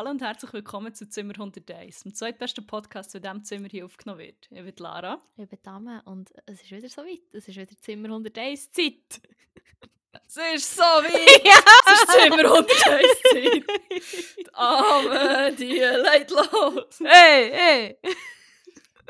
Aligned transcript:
Hallo 0.00 0.12
und 0.12 0.22
herzlich 0.22 0.50
willkommen 0.54 0.94
zu 0.94 1.06
Zimmer 1.10 1.34
101, 1.34 2.04
dem 2.04 2.14
zweitbesten 2.14 2.66
Podcast, 2.66 3.12
der 3.12 3.18
in 3.18 3.22
diesem 3.22 3.44
Zimmer 3.44 3.68
hier 3.68 3.84
aufgenommen 3.84 4.20
wird. 4.20 4.48
Ich 4.50 4.62
bin 4.64 4.74
Lara. 4.78 5.20
Ich 5.36 5.46
bin 5.46 5.58
Dame 5.62 6.00
und 6.06 6.30
es 6.46 6.62
ist 6.62 6.70
wieder 6.70 6.88
so 6.88 7.02
weit. 7.02 7.20
Es 7.34 7.46
ist 7.46 7.58
wieder 7.58 7.78
Zimmer 7.82 8.08
101 8.08 8.72
Zeit. 8.72 9.20
Es 10.26 10.36
ist 10.54 10.74
so 10.74 10.82
weit! 10.82 11.44
ja. 11.44 11.52
Es 11.84 12.00
ist 12.00 12.12
Zimmer 12.12 12.50
101 12.50 12.66
Zeit! 13.30 14.38
Die 14.38 14.54
Arme, 14.54 15.54
die 15.58 15.66
legt 15.66 16.30
los! 16.30 16.98
Hey, 17.04 17.50
hey! 17.52 17.98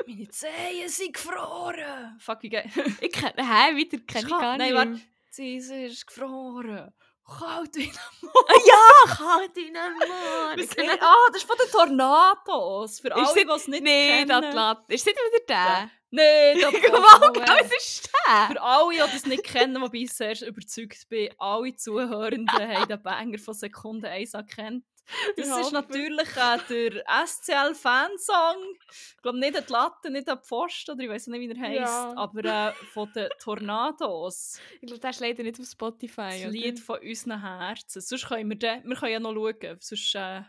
Meine 0.05 0.27
Zehen 0.27 0.89
sind 0.89 1.13
gefroren! 1.13 2.17
Fuck, 2.19 2.43
wie 2.43 2.49
geil. 2.49 2.69
Ich 2.99 3.13
kenne, 3.13 3.35
hä, 3.37 3.77
wieder 3.77 3.97
kenne 3.99 4.25
ich 4.25 4.29
gar 4.29 4.57
Nein, 4.57 4.73
nicht. 4.73 4.75
warte. 4.75 5.01
Sie 5.29 5.55
ist 5.55 6.05
gefroren. 6.05 6.91
Kalt 7.39 7.75
wie 7.75 7.83
ein 7.89 7.97
Ja, 8.67 9.15
kalt 9.15 9.57
in 9.57 9.75
einem 9.77 9.97
Mann. 9.97 10.57
Wir 10.57 10.65
sind- 10.67 11.01
Ah, 11.01 11.15
das 11.31 11.37
ist 11.41 11.47
von 11.47 11.57
den 11.57 11.71
Tornados. 11.71 12.99
Für 12.99 13.15
alle, 13.15 13.23
Ist 13.23 13.33
die 13.35 13.45
das- 13.45 13.61
es 13.61 13.67
nicht 13.67 13.83
Nee, 13.83 14.25
kennen. 14.25 14.27
das 14.27 14.41
lässt. 14.87 15.07
Ist 15.07 15.07
das 15.07 15.13
wieder 15.25 15.45
der? 15.47 15.89
Nein, 16.13 16.59
das 16.59 16.73
was 16.73 17.71
ist 17.71 18.09
der? 18.27 18.47
Für 18.55 18.61
alle, 18.61 18.93
die 18.93 18.99
das 18.99 19.25
nicht 19.25 19.43
kennen, 19.45 19.81
wobei 19.81 19.99
ich 19.99 20.11
sehr 20.11 20.39
überzeugt 20.45 21.07
bin, 21.07 21.29
alle 21.37 21.73
Zuhörenden 21.75 22.49
haben 22.49 22.87
den 22.87 23.01
Banger 23.01 23.37
von 23.39 23.53
Sekunde 23.53 24.09
1 24.09 24.33
erkannt. 24.33 24.83
Das 25.37 25.47
Ich 25.47 25.65
ist 25.65 25.71
natürlich 25.71 26.29
äh, 26.35 26.57
der 26.69 27.03
SCL-Fansong. 27.25 28.77
Ich 28.91 29.21
glaube 29.21 29.39
nicht 29.39 29.57
an 29.57 29.63
die 29.67 29.71
Latte, 29.71 30.09
nicht 30.09 30.29
an 30.29 30.39
die 30.41 30.47
Pfosten, 30.47 30.91
oder 30.91 31.03
ich 31.03 31.09
weiß 31.09 31.27
nicht, 31.27 31.41
wie 31.41 31.49
er 31.49 31.59
heisst. 31.59 31.93
Ja. 31.93 32.13
Aber 32.15 32.45
äh, 32.45 32.73
von 32.93 33.11
den 33.13 33.29
Tornados. 33.39 34.59
Ich 34.81 34.87
glaube, 34.87 34.99
der 34.99 35.09
ist 35.09 35.19
leider 35.19 35.43
nicht 35.43 35.59
auf 35.59 35.67
Spotify. 35.67 36.29
Das 36.31 36.41
oder? 36.41 36.49
Lied 36.49 36.79
von 36.79 36.99
unseren 36.99 37.41
Herzen. 37.41 38.01
Sonst 38.01 38.27
können 38.27 38.49
wir, 38.49 38.57
den, 38.57 38.83
wir 38.83 38.95
können 38.95 39.11
ja 39.11 39.19
noch 39.19 39.33
schauen. 39.33 39.77
Sonst 39.79 40.15
äh, 40.15 40.41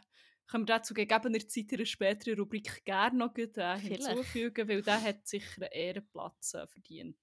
können 0.46 0.68
wir 0.68 0.76
den 0.76 0.84
zu 0.84 0.94
gegebener 0.94 1.48
Zeit 1.48 1.72
in 1.72 1.78
einer 1.78 1.86
späteren 1.86 2.38
Rubrik 2.38 2.84
gerne 2.84 3.18
noch 3.18 3.34
gut, 3.34 3.56
äh, 3.56 3.78
hinzufügen, 3.78 4.68
weil 4.68 4.82
der 4.82 5.02
hat 5.02 5.26
sicher 5.26 5.62
einen 5.62 5.72
Ehrenplatz 5.72 6.54
äh, 6.54 6.66
verdient. 6.66 7.16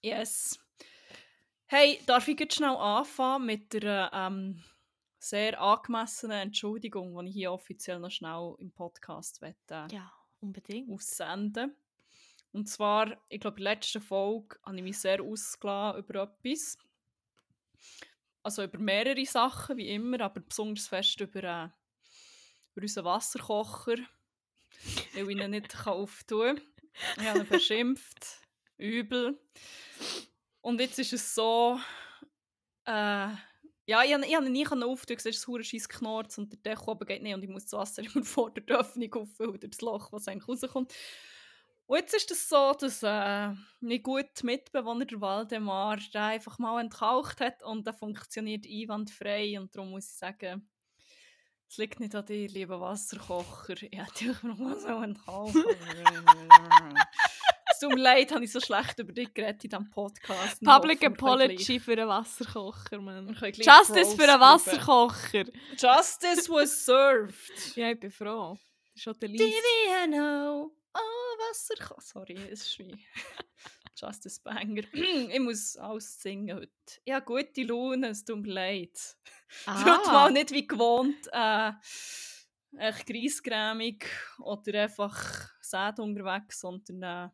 Yes. 0.00 0.58
Hey, 1.66 1.98
darf 2.06 2.28
ich 2.28 2.38
jetzt 2.38 2.56
schnell 2.56 2.76
anfangen 2.76 3.46
mit 3.46 3.72
der 3.72 4.10
ähm, 4.12 4.62
sehr 5.22 5.60
angemessenen 5.60 6.38
Entschuldigung, 6.40 7.16
die 7.24 7.28
ich 7.28 7.34
hier 7.34 7.52
offiziell 7.52 8.00
noch 8.00 8.10
schnell 8.10 8.54
im 8.58 8.72
Podcast 8.72 9.40
wette, 9.40 9.86
Ja, 9.92 10.12
unbedingt. 10.40 10.90
aussenden. 10.90 11.76
Und 12.52 12.68
zwar, 12.68 13.16
ich 13.28 13.40
glaube, 13.40 13.58
in 13.58 13.64
der 13.64 13.74
letzten 13.74 14.02
Folge 14.02 14.58
habe 14.64 14.76
ich 14.76 14.82
mich 14.82 14.98
sehr 14.98 15.22
ausgelassen 15.22 16.00
über 16.00 16.22
etwas. 16.22 16.76
Also 18.42 18.64
über 18.64 18.78
mehrere 18.78 19.24
Sachen, 19.24 19.76
wie 19.76 19.90
immer, 19.90 20.20
aber 20.20 20.40
besonders 20.40 20.88
fest 20.88 21.20
über, 21.20 21.42
äh, 21.44 21.68
über 22.74 22.82
unseren 22.82 23.04
Wasserkocher, 23.04 23.96
weil 25.14 25.30
ich 25.30 25.36
ihn 25.38 25.50
nicht 25.50 25.74
auftun 25.86 26.56
kann. 26.56 26.66
Ich 27.18 27.26
habe 27.28 27.38
ihn 27.40 27.48
beschimpft. 27.48 28.40
Übel. 28.76 29.38
Und 30.60 30.80
jetzt 30.80 30.98
ist 30.98 31.12
es 31.12 31.34
so, 31.34 31.78
äh, 32.86 33.28
ja, 33.86 34.02
ich, 34.04 34.14
habe- 34.14 34.26
ihn 34.26 34.52
nie 34.52 34.66
auftun, 34.66 35.16
es 35.16 35.26
ist 35.26 35.48
ein 35.48 35.64
scheiß 35.64 35.88
Knorz 35.88 36.38
und 36.38 36.52
der 36.52 36.58
Deckel 36.60 36.88
oben 36.88 37.06
geht 37.06 37.22
nicht 37.22 37.34
und 37.34 37.42
ich 37.42 37.50
muss 37.50 37.64
das 37.64 37.72
Wasser 37.72 38.02
immer 38.02 38.24
vor 38.24 38.50
der 38.52 38.78
Öffnung 38.78 39.12
auffüllen, 39.14 39.58
das 39.60 39.80
Loch, 39.80 40.12
was 40.12 40.28
eigentlich 40.28 40.48
rauskommt. 40.48 40.92
Und 41.86 41.96
jetzt 41.98 42.14
ist 42.14 42.30
es 42.30 42.48
so, 42.48 42.72
dass 42.78 43.02
äh, 43.02 43.52
mein 43.80 44.02
guter 44.02 44.44
Mitbewohner, 44.44 45.04
der 45.04 45.20
Waldemar, 45.20 45.98
der 46.14 46.24
einfach 46.24 46.58
mal 46.58 46.80
entkaucht 46.80 47.40
hat 47.40 47.62
und 47.62 47.86
der 47.86 47.92
funktioniert 47.94 48.66
einwandfrei 48.66 49.60
und 49.60 49.74
darum 49.74 49.90
muss 49.90 50.06
ich 50.06 50.16
sagen, 50.16 50.68
es 51.68 51.78
liegt 51.78 52.00
nicht 52.00 52.14
an 52.14 52.26
dir, 52.26 52.48
lieber 52.48 52.80
Wasserkocher. 52.80 53.82
Ich 53.82 53.98
hätte 53.98 54.26
dich 54.26 54.42
noch 54.42 54.58
mal 54.58 54.78
so 54.78 54.88
entkaufen. 54.88 55.64
tut 57.82 57.94
mir 57.94 58.02
leid, 58.02 58.32
habe 58.32 58.44
ich 58.44 58.52
so 58.52 58.60
schlecht 58.60 58.98
über 58.98 59.12
dich 59.12 59.32
geredet 59.34 59.64
in 59.64 59.70
diesem 59.70 59.90
Podcast. 59.90 60.58
Ich 60.60 60.66
Public 60.66 61.04
Apology 61.04 61.80
für 61.80 61.92
einen 61.92 62.08
Wasserkocher, 62.08 63.00
Mann. 63.00 63.28
Justice 63.28 64.14
für 64.16 64.28
einen. 64.28 64.40
Wasserkocher. 64.40 65.44
Justice 65.78 66.48
was 66.48 66.84
served. 66.84 67.36
Ja, 67.76 67.90
ich 67.90 68.00
bin 68.00 68.10
froh. 68.10 68.56
Schon 68.94 69.14
der. 69.20 69.28
Diviano, 69.28 70.72
oh 70.94 70.98
Wasser. 71.48 71.74
Sorry, 71.98 72.36
es 72.50 72.62
ist 72.62 72.78
wie 72.78 72.94
Justice 73.96 74.40
Banger. 74.42 74.82
ich 74.92 75.40
muss 75.40 75.76
alles 75.76 76.20
singen 76.20 76.56
heute. 76.56 76.70
Ja, 77.04 77.20
gute 77.20 77.62
Laune, 77.62 78.08
es 78.08 78.24
tut 78.24 78.42
mir 78.42 78.52
leid. 78.52 78.98
Ah. 79.66 79.84
Wird 79.84 80.06
mal 80.06 80.32
nicht 80.32 80.50
wie 80.50 80.66
gewohnt 80.66 81.28
äh, 81.30 81.72
echt 82.78 83.06
greisgrämig 83.06 84.06
oder 84.38 84.84
einfach 84.84 85.50
sad 85.60 86.00
unterwegs, 86.00 86.60
sondern 86.60 87.02
äh, 87.02 87.30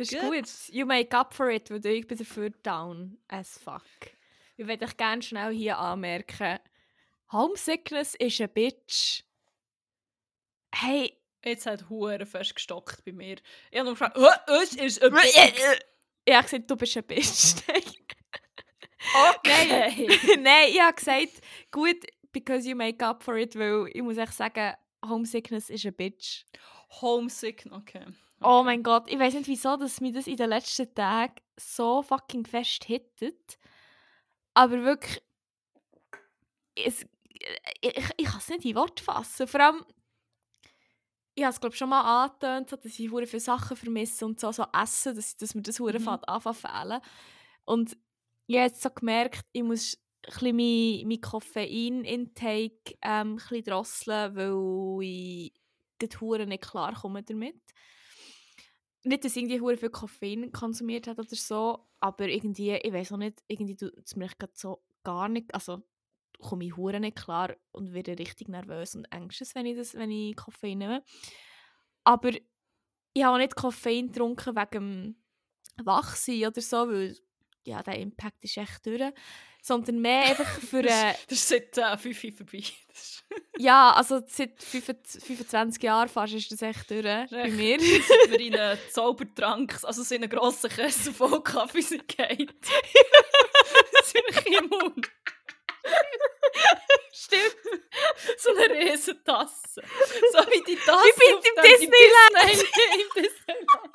Das 0.00 0.10
ist 0.10 0.18
Gut. 0.18 0.30
gut. 0.30 0.48
You 0.70 0.86
make 0.86 1.14
up 1.14 1.34
for 1.34 1.50
it, 1.50 1.70
weil 1.70 1.84
ich 1.84 2.06
bin 2.06 2.16
dafür 2.16 2.48
down 2.62 3.18
as 3.28 3.58
fuck. 3.58 3.84
Ich 4.56 4.66
würde 4.66 4.86
euch 4.86 4.96
gerne 4.96 5.20
schnell 5.20 5.52
hier 5.52 5.78
anmerken, 5.78 6.58
Homesickness 7.30 8.14
ist 8.14 8.40
ein 8.40 8.48
Bitch. 8.48 9.24
Hey, 10.74 11.18
jetzt 11.44 11.66
hat 11.66 11.90
Hure 11.90 12.24
fest 12.24 12.54
gestockt 12.54 13.04
bei 13.04 13.12
mir. 13.12 13.36
Ich 13.70 13.78
habe 13.78 13.84
nur 13.84 13.92
gefragt, 13.92 14.16
«Hä, 14.16 14.54
es 14.62 14.74
ist 14.74 15.02
ein 15.02 15.12
Bitch.» 15.12 15.80
ich 16.24 16.34
habe 16.34 16.44
gesagt, 16.44 16.70
du 16.70 16.76
bist 16.76 16.96
ein 16.96 17.04
Bitch. 17.04 17.56
Okay. 19.36 20.08
Nein, 20.38 20.68
ich 20.70 20.80
habe 20.80 20.94
gesagt, 20.94 21.42
gut, 21.70 22.06
because 22.32 22.66
you 22.66 22.74
make 22.74 23.04
up 23.04 23.22
for 23.22 23.36
it, 23.36 23.54
weil 23.54 23.90
ich 23.92 24.02
muss 24.02 24.16
echt 24.16 24.32
sagen, 24.32 24.74
Homesickness 25.06 25.68
ist 25.68 25.84
ein 25.84 25.92
Bitch. 25.92 26.46
Homesick, 27.02 27.66
okay. 27.70 28.06
Oh 28.42 28.62
mein 28.62 28.82
Gott, 28.82 29.08
ich 29.08 29.18
weiß 29.18 29.34
nicht 29.34 29.48
wieso, 29.48 29.76
dass 29.76 30.00
mir 30.00 30.12
das 30.12 30.26
in 30.26 30.36
den 30.36 30.48
letzten 30.48 30.92
Tagen 30.94 31.34
so 31.58 32.02
fucking 32.02 32.46
fest 32.46 32.84
hittet. 32.84 33.58
Aber 34.54 34.82
wirklich, 34.82 35.22
es, 36.74 37.04
ich, 37.80 37.96
ich 38.16 38.24
kann 38.26 38.38
es 38.38 38.48
nicht 38.48 38.64
in 38.64 38.76
Worte 38.76 39.02
fassen. 39.02 39.46
Vor 39.46 39.60
allem, 39.60 39.84
ich 41.34 41.44
habe 41.44 41.52
es 41.52 41.60
glaube 41.60 41.76
schon 41.76 41.88
mal 41.90 42.24
angetönt, 42.24 42.72
dass 42.72 42.84
ich 42.98 43.10
hure 43.10 43.26
viele 43.26 43.40
Sachen 43.40 43.76
vermisse 43.76 44.26
und 44.26 44.40
so, 44.40 44.52
so 44.52 44.64
Essen, 44.72 45.14
dass, 45.14 45.36
dass 45.36 45.54
mir 45.54 45.62
das 45.62 45.78
hure 45.78 45.98
Mhm. 45.98 46.08
anfangen 46.08 46.54
fehlen. 46.54 47.00
Und 47.64 47.96
ich 48.46 48.56
habe 48.56 48.66
jetzt 48.66 48.82
so 48.82 48.90
gemerkt, 48.90 49.46
ich 49.52 49.62
muss 49.62 49.98
ein 50.42 50.56
mein, 50.56 51.08
mein 51.08 51.20
Koffein-Intake 51.20 52.98
ähm, 53.02 53.38
drosseln, 53.64 54.36
weil 54.36 55.06
ich 55.06 55.52
gerade 55.98 56.20
hure 56.20 56.46
nicht 56.46 56.62
klar 56.64 56.94
komme 56.94 57.22
damit. 57.22 57.60
Nicht, 59.02 59.24
dass 59.24 59.36
irgendwie 59.36 59.60
hure 59.60 59.76
viel 59.76 59.90
Koffein 59.90 60.52
konsumiert 60.52 61.06
habe 61.06 61.22
oder 61.22 61.36
so, 61.36 61.86
aber 62.00 62.28
irgendwie, 62.28 62.72
ich 62.72 62.92
weiß 62.92 63.12
auch 63.12 63.16
nicht, 63.16 63.42
irgendwie 63.48 63.76
tut 63.76 63.96
es 63.96 64.16
mir 64.16 64.28
so 64.52 64.82
gar 65.04 65.28
nicht, 65.28 65.54
also 65.54 65.82
komme 66.40 66.64
ich 66.64 66.76
hure 66.76 67.00
nicht 67.00 67.16
klar 67.16 67.56
und 67.72 67.92
werde 67.92 68.18
richtig 68.18 68.48
nervös 68.48 68.94
und 68.94 69.10
anxious, 69.12 69.54
wenn 69.54 69.66
ich, 69.66 69.76
das, 69.76 69.94
wenn 69.94 70.10
ich 70.10 70.36
Koffein 70.36 70.78
nehme. 70.78 71.02
Aber 72.04 72.30
ich 73.12 73.24
habe 73.24 73.34
auch 73.34 73.38
nicht 73.38 73.56
Koffein 73.56 74.08
getrunken 74.08 74.56
wegen 74.56 74.70
dem 75.76 75.86
Wachsein 75.86 76.46
oder 76.46 76.60
so, 76.60 76.88
weil 76.88 77.16
ja, 77.64 77.82
der 77.82 77.98
Impact 77.98 78.42
ist 78.44 78.56
echt 78.56 78.84
durch. 78.86 79.12
Sondern 79.62 80.00
mehr 80.00 80.22
einfach 80.24 80.46
für... 80.70 80.80
Äh, 80.80 81.14
Das 81.28 81.38
ist 81.38 81.48
seit 81.48 81.76
äh, 81.78 81.96
5 81.98 82.24
Uhr 82.24 82.32
vorbei. 82.32 82.62
Das 82.88 83.24
ja, 83.58 83.92
also 83.92 84.22
seit 84.26 84.60
25 84.62 85.22
25 85.22 85.82
Jahren 85.82 86.08
fast 86.08 86.32
ist 86.32 86.50
das 86.50 86.62
echt 86.62 86.90
durch 86.90 87.02
bei 87.04 87.26
Echt? 87.30 87.52
mir. 87.54 87.78
Seit 87.80 88.30
wir 88.30 88.40
in 88.40 88.56
einen 88.56 88.78
Zaubertrank, 88.90 89.78
also 89.84 90.02
so 90.02 90.14
in 90.14 90.22
einen 90.24 90.30
grossen 90.30 90.68
Kessel 90.70 91.12
voll 91.12 91.40
Kaffee 91.42 91.80
sind 91.82 92.08
geht. 92.08 92.50
sind 94.04 94.24
wir 94.44 94.58
im 94.58 94.68
Mund. 94.68 95.10
Stimmt. 97.12 97.56
So 98.38 98.50
eine 98.50 98.74
riesen 98.74 99.22
Tasse. 99.24 99.82
So 100.32 100.38
wie 100.50 100.62
die 100.66 100.76
Tasse 100.76 101.04
Wie 101.04 101.30
bei 101.30 101.36
auf 101.36 101.42
dem 101.44 101.54
dem- 101.54 101.62
Disneyland. 101.62 102.50
Disney- 102.50 103.02
im 103.02 103.22
Disneyland. 103.22 103.92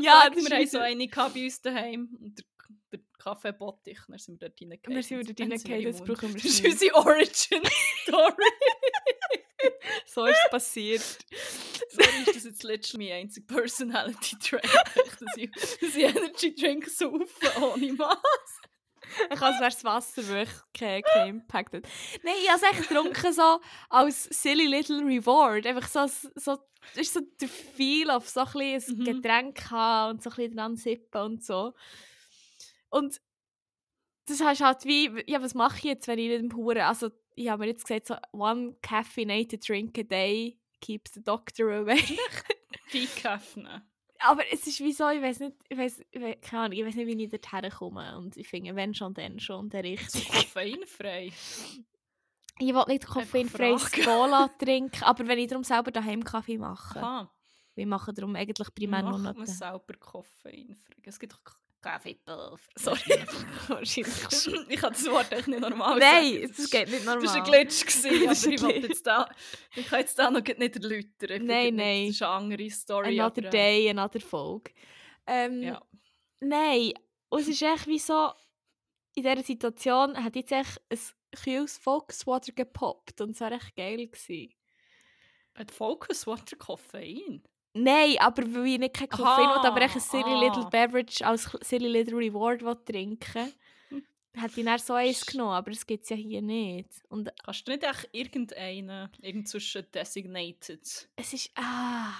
Ja, 0.00 0.28
das 0.28 0.44
wir 0.44 0.56
haben 0.56 0.66
so 0.66 0.78
eine 0.78 1.08
bei 1.08 1.44
uns 1.44 1.60
daheim. 1.60 2.08
Und 2.20 2.38
der, 2.38 2.44
der 2.92 3.00
Kaffee 3.18 3.52
Bottich, 3.52 3.98
dann 4.08 4.18
sind 4.18 4.40
wir 4.40 4.48
dort. 4.48 4.86
Und 4.86 4.94
dann 4.94 5.02
sind 5.02 5.18
wir 5.18 5.24
dort 5.24 5.40
reingefallen, 5.40 5.82
jetzt 5.82 6.04
brauchen 6.04 6.34
wir 6.34 6.42
Das 6.42 6.44
ist 6.44 6.64
unsere 6.64 6.94
Origin-Story. 6.94 8.44
So 10.06 10.26
ist 10.26 10.38
es 10.44 10.50
passiert. 10.50 11.18
Sorry, 11.88 12.22
ist 12.26 12.36
das 12.36 12.44
jetzt 12.44 12.62
letztlich 12.64 12.98
mein 12.98 13.22
einziger 13.22 13.46
Personality-Trait, 13.54 14.64
dass 14.64 15.36
ich, 15.36 15.50
dass 15.52 15.94
ich 15.94 16.02
Energy 16.02 16.54
Drink 16.54 16.86
saufe 16.88 17.62
ohne 17.62 17.92
Maß. 17.92 18.61
Ich 19.30 19.36
es 19.36 19.40
wäre 19.40 19.70
das 19.70 19.84
Wasser 19.84 20.26
wirklich 20.28 20.58
kein, 20.74 21.02
kein 21.02 21.28
Impact 21.28 21.74
hat. 21.74 21.82
Nein, 22.22 22.34
ich 22.42 22.50
habe 22.50 22.60
es 22.64 22.72
echt 22.78 22.88
getrunken 22.88 23.32
so 23.32 23.60
als 23.90 24.24
silly 24.24 24.66
little 24.66 25.00
reward. 25.04 25.66
Einfach 25.66 25.88
so, 25.88 26.06
so 26.34 26.58
ist 26.94 27.14
so 27.14 27.20
der 27.40 27.48
Feel 27.48 28.10
auf 28.10 28.28
so 28.28 28.40
ein, 28.40 28.52
bisschen 28.52 28.96
ein 28.96 28.98
Mhm. 28.98 29.04
Getränk 29.04 29.70
haben 29.70 30.10
und 30.12 30.22
so 30.22 30.30
ein 30.30 30.36
bisschen 30.36 30.56
dran 30.56 30.76
sippen 30.76 31.20
und 31.20 31.44
so. 31.44 31.74
Und 32.90 33.20
das 34.26 34.40
hast 34.40 34.60
halt 34.60 34.84
wie, 34.84 35.10
ja, 35.26 35.42
was 35.42 35.54
mache 35.54 35.78
ich 35.78 35.84
jetzt, 35.84 36.08
wenn 36.08 36.18
ich 36.18 36.28
nicht 36.28 36.40
im 36.40 36.56
Huren, 36.56 36.78
also 36.82 37.10
ich 37.34 37.48
habe 37.48 37.60
mir 37.64 37.70
jetzt 37.70 37.86
gesagt, 37.86 38.06
so 38.06 38.16
one 38.32 38.76
caffeinated 38.82 39.66
drink 39.66 39.98
a 39.98 40.02
day 40.02 40.58
keeps 40.80 41.12
the 41.14 41.22
doctor 41.22 41.70
away. 41.72 42.02
Decaffeinen. 42.92 43.82
Aber 44.24 44.42
es 44.52 44.66
ist 44.66 44.80
wie 44.80 44.92
so, 44.92 45.08
ich 45.08 45.20
weiß 45.22 45.40
nicht, 45.40 45.56
ich 45.68 45.76
weiß, 45.76 46.02
keine 46.42 46.62
Ahnung, 46.64 46.78
ich 46.78 46.84
weiß 46.84 46.94
nicht, 46.94 47.06
wie 47.06 47.22
ich 47.24 47.30
dorthin 47.30 47.70
komme 47.70 48.16
und 48.18 48.36
ich 48.36 48.48
finde, 48.48 48.74
wenn 48.76 48.94
schon, 48.94 49.14
dann 49.14 49.40
schon, 49.40 49.68
der 49.68 49.82
richtige. 49.84 50.24
koffeinfrei. 50.30 51.32
Ich 52.58 52.74
will 52.74 52.84
nicht 52.86 53.06
koffeinfreies. 53.06 53.90
Cola 54.04 54.48
trinken, 54.58 55.02
aber 55.02 55.26
wenn 55.26 55.38
ich 55.38 55.48
darum 55.48 55.64
selber 55.64 55.90
daheim 55.90 56.22
Kaffee 56.22 56.58
mache, 56.58 57.00
Aha. 57.02 57.30
wir 57.74 57.86
machen 57.86 58.14
darum 58.14 58.36
eigentlich 58.36 58.72
primär 58.74 59.02
nur 59.02 59.12
macht 59.12 59.22
noch 59.22 59.34
man 59.36 59.46
den- 59.46 59.54
selber 59.54 59.94
koffeinfrei? 59.98 61.02
Es 61.04 61.18
gibt 61.18 61.32
doch 61.32 61.42
Kaffeepulver. 61.82 62.58
Sorry. 62.76 63.24
Wahrscheinlich 63.68 64.66
ich 64.68 64.80
kann 64.80 64.92
das 64.92 65.10
Wort 65.10 65.32
echt 65.32 65.48
nicht 65.48 65.60
normal 65.60 65.98
Nein, 65.98 66.52
das 66.56 66.70
geht 66.70 66.88
nicht 66.88 67.04
normal. 67.04 67.22
Das 67.22 67.34
war 67.34 67.44
ein 67.44 67.50
Glitch, 67.50 67.84
gewesen, 67.84 68.06
aber 68.22 68.30
ein 68.30 68.52
ich, 68.52 68.60
Glitch. 68.60 68.88
jetzt 68.88 69.06
da, 69.06 69.28
ich 69.74 69.86
kann 69.86 70.00
jetzt 70.00 70.18
da 70.18 70.30
noch 70.30 70.40
nicht 70.42 70.76
erläutern. 70.76 71.30
Ich 71.30 71.42
Nein, 71.42 71.76
nein. 71.76 72.06
Das 72.06 72.14
ist 72.16 72.22
eine 72.22 72.30
andere 72.30 72.70
Story. 72.70 73.20
Another 73.20 73.38
aber, 73.38 73.48
äh, 73.48 73.50
day, 73.50 73.90
another 73.90 74.20
Folge. 74.20 74.72
Ähm, 75.26 75.62
Ja. 75.62 75.82
Nein, 76.40 76.92
und 77.28 77.40
es 77.40 77.48
ist 77.48 77.62
echt 77.62 77.86
wie 77.86 77.98
so, 77.98 78.32
in 79.14 79.22
dieser 79.22 79.42
Situation 79.42 80.22
hat 80.22 80.34
jetzt 80.36 80.52
echt 80.52 80.80
ein 80.90 80.98
kühles 81.42 81.78
Volkswater 81.78 82.52
gepoppt 82.52 83.20
und 83.20 83.30
es 83.30 83.40
war 83.40 83.52
echt 83.52 83.76
geil. 83.76 84.06
Gewesen. 84.08 84.54
Hat 85.54 85.70
Focus 85.70 86.26
Water 86.26 86.56
Koffein? 86.56 87.42
Nein, 87.74 88.16
aber 88.18 88.42
weil 88.54 88.66
ich 88.66 88.78
nicht 88.78 88.94
kein 88.94 89.08
Koffein 89.08 89.48
will, 89.48 89.66
aber 89.66 89.80
echt 89.80 89.94
ein 89.94 90.00
silly 90.00 90.24
ah. 90.24 90.40
little 90.40 90.68
beverage 90.70 91.24
als 91.24 91.48
silly 91.62 91.88
little 91.88 92.18
reward 92.18 92.62
will 92.62 92.76
trinken 92.76 93.52
hätte 94.34 94.60
ich 94.60 94.64
dann 94.66 94.78
so 94.78 94.94
eins 94.94 95.24
genommen, 95.24 95.52
aber 95.52 95.70
das 95.70 95.86
gibt 95.86 96.04
es 96.04 96.10
ja 96.10 96.16
hier 96.16 96.42
nicht. 96.42 96.88
Und 97.08 97.30
Kannst 97.44 97.66
du 97.66 97.72
nicht 97.72 97.84
echt 97.84 98.08
irgendeinen, 98.12 99.10
irgend 99.20 99.48
zwischen 99.48 99.90
Designated? 99.90 101.08
es 101.16 101.32
ist, 101.32 101.50
ah, 101.54 102.12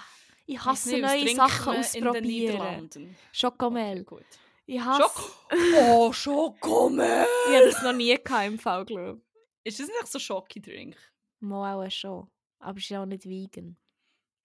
ich 0.45 0.63
hasse 0.63 0.89
nicht, 0.89 1.03
was 1.03 1.13
neue 1.13 1.35
Sachen 1.35 1.77
ausprobieren. 1.77 3.15
Schokomel. 3.31 4.01
Okay, 4.01 4.03
gut. 4.03 4.25
Ich 4.65 4.79
hasse, 4.79 5.03
Schoko 5.03 6.07
oh, 6.07 6.13
Schokomel! 6.13 7.25
ich 7.49 7.55
habe 7.55 7.65
das 7.65 7.83
noch 7.83 7.93
nie 7.93 8.15
gehabt 8.15 8.47
im 8.47 8.59
Fall, 8.59 8.85
glaube 8.85 9.21
Ist 9.63 9.79
das 9.79 9.87
nicht 9.87 10.07
so 10.07 10.19
Schoki-Drink? 10.19 10.95
ich. 10.95 11.41
Mal 11.41 11.85
auch 11.85 11.91
schon. 11.91 12.27
Aber 12.59 12.77
es 12.77 12.89
ist 12.89 12.95
auch 12.95 13.05
nicht 13.05 13.25
vegan. 13.25 13.77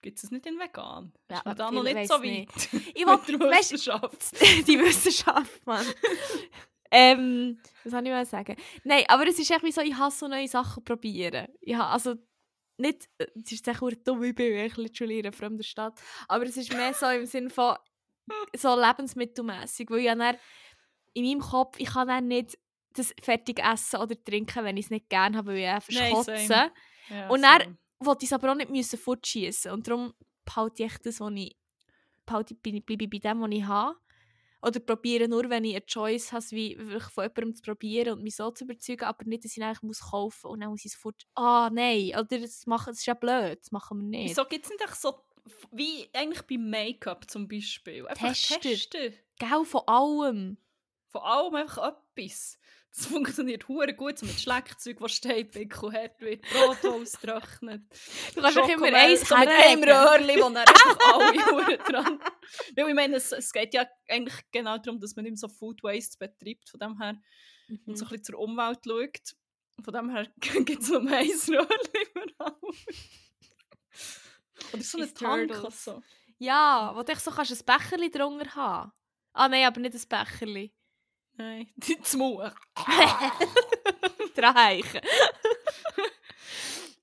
Gibt 0.00 0.22
es 0.22 0.30
nicht 0.30 0.46
in 0.46 0.58
vegan? 0.58 1.12
Ja, 1.30 1.38
ist 1.38 1.58
da 1.58 1.70
noch 1.70 1.82
nicht 1.82 2.06
so 2.08 2.14
weit? 2.22 2.48
Ich 2.94 3.04
Mit 3.06 3.28
will, 3.28 3.38
der 3.38 3.50
weißt, 3.50 3.72
Wissenschaft. 3.72 4.40
die 4.68 4.78
Wissenschaft, 4.78 5.66
Mann. 5.66 5.84
ähm, 6.90 7.60
was 7.84 7.92
soll 7.92 8.04
ich 8.06 8.10
mal 8.12 8.24
sagen? 8.26 8.56
Nein, 8.84 9.04
aber 9.08 9.26
es 9.26 9.38
ist 9.38 9.50
echt 9.50 9.62
wie 9.62 9.72
so, 9.72 9.80
ich 9.80 9.94
hasse 9.96 10.20
so 10.20 10.28
neue 10.28 10.48
Sachen 10.48 10.84
probieren. 10.84 11.48
Ich 11.60 11.76
also 11.76 12.14
nicht, 12.78 13.08
es 13.18 13.52
ist 13.52 13.66
echt 13.66 13.80
dumm, 14.06 14.22
ich 14.22 14.34
bin 14.34 14.52
wirklich 14.54 14.76
literally 14.76 15.18
in 15.18 15.26
einer 15.26 15.32
fremden 15.36 15.64
Stadt, 15.64 16.00
aber 16.28 16.44
es 16.46 16.56
ist 16.56 16.72
mehr 16.72 16.94
so 16.94 17.06
im 17.06 17.26
Sinne 17.26 17.50
von 17.50 17.76
so 18.56 18.78
lebensmittelmässig, 18.78 19.90
weil 19.90 19.98
ich 20.00 20.06
dann 20.06 20.36
in 21.14 21.24
meinem 21.24 21.40
Kopf, 21.40 21.78
ich 21.80 21.88
kann 21.88 22.06
dann 22.08 22.28
nicht 22.28 22.56
das 22.94 23.12
fertig 23.22 23.58
essen 23.60 24.00
oder 24.00 24.14
trinken, 24.22 24.64
wenn 24.64 24.76
ich 24.76 24.86
es 24.86 24.90
nicht 24.90 25.08
gerne 25.08 25.36
habe, 25.38 25.48
weil 25.52 25.58
ich 25.58 25.66
einfach 25.66 25.92
Nein, 25.92 26.12
kotze. 26.12 26.70
Ja, 27.10 27.28
Und 27.28 27.42
dann- 27.42 27.60
same. 27.62 27.78
Wollte 28.00 28.24
ich 28.24 28.30
es 28.30 28.32
aber 28.32 28.52
auch 28.52 28.56
nicht 28.56 28.70
müssen 28.70 28.98
fortschießen 28.98 29.72
und 29.72 29.86
darum 29.88 30.14
behalte 30.44 30.82
ich 30.82 30.92
echt 30.92 31.06
das, 31.06 31.20
was 31.20 31.32
ich 31.34 31.56
behalte, 32.28 32.54
ich, 32.54 32.84
bleibe 32.84 33.04
ich 33.04 33.10
bei 33.10 33.18
dem, 33.18 33.40
was 33.40 33.50
ich 33.50 33.64
habe. 33.64 33.96
Oder 34.60 34.80
probiere 34.80 35.28
nur, 35.28 35.48
wenn 35.50 35.64
ich 35.64 35.76
eine 35.76 35.86
Choice 35.86 36.32
habe, 36.32 36.44
wie 36.50 36.76
wirklich 36.76 37.04
von 37.04 37.24
jemandem 37.24 37.54
zu 37.54 37.62
probieren 37.62 38.14
und 38.14 38.24
mich 38.24 38.34
so 38.34 38.50
zu 38.50 38.64
überzeugen, 38.64 39.04
aber 39.04 39.24
nicht, 39.24 39.44
dass 39.44 39.52
ich 39.52 39.58
ihn 39.58 39.62
eigentlich 39.62 39.82
muss 39.82 40.00
kaufen 40.00 40.48
und 40.48 40.60
dann 40.60 40.70
muss 40.70 40.84
ich 40.84 40.92
es 40.92 40.98
fort... 40.98 41.26
Ah, 41.36 41.70
nein, 41.72 42.10
oder 42.18 42.40
das, 42.40 42.66
machen, 42.66 42.88
das 42.88 42.98
ist 42.98 43.06
ja 43.06 43.14
blöd, 43.14 43.60
das 43.60 43.70
machen 43.70 43.98
wir 43.98 44.04
nicht. 44.04 44.30
Wieso 44.30 44.44
gibt 44.46 44.64
es 44.64 44.70
nicht 44.70 44.96
so, 44.96 45.14
wie 45.70 46.08
eigentlich 46.12 46.42
bei 46.42 46.58
Make-up 46.58 47.30
zum 47.30 47.46
Beispiel? 47.46 48.04
Einfach 48.08 48.28
Tester. 48.28 48.60
testen. 48.60 49.14
Gell, 49.38 49.64
von 49.64 49.82
allem. 49.86 50.58
Von 51.06 51.22
allem 51.22 51.54
einfach 51.54 51.94
etwas. 52.16 52.58
Das 52.94 53.06
funktioniert 53.06 53.68
hure 53.68 53.94
gut, 53.94 54.18
so 54.18 54.26
mit 54.26 54.40
Schleckzeug, 54.40 54.98
das 54.98 55.12
steht, 55.12 55.52
pickel 55.52 55.92
hart 55.92 56.20
wird, 56.20 56.42
Brot, 56.50 56.84
austrocknet. 56.84 57.82
Du 58.34 58.40
kannst 58.40 58.58
auch 58.58 58.68
immer 58.68 58.92
eins 58.94 59.28
so 59.28 59.36
mit 59.36 59.48
einem. 59.48 59.84
Röhrchen, 59.84 60.40
wo 60.40 60.48
dann 60.48 60.56
einfach 60.56 60.98
alle 61.14 61.46
hure 61.52 61.78
dran... 61.78 62.20
Weil 62.74 62.88
ich 62.88 62.94
meine, 62.94 63.16
es, 63.16 63.30
es 63.30 63.52
geht 63.52 63.74
ja 63.74 63.86
eigentlich 64.08 64.40
genau 64.50 64.78
darum, 64.78 64.98
dass 65.00 65.14
man 65.16 65.26
nicht 65.26 65.38
so 65.38 65.48
Food 65.48 65.82
Waste 65.82 66.16
betreibt, 66.18 66.68
von 66.70 66.80
dem 66.80 67.00
her, 67.00 67.14
und 67.68 67.86
Mhm. 67.86 67.96
so 67.96 68.06
ein 68.06 68.08
bisschen 68.08 68.24
zur 68.24 68.38
Umwelt 68.38 68.78
schaut. 68.86 69.36
Von 69.84 69.94
dem 69.94 70.10
her 70.10 70.26
gibt 70.64 70.82
es 70.82 70.88
noch 70.88 71.00
ein 71.02 71.08
Röhrchen 71.28 71.68
überall. 72.14 72.56
Oder 74.72 74.82
so 74.82 74.98
eine 74.98 75.06
Ins 75.06 75.14
Tank 75.14 75.50
oder 75.50 75.70
so. 75.70 76.02
Ja, 76.38 76.92
wo 76.94 77.02
du 77.02 77.14
so 77.16 77.30
kannst 77.30 77.52
ein 77.52 77.64
Becherli 77.78 78.10
drunter 78.10 78.54
haben. 78.54 78.92
Ah 79.34 79.48
nein, 79.48 79.66
aber 79.66 79.80
nicht 79.80 79.94
ein 79.94 80.08
Becherli. 80.08 80.74
Nein, 81.38 81.68
die 81.76 82.00
Zmu. 82.00 82.42
Dreichen. 84.34 85.00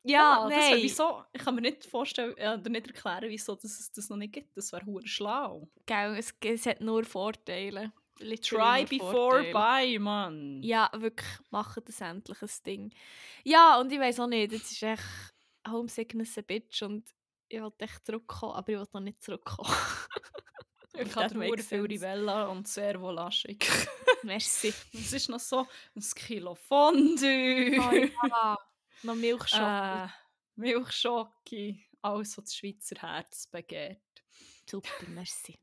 ja, 0.03 0.43
das 0.43 0.49
wär, 0.49 0.69
nein. 0.71 0.79
wieso? 0.81 1.23
Ich 1.31 1.41
kann 1.41 1.55
mir 1.55 1.61
nicht 1.61 1.85
vorstellen, 1.85 2.35
äh, 2.37 2.57
oder 2.57 2.69
nicht 2.69 2.87
erklären, 2.87 3.29
wieso 3.29 3.55
dass 3.55 3.79
es 3.79 3.91
das 3.91 4.09
noch 4.09 4.17
nicht 4.17 4.33
gibt. 4.33 4.55
Das 4.57 4.73
wäre 4.73 4.85
hure 4.85 5.07
schlau. 5.07 5.69
Gell, 5.85 6.17
es, 6.17 6.35
es 6.43 6.65
hat 6.65 6.81
nur 6.81 7.05
Vorteile. 7.05 7.93
Literally 8.19 8.85
Try 8.85 8.97
before 8.97 9.51
buy, 9.51 9.99
Mann. 9.99 10.61
Ja, 10.63 10.89
wirklich, 10.93 11.39
machen 11.49 11.83
das 11.85 12.01
endlich 12.01 12.41
ein 12.41 12.49
Ding. 12.65 12.93
Ja, 13.43 13.79
und 13.79 13.91
ich 13.91 13.99
weiß 13.99 14.19
auch 14.19 14.27
nicht, 14.27 14.51
jetzt 14.51 14.71
ist 14.71 14.83
echt 14.83 15.33
Homesickness 15.67 16.37
ein 16.37 16.45
Bitch 16.45 16.81
und 16.83 17.09
ich 17.47 17.61
wollte 17.61 17.85
echt 17.85 18.05
zurückkommen, 18.05 18.53
aber 18.53 18.71
ich 18.71 18.79
will 18.79 18.87
noch 18.93 19.01
nicht 19.01 19.23
zurückkommen. 19.23 19.69
Ich 20.97 21.15
hure 21.15 21.35
makes 21.35 21.67
viel. 21.67 21.81
Rivella 21.81 22.47
und 22.47 22.67
Servola 22.67 23.31
schicken. 23.31 23.67
Merci. 24.23 24.73
Es 24.93 25.13
ist 25.13 25.29
noch 25.29 25.39
so 25.39 25.67
ein 25.95 26.01
Kilo 26.15 26.55
Fondue. 26.55 27.77
Oh 27.79 28.27
ja, 28.27 28.57
noch 29.03 29.15
Milchschokolade. 29.15 30.11
äh, 30.11 30.59
Milchschocke. 30.59 31.77
Alles, 32.01 32.37
was 32.37 32.45
das 32.45 32.55
Schweizer 32.55 33.01
Herz 33.01 33.47
begehrt. 33.47 33.99
Super, 34.69 35.05
merci. 35.09 35.59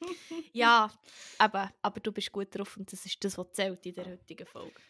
ja, 0.52 0.90
aber, 1.38 1.72
aber 1.82 2.00
du 2.00 2.12
bist 2.12 2.32
gut 2.32 2.48
drauf 2.56 2.76
und 2.76 2.90
das 2.92 3.04
ist 3.04 3.22
das, 3.24 3.36
was 3.38 3.52
zählt 3.52 3.84
in 3.86 3.94
der 3.94 4.06
heutigen 4.06 4.46
Folge. 4.46 4.80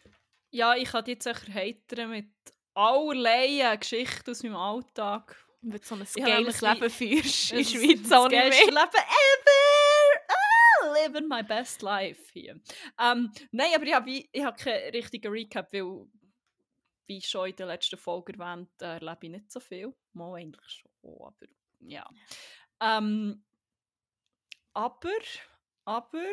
Ja, 0.51 0.75
ich 0.75 0.89
kann 0.89 1.05
dich 1.05 1.15
jetzt 1.15 1.27
auch 1.27 1.47
erheitern 1.47 2.11
mit 2.11 2.31
allerlei 2.73 3.75
Geschichten 3.77 4.31
aus 4.31 4.43
meinem 4.43 4.55
Alltag. 4.55 5.35
Wenn 5.61 5.79
du 5.79 5.83
so 5.83 5.95
ein 5.95 6.05
geiles 6.15 6.61
Leben 6.61 6.89
führst 6.89 7.51
in 7.51 7.57
der 7.57 7.63
Schweiz 7.63 8.09
das 8.09 8.29
geilste. 8.29 8.65
Leben 8.65 8.75
ever! 8.75 10.27
Ah, 10.27 10.93
living 10.93 11.27
my 11.27 11.43
best 11.43 11.81
life 11.81 12.31
hier. 12.33 12.59
Ähm, 12.99 13.31
nein, 13.51 13.71
aber 13.75 13.85
ich 13.85 13.93
habe 13.93 14.09
ich 14.09 14.43
habe 14.43 14.57
keinen 14.57 14.91
richtigen 14.91 15.31
Recap, 15.31 15.71
weil, 15.71 16.07
wie 17.05 17.21
schon 17.21 17.49
in 17.49 17.55
der 17.55 17.67
letzten 17.67 17.97
Folge 17.97 18.33
erwähnt, 18.33 18.69
äh, 18.81 18.95
erlebe 18.95 19.19
ich 19.21 19.29
nicht 19.29 19.51
so 19.51 19.59
viel. 19.59 19.93
Mal 20.13 20.41
eigentlich 20.41 20.69
schon, 20.69 21.21
aber 21.21 21.47
ja. 21.79 22.09
Ähm, 22.79 23.43
aber, 24.73 25.19
aber, 25.85 26.31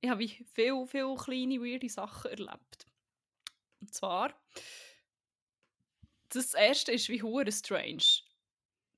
ich 0.00 0.08
habe 0.08 0.26
viel, 0.26 0.86
viel 0.86 1.14
kleine, 1.16 1.60
weirde 1.60 1.88
Sachen 1.88 2.30
erlebt. 2.30 2.86
Und 3.80 3.92
zwar, 3.92 4.32
das 6.30 6.54
erste 6.54 6.92
ist 6.92 7.08
wie 7.08 7.22
hure 7.22 7.50
strange. 7.50 8.22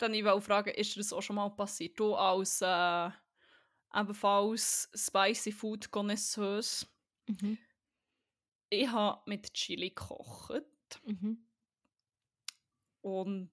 Dann 0.02 0.14
ich 0.14 0.24
wollte 0.24 0.40
fragen, 0.42 0.74
ist 0.74 0.96
das 0.96 1.12
auch 1.12 1.22
schon 1.22 1.36
mal 1.36 1.48
passiert? 1.50 2.00
Du 2.00 2.16
als 2.16 2.60
äh, 2.60 3.10
ebenfalls 3.94 4.90
Spicy 4.94 5.52
Food 5.52 5.92
Connoisseuse. 5.92 6.86
Mhm. 7.28 7.54
Ich 8.70 8.88
habe 8.88 9.22
mit 9.26 9.54
Chili 9.54 9.90
gekocht 9.90 10.64
Mhm. 11.04 11.46
und 13.00 13.52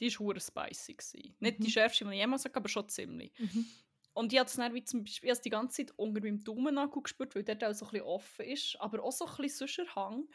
die 0.00 0.10
war 0.12 0.18
hure 0.18 0.40
spicy. 0.40 0.94
Gewesen. 0.94 1.36
Nicht 1.40 1.62
die 1.62 1.68
Mhm. 1.68 1.70
schärfste, 1.70 2.04
die 2.04 2.10
ich 2.12 2.16
jemals 2.18 2.44
hatte, 2.44 2.56
aber 2.56 2.68
schon 2.68 2.88
ziemlich. 2.88 3.32
Mhm. 3.38 3.76
Und 4.14 4.32
ich 4.32 4.38
habe 4.38 4.48
es 4.48 4.56
dann 4.56 4.74
wie 4.74 4.84
zum 4.84 5.04
Beispiel 5.04 5.32
die 5.44 5.50
ganze 5.50 5.86
Zeit 5.86 5.98
unter 5.98 6.20
meinem 6.22 6.42
Daumennagel 6.42 7.02
gespürt, 7.02 7.34
weil 7.34 7.44
dort 7.44 7.64
auch 7.64 7.72
so 7.74 7.86
ein 7.86 7.90
bisschen 7.92 8.06
offen 8.06 8.46
ist, 8.46 8.76
aber 8.80 9.02
auch 9.02 9.12
so 9.12 9.26
ein 9.26 9.36
bisschen 9.36 9.68
sonst 9.68 9.78
der 9.78 9.94
Hang. 9.94 10.28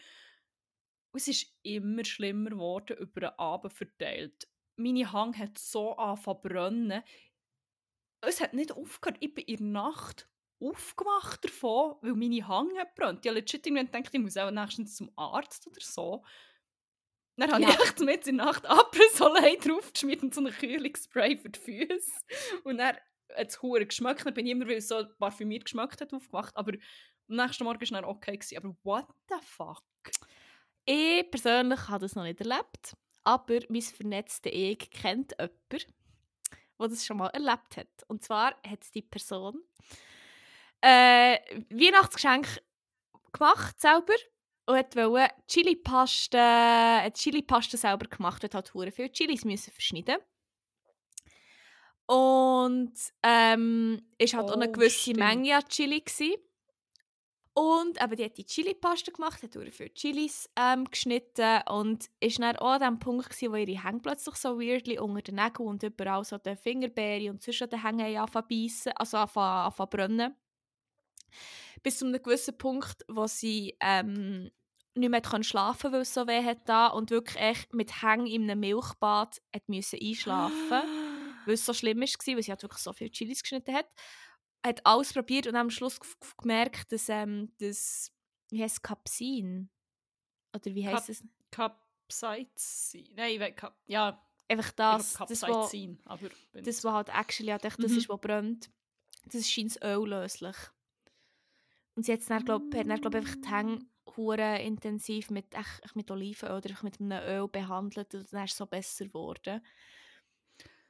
Und 1.13 1.19
es 1.21 1.27
ist 1.27 1.47
immer 1.63 2.05
schlimmer 2.05 2.49
geworden, 2.51 2.97
über 2.97 3.21
den 3.21 3.29
Abend 3.39 3.73
verteilt. 3.73 4.47
Meine 4.75 5.11
Hang 5.11 5.37
hat 5.37 5.57
so 5.57 5.95
angefangen 5.97 6.41
zu 6.41 6.47
brennen. 6.49 7.03
Es 8.21 8.39
hat 8.41 8.53
nicht 8.53 8.71
aufgehört. 8.71 9.17
Ich 9.19 9.33
bin 9.33 9.45
in 9.45 9.57
der 9.57 9.67
Nacht 9.83 10.27
aufgewacht 10.59 11.43
davon, 11.43 11.95
weil 12.01 12.13
meine 12.13 12.47
Hang 12.47 12.69
hat 12.77 12.93
brennt. 12.95 13.25
Ich 13.25 13.29
habe 13.29 13.39
legit 13.39 13.65
irgendwann 13.65 13.91
gedacht, 13.91 14.13
ich 14.13 14.19
muss 14.19 14.37
auch 14.37 14.51
nächstens 14.51 14.95
zum 14.95 15.11
Arzt 15.15 15.65
oder 15.67 15.81
so. 15.81 16.23
Dann 17.37 17.51
habe 17.51 17.63
Ja. 17.63 17.69
ich 17.69 17.79
echt 17.79 17.99
mit 18.01 18.27
in 18.27 18.37
der 18.37 18.45
Nacht 18.47 18.65
Apresolei 18.67 19.55
draufgeschmiert 19.55 20.21
und 20.21 20.35
so 20.35 20.41
ein 20.41 20.51
Kühlungsspray 20.51 21.37
für 21.37 21.49
die 21.49 21.59
Füße. 21.59 22.11
Und 22.63 22.77
dann 22.77 22.95
hat 23.35 23.47
es 23.49 23.61
hure 23.61 23.85
geschmeckt. 23.85 24.25
Dann 24.25 24.33
bin 24.35 24.45
ich 24.45 24.51
immer, 24.51 24.67
weil 24.67 24.77
es 24.77 24.87
so 24.89 25.03
parfümiert 25.17 25.65
geschmeckt 25.65 26.01
hat, 26.01 26.13
aufgewacht. 26.13 26.55
Aber 26.55 26.73
am 26.73 27.35
nächsten 27.35 27.63
Morgen 27.63 27.81
war 27.81 28.01
dann 28.01 28.05
okay. 28.09 28.37
Gewesen. 28.37 28.57
Aber 28.57 28.75
what 28.83 29.07
the 29.29 29.35
fuck? 29.41 29.83
Ich 30.85 31.29
persönlich 31.31 31.87
habe 31.87 31.99
das 32.01 32.15
noch 32.15 32.23
nicht 32.23 32.41
erlebt, 32.41 32.95
aber 33.23 33.59
mein 33.69 33.81
vernetztes 33.81 34.51
Ich 34.53 34.89
kennt 34.89 35.31
jemanden, 35.39 35.93
der 36.79 36.87
das 36.87 37.05
schon 37.05 37.17
mal 37.17 37.27
erlebt 37.27 37.77
hat. 37.77 37.87
Und 38.07 38.23
zwar 38.23 38.55
hat 38.67 38.83
die 38.93 39.01
Person 39.01 39.61
äh, 40.81 41.37
Weihnachtsgeschenk 41.69 42.61
gemacht 43.31 43.79
selber 43.79 44.15
und 44.65 44.75
hat 44.75 44.95
wollte 44.95 45.33
Chili-Paste, 45.47 46.39
hat 46.39 47.13
Chili-Paste 47.15 47.77
selber 47.77 48.07
gemacht 48.07 48.43
und 48.43 48.53
hat 48.55 48.73
hure 48.73 48.91
viel 48.91 49.09
Chilis 49.09 49.45
müssen 49.45 49.71
verschneiden. 49.71 50.17
Und 52.07 52.93
ähm, 53.23 54.01
ist 54.17 54.33
halt 54.33 54.49
auch 54.49 54.55
eine 54.55 54.69
Oh, 54.69 54.71
gewisse 54.71 54.99
stimmt. 54.99 55.19
Menge 55.19 55.55
an 55.55 55.67
Chili 55.69 56.01
gewesen. 56.01 56.35
Und 57.53 58.01
eben, 58.01 58.15
die 58.15 58.23
hat 58.23 58.37
die 58.37 58.45
Chili-Paste 58.45 59.11
gemacht, 59.11 59.43
hat 59.43 59.73
viel 59.73 59.89
Chilis 59.89 60.49
ähm, 60.55 60.85
geschnitten 60.85 61.61
und 61.69 62.05
ist 62.21 62.39
dann 62.39 62.55
auch 62.55 62.71
an 62.71 62.81
dem 62.81 62.99
Punkt 62.99 63.29
gewesen, 63.29 63.51
wo 63.51 63.57
ihre 63.57 63.83
Hänge 63.83 63.99
plötzlich 63.99 64.35
so 64.35 64.57
weirdly 64.57 64.99
unter 64.99 65.21
den 65.21 65.35
Nägeln 65.35 65.67
und 65.67 65.83
überall 65.83 66.23
so 66.23 66.37
den 66.37 66.55
Fingerbeeren 66.55 67.31
und 67.31 67.41
zwischen 67.41 67.69
den 67.69 67.83
Hängen 67.83 68.17
anfangen 68.17 68.47
beißen, 68.47 68.93
also 68.95 69.17
anfangen, 69.17 69.65
anfangen 69.65 69.89
brennen. 69.89 70.35
Bis 71.83 71.97
zu 71.97 72.05
einem 72.05 72.21
gewissen 72.21 72.57
Punkt, 72.57 73.03
wo 73.09 73.27
sie 73.27 73.75
ähm, 73.81 74.49
nicht 74.95 75.09
mehr 75.09 75.21
können 75.21 75.43
schlafen 75.43 75.91
weil 75.91 76.01
es 76.01 76.13
so 76.13 76.27
weh 76.27 76.43
hat 76.43 76.67
da 76.67 76.87
und 76.87 77.11
wirklich 77.11 77.37
echt 77.37 77.73
mit 77.73 78.01
Hängen 78.01 78.27
in 78.27 78.43
einem 78.43 78.59
Milchbad 78.59 79.41
hat 79.53 79.69
müssen 79.69 79.99
einschlafen 80.01 80.81
weil 81.45 81.53
es 81.53 81.65
so 81.65 81.73
schlimm 81.73 81.99
war, 81.99 82.35
weil 82.35 82.43
sie 82.43 82.51
halt 82.51 82.63
wirklich 82.63 82.83
so 82.83 82.93
viel 82.93 83.09
Chilis 83.09 83.41
geschnitten 83.41 83.73
hat. 83.73 83.87
Hat 84.65 84.85
alles 84.85 85.13
probiert 85.13 85.47
und 85.47 85.55
am 85.55 85.69
Schluss 85.71 85.99
gemerkt, 86.37 86.91
dass 86.91 87.09
ähm, 87.09 87.51
das, 87.59 88.11
wie 88.49 88.61
heisst 88.61 88.75
es, 88.77 88.81
Capsin? 88.81 89.69
Oder 90.55 90.75
wie 90.75 90.83
Cap- 90.83 91.09
es? 91.09 91.23
Capsaicin. 91.49 93.15
Nein, 93.15 93.33
ich 93.33 93.39
weiß, 93.39 93.55
Cap 93.55 93.75
ja, 93.87 94.23
Einfach 94.47 94.69
ich 94.69 94.75
das, 94.75 95.13
das, 95.13 95.17
Capsaicin. 95.41 95.99
aber 96.05 96.29
das, 96.53 96.83
was 96.83 96.93
halt 96.93 97.09
actually 97.09 97.51
halt 97.51 97.63
echt 97.65 97.81
das 97.81 97.91
Mhm. 97.91 97.97
ist, 97.97 98.09
was 98.09 98.19
brennt. 98.21 98.69
Das 99.25 99.49
scheint 99.49 99.81
öllöslich. 99.83 100.57
Und 101.95 102.05
sie 102.05 102.13
hat 102.13 102.29
dann, 102.29 102.43
glaub, 102.45 102.63
hat 102.75 102.87
dann, 102.87 103.01
glaub, 103.01 103.15
einfach 103.15 103.35
die 103.35 103.49
Hänge 103.49 103.79
hure 104.17 104.61
intensiv 104.61 105.29
mit, 105.29 105.53
echt, 105.53 105.83
echt 105.85 105.95
mit 105.95 106.11
Olivenöl 106.11 106.57
oder 106.57 106.75
mit 106.83 106.99
einem 106.99 107.23
Öl 107.23 107.47
behandelt 107.47 108.13
und 108.13 108.33
dann 108.33 108.43
ist 108.45 108.51
es 108.51 108.57
so 108.57 108.65
besser 108.65 109.05
geworden. 109.05 109.65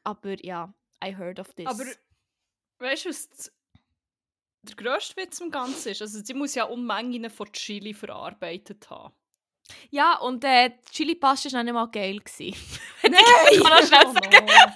Aber 0.03 0.43
ja, 0.43 0.73
I 1.03 1.15
heard 1.15 1.39
of 1.39 1.53
this. 1.53 1.67
Aber 1.67 1.85
weißt 2.79 3.05
du, 3.05 3.09
was 3.09 3.51
der 4.63 4.75
grösste 4.75 5.15
Witz 5.17 5.41
am 5.41 5.51
Ganzen 5.51 5.89
ist? 5.89 6.01
Also, 6.01 6.21
sie 6.23 6.33
muss 6.33 6.55
ja 6.55 6.65
Unmengen 6.65 7.29
von 7.29 7.51
Chili 7.51 7.93
verarbeitet 7.93 8.89
haben. 8.89 9.13
Ja, 9.89 10.17
und 10.19 10.43
äh, 10.43 10.69
die 10.69 10.91
Chili-Paste 10.91 11.51
war 11.53 11.63
nicht 11.63 11.73
mal 11.73 11.85
geil. 11.87 12.19
gewesen. 12.19 12.55
Nein! 13.03 13.13
Ich 13.51 13.61
kann 13.63 13.71
noch 13.79 13.87
schnell 13.87 14.05
Oh 14.07 14.13
sagen. 14.13 14.45
no. 14.45 14.73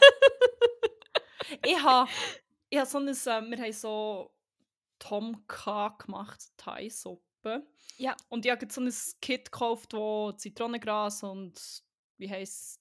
ich 1.65 1.82
habe 1.84 2.10
ich 2.70 2.80
ha 2.80 2.86
so 2.86 2.98
ein, 3.00 3.08
äh, 3.08 3.13
wir 3.13 3.58
haben 3.63 3.72
so 3.74 4.32
Tom 5.00 5.46
K 5.48 5.89
gemacht, 5.89 6.42
Thai-Suppe. 6.58 7.65
Ja. 7.98 8.15
Und 8.30 8.46
ich 8.46 8.51
habe 8.51 8.68
so 8.70 8.82
ein 8.82 8.94
Kit 9.22 9.51
gekauft, 9.51 9.94
wo 9.94 10.32
Zitronengras 10.32 11.24
und 11.24 11.54
wie 12.18 12.30
heisst 12.30 12.80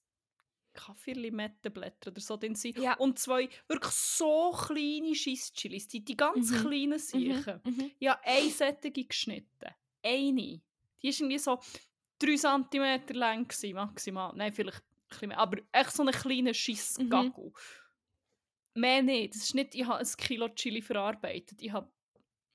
Kaffeelimettenblätter 0.75 2.11
oder 2.11 2.21
so 2.21 2.37
drin 2.37 2.55
sind. 2.55 2.77
Ja. 2.77 2.93
Und 2.97 3.17
zwei 3.17 3.49
wirklich 3.67 3.91
so 3.93 4.51
kleine 4.51 5.15
Scheisschilis, 5.15 5.87
die, 5.87 6.03
die 6.05 6.15
ganz 6.17 6.51
Mhm. 6.51 6.55
kleinen 6.61 6.99
Siechen. 6.99 7.61
Mhm. 7.63 7.91
Ja, 7.99 8.19
eine 8.23 8.49
sättige 8.49 9.03
geschnitten. 9.05 9.69
Eine. 10.03 10.61
Die 11.01 11.07
war 11.09 11.19
irgendwie 11.19 11.37
so 11.39 11.59
3 12.19 12.35
cm 12.37 13.15
lang, 13.17 13.47
gewesen, 13.47 13.73
maximal. 13.75 14.31
Nein, 14.35 14.53
vielleicht 14.53 14.77
ein 14.79 15.07
bisschen 15.09 15.27
mehr. 15.29 15.39
Aber 15.39 15.57
echt 15.71 15.91
so 15.91 16.03
einen 16.03 16.13
kleinen 16.13 16.53
Scheissgagel. 16.53 17.51
Mehr 18.75 19.01
nicht. 19.01 19.33
Das 19.35 19.43
ist 19.43 19.55
nicht, 19.55 19.73
ich 19.75 19.85
habe 19.85 19.99
ein 19.99 20.07
Kilo 20.17 20.49
Chili 20.49 20.81
verarbeitet. 20.81 21.61
Ich 21.61 21.71
habe. 21.71 21.89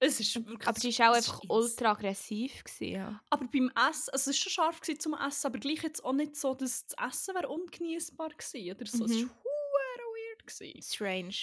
Es 0.02 0.18
ist 0.18 0.34
wirklich. 0.46 0.66
Aber 0.66 0.80
sie 0.80 0.98
war 0.98 1.10
auch 1.12 1.16
es 1.16 1.28
einfach 1.28 1.42
ins- 1.42 1.50
ultra 1.50 1.90
aggressiv. 1.92 2.64
Gewesen, 2.64 2.92
ja. 2.94 3.22
Aber 3.28 3.44
beim 3.46 3.70
Essen, 3.70 4.10
also 4.10 4.14
es 4.14 4.26
war 4.28 4.34
schon 4.34 4.50
scharf 4.52 4.80
gewesen 4.80 5.00
zum 5.00 5.14
Essen, 5.14 5.46
aber 5.46 5.58
gleich 5.58 5.82
jetzt 5.82 6.02
auch 6.04 6.12
nicht 6.14 6.36
so, 6.36 6.54
dass 6.54 6.86
das 6.86 7.08
Essen 7.08 7.34
wäre 7.34 7.48
ungenießbar 7.48 8.30
gewesen 8.30 8.70
oder 8.76 8.86
so. 8.86 9.04
Es 9.04 9.10
Mhm. 9.10 9.28
war 9.28 9.36
hure 9.44 10.06
weird. 10.16 10.46
Gewesen. 10.46 10.82
Strange. 10.82 11.34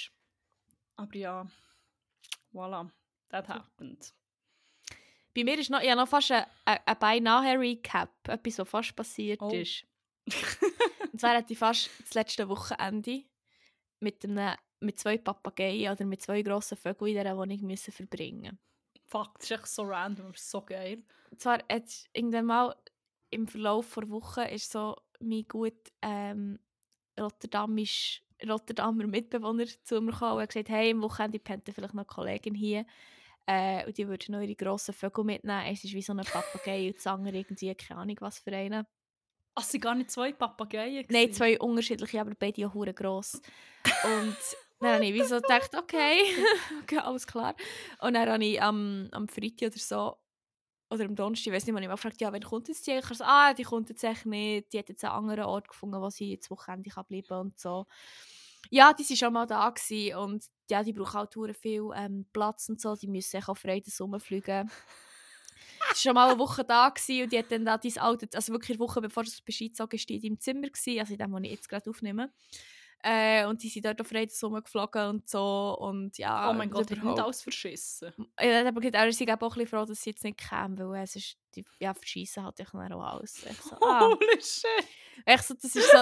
Aber 0.96 1.16
ja, 1.16 1.48
voilà, 2.52 2.90
that 3.30 3.48
happened. 3.48 4.12
Bei 5.36 5.44
mir 5.44 5.60
ist 5.60 5.70
noch, 5.70 5.82
ich 5.82 5.90
habe 5.92 6.02
noch 6.02 6.08
fast 6.10 6.32
ein, 6.32 6.46
ein, 6.66 6.80
ein 6.84 6.98
beinahe 7.00 7.60
Recap, 7.60 8.10
etwas, 8.28 8.58
was 8.58 8.70
fast 8.70 8.96
passiert 8.96 9.40
Oh. 9.42 9.52
ist. 9.52 9.86
Und 11.14 11.22
zwar 11.22 11.36
hatte 11.38 11.54
ich 11.54 11.60
fast 11.60 11.90
das 12.02 12.16
letzte 12.16 12.50
Wochenende 12.50 13.24
mit, 14.00 14.24
einem, 14.26 14.56
mit 14.80 15.00
zwei 15.00 15.18
Papageien 15.18 15.92
oder 15.92 16.06
mit 16.06 16.22
zwei 16.22 16.42
grossen 16.42 16.78
Vögeln 16.78 17.12
in 17.12 17.24
dieser 17.24 17.38
Wohnung 17.38 17.62
müssen 17.62 17.92
verbringen. 17.92 18.60
Fuck, 19.06 19.36
das 19.36 19.46
ist 19.46 19.52
echt 19.52 19.68
so 19.68 19.84
random, 19.84 20.28
aber 20.28 20.38
so 20.38 20.62
geil. 20.62 21.04
Zwar 21.38 21.60
hat 21.70 21.90
irgendwann 22.14 22.46
mal 22.46 22.76
im 23.30 23.48
Verlauf 23.48 23.94
der 23.94 24.10
Woche 24.10 24.44
ist 24.46 24.72
so 24.72 24.96
mein 25.20 25.48
gut 25.48 25.92
ähm, 26.02 26.60
Rotterdamisch, 27.20 28.24
Rotterdamer 28.48 29.08
Mitbewohner 29.08 29.66
zu 29.84 30.00
mir 30.02 30.12
gekommen 30.12 30.34
und 30.34 30.42
hat 30.42 30.50
gesagt, 30.50 30.70
hey, 30.70 30.92
am 30.92 31.02
Wochenende 31.02 31.40
pennt 31.40 31.66
vielleicht 31.66 31.94
noch 31.94 32.02
eine 32.02 32.06
Kollegin 32.06 32.54
hier 32.54 32.86
äh, 33.48 33.86
und 33.86 33.98
die 33.98 34.08
würde 34.08 34.32
noch 34.32 34.42
ihre 34.42 34.56
grossen 34.56 34.94
Vögel 34.94 35.24
mitnehmen. 35.24 35.66
Es 35.68 35.84
ist 35.84 35.94
wie 35.94 36.02
so 36.02 36.14
ein 36.14 36.20
Papagei 36.20 36.88
und 36.88 36.98
das 36.98 37.08
andere 37.08 37.38
irgendwie, 37.38 37.74
keine 37.76 38.02
Ahnung 38.02 38.18
was 38.20 38.40
für 38.40 38.52
einen. 38.52 38.86
Ach, 39.56 39.64
waren 39.64 39.82
gar 39.82 39.96
nicht 39.96 40.12
zwei 40.12 40.34
Papageien? 40.34 41.06
Nein, 41.10 41.34
zwei 41.34 41.60
unterschiedliche, 41.60 42.22
aber 42.22 42.36
beide 42.38 42.68
auch 42.68 42.76
hure 42.76 42.94
gross. 42.94 43.42
Und 44.04 44.38
dann 44.80 44.96
habe 44.96 45.06
ich 45.06 45.14
wie 45.14 45.24
so 45.24 45.40
gedacht, 45.40 45.76
okay, 45.76 46.22
okay, 46.84 46.98
alles 46.98 47.28
klar. 47.28 47.56
Und 48.02 48.14
dann 48.14 48.30
habe 48.30 48.46
ich 48.46 48.62
am, 48.62 49.10
am 49.12 49.28
Freitag 49.28 49.70
oder 49.70 49.80
so, 49.80 50.18
oder 50.90 51.06
am 51.06 51.16
Donnerstag, 51.16 51.48
ich 51.48 51.54
weiß 51.54 51.66
nicht, 51.66 51.76
wann 51.76 51.84
ich 51.84 51.90
gefragt 51.90 52.22
ja, 52.22 52.32
wann 52.32 52.42
kommt 52.42 52.68
jetzt 52.70 52.88
die? 52.88 52.92
Ich 52.92 53.04
habe 53.04 53.16
so, 53.16 53.24
ah, 53.26 53.54
die 53.54 53.64
kommt 53.64 53.90
jetzt 53.90 54.04
echt 54.04 54.26
nicht, 54.26 54.72
die 54.72 54.80
hat 54.80 54.90
jetzt 54.90 55.04
einen 55.04 55.14
anderen 55.14 55.46
Ort 55.46 55.68
gefunden, 55.68 56.00
wo 56.02 56.10
sie 56.10 56.32
jetzt 56.32 56.50
Wochenende 56.50 56.90
kann 56.90 57.06
bleiben 57.06 57.40
und 57.40 57.60
so. 57.60 57.86
Ja, 58.70 58.94
die 58.94 59.04
waren 59.04 59.18
schon 59.18 59.34
mal 59.34 59.46
da 59.46 59.70
gewesen 59.70 60.18
und 60.18 60.46
ja, 60.70 60.84
die 60.84 60.94
brauchen 60.94 61.14
halt 61.14 61.36
hure 61.36 61.54
viel 61.54 61.90
ähm, 61.96 62.26
Platz 62.34 62.70
und 62.70 62.82
so, 62.82 62.96
die 62.96 63.08
müssen 63.08 63.38
echt 63.38 63.50
auf 63.50 63.60
Freude 63.60 63.90
rumfliegen. 64.00 64.70
Sie 64.70 65.80
war 65.80 65.96
schon 65.96 66.14
mal 66.14 66.30
eine 66.30 66.40
Woche 66.40 66.64
da 66.64 66.90
gewesen 66.90 67.24
und 67.24 67.32
die 67.32 67.40
hat 67.40 67.52
dann 67.52 67.66
da 67.66 67.78
dein 67.78 67.98
Auto, 68.00 68.26
also 68.34 68.54
wirklich 68.54 68.78
eine 68.78 68.88
Woche 68.88 69.02
bevor 69.02 69.24
du 69.24 69.32
Bescheid 69.46 69.72
hast, 69.78 70.06
die 70.10 70.16
in 70.16 70.22
deinem 70.22 70.40
Zimmer 70.40 70.68
gewesen, 70.68 71.00
also 71.00 71.14
in 71.14 71.20
dem, 71.20 71.32
wo 71.32 71.38
ich 71.38 71.52
jetzt 71.52 71.70
gerade 71.70 71.90
aufnehme. 71.90 72.32
Äh, 73.04 73.46
und 73.46 73.62
die 73.62 73.70
sind 73.70 73.86
dort 73.86 74.02
auf 74.02 74.08
Freude 74.08 74.32
rumgeflogen 74.44 75.08
und 75.08 75.30
so 75.30 75.78
und 75.80 76.18
ja, 76.18 76.50
Oh 76.50 76.54
mein 76.54 76.70
Gott, 76.70 76.90
ich 76.90 76.98
habe 77.00 77.10
nicht 77.12 77.22
alles 77.22 77.42
verschissen. 77.44 78.12
Ja, 78.18 78.26
er 78.46 78.60
hat 78.62 78.68
aber 78.68 78.82
gesagt, 78.82 78.96
er 78.96 79.08
ist 79.08 79.22
auch 79.22 79.28
ein 79.28 79.38
bisschen 79.38 79.68
froh, 79.68 79.86
dass 79.86 80.02
sie 80.02 80.10
jetzt 80.10 80.24
nicht 80.24 80.40
kämen, 80.40 80.78
weil 80.90 81.04
es 81.04 81.16
ist, 81.16 81.38
die, 81.56 81.64
ja, 81.80 81.94
verschießen 81.94 82.44
hat 82.44 82.60
ich 82.60 82.68
dann 82.70 82.94
auch 82.94 83.04
alles. 83.04 83.46
Ich 83.46 83.62
so, 83.62 83.76
ah. 83.82 84.02
Holy 84.02 84.42
shit. 84.42 84.88
Echt 85.26 85.44
so, 85.44 85.54
das 85.54 85.76
ist 85.76 85.92
so 85.92 85.98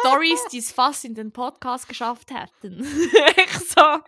Stories, 0.00 0.40
die 0.52 0.58
es 0.58 0.72
fast 0.72 1.04
in 1.04 1.14
den 1.14 1.32
Podcast 1.32 1.88
geschafft 1.88 2.30
hätten. 2.30 2.80
Echt 3.36 3.70
so, 3.70 3.98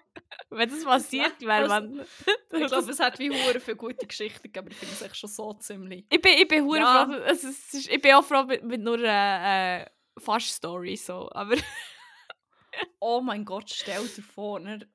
wenn 0.51 0.69
das 0.69 0.85
passiert 0.85 1.41
wäre, 1.41 1.69
man... 1.69 2.01
Ich 2.53 2.67
glaube, 2.69 2.91
es 2.91 3.01
hat 3.01 3.19
wie 3.19 3.31
hure 3.31 3.61
viele 3.61 3.77
gute 3.77 4.07
Geschichten 4.07 4.43
gegeben, 4.43 4.67
aber 4.67 4.71
ich 4.71 4.77
finde 4.77 4.95
es 4.95 5.03
echt 5.03 5.17
schon 5.17 5.31
so 5.31 5.53
ziemlich. 5.55 6.05
Ich 6.11 6.21
bin, 6.21 6.33
ich 6.39 6.49
bin 6.49 6.65
hure 6.65 6.79
Ja. 6.79 7.07
froh, 7.07 7.15
es 7.27 7.45
ist, 7.45 7.89
ich 7.89 8.01
bin 8.01 8.15
auch 8.15 8.25
froh 8.25 8.45
mit, 8.45 8.63
mit 8.63 8.81
nur 8.81 8.99
äh, 9.01 9.83
äh, 9.83 9.87
fast 10.19 10.49
Story 10.49 10.97
so, 10.97 11.29
aber 11.33 11.57
Oh 13.01 13.21
mein 13.21 13.45
Gott, 13.45 13.71
stell 13.71 14.07
dir 14.09 14.23
vor. 14.23 14.61
Ne? 14.61 14.89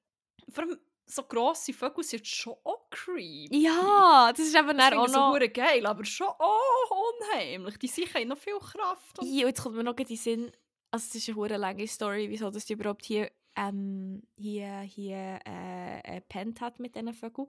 Vor 0.50 0.64
allem 0.64 0.80
so 1.06 1.24
grosse 1.24 1.74
Vögel 1.74 2.04
sind 2.04 2.28
schon 2.28 2.54
auch 2.64 2.90
creepy. 2.92 3.64
ja, 3.64 4.32
das 4.32 4.46
ist 4.46 4.56
eben 4.56 4.78
Das 4.78 4.94
auch 4.94 5.08
noch... 5.08 5.34
hure 5.34 5.50
geil, 5.50 5.86
aber 5.86 6.06
schon 6.06 6.28
auch 6.28 7.12
unheimlich. 7.32 7.78
Die 7.80 7.88
haben 7.88 8.28
noch 8.28 8.38
viel 8.38 8.60
Kraft. 8.60 9.18
Ja, 9.24 9.48
jetzt 9.48 9.64
kommt 9.64 9.76
mir 9.76 9.84
noch 9.84 9.98
in 9.98 10.06
den 10.06 10.18
Sinn, 10.18 10.52
also 10.92 11.06
es 11.08 11.16
ist 11.16 11.30
eine 11.30 11.36
hure 11.38 11.58
lange 11.58 11.88
Story, 11.88 12.30
wieso 12.30 12.50
die 12.52 12.74
überhaupt 12.74 13.06
hier, 13.06 13.32
ähm, 13.56 14.22
hier, 14.38 14.80
hier 14.82 15.40
äh, 15.48 16.00
äh, 16.00 16.22
gepennt 16.22 16.62
hat 16.62 16.80
mit 16.80 16.96
diesen 16.96 17.14
Vögeln. 17.14 17.48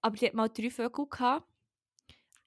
Aber 0.00 0.16
die 0.16 0.26
hat 0.26 0.34
mal 0.34 0.48
drei 0.48 0.70
Vögel 0.70 1.06
gehabt. 1.06 1.46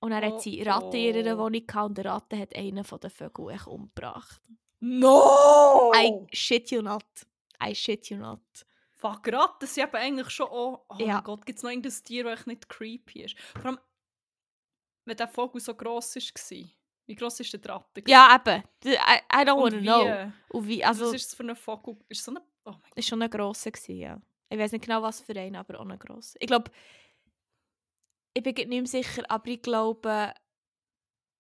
Und 0.02 0.12
dann 0.12 0.24
Oh, 0.24 0.34
hat 0.34 0.42
sie 0.42 0.62
Ratten 0.62 0.96
in 0.96 1.16
ihrer 1.16 1.36
oh. 1.38 1.44
Wohnung 1.44 1.68
gehabt 1.68 1.90
und 1.90 1.98
der 1.98 2.06
Ratte 2.06 2.38
hat 2.40 2.56
einen 2.56 2.84
von 2.86 3.00
den 3.02 3.10
Vögeln 3.12 3.60
umgebracht. 3.66 4.42
No! 4.80 5.92
I 5.96 6.26
shit 6.34 6.72
you 6.72 6.82
not. 6.82 7.06
I 7.62 7.74
shit 7.76 8.10
you 8.10 8.18
not. 8.18 8.42
Fuck, 8.96 9.28
Ratten 9.32 9.66
sind 9.68 9.84
eben 9.84 9.96
eigentlich 9.96 10.30
schon 10.30 10.48
auch... 10.48 10.86
Oh 10.90 10.96
Ja. 10.98 11.16
mein 11.16 11.24
Gott, 11.24 11.46
gibt 11.46 11.58
es 11.60 11.64
noch 11.64 11.70
irgendein 11.72 11.94
Tier, 12.04 12.24
das 12.26 12.46
nicht 12.46 12.68
creepy 12.68 13.24
ist? 13.24 13.40
Vor 13.54 13.66
allem, 13.66 13.80
wenn 15.06 15.16
der 15.18 15.28
Vogel 15.28 15.62
so 15.62 15.74
gross 15.74 16.16
war. 16.16 16.70
Wie 17.06 17.16
gross 17.16 17.40
ist 17.40 17.54
der 17.54 17.66
Ratte? 17.74 18.04
Ja, 18.08 18.36
eben. 18.36 18.64
I, 18.86 18.90
I 18.94 19.46
don't 19.46 19.58
wanna 19.62 19.80
wie? 19.80 19.84
know. 19.86 20.32
Und 20.58 20.68
wie, 20.68 20.84
Also, 20.84 21.04
also, 21.06 21.14
was 21.16 21.22
ist 21.22 21.28
es 21.30 21.36
für 21.36 21.44
ein 21.44 21.56
Vogel? 21.56 21.98
Ist 22.10 22.24
so 22.24 22.32
eine... 22.32 22.42
Oh 22.66 22.72
mein 22.72 22.82
Gott. 22.82 22.98
ist 22.98 23.08
schon 23.08 23.22
ein 23.22 23.30
grosser 23.30 23.72
gewesen, 23.72 23.96
ja. 23.98 24.22
Ich 24.50 24.60
weiß 24.60 24.72
nicht 24.74 24.84
genau, 24.86 25.02
was 25.02 25.22
für 25.22 25.34
einen, 25.40 25.56
aber 25.56 25.80
auch 25.80 25.86
ein 25.88 25.98
grosser. 25.98 26.38
Ich 26.42 26.48
glaube, 26.48 26.70
ich 28.34 28.44
bin 28.44 28.54
nicht 28.54 28.68
mehr 28.70 28.86
sicher, 28.86 29.24
aber 29.30 29.48
ich 29.48 29.62
glaube, 29.62 30.34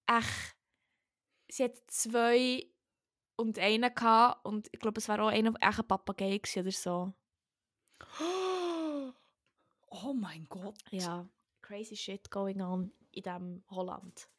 echt, 0.07 0.55
sie 1.49 1.65
hat 1.65 1.75
zwei 1.87 2.65
und 3.39 3.57
einen 3.57 3.93
gehabt 3.93 4.45
und 4.45 4.67
ich 4.71 4.79
glaube, 4.79 4.99
es 4.99 5.07
war 5.07 5.19
auch 5.21 5.29
einer, 5.29 5.53
echt 5.61 5.79
ein 5.79 5.87
Papagei 5.87 6.41
oder 6.57 6.71
so. 6.71 7.13
Oh 9.91 10.13
mein 10.13 10.45
Gott. 10.47 10.77
Ja, 10.91 11.27
crazy 11.63 11.95
shit 11.95 12.29
going 12.29 12.61
on 12.61 12.91
in 13.11 13.23
diesem 13.23 13.63
Holland. 13.71 14.29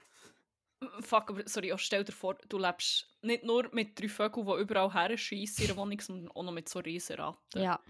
Fuck, 1.00 1.30
aber 1.30 1.42
sorry, 1.48 1.72
stell 1.76 2.04
dir 2.04 2.12
vor, 2.12 2.36
du 2.48 2.56
lebst 2.56 3.08
nicht 3.22 3.42
nur 3.42 3.68
mit 3.72 3.98
drei 3.98 4.08
Vögeln, 4.08 4.46
die 4.46 4.62
überall 4.62 4.92
her 4.92 5.18
schießen 5.18 5.64
in 5.64 5.70
ihrer 5.70 5.76
Wohnung, 5.76 6.00
sondern 6.00 6.30
auch 6.30 6.44
noch 6.44 6.52
mit 6.52 6.68
so 6.68 6.78
riesen 6.78 7.16
Ratten. 7.16 7.60
Ja. 7.60 7.80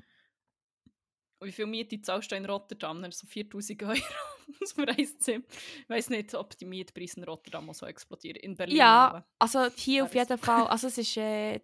Und 1.38 1.48
wie 1.48 1.52
viel 1.52 1.66
Miete 1.66 2.00
zahlst 2.00 2.32
du 2.32 2.36
in 2.36 2.46
Rotterdam? 2.46 3.02
Dann 3.02 3.12
so 3.12 3.26
4000 3.26 3.82
Euro 3.82 3.94
ein 4.76 5.06
Zimmer. 5.18 5.44
Ich 5.82 5.88
weiß 5.88 6.10
nicht, 6.10 6.34
ob 6.34 6.56
die 6.56 6.64
Mietpreise 6.64 7.18
in 7.18 7.24
Rotterdam 7.24 7.72
so 7.72 7.86
explodieren. 7.86 8.36
In 8.36 8.56
Berlin. 8.56 8.76
Ja, 8.76 9.08
aber. 9.08 9.26
also 9.38 9.66
hier 9.76 10.04
auf 10.04 10.14
jeden 10.14 10.38
Fall. 10.38 10.66
Also 10.66 10.88
es 10.88 10.98
ist, 10.98 11.16
äh, 11.18 11.60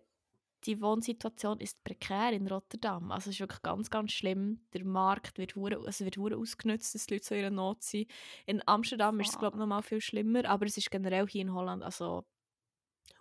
die 0.64 0.81
Wohnsituation 0.81 1.61
ist 1.61 1.83
prekär 1.85 2.33
in 2.33 2.47
Rotterdam. 2.47 3.12
Also 3.12 3.31
es 3.31 3.37
ist 3.37 3.40
wirklich 3.40 3.62
ganz, 3.62 3.90
ganz 3.90 4.12
schlimm. 4.12 4.66
Der 4.73 4.85
Markt 4.85 5.38
wird 5.38 5.55
hure, 5.55 5.85
also 5.85 6.05
wird 6.05 6.16
hure 6.16 6.37
ausgenutzt, 6.37 6.95
dass 6.95 7.07
die 7.07 7.14
Leute 7.14 7.26
so 7.26 7.35
in 7.35 7.40
ihrer 7.43 7.50
Not 7.50 7.83
sind. 7.83 8.11
In 8.47 8.62
Amsterdam 8.66 9.21
ist 9.21 9.31
es 9.31 9.38
glaube 9.38 9.57
ich 9.57 9.61
noch 9.61 9.66
mal 9.66 9.83
viel 9.83 10.00
schlimmer, 10.00 10.45
aber 10.47 10.66
es 10.66 10.76
ist 10.76 10.90
generell 10.90 11.26
hier 11.28 11.43
in 11.43 11.55
Holland 11.55 11.83
also 11.83 12.25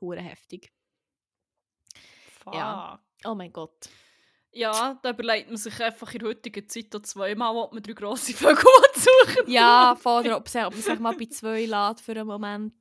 hure 0.01 0.21
heftig. 0.21 0.71
Fuck. 2.43 2.55
Ja. 2.55 2.99
Oh 3.23 3.35
mein 3.35 3.51
Gott. 3.51 3.89
Ja, 4.55 4.97
da 5.01 5.09
überlegt 5.09 5.49
man 5.49 5.57
sich 5.57 5.83
einfach 5.83 6.13
in 6.13 6.19
der 6.19 6.29
heutigen 6.29 6.67
Zeit 6.69 6.95
auch 6.95 7.01
zweimal, 7.01 7.53
ob 7.57 7.73
man 7.73 7.83
drei 7.83 7.91
grosse 7.91 8.33
Vögel 8.33 8.55
suchen 8.95 9.51
Ja, 9.51 9.97
vor 9.99 10.21
oder 10.21 10.37
ob, 10.37 10.47
ob 10.47 10.53
man 10.55 10.81
sich 10.81 10.99
mal 10.99 11.13
bei 11.15 11.25
zwei 11.25 11.65
lädt 11.65 11.99
für 11.99 12.13
einen 12.13 12.25
Moment. 12.25 12.73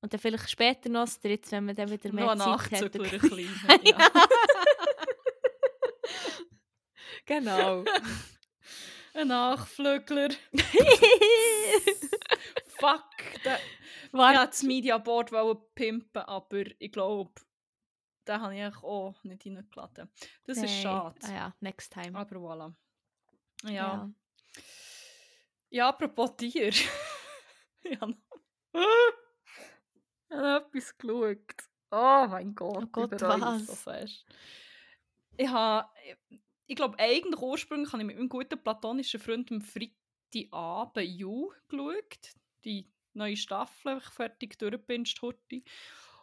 Und 0.00 0.10
dann 0.10 0.18
vielleicht 0.18 0.48
später 0.48 0.88
noch 0.88 1.04
das 1.04 1.20
dritte, 1.20 1.50
wenn 1.50 1.66
man 1.66 1.74
dann 1.76 1.90
wieder 1.90 2.10
mehr 2.10 2.34
Noch 2.34 2.64
ein 2.70 2.70
Zeit 2.70 2.82
hat. 2.84 2.94
Nachzügler, 2.94 3.12
ein 3.12 3.20
kleiner. 3.76 3.84
Ja. 3.84 4.10
Genau. 7.26 7.84
Ein 9.12 9.28
Nachflügler. 9.28 10.30
Fuck. 12.78 13.04
Der, 13.44 13.58
ich 14.06 14.12
wollte 14.12 14.46
das 14.46 14.62
Media 14.62 14.98
Board 14.98 15.32
wollen 15.32 15.58
pimpen, 15.74 16.22
aber 16.22 16.62
ich 16.78 16.92
glaube, 16.92 17.32
den 18.30 18.40
habe 18.40 18.54
ich 18.54 18.62
eigentlich 18.62 18.84
auch 18.84 19.24
nicht 19.24 19.44
reingeladen. 19.44 20.08
Das 20.44 20.56
ist 20.58 20.62
Nein. 20.62 20.82
schade. 20.82 21.18
Ah 21.24 21.32
ja, 21.32 21.56
next 21.60 21.92
time. 21.92 22.16
Aber 22.16 22.36
voilà. 22.36 22.72
Ja. 23.64 24.10
Ja, 25.70 25.88
apropos 25.88 26.36
Tier. 26.36 26.68
ich 27.82 28.00
habe 28.00 28.12
noch, 28.12 28.18
ich 30.30 30.36
habe 30.36 30.66
etwas 30.66 30.96
geschaut. 30.96 31.54
Oh 31.90 32.26
mein 32.28 32.54
Gott, 32.54 32.84
Oh 32.84 32.86
Gott, 32.86 33.20
was? 33.20 33.66
so 33.66 33.74
fest. 33.74 34.24
Ich 35.36 35.48
habe, 35.48 35.88
ich 36.66 36.76
glaube, 36.76 36.98
eigentlich 36.98 37.40
ursprünglich 37.40 37.92
habe 37.92 38.02
ich 38.02 38.06
mit 38.06 38.16
meinem 38.16 38.28
guten 38.28 38.62
platonischen 38.62 39.20
Freund 39.20 39.50
am 39.50 39.60
Freitagabend 39.60 41.08
You 41.08 41.52
geschaut. 41.68 42.34
Die 42.64 42.88
neue 43.14 43.36
Staffel, 43.36 43.98
ich 43.98 44.04
fertig 44.04 44.56
durchgepinscht 44.58 45.20
heute. 45.22 45.62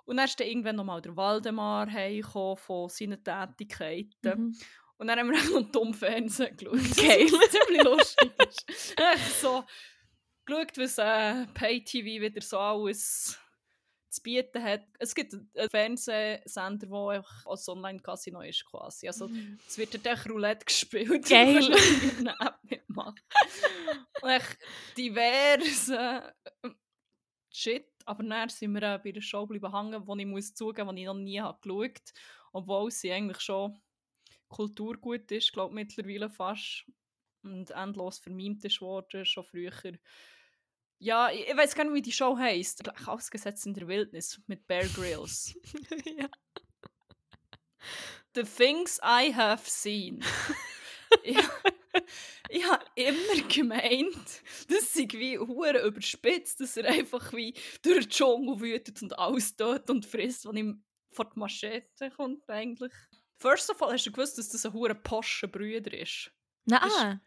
Und 0.08 0.18
dann 0.18 0.26
ist 0.26 0.40
dann 0.40 0.48
irgendwann 0.48 0.78
nochmal 0.78 1.02
der 1.02 1.18
Waldemar 1.18 1.92
heimgekommen 1.92 2.56
von 2.56 2.88
seinen 2.88 3.22
Tätigkeiten. 3.22 4.08
Mhm. 4.24 4.58
Und 4.98 5.08
dann 5.08 5.20
haben 5.20 5.30
wir 5.30 5.38
auch 5.38 5.62
noch 5.62 5.72
dumm 5.72 5.94
Fernsehen 5.94 6.56
geschaut. 6.56 6.96
Geil. 6.96 7.28
Was 7.28 7.52
ziemlich 7.52 7.84
lustig 7.84 8.32
ist. 8.50 9.42
So 9.42 9.66
geschaut, 10.46 10.78
was 10.78 10.98
äh, 10.98 11.46
Pay-TV 11.54 12.22
wieder 12.22 12.42
so 12.42 12.58
alles 12.58 13.38
zu 14.10 14.24
bieten 14.24 14.64
hat. 14.64 14.86
Es 14.98 15.14
gibt 15.14 15.34
einen 15.34 15.70
Fernsehsender, 15.70 16.88
der 16.88 17.08
einfach 17.10 17.46
als 17.46 17.68
Online-Casino 17.68 18.42
ist 18.42 18.66
quasi. 18.66 19.10
Also 19.10 19.30
es 19.68 19.78
wird 19.78 20.06
echt 20.06 20.30
Roulette 20.30 20.66
gespielt. 20.66 21.28
Geil. 21.28 21.68
Mitmachen. 22.64 23.20
Und 24.22 24.30
echt 24.30 24.58
diverse 24.98 26.34
Shit. 27.52 27.88
Aber 28.06 28.24
dann 28.24 28.50
sind 28.50 28.74
wir 28.74 28.84
äh, 28.84 29.00
bei 29.04 29.12
der 29.12 29.22
Show 29.22 29.46
bleiben 29.46 29.74
hängen, 29.74 30.08
wo 30.08 30.16
ich 30.16 30.26
muss 30.26 30.54
zugeben, 30.54 30.96
die 30.96 31.02
ich 31.02 31.08
noch 31.08 31.16
nie 31.16 31.40
habe 31.40 31.60
geschaut 31.62 31.86
habe. 31.86 32.20
Obwohl 32.54 32.92
sie 32.92 33.12
eigentlich 33.12 33.42
schon 33.42 33.80
Kulturgut 34.48 35.32
ist, 35.32 35.52
glaube 35.52 35.76
mittlerweile 35.76 36.30
fast. 36.30 36.86
Und 37.44 37.72
endlos 37.72 38.20
vermiemt 38.20 38.64
ist 38.66 38.82
worden, 38.82 39.26
schon 39.26 39.44
früher. 39.44 39.72
Ja, 41.00 41.30
ich, 41.30 41.48
ich 41.48 41.56
weiß 41.56 41.76
gar 41.76 41.84
nicht, 41.84 41.94
wie 41.94 42.02
die 42.02 42.12
Show 42.12 42.38
heisst. 42.38 42.84
Gleich 42.84 43.08
ausgesetzt 43.08 43.66
in 43.66 43.74
der 43.74 43.88
Wildnis 43.88 44.42
mit 44.48 44.66
Bear 44.68 44.86
Grylls. 44.86 45.54
ja. 46.06 46.28
The 48.36 48.44
Things 48.44 49.00
I 49.04 49.34
Have 49.34 49.64
Seen. 49.66 50.24
ich 51.24 51.38
ich 52.50 52.66
habe 52.66 52.86
immer 52.96 53.48
gemeint, 53.50 54.42
das 54.70 54.94
sei 54.94 55.08
wie 55.14 55.38
hure 55.40 55.86
überspitzt, 55.86 56.60
dass 56.60 56.78
er 56.78 56.86
einfach 56.90 57.34
wie 57.34 57.54
durch 57.82 58.06
den 58.06 58.10
Dschungel 58.10 58.60
wütet 58.60 59.02
und 59.02 59.18
alles 59.18 59.56
dort 59.56 59.90
und 59.90 60.06
frisst, 60.06 60.46
wenn 60.48 60.58
ihm 60.58 60.84
vor 61.12 61.26
die 61.26 61.40
Machete 61.40 62.12
kommt 62.12 62.50
eigentlich. 62.50 62.94
First 63.40 63.70
of 63.70 63.82
all, 63.82 63.94
hast 63.94 64.06
du 64.06 64.12
gewusst, 64.12 64.38
dass 64.38 64.50
das 64.50 64.66
ein 64.66 64.74
hure 64.74 64.96
poscher 64.96 65.48
Brüder 65.48 65.94
ist? 65.94 66.32
Nein. 66.66 67.22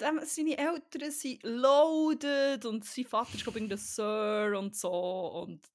Dem, 0.00 0.20
seine 0.24 0.58
Eltern 0.58 1.10
sind 1.12 1.40
loaded 1.44 2.64
und 2.64 2.84
sein 2.84 3.04
Vater 3.04 3.34
ist 3.34 3.44
glaube 3.44 3.58
ich 3.58 3.62
irgendein 3.62 3.78
Sir 3.78 4.56
und 4.58 4.74
so 4.74 4.90
und 4.90 5.70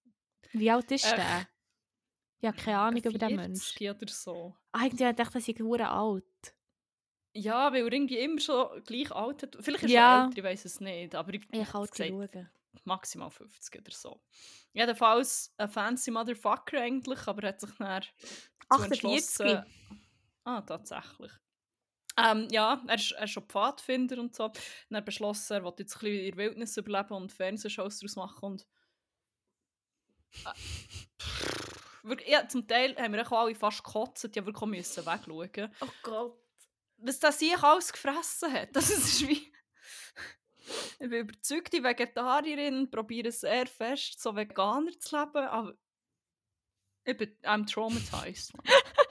Wie 0.52 0.69
alt 0.69 0.91
ist 0.91 1.06
Äh, 1.06 1.15
der? 1.15 1.47
Ich 2.41 2.47
habe 2.47 2.58
keine 2.58 2.80
Ahnung 2.80 2.99
über 3.04 3.17
den 3.17 3.30
40 3.30 3.36
Menschen. 3.38 3.89
oder 3.89 4.08
so. 4.12 4.56
Eigentlich 4.73 5.15
dachte 5.15 5.38
ich, 5.39 5.47
ich 5.49 5.60
hure 5.60 5.88
alt. 5.89 6.56
Ja, 7.33 7.71
weil 7.71 7.91
irgendwie 7.93 8.17
immer 8.19 8.39
schon 8.39 8.83
gleich 8.83 9.11
alt 9.11 9.43
hat. 9.43 9.57
Vielleicht 9.59 9.83
ist 9.83 9.91
Ja. 9.91 10.21
er 10.21 10.25
älter, 10.25 10.37
ich 10.37 10.43
weiß 10.43 10.65
es 10.65 10.79
nicht. 10.79 11.15
Aber 11.15 11.33
ich, 11.33 11.41
Ich 11.51 11.69
kann 11.69 11.87
schauen. 11.95 12.49
maximal 12.85 13.29
50 13.29 13.81
oder 13.81 13.91
so. 13.91 14.21
Jedenfalls 14.73 15.53
ein 15.57 15.69
fancy 15.69 16.11
Motherfucker 16.11 16.81
eigentlich, 16.81 17.27
aber 17.27 17.47
hat 17.47 17.59
sich 17.61 17.69
dann 17.77 17.87
dazu 17.87 18.09
48. 18.69 19.03
entschlossen... 19.45 19.65
Ah, 20.43 20.61
tatsächlich. 20.61 21.31
Ähm, 22.17 22.47
ja, 22.51 22.81
er 22.87 22.95
ist, 22.95 23.11
er 23.11 23.23
ist 23.25 23.31
schon 23.31 23.43
Pfadfinder 23.47 24.17
und 24.19 24.35
so. 24.35 24.47
Dann 24.47 24.53
hat 24.55 24.63
er 24.91 25.01
beschlossen, 25.01 25.53
er 25.53 25.63
wollte 25.63 25.83
jetzt 25.83 25.95
ein 25.95 25.99
bisschen 25.99 26.19
in 26.25 26.25
der 26.31 26.37
Wildnis 26.37 26.77
überleben 26.77 27.13
und 27.13 27.31
Fernsehshows 27.31 27.99
daraus 27.99 28.15
machen 28.15 28.45
und... 28.45 28.67
Äh, 32.05 32.31
ja, 32.31 32.47
zum 32.47 32.65
Teil 32.65 32.95
haben 32.95 33.13
wir 33.13 33.27
auch 33.27 33.31
alle 33.43 33.53
fast 33.55 33.83
gekotzt, 33.83 34.29
ja 34.33 34.41
auch 34.41 34.65
müssen 34.65 35.05
wegschauen. 35.05 35.75
Oh 35.81 35.87
Gott. 36.01 36.37
Was 37.01 37.19
das 37.19 37.39
sich 37.39 37.57
alles 37.57 37.91
gefressen 37.91 38.51
hat, 38.51 38.69
das 38.75 38.89
ist 38.89 39.27
wie... 39.27 39.51
Ich 40.99 41.09
bin 41.09 41.13
überzeugte 41.13 41.83
Vegetarierin, 41.83 42.91
probiere 42.91 43.31
sehr 43.31 43.65
fest, 43.65 44.21
so 44.21 44.35
Veganer 44.35 44.91
zu 44.99 45.17
leben, 45.17 45.47
aber 45.47 45.73
ich 47.05 47.17
bin 47.17 47.35
I'm 47.41 47.65
traumatized. 47.65 48.53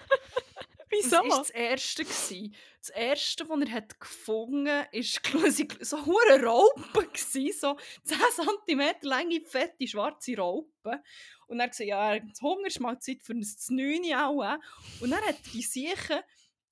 Wieso? 0.90 1.16
Das 1.16 1.28
war 1.28 1.38
das 1.38 1.50
Erste. 1.50 2.04
gewesen. 2.04 2.54
Das 2.80 2.90
Erste, 2.90 3.48
was 3.48 3.60
er 3.60 3.72
hat 3.72 4.00
gefunden 4.00 4.68
hat, 4.68 4.92
war 4.92 5.50
so 5.84 6.06
hure 6.06 6.42
Raupen. 6.42 7.12
gewesen, 7.12 7.52
So 7.58 7.76
10 8.04 8.18
cm 8.66 8.94
lange, 9.02 9.40
fette, 9.42 9.86
schwarze 9.86 10.36
Raupen. 10.36 11.02
Und 11.46 11.60
er 11.60 11.64
hat 11.64 11.70
gesagt, 11.72 11.88
ja, 11.88 12.18
das 12.18 12.40
Hunger 12.40 12.66
ist 12.66 12.80
mal 12.80 12.98
Zeit 13.00 13.22
für 13.22 13.32
ein 13.32 13.42
Znüni 13.42 14.14
auch. 14.14 14.58
Und 15.00 15.10
dann 15.10 15.20
hat 15.22 15.36
er 15.36 15.52
die 15.52 15.62
Siechen, 15.62 16.20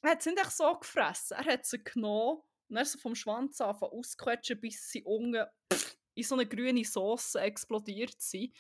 er 0.07 0.13
hat 0.13 0.23
sie 0.23 0.31
nicht 0.31 0.51
so 0.51 0.73
gefressen. 0.75 1.37
Er 1.37 1.53
hat 1.53 1.67
sie 1.67 1.83
genommen 1.83 2.41
und 2.69 2.77
dann 2.77 2.85
so 2.85 2.99
vom 2.99 3.15
Schwanz 3.15 3.61
anfangen 3.61 3.93
ausquetschen, 3.93 4.61
bis 4.61 4.91
sie 4.91 5.03
unten 5.03 5.45
in 6.15 6.23
so 6.23 6.37
eine 6.37 6.47
grüne 6.47 6.85
Sauce 6.85 7.35
explodiert 7.35 8.21
sind. 8.21 8.53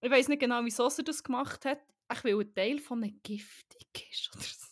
Ich 0.00 0.10
weiß 0.10 0.28
nicht 0.28 0.40
genau, 0.40 0.64
wieso 0.64 0.88
er 0.88 1.04
das 1.04 1.22
gemacht 1.22 1.64
hat. 1.64 1.80
Ich 2.12 2.24
will 2.24 2.40
ein 2.40 2.54
Teil 2.54 2.78
von 2.78 3.02
einer 3.02 3.12
giftig 3.22 4.10
ist 4.10 4.30
oder 4.34 4.44
so. 4.44 4.66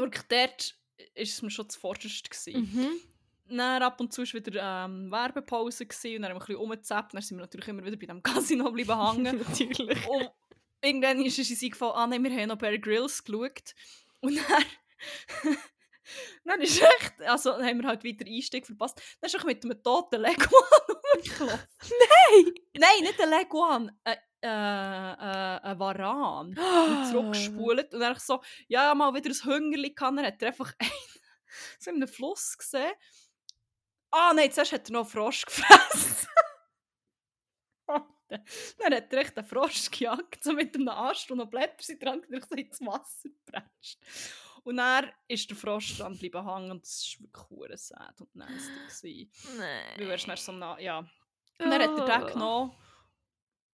Wirklich, 0.00 0.24
dort 0.28 0.74
war 0.98 1.06
es 1.14 1.42
mir 1.42 1.50
schon 1.50 1.70
zuvorderst. 1.70 2.28
Mhm. 2.46 3.00
Dann 3.48 3.82
ab 3.82 4.00
und 4.00 4.12
zu 4.12 4.22
war 4.22 4.32
wieder 4.34 4.84
ähm, 4.84 5.10
Werbepause 5.10 5.86
gewesen, 5.86 6.16
und 6.16 6.22
dann 6.22 6.30
haben 6.30 6.36
wir 6.36 6.42
ein 6.42 6.46
bisschen 6.46 6.56
rumgezappt. 6.56 7.14
Dann 7.14 7.22
sind 7.22 7.38
wir 7.38 7.42
natürlich 7.42 7.68
immer 7.68 7.84
wieder 7.84 7.96
bei 7.96 8.06
dem 8.06 8.22
Casino 8.22 8.70
bleiben 8.70 9.12
hängen. 9.12 9.38
Natürlich. 9.48 10.06
und 10.06 10.30
irgendwann 10.82 11.24
ist 11.24 11.38
es 11.38 11.50
uns 11.50 11.62
eingefallen, 11.62 11.94
ah 11.94 12.06
nein, 12.06 12.24
wir 12.24 12.30
haben 12.30 12.48
noch 12.48 12.58
Bear 12.58 12.76
Grylls 12.76 13.24
geschaut. 13.24 13.74
Und 14.20 14.36
dann... 14.36 14.64
dann 16.44 16.60
ist 16.60 16.80
echt... 16.80 17.22
Also 17.22 17.52
dann 17.52 17.66
haben 17.66 17.82
wir 17.82 17.88
halt 17.88 18.04
wieder 18.04 18.26
Einstieg 18.26 18.66
verpasst. 18.66 19.00
Dann 19.20 19.28
ist 19.28 19.34
er 19.34 19.44
mit 19.44 19.64
einem 19.64 19.82
toten 19.82 20.20
Leguan 20.20 20.64
rumgelaufen. 21.14 21.68
Nein! 21.82 22.54
Nein, 22.78 23.00
nicht 23.02 23.20
ein 23.20 23.30
Leguan. 23.30 23.98
Ein, 24.04 24.16
äh, 24.42 24.48
äh, 24.48 25.60
ein 25.62 25.78
Varan. 25.78 26.48
Und 26.58 27.06
zurückgespult. 27.10 27.94
Und 27.94 28.00
dann 28.00 28.18
so, 28.18 28.42
ja, 28.68 28.94
mal 28.94 29.14
wieder 29.14 29.30
ein 29.30 29.44
Hungerli 29.44 29.94
kann. 29.94 30.16
Dann 30.16 30.26
hat 30.26 30.42
er 30.42 30.48
einfach 30.48 30.72
einen, 30.78 30.90
so 31.78 31.90
in 31.90 31.96
einem 31.96 32.08
Fluss 32.08 32.56
gesehen. 32.58 32.92
Ah 34.10 34.32
nein, 34.34 34.52
zuerst 34.52 34.72
hat 34.72 34.88
er 34.88 34.92
noch 34.92 35.00
einen 35.00 35.08
Frosch 35.08 35.44
gefressen. 35.44 36.28
dann 38.78 38.94
hat 38.94 39.12
er 39.12 39.20
echt 39.20 39.36
einen 39.38 39.46
Frosch 39.46 39.90
gejagt, 39.90 40.42
so 40.42 40.52
mit 40.52 40.74
einem 40.74 40.88
Ast 40.88 41.30
und 41.30 41.38
noch 41.38 41.46
Blätter 41.50 41.82
sind 41.82 42.02
dran, 42.02 42.20
und 42.20 42.48
so 42.48 42.54
ins 42.54 42.80
Wasser 42.80 43.28
gepresst. 43.28 43.98
Und 44.64 44.78
dann 44.78 45.12
ist 45.28 45.48
der 45.48 45.56
Frosch 45.56 45.96
dran 45.96 46.18
bleiben 46.18 46.44
hängen 46.44 46.70
und 46.72 46.82
das 46.82 47.16
war 47.20 47.56
wirklich 47.58 47.80
sad 47.80 48.20
und 48.20 48.34
nasty. 48.34 49.30
Nein. 49.56 49.94
Weil 49.96 50.10
er 50.10 50.34
ist 50.34 50.44
so 50.44 50.52
nah, 50.52 50.78
ja. 50.80 50.98
Und 50.98 51.70
dann 51.70 51.82
hat 51.82 51.98
er 51.98 52.04
den 52.04 52.22
Oh. 52.22 52.26
genommen 52.32 52.76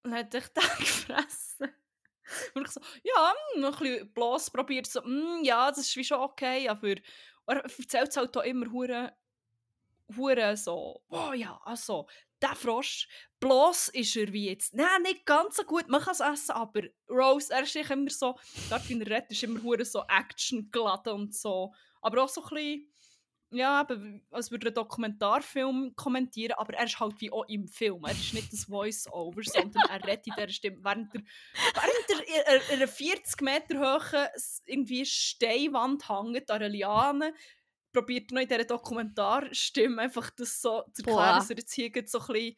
und 0.03 0.15
hat 0.15 0.35
echt 0.35 0.57
den 0.57 0.63
gefressen. 0.79 1.73
Und 2.55 2.67
ich 2.67 2.73
so, 2.73 2.81
ja, 3.03 3.35
mm, 3.57 3.61
noch 3.61 3.81
ein 3.81 3.89
bisschen 3.89 4.13
bloß 4.13 4.51
probiert, 4.51 4.87
so, 4.87 5.03
mm, 5.03 5.45
ja, 5.45 5.69
das 5.71 5.79
ist 5.79 5.97
wie 5.97 6.05
schon 6.05 6.21
okay, 6.21 6.69
aber 6.69 6.95
er 7.47 7.65
erzählt 7.65 8.09
es 8.09 8.17
halt 8.17 8.37
auch 8.37 8.43
immer 8.43 8.71
hure, 8.71 9.13
hure 10.17 10.57
so, 10.57 11.03
oh 11.09 11.33
ja, 11.33 11.61
also, 11.65 12.07
der 12.43 12.55
Frosch, 12.55 13.09
bloß 13.41 13.89
ist 13.89 14.17
er 14.17 14.33
wie 14.33 14.49
jetzt, 14.49 14.75
nein, 14.75 15.03
nicht 15.03 15.25
ganz 15.27 15.57
so 15.57 15.65
gut, 15.65 15.89
man 15.89 16.01
kann 16.01 16.13
es 16.15 16.21
essen, 16.21 16.53
aber 16.53 16.83
Rose, 17.09 17.53
er 17.53 17.63
ist 17.63 17.77
immer 17.77 18.11
so, 18.11 18.39
dort 18.69 18.89
wie 18.89 19.01
er 19.01 19.31
ist 19.31 19.43
immer 19.43 19.85
so 19.85 20.03
Action 20.09 20.71
geladen 20.71 21.13
und 21.13 21.35
so, 21.35 21.73
aber 22.01 22.25
auch 22.25 22.29
so 22.29 22.43
ein 22.43 22.49
bisschen, 22.51 22.93
ja, 23.53 23.83
eben, 23.83 24.27
als 24.31 24.51
würde 24.51 24.67
er 24.67 24.69
einen 24.69 24.75
Dokumentarfilm 24.77 25.95
kommentieren, 25.95 26.55
aber 26.57 26.75
er 26.75 26.85
ist 26.87 26.99
halt 26.99 27.21
wie 27.21 27.31
auch 27.31 27.45
im 27.49 27.69
Film. 27.69 28.03
Er 28.05 28.13
ist 28.13 28.33
nicht 28.33 28.51
das 28.53 28.65
Voice-Over, 28.65 29.43
sondern 29.43 29.83
er 29.91 30.03
redet 30.07 30.27
in 30.27 30.33
dieser 30.37 30.49
Stimme. 30.49 30.79
Während 30.83 31.13
der, 31.13 31.21
während 31.75 32.71
in 32.71 32.77
einer 32.77 32.89
40 32.89 33.41
Meter 33.43 33.79
hohen 33.79 34.29
irgendwie 34.65 35.05
Steinwand 35.05 36.09
hängt, 36.09 36.51
an 36.51 36.57
einer 36.57 36.69
Liane, 36.71 37.35
probiert 37.93 38.31
er 38.31 38.35
noch 38.35 38.43
in 38.43 38.49
dieser 38.49 38.65
Dokumentarstimme 38.65 40.03
einfach 40.03 40.31
das 40.31 40.61
so 40.61 40.83
zu 40.93 41.03
erklären, 41.03 41.17
Boah. 41.17 41.35
dass 41.37 41.51
er 41.51 41.57
jetzt 41.59 41.73
hier 41.73 41.91
so 42.07 42.19
ein 42.19 42.27
bisschen 42.27 42.57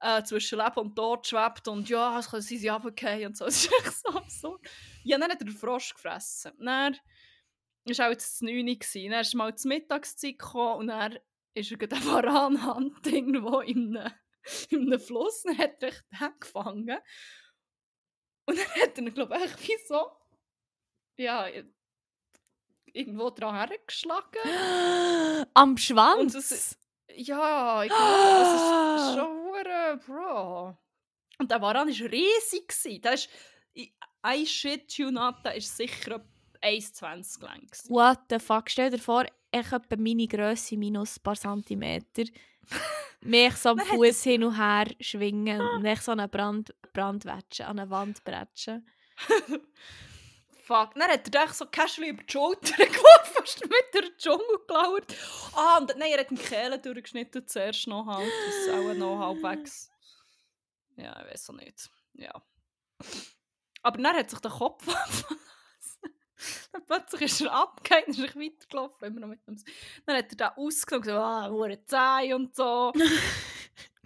äh, 0.00 0.22
zwischen 0.22 0.58
Leben 0.58 0.78
und 0.78 0.96
Tod 0.96 1.26
schwebt 1.26 1.68
und 1.68 1.88
ja, 1.88 2.18
es 2.18 2.30
können 2.30 2.42
sie 2.42 2.58
sich 2.58 2.70
runterfallen 2.70 3.28
und 3.28 3.36
so. 3.36 3.44
Das 3.46 3.64
ist 3.64 3.72
echt 3.72 3.92
so 3.98 4.10
absurd. 4.10 4.60
Ja, 5.04 5.18
dann 5.18 5.30
hat 5.30 5.40
er 5.40 5.46
den 5.46 5.56
Frosch 5.56 5.94
gefressen. 5.94 6.52
Dann 6.58 6.96
war 7.84 8.06
auch 8.06 8.10
jetzt 8.10 8.34
das 8.34 8.40
9 8.42 8.68
Uhr. 8.68 8.74
gewesen. 8.76 9.10
Dann 9.10 9.20
ist 9.20 9.34
mal 9.34 9.54
zur 9.54 9.68
Mittagszeit 9.70 10.38
gekommen 10.38 10.80
und 10.80 10.86
dann 10.88 11.18
ist 11.54 11.70
er 11.70 11.78
gerade 11.78 11.96
ein 11.96 12.02
Varanhand 12.02 13.06
irgendwo 13.06 13.60
in 13.60 13.96
einem, 13.96 14.12
in 14.70 14.86
einem 14.86 15.00
Fluss. 15.00 15.42
Dann 15.42 15.58
hat 15.58 15.82
er 15.82 15.88
echt 15.88 16.04
den 16.20 16.40
gefangen. 16.40 16.98
Und 18.46 18.58
dann 18.58 18.82
hat 18.82 18.98
er 18.98 19.10
glaube 19.10 19.36
ich, 19.44 19.68
wie 19.68 19.76
so 19.86 20.18
ja, 21.18 21.48
irgendwo 22.94 23.30
dran 23.30 23.54
hergeschlagen. 23.54 25.46
Am 25.54 25.76
Schwanz? 25.76 26.34
es- 26.34 26.76
Ja, 27.14 27.82
ich 27.84 27.90
glaube, 27.90 28.04
das 28.12 29.08
ist- 29.08 29.14
schon 29.18 29.38
Bro. 30.06 30.76
Und 31.38 31.50
der 31.50 31.60
Varan 31.60 31.88
war 31.88 32.10
riesig. 32.10 33.00
Der 33.02 33.14
ist, 33.14 33.28
I 34.26 34.46
shit 34.46 34.92
you 34.98 35.10
not, 35.10 35.36
der 35.44 35.54
ist 35.54 35.76
sicher 35.76 36.16
etwa 36.16 36.24
1,20 36.62 37.42
lang. 37.42 37.68
What 37.88 38.18
the 38.30 38.38
fuck? 38.38 38.68
Stell 38.70 38.90
dir 38.90 38.98
vor, 38.98 39.24
ich 39.52 39.70
habe 39.70 39.96
meine 39.96 40.26
Grösse 40.26 40.76
minus 40.76 41.16
ein 41.18 41.22
paar 41.22 41.36
Zentimeter. 41.36 42.24
mich 43.20 43.56
so 43.56 43.70
am 43.70 43.78
Fuß 44.12 44.22
hin 44.24 44.44
und 44.44 44.56
her 44.58 44.86
schwingen 45.00 45.60
und 45.60 45.84
ich 45.84 46.00
so 46.00 46.12
an 46.12 46.20
eine 46.20 46.28
Brand 46.28 46.74
Brandwätsche, 46.92 47.66
an 47.66 47.78
eine 47.78 47.88
Wand 47.90 48.22
bretschen. 48.24 48.86
Fuck. 50.68 50.94
Dann 50.96 51.10
hat 51.10 51.34
er 51.34 51.46
dich 51.46 51.54
so 51.54 51.64
casually 51.64 52.10
über 52.10 52.22
die 52.22 52.30
Schulter 52.30 52.76
geworfen, 52.76 53.32
fast 53.32 53.62
mit 53.62 53.94
der 53.94 54.14
Dschungel 54.18 54.58
gelauert. 54.66 55.16
Ah, 55.54 55.78
und 55.78 55.88
nein, 55.96 56.12
er 56.12 56.20
hat 56.20 56.30
die 56.30 56.34
Kehle 56.34 56.78
durchgeschnitten 56.78 57.46
zuerst 57.48 57.86
noch 57.86 58.04
halt. 58.04 58.30
Das 58.46 58.54
ist 58.54 58.70
auch 58.70 58.92
noch 58.92 59.18
halbwegs. 59.18 59.90
Ja, 60.96 61.18
ich 61.22 61.32
weiß 61.32 61.48
auch 61.48 61.54
nicht. 61.54 61.88
Ja. 62.12 62.42
Aber 63.82 63.96
dann 63.96 64.14
hat 64.14 64.28
sich 64.28 64.40
der 64.40 64.50
Kopf. 64.50 64.84
Dann 66.72 66.84
plötzlich 66.86 67.22
ist 67.22 67.40
er 67.40 67.52
abgegangen, 67.52 68.08
ist 68.10 68.18
er 68.20 68.40
weitergelaufen, 68.40 69.08
immer 69.08 69.20
noch 69.20 69.28
mit 69.28 69.46
dem... 69.46 69.56
Dann 70.06 70.16
hat 70.16 70.30
er 70.30 70.36
den 70.36 70.64
ausgenommen 70.64 71.02
gesagt, 71.02 71.20
ah, 71.20 71.48
hure 71.50 71.78
Zeh 71.84 72.34
und 72.34 72.54
so. 72.54 72.92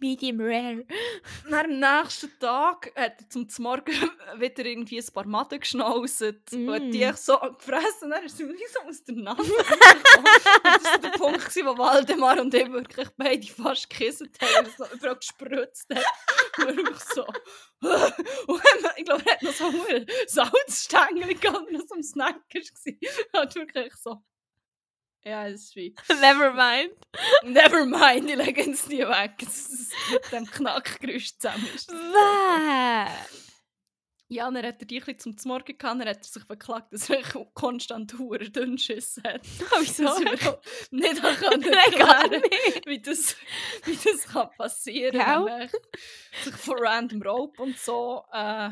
Medium 0.03 0.40
rare. 0.40 0.85
Dann 1.49 1.83
am 1.83 2.03
nächsten 2.03 2.37
Tag 2.40 2.92
hat 2.97 3.21
er 3.21 3.29
zum 3.31 3.47
Morgen 3.59 3.92
wieder 4.37 4.64
irgendwie 4.64 4.99
ein 4.99 5.12
paar 5.14 5.27
Maden 5.27 5.61
geschnauzt 5.61 6.23
und 6.23 6.68
hat 6.71 6.83
die 6.92 7.07
Mm. 7.07 7.14
so 7.14 7.38
gefressen. 7.38 8.11
Dann 8.11 8.25
ist 8.25 8.38
mir 8.38 8.49
wie 8.49 8.66
so 8.73 8.81
aus 8.88 9.05
der 9.05 9.14
Nase 9.14 9.42
gekommen. 9.45 9.79
Und 10.18 10.64
Das 10.64 10.85
war 10.85 10.99
der 10.99 11.09
Punkt, 11.11 11.57
wo 11.57 11.79
Waldemar 11.79 12.40
und 12.40 12.53
ich 12.53 12.71
wirklich 12.73 13.09
beide 13.16 13.47
fast 13.47 13.88
gekisst 13.88 14.23
haben, 14.40 14.66
und 14.66 14.77
so 14.77 14.85
überall 14.92 15.16
gespritzt 15.16 15.87
haben. 15.95 16.03
Wirklich 16.58 16.98
so... 16.98 17.24
Und 17.24 18.62
ich 18.96 19.04
glaube, 19.04 19.24
er 19.26 19.32
hat 19.32 19.42
noch 19.42 19.52
so 19.52 19.66
einen 19.66 20.06
Salzstängel 20.26 21.34
gehabt, 21.34 21.70
noch 21.70 21.86
so 21.86 21.94
ein 21.94 22.02
Snack 22.02 22.36
war. 22.54 23.40
Hat 23.40 23.54
wirklich 23.54 23.94
so... 23.94 24.22
Ja, 25.24 25.46
es 25.46 25.64
ist 25.64 25.76
wie... 25.76 25.94
Never 26.20 26.52
mind. 26.52 26.94
Never 27.44 27.86
mind, 27.86 28.30
ich 28.30 28.36
lege 28.36 28.70
es 28.70 28.86
nie 28.88 29.00
weg. 29.00 29.32
mit 30.10 30.32
dem 30.32 30.46
Knackgeräusch 30.46 31.38
zusammen 31.38 31.68
ist. 31.74 31.92
Ja, 34.33 34.51
dann 34.51 34.64
hat 34.64 34.81
er 34.81 34.87
die 34.87 35.03
ein 35.03 35.18
zum 35.18 35.37
Morgen 35.45 35.77
gehabt, 35.77 36.01
dann 36.01 36.09
hat 36.09 36.16
er 36.16 36.25
sich 36.25 36.47
beklagt, 36.47 36.90
dass 36.90 37.11
er 37.11 37.23
konstant 37.53 38.18
hure 38.18 38.49
Dünnschiss 38.49 39.21
hat. 39.23 39.42
Wieso? 39.81 40.07
Auch 40.07 40.18
nicht 40.90 41.23
auch 41.25 41.37
können 41.37 41.61
Nein, 41.61 41.99
gar 41.99 42.29
nicht. 42.29 42.87
wie 42.87 43.03
das, 43.03 43.37
wie 43.85 43.95
das 43.95 44.25
kann 44.25 44.49
passieren 44.57 45.21
kann, 45.21 45.45
wenn 45.45 45.68
sich 46.45 46.55
von 46.55 46.79
random 46.79 47.21
Rope 47.21 47.62
und 47.62 47.77
so 47.79 48.25
äh, 48.33 48.71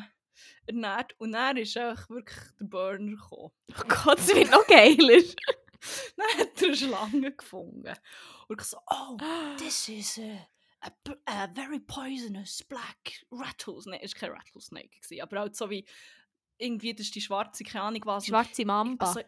ernährt. 0.65 1.15
Und 1.19 1.33
dann 1.33 1.59
ist 1.59 1.77
echt 1.77 2.09
wirklich 2.09 2.41
der 2.59 2.65
Burner 2.65 3.17
gekommen. 3.17 3.53
Oh 3.69 3.85
Gott, 3.87 4.19
es 4.19 4.35
wird 4.35 4.51
noch 4.51 4.67
geiler. 4.67 5.23
Dann 6.17 6.39
hat 6.39 6.61
er 6.61 6.69
eine 6.69 6.77
Schlange 6.77 7.33
gefunden. 7.33 7.95
Und 8.49 8.61
ich 8.61 8.67
so, 8.67 8.79
oh, 8.91 9.17
this 9.59 9.89
is 9.89 10.19
a, 10.19 10.49
a, 10.81 10.91
a 11.27 11.49
very 11.53 11.81
poisonous 11.81 12.63
black 12.63 13.25
rattlesnake. 13.31 14.03
Es 14.03 14.15
war 14.15 14.21
kein 14.21 14.31
Rattlesnake, 14.33 14.89
gewesen, 15.01 15.23
aber 15.23 15.41
halt 15.41 15.57
so 15.57 15.71
wie 15.71 15.85
irgendwie, 16.59 16.93
das 16.95 17.07
ist 17.07 17.15
die 17.15 17.21
schwarze, 17.21 17.65
keine 17.65 17.85
Ahnung 17.85 18.03
was. 18.05 18.27
Schwarze 18.27 18.65
Mamba. 18.65 19.07
Also, 19.07 19.21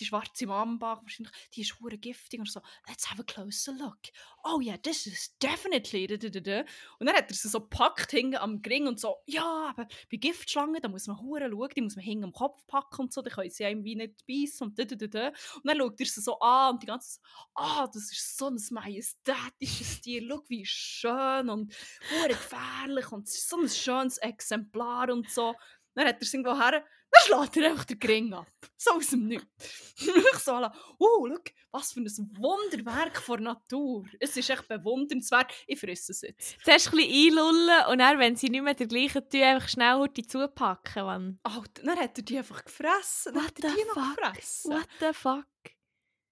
die 0.00 0.04
schwarze 0.04 0.46
Mamba, 0.46 1.00
wahrscheinlich, 1.02 1.34
die 1.54 1.62
ist 1.62 1.78
hure 1.80 1.98
giftig 1.98 2.40
und 2.40 2.50
so, 2.50 2.60
let's 2.86 3.10
have 3.10 3.20
a 3.20 3.24
closer 3.24 3.72
look. 3.72 3.98
Oh 4.44 4.60
yeah, 4.60 4.76
this 4.78 5.06
is 5.06 5.36
definitely. 5.38 6.06
Da, 6.06 6.16
da, 6.16 6.28
da, 6.28 6.40
da. 6.40 6.60
Und 6.98 7.06
dann 7.06 7.16
hat 7.16 7.30
er 7.30 7.34
sie 7.34 7.48
so 7.48 7.60
gepackt 7.60 8.10
hinten 8.10 8.36
am 8.36 8.62
Gring 8.62 8.86
und 8.86 9.00
so, 9.00 9.16
ja, 9.26 9.68
aber 9.70 9.86
bei 10.10 10.16
Giftschlangen, 10.16 10.80
da 10.80 10.88
muss 10.88 11.06
man 11.06 11.20
hure 11.20 11.50
schauen, 11.50 11.70
die 11.76 11.82
muss 11.82 11.96
man 11.96 12.04
hinten 12.04 12.24
am 12.24 12.32
Kopf 12.32 12.66
packen 12.66 13.02
und 13.02 13.12
so, 13.12 13.22
die 13.22 13.30
können 13.30 13.50
sie 13.50 13.64
einem 13.64 13.84
wie 13.84 13.96
nicht 13.96 14.26
beißen 14.26 14.68
und 14.68 14.78
da, 14.78 14.84
da, 14.84 14.96
da, 14.96 15.06
da. 15.06 15.28
Und 15.28 15.64
dann 15.64 15.78
schaut 15.78 16.00
er 16.00 16.06
sie 16.06 16.20
so 16.20 16.38
an 16.40 16.74
und 16.74 16.82
die 16.82 16.86
ganze 16.86 17.14
so, 17.14 17.20
ah, 17.54 17.86
das 17.86 18.12
ist 18.12 18.36
so 18.36 18.48
ein 18.48 18.58
majestätisches 18.70 20.00
Tier, 20.00 20.26
schau 20.28 20.42
wie 20.48 20.64
schön 20.64 21.50
und 21.50 21.74
hure 22.10 22.28
gefährlich 22.28 23.12
und 23.12 23.28
so 23.28 23.56
ein 23.58 23.68
schönes 23.68 24.18
Exemplar 24.18 25.10
und 25.10 25.30
so. 25.30 25.54
Dann 25.94 26.06
hat 26.06 26.16
er 26.16 26.22
es 26.22 26.32
irgendwo 26.32 26.56
her, 26.58 26.84
schlägt 27.28 27.56
er 27.56 27.70
einfach 27.70 27.84
den 27.84 27.98
Gring 27.98 28.32
ab. 28.32 28.46
So 28.76 28.92
aus 28.92 29.08
dem 29.08 29.26
Nichts. 29.26 29.94
ich 29.98 30.38
so, 30.38 30.52
alle, 30.52 30.72
oh, 30.98 31.28
schau, 31.28 31.38
was 31.70 31.92
für 31.92 32.00
ein 32.00 32.06
Wunderwerk 32.06 33.20
von 33.20 33.42
Natur. 33.42 34.06
Es 34.20 34.36
ist 34.36 34.50
echt 34.50 34.68
bewundernswert. 34.68 35.52
Ich 35.66 35.78
fresse 35.78 36.12
es 36.12 36.22
jetzt. 36.22 36.56
Zuerst 36.64 36.88
ein 36.88 36.96
bisschen 36.96 37.38
einlullen 37.38 37.86
und 37.90 37.98
dann, 37.98 38.18
wenn 38.18 38.36
sie 38.36 38.48
nicht 38.48 38.62
mehr 38.62 38.74
der 38.74 38.86
gleichen 38.86 39.28
tun, 39.28 39.42
einfach 39.42 39.68
schnell 39.68 39.94
Hurti 39.94 40.26
zupacken. 40.26 41.04
Mann. 41.04 41.40
Alter, 41.42 41.82
dann 41.82 41.98
hat 41.98 42.18
er 42.18 42.24
die 42.24 42.38
einfach 42.38 42.64
gefressen. 42.64 43.34
Dann 43.34 43.42
What 43.42 43.48
hat 43.48 43.64
er 43.64 43.70
die 43.70 43.84
noch 43.84 44.16
gefressen. 44.16 44.72
What 44.72 44.88
the 45.00 45.12
fuck? 45.12 45.46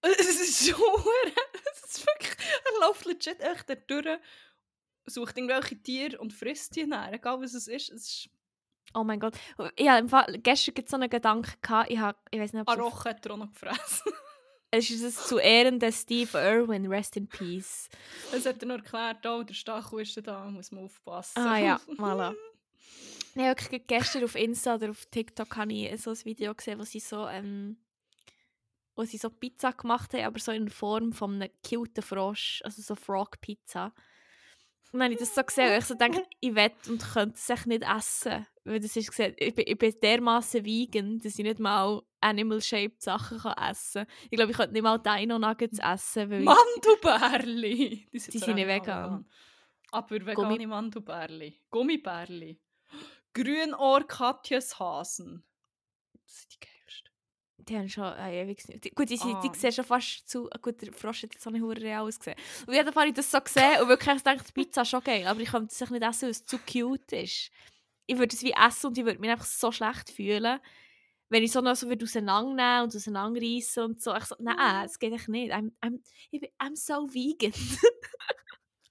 Es 0.19 0.41
ist 0.41 0.67
so 0.67 1.05
Es 1.75 1.97
ist 1.97 2.07
wirklich... 2.07 2.37
Er 2.65 2.87
läuft 2.87 3.07
legit 3.07 3.41
echt 3.41 3.69
da 3.69 3.75
durch, 3.75 4.19
sucht 5.07 5.37
irgendwelche 5.37 5.83
Tiere 5.83 6.19
und 6.19 6.33
frisst 6.33 6.77
die 6.77 6.89
dann. 6.89 7.13
Egal 7.13 7.41
was 7.41 7.55
es 7.55 7.67
ist. 7.67 7.91
Es 7.91 8.09
ist 8.09 8.31
Oh 8.97 9.05
mein 9.05 9.21
Gott. 9.21 9.35
Ich 9.77 9.89
hatte 9.89 10.01
im 10.01 10.09
Fall, 10.09 10.39
gestern 10.43 10.75
gibt 10.75 10.89
so 10.89 10.97
einen 10.97 11.11
Gedanken, 11.11 11.53
gehabt, 11.61 11.91
ich, 11.91 11.99
hab, 11.99 12.17
ich 12.31 12.41
weiß 12.41 12.53
nicht, 12.55 12.63
ob 12.63 12.69
es 12.69 12.75
auf- 12.75 12.81
Aroche 12.81 13.11
hat 13.11 13.27
er 13.27 13.33
auch 13.33 13.37
noch 13.37 13.53
gefressen. 13.53 14.13
es 14.71 14.91
ist 14.91 15.03
es 15.03 15.27
zu 15.27 15.39
Ehren 15.39 15.79
des 15.79 16.01
Steve 16.03 16.39
Irwin, 16.39 16.87
rest 16.87 17.17
in 17.17 17.29
peace. 17.29 17.89
Es 18.33 18.47
hat 18.47 18.63
er 18.63 18.69
noch 18.69 18.77
erklärt, 18.77 19.27
oh, 19.27 19.43
der 19.43 19.53
Stachel 19.55 20.01
ist 20.01 20.17
da, 20.27 20.47
muss 20.47 20.71
man 20.73 20.85
aufpassen. 20.85 21.39
Ah 21.39 21.59
ja, 21.59 21.81
voilà. 21.99 22.35
Ich 23.35 23.43
habe 23.43 23.61
wirklich 23.61 23.87
gestern 23.87 24.25
auf 24.25 24.35
Insta 24.35 24.77
oder 24.77 24.89
auf 24.91 25.05
TikTok 25.07 25.55
habe 25.57 25.73
ich 25.75 26.01
so 26.01 26.11
ein 26.11 26.25
Video 26.25 26.55
gesehen, 26.55 26.79
wo 26.79 26.85
sie 26.85 27.01
so, 27.01 27.27
ähm, 27.29 27.77
wo 28.95 29.05
sie 29.05 29.19
so 29.19 29.29
Pizza 29.29 29.73
gemacht 29.73 30.15
haben, 30.15 30.25
aber 30.25 30.39
so 30.39 30.53
in 30.53 30.71
Form 30.71 31.13
von 31.13 31.35
einem 31.35 31.51
cuten 31.63 32.03
Frosch, 32.03 32.63
also 32.65 32.81
so 32.81 32.95
Frog-Pizza. 32.95 33.93
Und 34.93 35.01
dann 35.01 35.03
habe 35.03 35.13
ich 35.15 35.19
das 35.21 35.35
so 35.35 35.43
gesehen 35.43 35.71
und 35.71 35.79
ich 35.81 35.85
so 35.85 35.95
gedacht, 35.99 36.23
ich 36.41 36.55
wette 36.55 36.91
und 36.91 37.03
könnte 37.13 37.35
es 37.37 37.51
echt 37.51 37.67
nicht 37.67 37.83
essen, 37.83 38.47
weil 38.67 38.81
das 38.81 38.97
ist 38.97 39.11
gesagt, 39.11 39.35
ich 39.39 39.55
bin, 39.55 39.65
ich 39.67 39.79
bin 39.79 39.95
dermaßen 40.03 40.65
vegan, 40.65 41.19
dass 41.19 41.39
ich 41.39 41.45
nicht 41.45 41.59
mal 41.61 42.03
Animal-shaped 42.21 43.01
Sachen 43.03 43.39
kann 43.39 43.55
essen 43.71 44.05
kann. 44.07 44.15
Ich 44.31 44.37
glaube, 44.37 44.51
ich 44.51 44.57
könnte 44.57 44.73
nicht 44.73 44.83
mal 44.83 44.99
Dino-Nuggets 44.99 45.79
essen, 45.79 46.31
weil 46.31 46.41
ich, 46.41 46.47
Mandelbärli! 46.47 48.09
Die 48.13 48.19
sind, 48.19 48.35
Die 48.35 48.39
sind 48.39 48.55
nicht 48.57 48.67
auch 48.67 48.75
vegan. 48.75 49.27
Aber 49.93 50.11
vegane 50.27 50.35
Gummi- 50.35 50.67
Mandelbärli. 50.67 51.61
Gummibärli. 51.71 52.59
Grünohr-Katjeshasen. 53.35 55.45
Das 56.25 56.39
sind 56.41 56.53
die 56.55 56.59
geilsten. 56.61 57.11
die 57.59 57.77
haben 57.77 57.89
schon 57.89 58.13
äh, 58.19 58.43
ewig 58.43 58.67
nicht. 58.69 58.85
Die, 58.85 58.91
gut, 58.91 59.09
die, 59.11 59.17
sind- 59.17 59.43
die 59.43 59.49
Ah. 59.49 59.55
sehen 59.55 59.73
schon 59.73 59.85
fast 59.85 60.29
zu. 60.29 60.49
äh, 60.51 60.59
Gut, 60.61 60.81
der 60.83 60.93
Frosch 60.93 61.23
hat 61.23 61.39
so 61.39 61.51
eine 61.51 61.61
hure 61.61 61.81
real 61.81 62.03
ausgesehen. 62.07 62.37
Auf 62.67 62.75
jeden 62.75 62.93
Fall 62.93 63.03
habe 63.03 63.11
ich 63.11 63.15
das 63.17 63.31
so 63.31 63.41
gesehen 63.41 63.81
und 63.83 63.89
wirklich 63.89 64.17
gedacht, 64.25 64.49
die 64.49 64.53
Pizza 64.53 64.83
ist 64.83 64.89
schon 64.91 65.03
geil, 65.05 65.27
aber 65.27 65.41
ich 65.41 65.51
könnte 65.51 65.73
es 65.73 65.91
nicht 65.91 66.03
essen, 66.03 66.23
weil 66.23 66.31
es 66.31 66.45
zu 66.47 66.59
cute 66.59 67.13
ist. 67.13 67.51
Ich 68.07 68.19
würde 68.19 68.35
es 68.35 68.43
wie 68.43 68.53
essen 68.53 68.87
und 68.89 68.99
ich 68.99 69.05
würde 69.05 69.19
mich 69.21 69.31
einfach 69.31 69.45
so 69.47 69.73
schlecht 69.73 70.11
fühlen, 70.11 70.61
wenn 71.29 71.43
ich 71.43 71.53
so 71.53 71.61
noch 71.61 71.75
so 71.77 71.89
würde 71.89 72.05
auseinandernehmen 72.05 72.85
und 72.85 72.95
auseinanderreißen 72.97 73.83
und 73.83 74.01
so. 74.03 74.15
Ich 74.15 74.25
so, 74.25 74.37
nein, 74.39 74.85
es 74.85 74.99
geht 74.99 75.13
echt 75.13 75.29
nicht. 75.29 75.53
I'm, 75.53 75.73
I'm, 75.83 75.99
ich 76.31 76.41
bin, 76.41 76.51
I'm 76.61 76.77
so 76.77 77.09
vegan. 77.13 77.53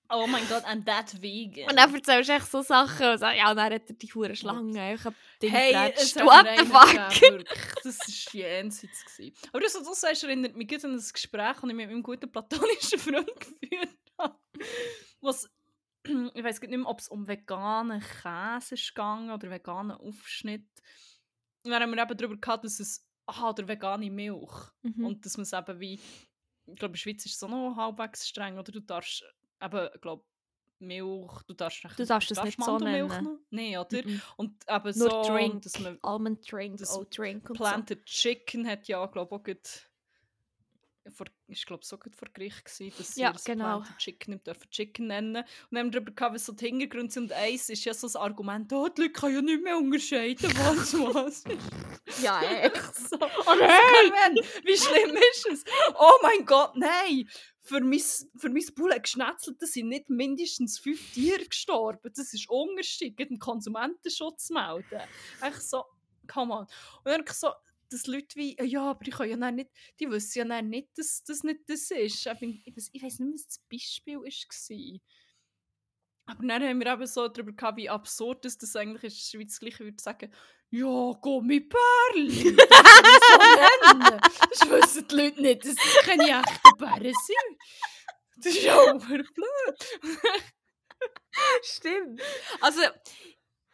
Oh 0.07 0.27
mein 0.27 0.47
Gott, 0.47 0.63
I'm 0.65 0.85
that 0.85 1.19
vegan. 1.19 1.67
Und 1.67 1.77
dann 1.77 1.93
erzählst 1.93 2.29
du 2.29 2.33
echt 2.33 2.51
so 2.51 2.61
Sachen 2.61 3.07
und 3.07 3.17
sagst, 3.17 3.37
ja, 3.39 3.49
und 3.49 3.57
dann 3.57 3.73
hat 3.73 3.89
er 3.89 3.95
die 3.95 4.13
hure 4.13 4.35
Schlange. 4.35 4.93
Ich 4.93 5.03
hab 5.03 5.15
Hey, 5.41 5.73
What 5.73 6.45
the 6.59 6.65
fuck? 6.65 7.83
Das 7.83 7.97
war 7.99 8.33
jenseits. 8.33 9.03
gewesen. 9.03 9.35
Aber 9.51 9.61
das, 9.61 9.73
was 9.73 9.83
du 9.83 9.93
sagst, 9.93 10.23
erinnert 10.23 10.55
mich 10.55 10.67
gerade 10.67 10.85
an 10.87 10.93
ein 10.93 11.03
Gespräch, 11.11 11.53
das 11.53 11.57
ich 11.57 11.63
mit 11.63 11.89
meinem 11.89 12.03
guten 12.03 12.31
platonischen 12.31 12.99
Freund 12.99 13.27
geführt 13.39 13.97
habe. 14.19 14.37
Was, 15.21 15.49
ich 16.33 16.43
weiß 16.43 16.61
nicht 16.61 16.69
mehr, 16.71 16.87
ob 16.87 16.99
es 16.99 17.07
um 17.07 17.27
veganen 17.27 18.01
Käse 18.01 18.75
ist 18.75 18.87
gegangen 18.89 19.31
oder 19.31 19.49
veganen 19.49 19.97
Aufschnitt. 19.97 20.67
Und 21.63 21.71
dann 21.71 21.81
haben 21.81 21.95
wir 21.95 22.01
eben 22.01 22.17
darüber 22.17 22.37
gehabt, 22.37 22.63
dass 22.63 22.79
es, 22.79 23.07
aha, 23.25 23.49
oder 23.49 23.67
vegane 23.67 24.09
Milch. 24.11 24.53
Mhm. 24.83 25.05
Und 25.05 25.25
dass 25.25 25.37
man 25.37 25.43
es 25.43 25.53
eben 25.53 25.79
wie, 25.79 25.93
ich 25.95 26.75
glaube, 26.75 26.87
in 26.87 26.91
der 26.93 26.97
Schweiz 26.99 27.25
ist 27.25 27.33
es 27.33 27.39
so 27.39 27.47
noch 27.47 27.75
halbwegs 27.75 28.27
streng, 28.27 28.57
oder 28.59 28.71
du 28.71 28.79
darfst 28.81 29.23
eben, 29.61 29.89
ich 29.93 30.01
glaube, 30.01 30.23
Milch, 30.79 31.41
du 31.47 31.53
darfst, 31.53 31.83
nicht- 31.83 31.97
Du 31.97 32.05
darfst 32.05 32.29
das 32.31 32.43
nicht 32.43 32.61
so 32.61 32.77
nennen. 32.77 33.39
Nein, 33.49 33.77
oder? 33.77 34.05
Mhm. 34.05 34.21
Und 34.37 34.63
eben 34.67 34.99
Nur 34.99 35.09
so, 35.09 35.23
Drink, 35.23 35.61
dass 35.63 35.79
man 35.79 35.97
Almond 36.03 36.51
Drink, 36.51 36.77
das 36.77 36.95
Oat 36.95 37.17
Drink 37.17 37.49
und 37.49 37.55
Planted 37.57 38.05
Chicken 38.05 38.67
hat 38.67 38.87
ja, 38.87 39.05
glaube 39.07 39.33
ich, 39.33 39.39
auch 39.39 39.43
gut 39.43 39.89
vor, 41.11 41.27
ist, 41.47 41.65
glaube 41.65 41.85
so 41.85 41.97
gut 41.97 42.15
vor 42.15 42.27
Gericht 42.33 42.65
gewesen, 42.65 42.93
dass 42.97 43.13
sie 43.13 43.21
Ja, 43.21 43.31
das 43.31 43.43
genau. 43.43 43.79
Planted 43.79 43.97
Chicken 43.97 44.33
nicht 44.33 44.47
dürfen 44.47 44.69
Chicken 44.69 45.07
nennen. 45.07 45.35
Und 45.37 45.45
dann 45.71 45.79
haben 45.79 45.87
wir 45.87 45.99
darüber 45.99 46.11
gehabt, 46.11 46.35
was 46.35 46.45
so 46.45 46.53
die 46.53 46.65
Hintergründe 46.65 47.11
sind. 47.11 47.23
Und 47.23 47.33
eins 47.33 47.69
ist 47.69 47.85
ja 47.85 47.93
so 47.93 48.07
das 48.07 48.15
Argument, 48.15 48.71
oh, 48.73 48.87
die 48.87 49.01
Leute 49.03 49.13
können 49.13 49.35
ja 49.35 49.41
nicht 49.41 49.63
mehr 49.63 49.77
unterscheiden, 49.77 50.51
was 50.57 50.93
was. 50.93 51.43
Ja, 52.21 52.41
echt. 52.61 52.95
so. 52.95 53.17
Oh 53.19 53.55
nein! 53.59 54.35
Wie 54.63 54.77
schlimm 54.77 55.15
ist 55.31 55.47
es? 55.51 55.63
Oh 55.97 56.19
mein 56.21 56.45
Gott, 56.45 56.75
nein! 56.75 57.29
Für 57.61 57.81
mein, 57.81 57.99
für 57.99 58.49
mein 58.49 58.65
Bulle 58.75 59.01
geschnetzelt 59.01 59.59
sind 59.61 59.89
nicht 59.89 60.09
mindestens 60.09 60.77
fünf 60.77 61.13
Tiere 61.13 61.45
gestorben. 61.45 62.11
Das 62.15 62.31
ist 62.31 62.47
Unterschied, 62.47 63.17
gegen 63.17 63.35
den 63.35 63.39
Konsumentenschutz 63.39 64.51
melden. 64.51 65.01
Echt 65.41 65.63
so, 65.63 65.83
come 66.31 66.53
on. 66.53 66.59
Und 66.59 66.69
dann 67.05 67.23
ich 67.25 67.33
so, 67.33 67.49
dass 67.91 68.07
Leute 68.07 68.35
wie, 68.35 68.55
ja, 68.61 68.91
aber 68.91 69.03
können 69.11 69.41
ja 69.41 69.51
nicht, 69.51 69.69
die 69.99 70.09
wissen 70.09 70.47
ja 70.49 70.61
nicht, 70.61 70.89
dass 70.97 71.23
das 71.23 71.43
nicht 71.43 71.61
das 71.67 71.91
ist. 71.91 72.25
Ich, 72.25 72.39
bin- 72.39 72.61
ich, 72.65 72.75
weiss, 72.75 72.89
ich 72.91 73.03
weiß 73.03 73.19
nicht, 73.19 73.33
was 73.33 73.47
das 73.47 73.59
Beispiel 73.71 74.17
war. 74.17 74.99
Aber 76.27 76.47
dann 76.47 76.63
haben 76.63 76.79
wir 76.79 76.87
eben 76.91 77.05
so 77.05 77.27
darüber 77.27 77.51
gehabt, 77.53 77.77
wie 77.77 77.89
absurd 77.89 78.45
das, 78.45 78.57
das 78.57 78.75
eigentlich 78.75 79.03
ist. 79.03 79.31
Die 79.33 79.37
Schweiz 79.37 79.59
gleich 79.59 79.79
würde 79.79 80.01
sagen, 80.01 80.33
ja, 80.71 81.11
Gummibärli. 81.21 82.55
Das 82.55 82.67
so 83.29 83.37
nennen. 83.93 84.19
Das 84.49 84.69
wissen 84.69 85.07
die 85.07 85.15
Leute 85.15 85.41
nicht, 85.41 85.65
dass 85.65 85.75
das 85.75 85.97
keine 86.03 86.23
echten 86.23 86.77
Bären 86.77 87.03
sind. 87.13 87.59
Das 88.37 88.45
ist 88.55 88.63
ja 88.63 88.75
auch 88.75 88.97
blöd. 88.99 89.29
Stimmt. 91.63 92.21
Also, 92.61 92.81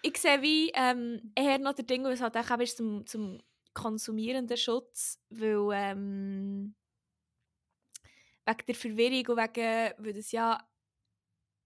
ich 0.02 0.18
sehe 0.18 0.42
wie 0.42 0.72
ähm, 0.74 1.32
eher 1.36 1.60
noch 1.60 1.74
der 1.74 1.86
Ding, 1.86 2.04
was 2.04 2.22
halt 2.22 2.36
auch 2.36 2.60
ist 2.60 2.78
zum, 2.78 3.06
zum 3.06 3.42
konsumierenden 3.74 4.58
Schutz, 4.58 5.20
weil 5.30 5.70
ähm, 5.74 6.76
wegen 8.46 8.66
der 8.68 8.76
Verwirrung 8.76 9.38
und 9.38 9.38
wegen, 9.56 9.94
weil 9.98 10.14
das 10.14 10.32
ja 10.32 10.60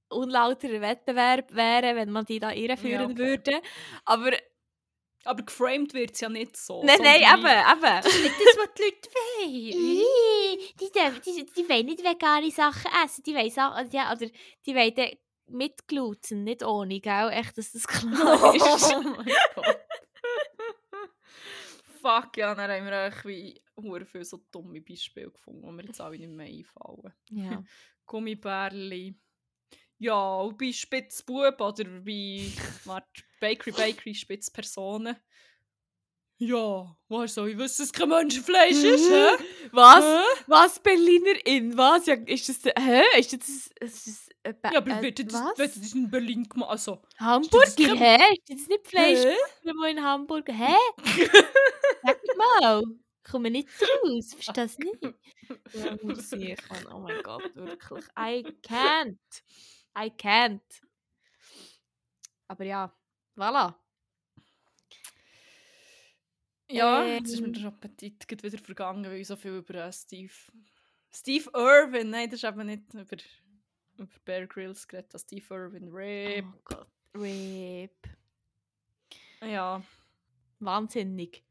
unlauterer 0.10 0.82
Wettbewerb 0.82 1.54
wäre, 1.54 1.96
wenn 1.96 2.12
man 2.12 2.26
die 2.26 2.40
da 2.40 2.52
irreführen 2.52 3.12
okay. 3.12 3.18
würde. 3.18 3.62
Aber 4.06 4.32
Aber 5.28 5.44
geframed 5.44 5.94
wird 5.96 6.12
es 6.12 6.22
ja 6.22 6.30
nicht 6.30 6.56
so. 6.56 6.84
nein, 6.84 7.00
nein, 7.02 7.22
eben, 7.22 7.46
eben. 7.46 7.82
Das 7.82 8.06
ist 8.06 8.22
nicht 8.24 8.36
das, 8.40 8.58
was 8.58 8.74
die 8.78 8.84
Leute 8.84 9.10
wollen. 9.10 10.70
Die, 10.80 10.92
dürfen- 10.92 11.22
die, 11.26 11.46
die 11.58 11.70
wollen 11.70 11.86
nicht 11.88 12.04
vegane 12.04 12.52
Sachen 12.52 12.92
essen. 13.04 13.24
Die 13.24 13.34
wollen 13.34 13.50
Sachen, 13.50 13.90
ja, 13.92 14.12
oder 14.14 14.28
die 14.68 14.76
wollen 14.76 15.18
mit 15.48 15.88
Gluten, 15.88 16.44
nicht 16.44 16.64
ohne, 16.64 17.00
gell? 17.00 17.30
Echt, 17.32 17.58
dass 17.58 17.72
das 17.72 17.88
klar 17.88 18.54
ist. 18.56 18.94
Oh 18.96 19.02
mein 19.02 19.26
Gott. 19.56 19.78
Fuck, 22.06 22.38
ja, 22.38 22.54
dann 22.54 22.70
haben 22.70 22.86
wir 22.86 22.94
eigentlich 22.94 23.26
wie 23.26 23.62
hure 23.76 24.06
viele 24.06 24.26
so 24.26 24.38
dumme 24.52 24.80
Beispiele 24.80 25.32
gefunden, 25.32 25.64
die 25.66 25.72
mir 25.72 25.86
jetzt 25.86 26.00
alle 26.00 26.20
nicht 26.20 26.30
mehr 26.30 26.46
einfallen. 26.46 27.14
ja. 27.32 27.64
Gummibärli. 28.06 29.20
Ja, 29.98 30.36
und 30.42 30.60
bei 30.60 30.72
Spitzbub 30.72 31.60
oder 31.60 31.86
bei 32.02 32.52
warte, 32.84 33.24
Bakery 33.40 33.72
Bakery 33.72 34.14
Spitzpersonen. 34.14 35.16
Ja, 36.38 36.96
woher 37.08 37.28
soll 37.28 37.50
ich 37.50 37.58
wissen, 37.58 37.82
dass 37.82 37.88
es 37.88 37.94
kein 37.94 38.10
Menschenfleisch 38.10 38.84
ist, 38.84 39.10
hä? 39.10 39.44
Was? 39.72 40.04
Hä? 40.04 40.44
Was? 40.46 40.80
Berlinerin? 40.80 41.76
Was? 41.76 42.06
Ja, 42.06 42.14
ist 42.14 42.50
das... 42.50 42.74
Hä? 42.78 43.02
Ist 43.18 43.34
das... 43.34 43.72
Ist 43.80 44.08
das 44.08 44.25
äh, 44.46 44.54
Ja, 44.72 44.78
aber 44.78 44.92
äh, 44.92 45.02
wird 45.02 45.20
das, 45.20 45.34
wird 45.58 45.76
das 45.76 45.94
in 45.94 46.10
Berlin 46.10 46.44
gemacht? 46.48 46.70
Also, 46.72 47.02
Hamburger? 47.20 47.96
Hä? 47.96 48.18
Ist 48.48 48.50
das 48.62 48.68
nicht 48.68 48.88
Fleisch? 48.88 49.20
Wo 49.64 49.84
in 49.86 50.02
Hamburg? 50.04 50.48
Hä? 50.50 50.76
Sag 52.04 52.20
mal. 52.38 52.84
Ich 53.26 53.32
komme 53.32 53.50
nicht 53.50 53.70
raus. 53.82 54.34
Verstehst 54.34 54.48
du 54.48 54.62
das 54.62 54.78
nicht? 54.78 55.16
Ja, 55.74 55.96
muss 56.02 56.32
ich. 56.32 56.58
Oh 56.92 57.00
mein 57.00 57.22
Gott, 57.22 57.56
wirklich. 57.56 58.06
I 58.18 58.44
can't. 58.64 59.20
I 59.96 60.10
can't. 60.10 60.62
Aber 62.48 62.64
ja, 62.64 62.92
voilà. 63.38 63.76
Ja, 66.70 67.06
jetzt 67.06 67.32
ist 67.32 67.42
mir 67.42 67.48
Ähm. 67.48 67.54
der 67.54 67.66
Appetit 67.68 68.44
wieder 68.44 68.58
vergangen, 68.58 69.06
weil 69.06 69.20
ich 69.20 69.28
so 69.28 69.36
viel 69.36 69.58
über 69.58 69.76
äh, 69.76 69.94
Steve... 69.94 70.34
Steve 71.14 71.50
Irwin, 71.54 72.10
nein, 72.10 72.30
das 72.30 72.44
ist 72.44 72.50
eben 72.50 72.66
nicht 72.66 72.94
über, 72.94 73.18
über 73.98 74.20
Bear 74.26 74.48
Grylls 74.48 74.88
geredet, 74.88 75.14
das 75.14 75.22
Steve 75.22 75.54
Irwin, 75.54 75.90
Rip. 75.92 76.46
Oh 76.48 76.60
Gott. 76.64 76.88
Rip. 77.16 78.10
Ja, 79.42 79.82
Wahnsinnig. 80.60 81.44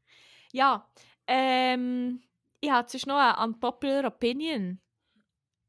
Ja, 0.51 0.87
ähm, 1.27 2.21
ich 2.61 2.69
habe 2.69 2.89
sonst 2.89 3.07
noch 3.07 3.17
eine 3.17 3.43
unpopular 3.43 4.05
opinion, 4.05 4.79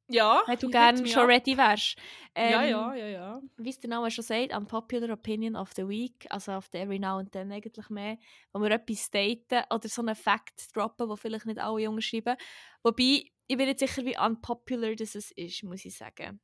ja. 0.08 0.42
wenn 0.46 0.58
du 0.58 0.70
gerne 0.70 1.06
schon 1.06 1.22
up. 1.24 1.28
ready 1.28 1.56
wärst. 1.56 1.96
Ähm, 2.34 2.52
ja, 2.52 2.64
ja, 2.64 2.94
ja, 2.94 3.06
ja. 3.06 3.42
Wie 3.56 3.70
es 3.70 3.78
der 3.78 3.90
Name 3.90 4.10
schon 4.10 4.24
sagt, 4.24 4.54
unpopular 4.54 5.10
opinion 5.10 5.56
of 5.56 5.72
the 5.74 5.86
week, 5.88 6.26
also 6.30 6.52
auf 6.52 6.68
der 6.68 6.82
every 6.82 6.98
now 6.98 7.18
and 7.18 7.32
then 7.32 7.52
eigentlich 7.52 7.88
mehr, 7.90 8.18
wo 8.52 8.60
wir 8.60 8.70
etwas 8.70 9.06
staten 9.06 9.64
oder 9.70 9.88
so 9.88 10.02
einen 10.02 10.14
Fact 10.14 10.74
droppen, 10.74 11.08
wo 11.08 11.16
vielleicht 11.16 11.46
nicht 11.46 11.58
alle 11.58 11.80
Jungen 11.82 12.02
schreiben. 12.02 12.36
Wobei, 12.82 13.30
ich 13.48 13.56
bin 13.56 13.66
nicht 13.66 13.80
sicher, 13.80 14.04
wie 14.04 14.18
unpopular 14.18 14.94
das 14.94 15.14
ist, 15.14 15.62
muss 15.64 15.84
ich 15.84 15.96
sagen. 15.96 16.40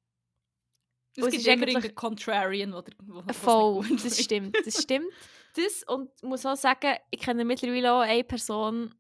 Es 1.17 1.31
gibt 1.31 1.47
immer 1.47 1.67
irgendeinen 1.69 1.95
Contrarian, 1.95 2.73
wo, 2.73 2.81
der- 2.81 2.95
wo, 3.03 3.23
Voll, 3.33 3.87
das 4.03 4.23
stimmt, 4.23 4.57
das 4.65 4.83
stimmt. 4.83 5.13
Das 5.55 5.83
und 5.87 6.11
ich 6.17 6.23
muss 6.23 6.47
auch 6.47 6.57
sagen, 6.57 6.97
ich 7.11 7.21
kenne 7.21 7.45
mittlerweile 7.45 7.93
auch 7.93 8.01
eine 8.01 8.25
Person, 8.25 8.95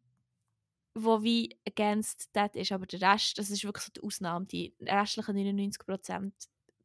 die 0.94 1.00
wie 1.00 1.58
against 1.66 2.30
that 2.34 2.54
ist, 2.56 2.70
aber 2.72 2.84
der 2.86 3.00
Rest, 3.12 3.38
das 3.38 3.48
ist 3.48 3.64
wirklich 3.64 3.84
so 3.86 3.92
die 3.92 4.02
Ausnahme, 4.02 4.44
die 4.44 4.74
restlichen 4.82 5.34
99% 5.36 6.30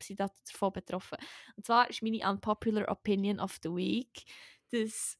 sind 0.02 0.20
da- 0.20 0.32
davon 0.50 0.72
betroffen. 0.72 1.18
Und 1.58 1.66
zwar 1.66 1.90
ist 1.90 2.02
meine 2.02 2.30
unpopular 2.30 2.90
opinion 2.90 3.40
of 3.42 3.58
the 3.62 3.70
week, 3.70 4.24
dass 4.72 5.18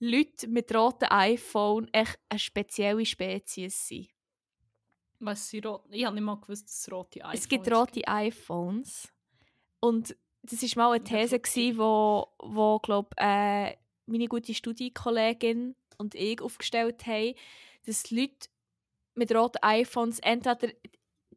Leute 0.00 0.48
mit 0.48 0.74
rotem 0.74 1.08
iPhone 1.10 1.88
echt 1.92 2.18
eine 2.28 2.38
spezielle 2.38 3.06
Spezies 3.06 3.88
sind. 3.88 4.08
Was 5.20 5.48
sie 5.48 5.60
rot... 5.60 5.84
Ich 5.90 6.04
habe 6.04 6.14
nicht 6.14 6.24
mal 6.24 6.36
gewusst, 6.40 6.66
dass 6.68 6.80
es 6.80 6.92
rote 6.92 7.20
iPhones 7.24 7.40
Es 7.40 7.48
gibt 7.48 7.70
rote 7.70 8.06
iPhones. 8.08 9.08
Und 9.80 10.16
das 10.42 10.62
war 10.62 10.88
mal 10.88 10.94
eine 10.94 11.04
These, 11.04 11.40
gewesen, 11.40 11.78
wo, 11.78 12.28
wo 12.38 12.78
glaub, 12.78 13.14
äh, 13.16 13.76
meine 14.06 14.26
gute 14.28 14.54
Studienkollegin 14.54 15.74
und 15.98 16.14
ich 16.14 16.40
aufgestellt 16.40 17.06
haben, 17.06 17.34
dass 17.86 18.02
die 18.04 18.20
Leute 18.20 18.48
mit 19.14 19.34
roten 19.34 19.62
iPhones 19.62 20.18
entweder 20.20 20.72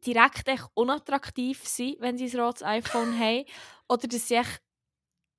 direkt 0.04 0.48
echt 0.48 0.68
unattraktiv 0.74 1.66
sind, 1.66 2.00
wenn 2.00 2.18
sie 2.18 2.26
ein 2.26 2.40
rotes 2.40 2.62
iPhone 2.62 3.18
haben, 3.18 3.44
oder 3.88 4.08
dass 4.08 4.28
sie 4.28 4.34
echt 4.34 4.62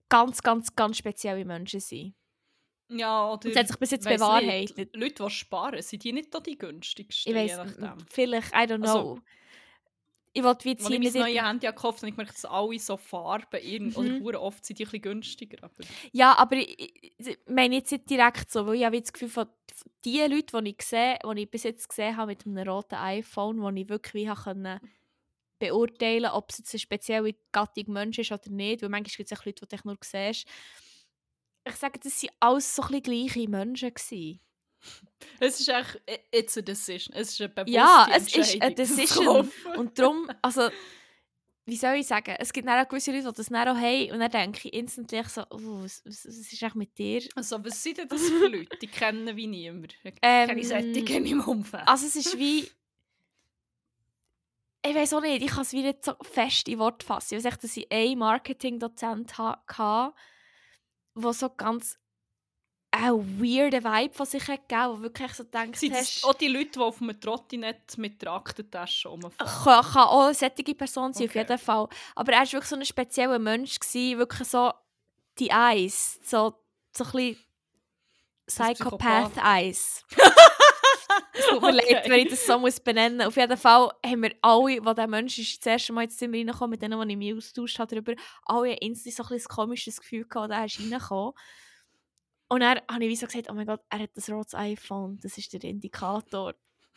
ganz, 0.10 0.41
ganz, 0.41 0.76
ganz 0.76 0.98
spezielle 0.98 1.46
Menschen 1.46 1.80
sind. 1.80 2.15
Ja, 2.89 3.34
oder... 3.34 3.50
Es 3.50 3.58
hat 3.58 3.68
sich 3.68 3.78
bis 3.78 3.91
jetzt 3.91 4.06
weiss 4.06 4.20
bewahrheitet. 4.20 4.78
Nicht, 4.78 4.96
Leute, 4.96 5.24
die 5.24 5.30
sparen, 5.32 5.82
sind 5.82 6.04
die 6.04 6.13
nicht 6.13 6.34
da 6.34 6.39
die 6.39 6.58
günstigsten? 6.58 7.36
Ich 7.36 7.56
nachdem? 7.56 7.98
vielleicht, 8.08 8.54
I 8.54 8.68
don't 8.68 8.84
Also, 8.84 9.15
know. 9.15 9.22
Ich 10.36 10.43
wollte 10.43 10.65
wie 10.65 10.69
Als 10.78 10.89
jetzt 10.89 10.89
ich 10.89 11.00
mein 11.00 11.13
neues 11.13 11.41
Handy 11.41 11.67
gekauft 11.67 12.00
habe, 12.00 12.10
ich 12.10 12.15
gemerkt, 12.15 12.36
dass 12.36 12.45
alle 12.45 12.78
so 12.80 12.98
Farben 12.98 13.60
irgend 13.62 13.95
oder 13.95 14.10
Mhm. 14.10 14.19
hure 14.19 14.39
oft 14.41 14.65
sind 14.65 14.80
die 14.80 14.84
ein 14.84 14.88
bisschen 14.88 15.02
günstiger. 15.02 15.63
Aber 15.63 15.86
Ja, 16.12 16.38
aber 16.38 16.56
ich, 16.58 17.13
ich 17.17 17.38
meine 17.48 17.76
jetzt 17.76 17.91
nicht 17.91 18.10
direkt 18.10 18.52
so, 18.52 18.65
weil 18.65 18.76
ich 18.76 18.86
habe 18.86 19.00
das 19.02 19.13
Gefühl 19.13 19.30
von 19.30 19.48
die 20.04 20.19
Leute, 20.21 20.62
die 20.62 20.69
ich, 20.78 20.82
sehe, 20.86 21.17
die 21.24 21.41
ich 21.41 21.52
bis 21.52 21.63
jetzt 21.63 21.89
gesehen 21.89 22.17
habe 22.17 22.28
mit 22.32 22.45
einem 22.45 22.67
roten 22.67 22.95
iPhone, 22.95 23.62
wo 23.62 23.69
ich 23.69 23.89
wirklich 23.89 24.30
können 24.43 24.80
beurteilen 25.60 26.32
ob 26.32 26.52
es 26.52 26.60
jetzt 26.60 26.74
eine 26.74 26.80
spezielle 26.82 27.36
Gattung 27.54 27.93
Mensch 27.93 28.19
ist 28.19 28.32
oder 28.32 28.50
nicht, 28.50 28.82
weil 28.82 28.89
manchmal 28.89 29.15
gibt 29.17 29.32
es 29.32 29.39
auch 29.39 29.45
Leute, 29.45 29.65
die 29.67 29.76
du 29.78 29.82
nur 29.88 29.98
siehst. 30.04 30.48
Ich 31.67 31.76
sage, 31.76 32.00
das 32.00 32.24
waren 32.24 32.36
alles 32.39 32.76
so 32.76 32.82
ein 32.84 32.88
bisschen 33.02 33.04
gleiche 33.28 33.50
Menschen. 33.50 33.93
Gewesen. 33.93 34.39
Es 35.39 35.60
ist 35.60 35.69
echt, 35.69 36.01
it's 36.32 36.58
a 36.58 36.62
decision. 36.62 37.15
Es 37.15 37.32
ist 37.32 37.41
eine 37.41 37.49
bewusste 37.49 37.71
Ja, 37.71 38.08
es 38.13 38.36
ist 38.36 38.62
eine 38.62 38.75
Decision. 38.75 39.51
Und 39.78 39.97
darum, 39.97 40.30
also, 40.41 40.69
wie 41.65 41.78
soll 41.78 41.95
ich 41.95 42.08
sagen, 42.08 42.36
es 42.38 42.54
gibt 42.54 42.67
auch 42.67 42.88
gewisse 42.88 43.12
Leute, 43.12 43.30
die 43.30 43.34
das 43.38 43.47
dann 43.47 43.67
auch 43.67 43.75
haben 43.75 44.12
und 44.12 44.19
dann 44.19 44.32
denke 44.32 44.67
ich 44.67 44.73
instantly 44.73 45.23
so, 45.23 45.41
oh, 45.49 45.84
was, 45.84 46.04
was, 46.06 46.25
was 46.25 46.36
ist 46.38 46.62
eigentlich 46.62 46.75
mit 46.75 46.97
dir? 46.97 47.21
Also, 47.36 47.63
was 47.63 47.82
sind 47.82 47.97
denn 47.97 48.08
das 48.08 48.21
für 48.21 48.47
Leute? 48.47 48.78
Die 48.78 48.88
kennen 48.88 49.36
wie 49.36 49.47
niemand. 49.47 49.95
Ich 50.04 50.13
Ähm, 50.21 50.47
kenne 50.47 50.63
solche 50.63 50.88
in 51.13 51.23
meinem 51.23 51.41
Umfeld. 51.41 51.88
Also 51.88 52.06
es 52.06 52.15
ist 52.15 52.38
wie. 52.38 52.69
Ich 54.88 54.93
weiß 54.93 55.13
auch 55.13 55.21
nicht, 55.21 55.41
ich 55.41 55.49
kann 55.49 55.63
es 55.63 55.73
wie 55.73 55.82
nicht 55.82 56.06
so 56.06 56.13
fest 56.21 56.67
in 56.67 56.78
Wort 56.78 57.01
fassen. 57.01 57.34
Ich 57.34 57.43
weiß 57.43 57.51
echt, 57.54 57.63
dass 57.63 57.75
ich 57.75 57.91
einen 57.91 58.19
Marketing-Dozent 58.19 59.39
hatte, 59.39 60.13
der 61.15 61.34
so 61.34 61.49
ganz 61.49 61.97
einen 62.95 63.41
weirden 63.41 63.84
Vibe 63.84 64.13
von 64.13 64.25
sich 64.25 64.47
hat 64.47 64.67
gegeben, 64.67 64.97
wo 64.97 65.01
wirklich 65.01 65.34
so 65.34 65.43
denkt, 65.43 65.77
sind 65.77 65.93
hast, 65.93 66.23
auch 66.23 66.34
die 66.34 66.47
Leute, 66.47 66.71
die 66.71 66.79
auf 66.79 67.01
einem 67.01 67.19
Trottinett 67.19 67.97
mit 67.97 68.21
der 68.21 68.31
Aktentasche 68.34 69.10
rumfahren? 69.10 69.36
kann, 69.63 69.84
kann 69.84 70.03
auch 70.08 70.25
eine 70.25 70.34
solche 70.34 70.75
Person 70.75 71.13
sein, 71.13 71.23
auf 71.25 71.29
Okay. 71.31 71.39
jeden 71.39 71.58
Fall. 71.58 71.88
Aber 72.15 72.31
er 72.34 72.39
war 72.39 72.45
wirklich 72.51 72.65
so 72.69 72.75
ein 72.75 72.86
spezieller 72.86 73.39
Mensch, 73.39 73.79
gewesen, 73.79 74.17
wirklich 74.19 74.47
so 74.47 74.71
die 75.39 75.49
Eyes, 75.49 76.19
so, 76.23 76.53
so 76.95 77.03
ein 77.03 77.12
bisschen 77.12 77.38
Psychopath. 78.47 79.34
Psychopath-Eyes. 79.34 80.03
Es 81.38 81.47
tut 81.47 81.62
mir 81.62 81.71
leid, 81.71 82.08
wenn 82.10 82.19
ich 82.21 82.29
das 82.29 82.45
so 82.45 82.58
muss 82.58 82.79
benennen 82.79 83.17
muss. 83.17 83.27
Auf 83.27 83.36
jeden 83.36 83.58
Fall 83.58 83.91
haben 84.05 84.23
wir 84.23 84.34
alle, 84.41 84.84
wo 84.86 84.93
der 84.93 85.08
Mensch 85.08 85.38
ist, 85.38 85.60
das 85.65 85.73
erste 85.73 85.93
Mal 85.93 86.03
ins 86.05 86.17
Zimmer 86.17 86.38
reingekommen, 86.38 86.71
mit 86.71 86.81
denen, 86.81 86.99
die 86.99 87.13
ich 87.13 87.17
mich 87.17 87.36
austauscht 87.36 87.77
habe 87.79 87.89
darüber, 87.93 88.13
alle 88.45 88.71
haben 88.71 88.95
so 88.95 89.23
ein, 89.23 89.34
ein 89.34 89.43
komisches 89.43 89.99
Gefühl 89.99 90.25
gehabt, 90.25 90.51
als 90.51 90.77
er 90.77 90.84
ist 90.84 90.91
reingekommen. 90.91 91.34
Und 92.47 92.60
dann 92.60 92.79
habe 92.89 93.03
ich 93.03 93.10
wie 93.10 93.15
so 93.15 93.25
gesagt, 93.25 93.49
oh 93.49 93.53
mein 93.53 93.65
Gott, 93.65 93.81
er 93.89 93.99
hat 93.99 94.12
ein 94.15 94.34
rotes 94.34 94.53
iPhone, 94.53 95.17
das 95.21 95.38
ist 95.38 95.51
der 95.53 95.63
Indikator. 95.63 96.53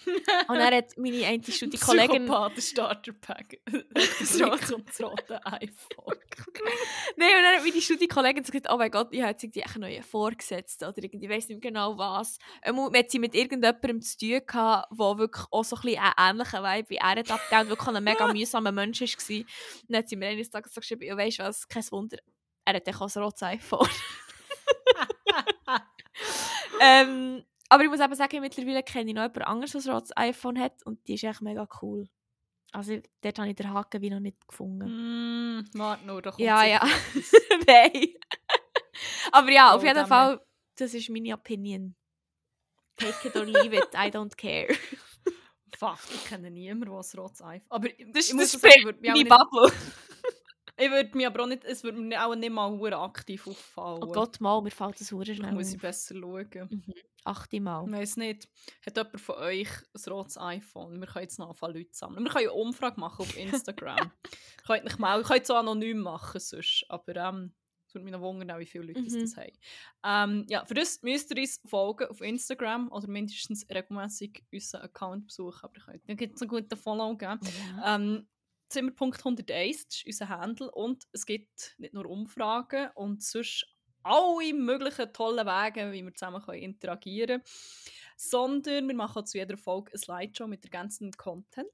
Und 0.49 0.57
er 0.57 0.77
hat 0.77 0.97
meine 0.97 1.27
eine 1.27 1.43
Studienkollegin... 1.43 2.27
Psychopath 2.27 2.63
Starter 2.63 3.13
Pack. 3.13 3.61
das 3.93 4.41
rote 4.41 4.77
und 4.77 4.89
das 4.89 5.01
rote 5.01 5.45
iPhone. 5.45 6.17
Nein, 7.17 7.31
und 7.37 7.43
dann 7.43 7.57
hat 7.57 7.65
meine 7.65 7.81
Studienkollegin 7.81 8.45
so 8.45 8.53
gesagt, 8.53 8.73
oh 8.73 8.77
mein 8.77 8.93
Gott, 8.93 9.09
ich 9.11 9.21
habe 9.21 9.33
jetzt 9.33 9.43
irgendwie 9.43 9.65
einen 9.65 9.81
neuen 9.81 10.03
Vorgesetzten 10.05 10.85
oder 10.85 11.03
irgendwie, 11.03 11.27
ich 11.27 11.31
weiß 11.31 11.49
nicht 11.49 11.61
genau 11.61 11.99
was. 11.99 12.39
Man 12.65 12.95
hat 12.95 13.11
sie 13.11 13.19
mit 13.19 13.35
irgendjemandem 13.35 14.01
zu 14.01 14.19
tun 14.19 14.41
gehabt, 14.47 14.93
der 14.93 15.19
wirklich 15.19 15.47
auch 15.51 15.65
so 15.65 15.77
ein 15.77 15.83
bisschen 15.83 16.01
einen 16.01 16.39
ähnlichen 16.39 16.63
Vibe 16.63 16.91
wie 16.91 16.97
er 16.97 17.09
hat 17.09 17.31
abgegeben 17.31 17.63
und 17.63 17.69
wirklich 17.71 17.97
ein 17.97 18.05
mega 18.05 18.33
mühsamer 18.33 18.73
Mensch 18.73 19.01
war. 19.01 19.37
Und 19.37 19.47
dann 19.89 19.99
hat 19.99 20.09
sie 20.09 20.17
mir 20.17 20.29
eines 20.29 20.51
Tages 20.51 20.75
so 20.75 20.81
geschrieben, 20.81 21.03
ja 21.03 21.17
weisst 21.17 21.41
du 21.41 21.43
was, 21.43 21.67
kein 21.67 21.83
Wunder, 21.91 22.19
er 22.65 22.75
hat 22.75 22.89
auch 22.89 23.01
ein 23.01 23.23
rotes 23.23 23.43
iPhone. 23.43 23.89
ähm, 26.81 27.45
aber 27.69 27.85
ich 27.85 27.91
muss 27.91 28.01
eben 28.01 28.15
sagen, 28.15 28.41
mittlerweile 28.41 28.83
kenne 28.83 29.11
ich 29.11 29.15
noch 29.15 29.23
jemand 29.23 29.47
anderes, 29.47 29.73
der 29.73 29.83
ein 29.83 29.91
rotes 29.91 30.17
iPhone 30.17 30.59
hat 30.59 30.83
und 30.85 31.07
die 31.07 31.15
ist 31.15 31.25
echt 31.25 31.43
mega 31.43 31.69
cool. 31.83 32.09
Also 32.73 32.99
dort 33.23 33.39
habe 33.39 33.49
ich 33.49 33.57
den 33.57 33.73
Haken 33.73 34.01
wie 34.03 34.11
noch 34.11 34.21
nicht 34.21 34.47
gefunden. 34.47 35.59
Mm, 35.61 35.65
warte 35.75 36.07
nur, 36.07 36.21
da 36.23 36.31
kommt 36.31 36.41
Ja, 36.41 36.65
ja. 36.65 36.81
Nein. 37.67 38.15
Aber 39.33 39.51
ja, 39.51 39.73
auf 39.73 39.83
Oh, 39.83 39.85
jeden 39.85 39.95
damn. 39.97 40.07
Fall, 40.07 40.41
das 40.77 40.93
ist 40.95 41.09
meine 41.11 41.35
Opinion. 41.35 41.95
Take 42.97 43.29
it 43.29 43.37
or 43.37 43.45
leave 43.45 43.75
it, 43.77 43.89
I 43.95 44.09
don't 44.11 44.37
care. 44.37 44.75
Fuck, 45.79 45.99
ich 46.13 46.25
kenne 46.27 46.51
niemanden, 46.51 46.87
der 46.91 46.95
ein 46.99 47.19
rotes 47.21 47.41
iPhone 47.43 47.67
Aber 47.71 47.89
Das 47.89 47.97
ich 47.99 48.15
ist 48.31 48.35
muss 48.35 48.53
das 48.53 48.61
sagen, 48.61 48.75
ich 48.79 48.85
würde 48.85 49.01
mich, 49.01 49.11
auch 49.11 49.15
meine 49.17 49.29
nicht- 49.29 49.39
Bubble. 49.51 49.73
Ich 50.79 50.91
würde 50.91 51.17
mich 51.17 51.27
aber 51.27 51.43
auch 51.43 51.47
nicht, 51.47 51.65
es 51.65 51.83
würde 51.85 51.99
mir 51.99 52.25
auch 52.25 52.35
nicht 52.35 52.51
mal 52.53 52.71
hure 52.71 52.99
aktiv 52.99 53.47
auffallen. 53.47 54.03
Oh 54.03 54.13
Gott, 54.13 54.41
mal, 54.41 54.61
mir 54.63 54.71
fällt 54.71 55.01
das 55.01 55.09
da 55.09 55.25
schnell 55.25 55.53
muss 55.53 55.73
ich 55.73 55.81
besser 55.81 56.15
schauen. 56.15 56.85
Achte 57.25 57.61
Mal. 57.61 57.85
Ich 57.87 57.93
weiss 57.93 58.17
nicht, 58.17 58.49
hat 58.87 58.97
jemand 58.97 59.21
von 59.21 59.35
euch 59.37 59.69
ein 59.69 60.13
rotes 60.13 60.39
iPhone? 60.39 61.01
Wir 61.01 61.07
können 61.07 61.25
jetzt 61.25 61.39
noch 61.39 61.49
anfangen, 61.51 61.75
Leute 61.75 61.91
sammeln. 61.93 62.25
Wir 62.25 62.31
können 62.31 62.49
eine 62.49 62.55
Umfrage 62.55 62.99
machen 63.01 63.23
auf 63.23 63.37
Instagram. 63.37 64.11
könnt 64.67 64.85
nicht 64.85 64.99
mal, 64.99 65.23
könnt 65.23 65.43
es 65.43 65.51
auch 65.51 65.57
anonym 65.57 65.99
machen 65.99 66.41
sonst, 66.41 66.87
aber 66.89 67.17
ähm, 67.17 67.53
es 67.87 67.95
würde 67.95 68.05
mich 68.05 68.13
noch 68.13 68.21
wundern, 68.21 68.59
wie 68.61 68.67
viele 68.67 68.85
Leute 68.85 69.01
Mhm. 69.01 69.21
das 69.21 69.37
haben. 69.37 69.53
Ähm, 70.05 70.47
ja, 70.49 70.65
für 70.65 70.75
das 70.75 71.03
müsst 71.03 71.31
ihr 71.31 71.39
uns 71.41 71.61
folgen 71.67 72.07
auf 72.09 72.21
Instagram 72.21 72.91
oder 72.93 73.09
mindestens 73.09 73.67
regelmäßig 73.69 74.45
unseren 74.53 74.83
Account 74.83 75.27
besuchen, 75.27 75.65
aber 75.65 75.77
ihr 75.77 75.83
könnt 75.83 76.09
dann 76.09 76.17
gibt 76.17 76.37
es 76.37 76.43
einen 76.43 76.49
guten 76.51 76.77
Follow 76.77 77.17
geben. 77.17 77.41
Ja. 77.79 77.97
Ähm, 77.97 78.27
Zimmerpunkt 78.69 79.19
101, 79.19 79.87
das 79.89 79.97
ist 79.99 80.07
unser 80.07 80.29
Handle 80.29 80.71
und 80.71 81.05
es 81.13 81.27
gibt 81.27 81.75
nicht 81.79 81.95
nur 81.95 82.07
Umfragen 82.07 82.91
und 82.95 83.23
sonst 83.23 83.67
alle 84.03 84.55
möglichen 84.55 85.13
tollen 85.13 85.47
Wege, 85.47 85.93
wie 85.93 86.05
wir 86.05 86.15
zusammen 86.15 86.43
können 86.43 86.63
interagieren 86.63 87.43
können, 87.43 87.43
sondern 88.17 88.89
wir 88.89 88.95
machen 88.95 89.27
zu 89.27 89.39
jeder 89.39 89.57
Folge 89.57 89.93
eine 89.93 89.99
Slideshow 89.99 90.47
mit 90.47 90.65
ergänzendem 90.65 91.17
Content, 91.17 91.69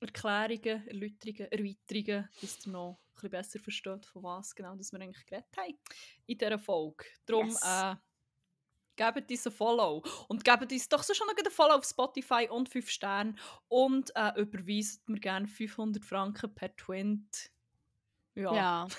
Erklärungen, 0.00 0.86
Erläuterungen, 0.88 1.52
Erweiterungen, 1.52 2.28
dass 2.40 2.66
ihr 2.66 2.72
noch 2.72 2.98
ein 2.98 3.14
bisschen 3.14 3.30
besser 3.30 3.58
versteht, 3.58 4.06
von 4.06 4.22
was 4.22 4.54
genau 4.54 4.74
das 4.76 4.92
wir 4.92 5.00
eigentlich 5.00 5.26
geredet 5.26 5.54
haben 5.56 5.78
in 6.26 6.38
dieser 6.38 6.58
Folge. 6.58 7.04
Darum 7.26 7.48
Yes. 7.48 7.62
äh, 7.62 7.94
gebt 9.00 9.30
uns 9.30 9.46
ein 9.46 9.52
Follow 9.52 10.02
und 10.28 10.44
gebt 10.44 10.72
uns 10.72 10.88
doch 10.88 11.02
so 11.02 11.14
schon 11.14 11.26
noch 11.26 11.36
ein 11.36 11.50
Follow 11.50 11.74
auf 11.74 11.84
Spotify 11.84 12.48
und 12.50 12.68
5 12.68 12.90
Sterne 12.90 13.34
und 13.68 14.14
äh, 14.14 14.40
überweist 14.40 15.08
mir 15.08 15.20
gerne 15.20 15.48
500 15.48 16.04
Franken 16.04 16.54
per 16.54 16.74
Twint. 16.76 17.50
Ja. 18.34 18.54
ja. 18.54 18.88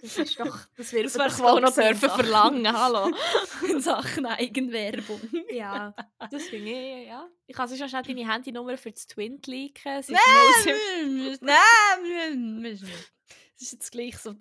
Das 0.00 0.16
ist 0.16 0.38
doch, 0.38 0.56
das 0.76 0.92
wird 0.92 1.06
Das 1.06 1.16
wir 1.16 1.44
wohl 1.44 1.60
noch 1.60 1.74
dürfen 1.74 2.08
verlangen, 2.08 2.72
hallo. 2.72 3.12
in 3.68 3.80
Sachen 3.80 4.26
Eigenwerbung. 4.26 5.20
Ja, 5.50 5.92
das 6.30 6.44
finde 6.44 6.70
ich, 6.70 7.08
ja. 7.08 7.28
Ich 7.48 7.56
kann 7.56 7.66
sonst 7.66 7.90
schnell 7.90 8.04
deine 8.04 8.32
Handynummer 8.32 8.78
für 8.78 8.92
das 8.92 9.08
Twin 9.08 9.40
leaken. 9.44 9.94
Es 9.94 10.08
ist 10.08 10.20
Nein, 11.40 11.42
nein, 11.42 12.60
nein. 12.60 12.80
Es 13.56 13.62
ist 13.62 13.72
jetzt 13.72 13.90
gleich 13.90 14.16
so. 14.18 14.36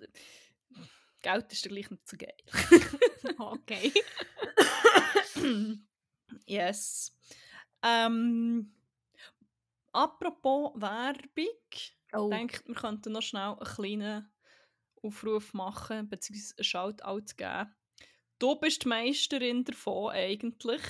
Geld 1.24 1.52
ist 1.52 1.66
ja 1.66 1.72
gleich 1.72 1.90
nicht 1.90 2.08
so 2.08 2.18
geil. 2.18 2.38
okay. 3.40 3.92
yes. 6.46 7.16
Ähm, 7.84 8.74
apropos 9.92 10.72
Werbung, 10.76 11.46
Oh. 12.14 12.30
ich 12.32 12.38
denke, 12.38 12.62
wir 12.66 12.76
könnten 12.76 13.12
noch 13.12 13.22
schnell 13.22 13.56
einen 13.60 13.60
kleinen 13.60 14.32
Aufruf 15.04 15.54
machen, 15.54 16.10
beziehungsweise 16.10 16.56
einen 16.58 16.64
Shoutout 16.64 17.34
geben. 17.36 17.76
Du 18.40 18.56
bist 18.56 18.84
die 18.84 18.88
Meisterin 18.88 19.64
davon, 19.66 20.12
eigentlich. 20.12 20.82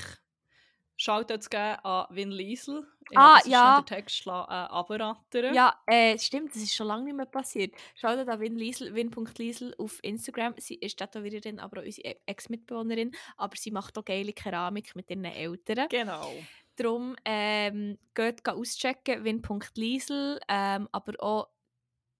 Shoutout 0.98 1.48
geben 1.50 1.78
an 1.84 2.08
Vin 2.10 2.32
Liesel. 2.32 2.86
Ich 3.10 3.18
Ah, 3.18 3.38
habe 3.39 3.50
ja. 3.50 3.82
den 3.82 3.86
Text 3.86 4.28
äh, 4.28 4.30
abrattern. 4.32 5.54
Ja, 5.54 5.80
äh, 5.86 6.18
stimmt, 6.20 6.54
das 6.54 6.64
ist 6.64 6.76
schon 6.76 6.88
lange 6.88 7.06
nicht 7.06 7.16
mehr 7.16 7.26
passiert. 7.26 7.74
Schaut 7.95 8.18
an 8.28 8.39
Win 8.39 8.58
Liesel, 8.58 8.93
win.liesel 8.93 9.74
auf 9.78 10.00
Instagram. 10.04 10.56
Sie 10.58 10.76
ist 10.76 10.98
Tätowiererin, 10.98 11.60
aber 11.60 11.80
auch 11.82 11.86
unsere 11.86 12.08
E- 12.10 12.20
Ex-Mitbewohnerin. 12.26 13.12
Aber 13.38 13.56
sie 13.56 13.72
macht 13.72 13.98
auch 13.98 14.04
geile 14.04 14.34
Keramik 14.34 14.93
mit 14.95 15.10
ihren 15.10 15.24
Eltern. 15.24 15.88
Genau. 15.89 16.34
Darum 16.76 17.16
ähm, 17.26 17.98
geht 18.14 18.48
auschecken, 18.48 19.24
win.liesel, 19.24 20.39
ähm, 20.50 20.89
aber 20.91 21.14
auch 21.24 21.48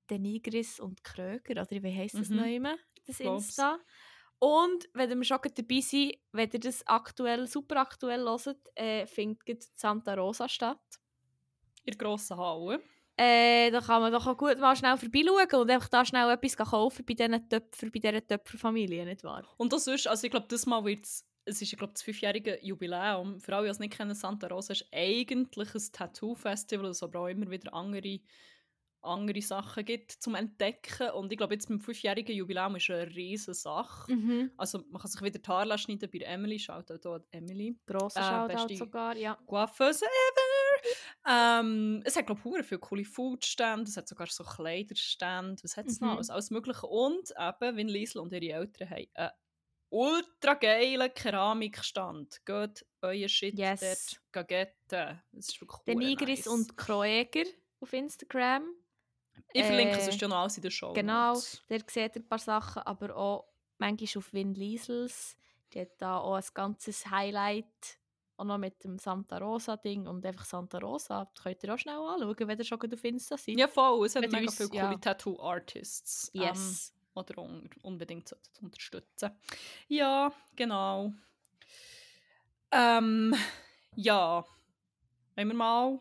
Denigris 0.10 0.80
und 0.80 1.04
Kröger, 1.04 1.62
oder 1.64 1.84
wie 1.84 1.94
heisst 1.96 2.16
das 2.16 2.30
Mhm. 2.30 2.36
noch 2.38 2.46
immer, 2.46 2.76
das 3.06 3.18
Glaub's. 3.18 3.58
Und 4.40 4.88
wenn 4.94 5.18
wir 5.18 5.24
schon 5.24 5.40
dabei 5.42 5.80
sind, 5.80 6.14
wenn 6.32 6.50
ihr 6.52 6.60
das 6.60 6.86
aktuell, 6.86 7.48
super 7.48 7.78
aktuell 7.78 8.24
hört, 8.24 8.58
äh, 8.76 9.08
findet 9.08 9.64
Santa 9.76 10.14
Rosa 10.14 10.48
statt. 10.48 10.80
In 11.84 11.94
der 11.94 11.98
grossen 11.98 12.38
Halle. 12.38 12.82
Äh, 13.20 13.72
da 13.72 13.82
kann 13.82 14.02
man 14.02 14.12
doch 14.12 14.28
auch 14.28 14.38
gut 14.38 14.60
mal 14.60 14.76
schnell 14.76 14.96
vorbeischauen 14.96 15.62
und 15.62 15.72
einfach 15.72 15.90
da 15.90 16.06
schnell 16.06 16.30
etwas 16.30 16.56
kaufen 16.56 17.04
bei 17.04 17.16
diesen 17.16 17.50
Töpfer, 17.50 17.88
bei 17.90 18.00
dieser 18.00 18.28
Töpferfamilie, 18.28 19.06
nicht 19.06 19.24
wahr? 19.24 19.44
Und 19.58 19.74
das 19.74 19.88
ist, 19.88 20.08
also 20.08 20.26
ich 20.26 20.32
glaube, 20.32 20.46
das 20.48 20.68
Mal 20.68 20.86
wird 20.86 21.04
es, 21.04 21.26
es 21.46 21.62
ist, 21.62 21.74
ich 21.74 21.80
glaube, 21.80 21.94
das 21.94 22.04
fünfjährige 22.04 22.60
Jubiläum. 22.62 23.40
Für 23.40 23.56
alle, 23.56 23.66
die 23.66 23.72
es 23.72 23.80
nicht 23.80 23.98
kennen, 23.98 24.14
Santa 24.14 24.46
Rosa 24.48 24.74
ist 24.74 24.86
eigentlich 24.94 25.74
ein 25.74 25.92
Tattoo-Festival, 25.92 26.86
das 26.86 27.02
aber 27.02 27.22
auch 27.22 27.28
immer 27.28 27.50
wieder 27.50 27.74
andere 27.74 28.20
andere 29.08 29.42
Sachen 29.42 29.84
gibt 29.86 30.12
zum 30.12 30.36
Entdecken. 30.36 31.10
Und 31.12 31.32
ich 31.32 31.38
glaube, 31.38 31.54
jetzt 31.56 31.68
beim 31.68 31.80
fünfjährigen 31.80 32.36
Jubiläum 32.36 32.76
ist 32.76 32.90
eine 32.90 33.08
riesige 33.08 33.54
Sache. 33.54 34.12
Mhm. 34.14 34.52
Also 34.58 34.84
man 34.90 35.02
kann 35.02 35.10
sich 35.12 35.22
wieder 35.22 35.40
die 35.40 35.48
Haare 35.48 35.78
schneiden 35.78 36.10
bei 36.12 36.20
Emily. 36.20 36.60
Schaut 36.60 36.92
auch 36.92 36.98
hier 37.02 37.24
Emily. 37.32 37.78
Grosser 37.86 38.20
Äh, 38.50 38.58
Shoutout 38.58 38.76
sogar, 38.76 39.16
ja. 39.18 39.36
Coiffeuse 39.46 40.06
ever! 40.06 40.88
Ähm, 41.28 42.02
es 42.06 42.16
hat, 42.16 42.26
glaube 42.28 42.42
ich, 42.60 42.66
viele 42.66 42.80
coole 42.80 43.04
Foodstände, 43.06 43.84
es 43.90 43.98
hat 43.98 44.08
sogar 44.08 44.28
so 44.28 44.44
Kleiderstände, 44.44 45.62
was 45.64 45.76
hat 45.76 45.88
es 45.88 46.00
Mhm. 46.00 46.08
noch? 46.08 46.16
alles? 46.16 46.30
Alles 46.30 46.52
Mögliche. 46.52 46.86
Und 46.88 47.32
eben, 47.38 47.78
wenn 47.78 47.88
Liesel 47.88 48.22
und 48.22 48.32
ihre 48.34 48.54
Eltern 48.60 48.90
haben 48.90 49.08
einen 49.16 49.32
ultra 49.90 50.54
geilen 50.56 51.14
Keramikstand. 51.14 52.46
Geht 52.46 52.86
euer 53.02 53.28
Shit 53.28 53.58
Yes. 53.58 53.80
dort 54.32 54.48
gegetten. 54.48 55.22
Das 55.32 55.50
ist 55.50 55.62
wirklich 55.62 55.80
Der 55.88 55.96
hure 55.96 56.04
Nigris 56.06 56.46
nice. 56.46 56.48
und 56.48 56.78
Kroeger 56.78 57.46
auf 57.80 57.94
Instagram. 57.94 58.64
Ich 59.60 59.66
verlinke 59.66 59.98
äh, 59.98 60.02
sonst 60.04 60.22
ja 60.22 60.28
noch 60.28 60.38
alles 60.38 60.58
in 60.58 60.64
der 60.64 60.70
Show. 60.72 60.94
Genau, 60.94 61.34
der 61.70 61.82
sieht 61.88 62.16
ein 62.16 62.28
paar 62.28 62.40
Sachen, 62.40 62.82
aber 62.84 63.16
auch 63.16 63.46
manchmal 63.78 64.10
auf 64.22 64.34
Win 64.34 64.54
Liesels. 64.54 65.38
Die 65.74 65.82
hat 65.82 65.90
da 66.00 66.18
auch 66.20 66.36
ein 66.36 66.44
ganzes 66.54 67.10
Highlight. 67.10 67.66
Auch 68.38 68.46
noch 68.46 68.60
mit 68.60 68.84
dem 68.84 69.00
Santa 69.00 69.40
Rosa-Ding 69.40 70.06
und 70.06 70.24
einfach 70.26 70.46
Santa 70.46 70.78
Rosa. 70.78 71.26
Das 71.34 71.44
könnt 71.44 71.64
ihr 71.64 71.74
auch 71.74 71.78
schnell 71.80 71.96
anschauen, 71.98 72.36
wenn 72.48 72.58
ihr 72.60 72.64
schon 72.66 72.80
auf 72.94 73.04
Insta 73.04 73.36
seid. 73.36 73.58
Ja, 73.60 73.68
voll. 73.68 74.06
Es 74.06 74.16
hat 74.16 74.22
mega 74.24 74.38
uns- 74.40 74.58
viele 74.58 74.70
ja. 74.76 74.86
coole 74.88 75.02
Tattoo-Artists. 75.02 76.32
ähm, 76.36 76.42
Yes. 76.44 76.94
oder 77.16 77.40
un 77.40 77.68
unbedingt 77.82 78.36
unterstützen. 78.62 79.32
Ja, 79.88 80.32
genau. 80.56 81.14
Ähm, 82.72 83.34
ja. 83.96 84.46
Wollen 85.36 85.48
wir 85.48 85.56
mal 85.56 86.00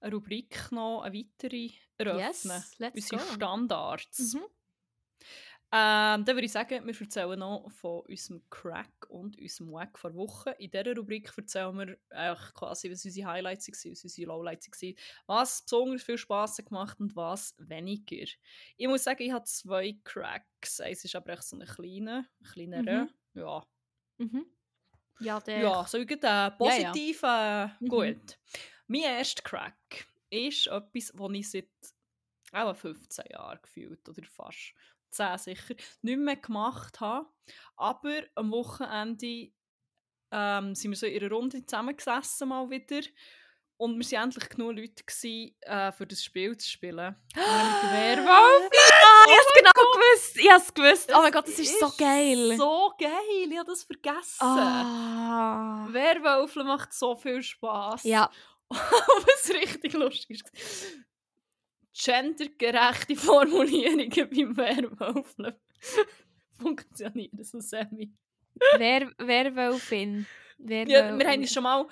eine 0.00 0.14
Rubrik 0.14 0.70
noch, 0.72 1.02
eine 1.02 1.14
weitere 1.18 1.70
eröffnen? 1.98 2.62
Yes, 2.62 2.78
let's 2.78 2.94
Unsere 2.94 3.18
go. 3.18 3.34
Standards. 3.34 4.34
Mhm. 4.34 4.44
Ähm, 5.72 6.24
dann 6.24 6.34
würde 6.34 6.46
ich 6.46 6.52
sagen, 6.52 6.84
wir 6.84 7.00
erzählen 7.00 7.38
noch 7.38 7.70
von 7.70 8.00
unserem 8.00 8.42
Crack 8.50 9.06
und 9.08 9.38
unserem 9.38 9.70
Wack 9.72 9.98
vor 10.00 10.12
Wochen. 10.14 10.48
In 10.58 10.68
dieser 10.72 10.96
Rubrik 10.96 11.32
erzählen 11.36 11.76
wir 11.78 11.96
eigentlich 12.10 12.54
quasi, 12.54 12.90
was 12.90 13.04
unsere 13.04 13.28
Highlights 13.30 13.68
waren, 13.68 13.92
was 13.92 14.02
unsere 14.02 14.26
Lowlights 14.28 14.68
waren, 14.82 14.94
was 15.26 15.62
besonders 15.62 16.02
viel 16.02 16.18
Spass 16.18 16.56
gemacht 16.56 16.98
und 16.98 17.14
was 17.14 17.54
weniger. 17.58 18.26
Ich 18.76 18.88
muss 18.88 19.04
sagen, 19.04 19.22
ich 19.22 19.30
habe 19.30 19.44
zwei 19.44 19.96
Cracks. 20.02 20.80
Eins 20.80 21.04
ist 21.04 21.14
aber 21.14 21.34
echt 21.34 21.44
so 21.44 21.56
ein 21.56 21.64
kleiner, 21.66 22.26
ein 22.40 22.46
kleinerer. 22.52 23.06
Mhm. 23.06 23.14
Ja, 23.34 23.62
Mhm. 24.18 24.46
Ja, 25.18 25.40
der. 25.40 25.60
ja, 25.62 25.86
so 25.86 25.98
gut, 26.04 26.24
äh, 26.24 26.50
positiv, 26.52 27.22
äh, 27.22 27.68
Mhm. 27.80 27.88
gut. 27.88 28.38
Mein 28.90 29.02
erster 29.02 29.42
Crack 29.44 30.08
ist 30.30 30.66
etwas, 30.66 31.12
das 31.14 31.30
ich 31.32 31.50
seit 31.50 31.68
auch 32.50 32.74
15 32.74 33.24
Jahren 33.30 33.60
gefühlt 33.62 34.08
oder 34.08 34.22
fast 34.24 34.74
10 35.10 35.38
sicher 35.38 35.74
nicht 36.02 36.18
mehr 36.18 36.34
gemacht 36.34 36.98
habe. 36.98 37.28
Aber 37.76 38.22
am 38.34 38.50
Wochenende 38.50 39.52
ähm, 40.32 40.74
sind 40.74 40.90
wir 40.90 40.96
so 40.96 41.06
in 41.06 41.22
einer 41.22 41.32
Runde 41.32 41.64
zusammengesessen 41.64 42.48
mal 42.48 42.68
wieder 42.68 43.02
und 43.76 43.96
wir 43.96 44.18
waren 44.18 44.24
endlich 44.24 44.48
genug 44.48 44.76
Leute, 44.76 45.04
gewesen, 45.04 45.54
äh, 45.60 45.92
für 45.92 46.06
das 46.08 46.24
Spiel 46.24 46.56
zu 46.56 46.68
spielen. 46.68 47.14
Werwolf. 47.34 48.70
Ah, 48.72 49.24
ich 49.28 49.38
hab's 49.38 49.54
genau 49.56 49.70
gewusst! 49.70 50.36
Ich 50.36 50.50
hab's 50.50 50.74
gewusst! 50.74 51.12
Oh 51.14 51.22
mein 51.22 51.32
Gott, 51.32 51.46
das 51.46 51.60
ist, 51.60 51.78
so 51.78 51.86
ist 51.86 51.96
geil! 51.96 52.56
So 52.58 52.92
geil, 52.98 53.48
ich 53.48 53.56
habe 53.56 53.70
das 53.70 53.84
vergessen. 53.84 54.44
Ah. 54.44 55.86
Werwölfe 55.90 56.64
macht 56.64 56.92
so 56.92 57.14
viel 57.14 57.40
Spaß. 57.40 58.02
Ja, 58.02 58.28
Was 59.26 59.50
richtig 59.50 59.92
lustig 59.94 60.42
ist. 60.52 60.96
Gendergerechte 61.92 63.16
Formulierungen 63.16 64.10
beim 64.30 64.56
Werwölfen 64.56 65.54
funktionieren 66.58 67.42
so 67.42 67.60
semi. 67.60 68.12
wer, 68.78 69.12
Werwölfin. 69.18 70.26
Ja, 70.58 70.68
Werwölfin. 70.68 71.18
wir 71.18 71.28
haben 71.28 71.40
uns 71.40 71.52
schon 71.52 71.62
mal 71.64 71.86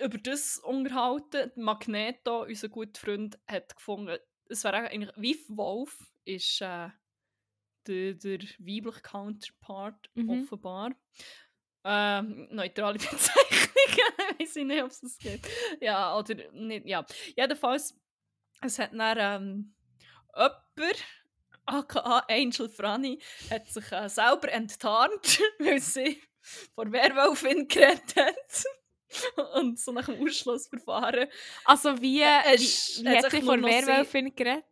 über 0.00 0.18
das 0.18 0.58
unterhalten. 0.58 1.50
Magneto, 1.56 2.42
unser 2.42 2.68
guter 2.68 3.00
Freund, 3.00 3.38
hat 3.46 3.74
gefunden, 3.76 4.18
es 4.48 4.64
wäre 4.64 4.88
eigentlich 4.90 5.12
wie 5.16 5.38
Wolf 5.48 6.10
ist 6.24 6.60
äh, 6.60 6.88
der, 7.86 8.14
der 8.14 8.40
weibliche 8.58 9.00
Counterpart 9.02 10.10
Mhm. 10.14 10.30
offenbar. 10.42 10.90
Ähm, 11.88 12.48
neutrale 12.50 12.98
Bezeichnungen, 12.98 13.70
ich 14.38 14.48
weiß 14.48 14.54
nicht, 14.56 14.82
ob 14.82 14.90
es 14.90 15.00
das 15.00 15.18
geht. 15.18 15.40
Ja, 15.80 16.18
oder 16.18 16.34
nicht, 16.52 16.86
ja. 16.86 17.04
Jedenfalls, 17.36 17.94
es 18.62 18.78
hat 18.78 18.90
dann 18.92 19.16
ähm, 19.18 19.74
jemand, 20.36 21.04
aka 21.64 22.24
Angel 22.28 22.68
Franny, 22.68 23.20
hat 23.50 23.68
sich 23.68 23.90
äh, 23.92 24.08
selber 24.08 24.50
enttarnt, 24.52 25.40
weil 25.58 25.80
sie 25.80 26.20
vor 26.74 26.90
Werwolfin 26.90 27.66
geredet 27.68 28.14
hat. 28.16 28.64
Und 29.54 29.78
so 29.78 29.92
nach 29.92 30.06
dem 30.06 30.20
Ausschlussverfahren. 30.26 31.28
Also 31.64 32.00
wie, 32.02 32.22
Äh, 32.22 32.42
wie, 32.58 33.04
wie 33.04 33.08
hat 33.16 33.30
sie 33.30 33.40
sie- 33.40 33.86
Werwölfin 33.86 34.34
geredet? 34.34 34.64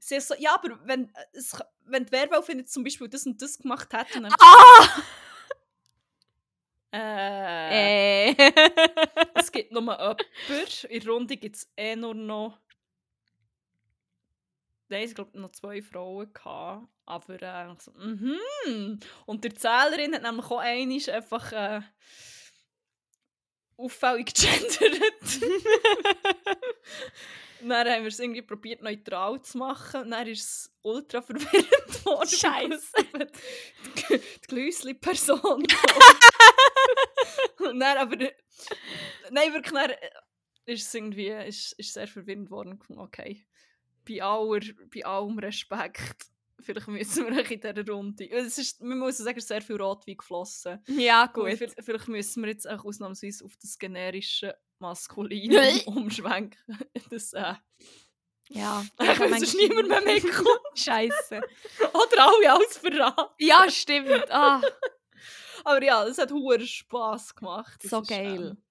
Sie 0.00 0.16
ist 0.16 0.28
so, 0.28 0.34
ja, 0.38 0.54
aber 0.54 0.78
wenn, 0.84 1.04
äh, 1.14 1.24
es, 1.32 1.56
wenn 1.86 2.04
die 2.04 2.12
Werwolfin 2.12 2.58
jetzt 2.58 2.72
zum 2.72 2.84
Beispiel 2.84 3.08
das 3.08 3.26
und 3.26 3.40
das 3.40 3.58
gemacht 3.58 3.88
dann, 3.92 4.32
Ah! 4.40 5.02
Äh, 6.92 8.30
Äh. 8.30 8.34
es 9.34 9.52
gibt 9.52 9.72
nur 9.72 9.82
jemanden. 9.82 10.16
In 10.88 11.00
der 11.00 11.10
Runde 11.10 11.36
gibt 11.36 11.56
es 11.56 11.70
eh 11.76 11.96
nur 11.96 12.14
noch. 12.14 12.58
Nein, 14.88 15.04
ich 15.04 15.14
glaube 15.14 15.38
noch 15.38 15.52
zwei 15.52 15.82
Frauen 15.82 16.32
gehabt. 16.32 16.88
Aber 17.04 17.42
äh, 17.42 17.74
so, 17.78 17.92
mhm. 17.92 19.00
Und 19.26 19.44
die 19.44 19.48
Erzählerin 19.48 20.14
hat 20.14 20.22
nämlich 20.22 20.46
auch 20.46 20.58
einmal 20.58 21.10
einfach 21.10 21.52
äh, 21.52 21.80
auffällig 23.76 24.34
gegendert. 24.34 25.40
Dann 27.60 27.88
haben 27.88 28.02
wir 28.02 28.08
es 28.08 28.20
irgendwie 28.20 28.42
probiert 28.42 28.82
neutral 28.82 29.42
zu 29.42 29.58
machen. 29.58 30.02
Und 30.02 30.10
dann 30.12 30.26
ist 30.26 30.42
es 30.44 30.72
ultra 30.82 31.20
verwirrend 31.22 32.04
worden. 32.04 32.28
Scheisse. 32.28 32.92
weil 33.12 33.30
Die, 33.96 34.18
die 34.18 34.46
Glüssli-Person. 34.46 35.66
Dann 37.58 37.82
aber. 37.82 38.16
Nein, 39.30 39.52
wirklich, 39.52 39.72
dann 39.72 39.92
ist 40.66 40.86
es 40.86 40.94
irgendwie 40.94 41.28
ist, 41.28 41.72
ist 41.72 41.94
sehr 41.94 42.08
verwirrend 42.08 42.50
worden. 42.50 42.78
Okay, 42.96 43.46
bei, 44.06 44.22
aller, 44.22 44.60
bei 44.94 45.04
allem 45.04 45.38
Respekt, 45.38 46.26
vielleicht 46.60 46.88
müssen 46.88 47.26
wir 47.26 47.50
in 47.50 47.60
dieser 47.60 47.86
Runde. 47.88 48.30
Es 48.30 48.58
ist, 48.58 48.82
man 48.82 48.98
muss 48.98 49.18
sagen, 49.18 49.40
sehr 49.40 49.62
viel 49.62 49.80
Rotwein 49.80 50.16
geflossen. 50.16 50.82
ja, 50.86 51.26
Gut. 51.26 51.58
Vielleicht 51.58 52.08
müssen 52.08 52.42
wir 52.42 52.50
jetzt 52.50 52.68
auch 52.68 52.84
ausnahmsweise 52.84 53.44
auf 53.44 53.56
das 53.60 53.78
generische 53.78 54.56
Maskulin 54.78 55.56
um, 55.86 55.96
umschwenken. 56.04 56.58
Das, 57.10 57.32
äh, 57.32 57.54
Ja. 58.48 58.84
es 58.98 59.42
ist 59.42 59.56
niemand 59.56 59.88
mehr 59.88 60.00
mitgekommen. 60.02 60.48
Scheiße. 60.74 61.40
Oder 61.92 62.26
alle 62.28 62.52
alles 62.52 62.78
verraten. 62.78 63.34
Ja, 63.38 63.70
stimmt. 63.70 64.30
Ah, 64.30 64.60
Aber 65.68 65.84
ja, 65.84 66.02
es 66.06 66.16
hat 66.16 66.32
hohen 66.32 66.66
Spass 66.66 67.34
gemacht. 67.34 67.78
Das 67.82 67.90
so 67.90 68.00
ist, 68.00 68.08
geil. 68.08 68.56
ähm, 68.56 68.62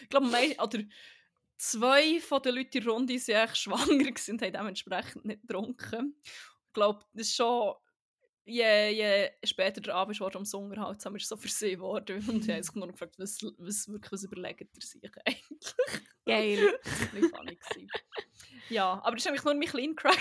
ich 0.00 0.08
glaube, 0.08 0.28
oder 0.28 0.78
zwei 1.58 2.20
von 2.20 2.40
den 2.40 2.54
Leuten 2.54 2.78
in 2.78 2.84
der 2.84 2.92
Runde 2.92 3.14
waren 3.14 3.40
eigentlich 3.40 3.58
schwanger 3.60 4.32
und 4.32 4.42
haben 4.42 4.52
dementsprechend 4.52 5.24
nicht 5.26 5.42
getrunken. 5.42 6.16
Ich 6.24 6.72
glaube, 6.72 7.04
das 7.12 7.26
ist 7.26 7.36
schon. 7.36 7.74
Je, 8.46 8.90
je 8.90 9.30
später 9.44 9.82
der 9.82 9.94
Abend 9.94 10.18
wurde 10.18 10.38
am 10.38 10.46
Sommerhalt, 10.46 11.04
haben 11.04 11.14
wir 11.14 11.20
so 11.20 11.36
versehen 11.36 11.78
worden. 11.78 12.26
Und 12.28 12.48
ich 12.48 12.68
habe 12.68 12.78
nur 12.78 12.88
gefragt, 12.88 13.16
was, 13.18 13.38
was, 13.58 13.86
wirklich, 13.86 14.10
was 14.10 14.24
überlegt 14.24 14.62
ihr 14.74 14.82
sich 14.82 15.02
eigentlich? 15.04 15.44
Geil. 16.26 16.78
Das 16.82 17.32
war 17.32 17.38
funny. 17.38 17.58
Ja, 18.70 19.00
aber 19.04 19.16
das 19.16 19.26
war 19.26 19.32
eigentlich 19.32 19.44
nur 19.44 19.54
mein 19.54 19.68
kleiner 19.68 19.94
Crack. 19.94 20.18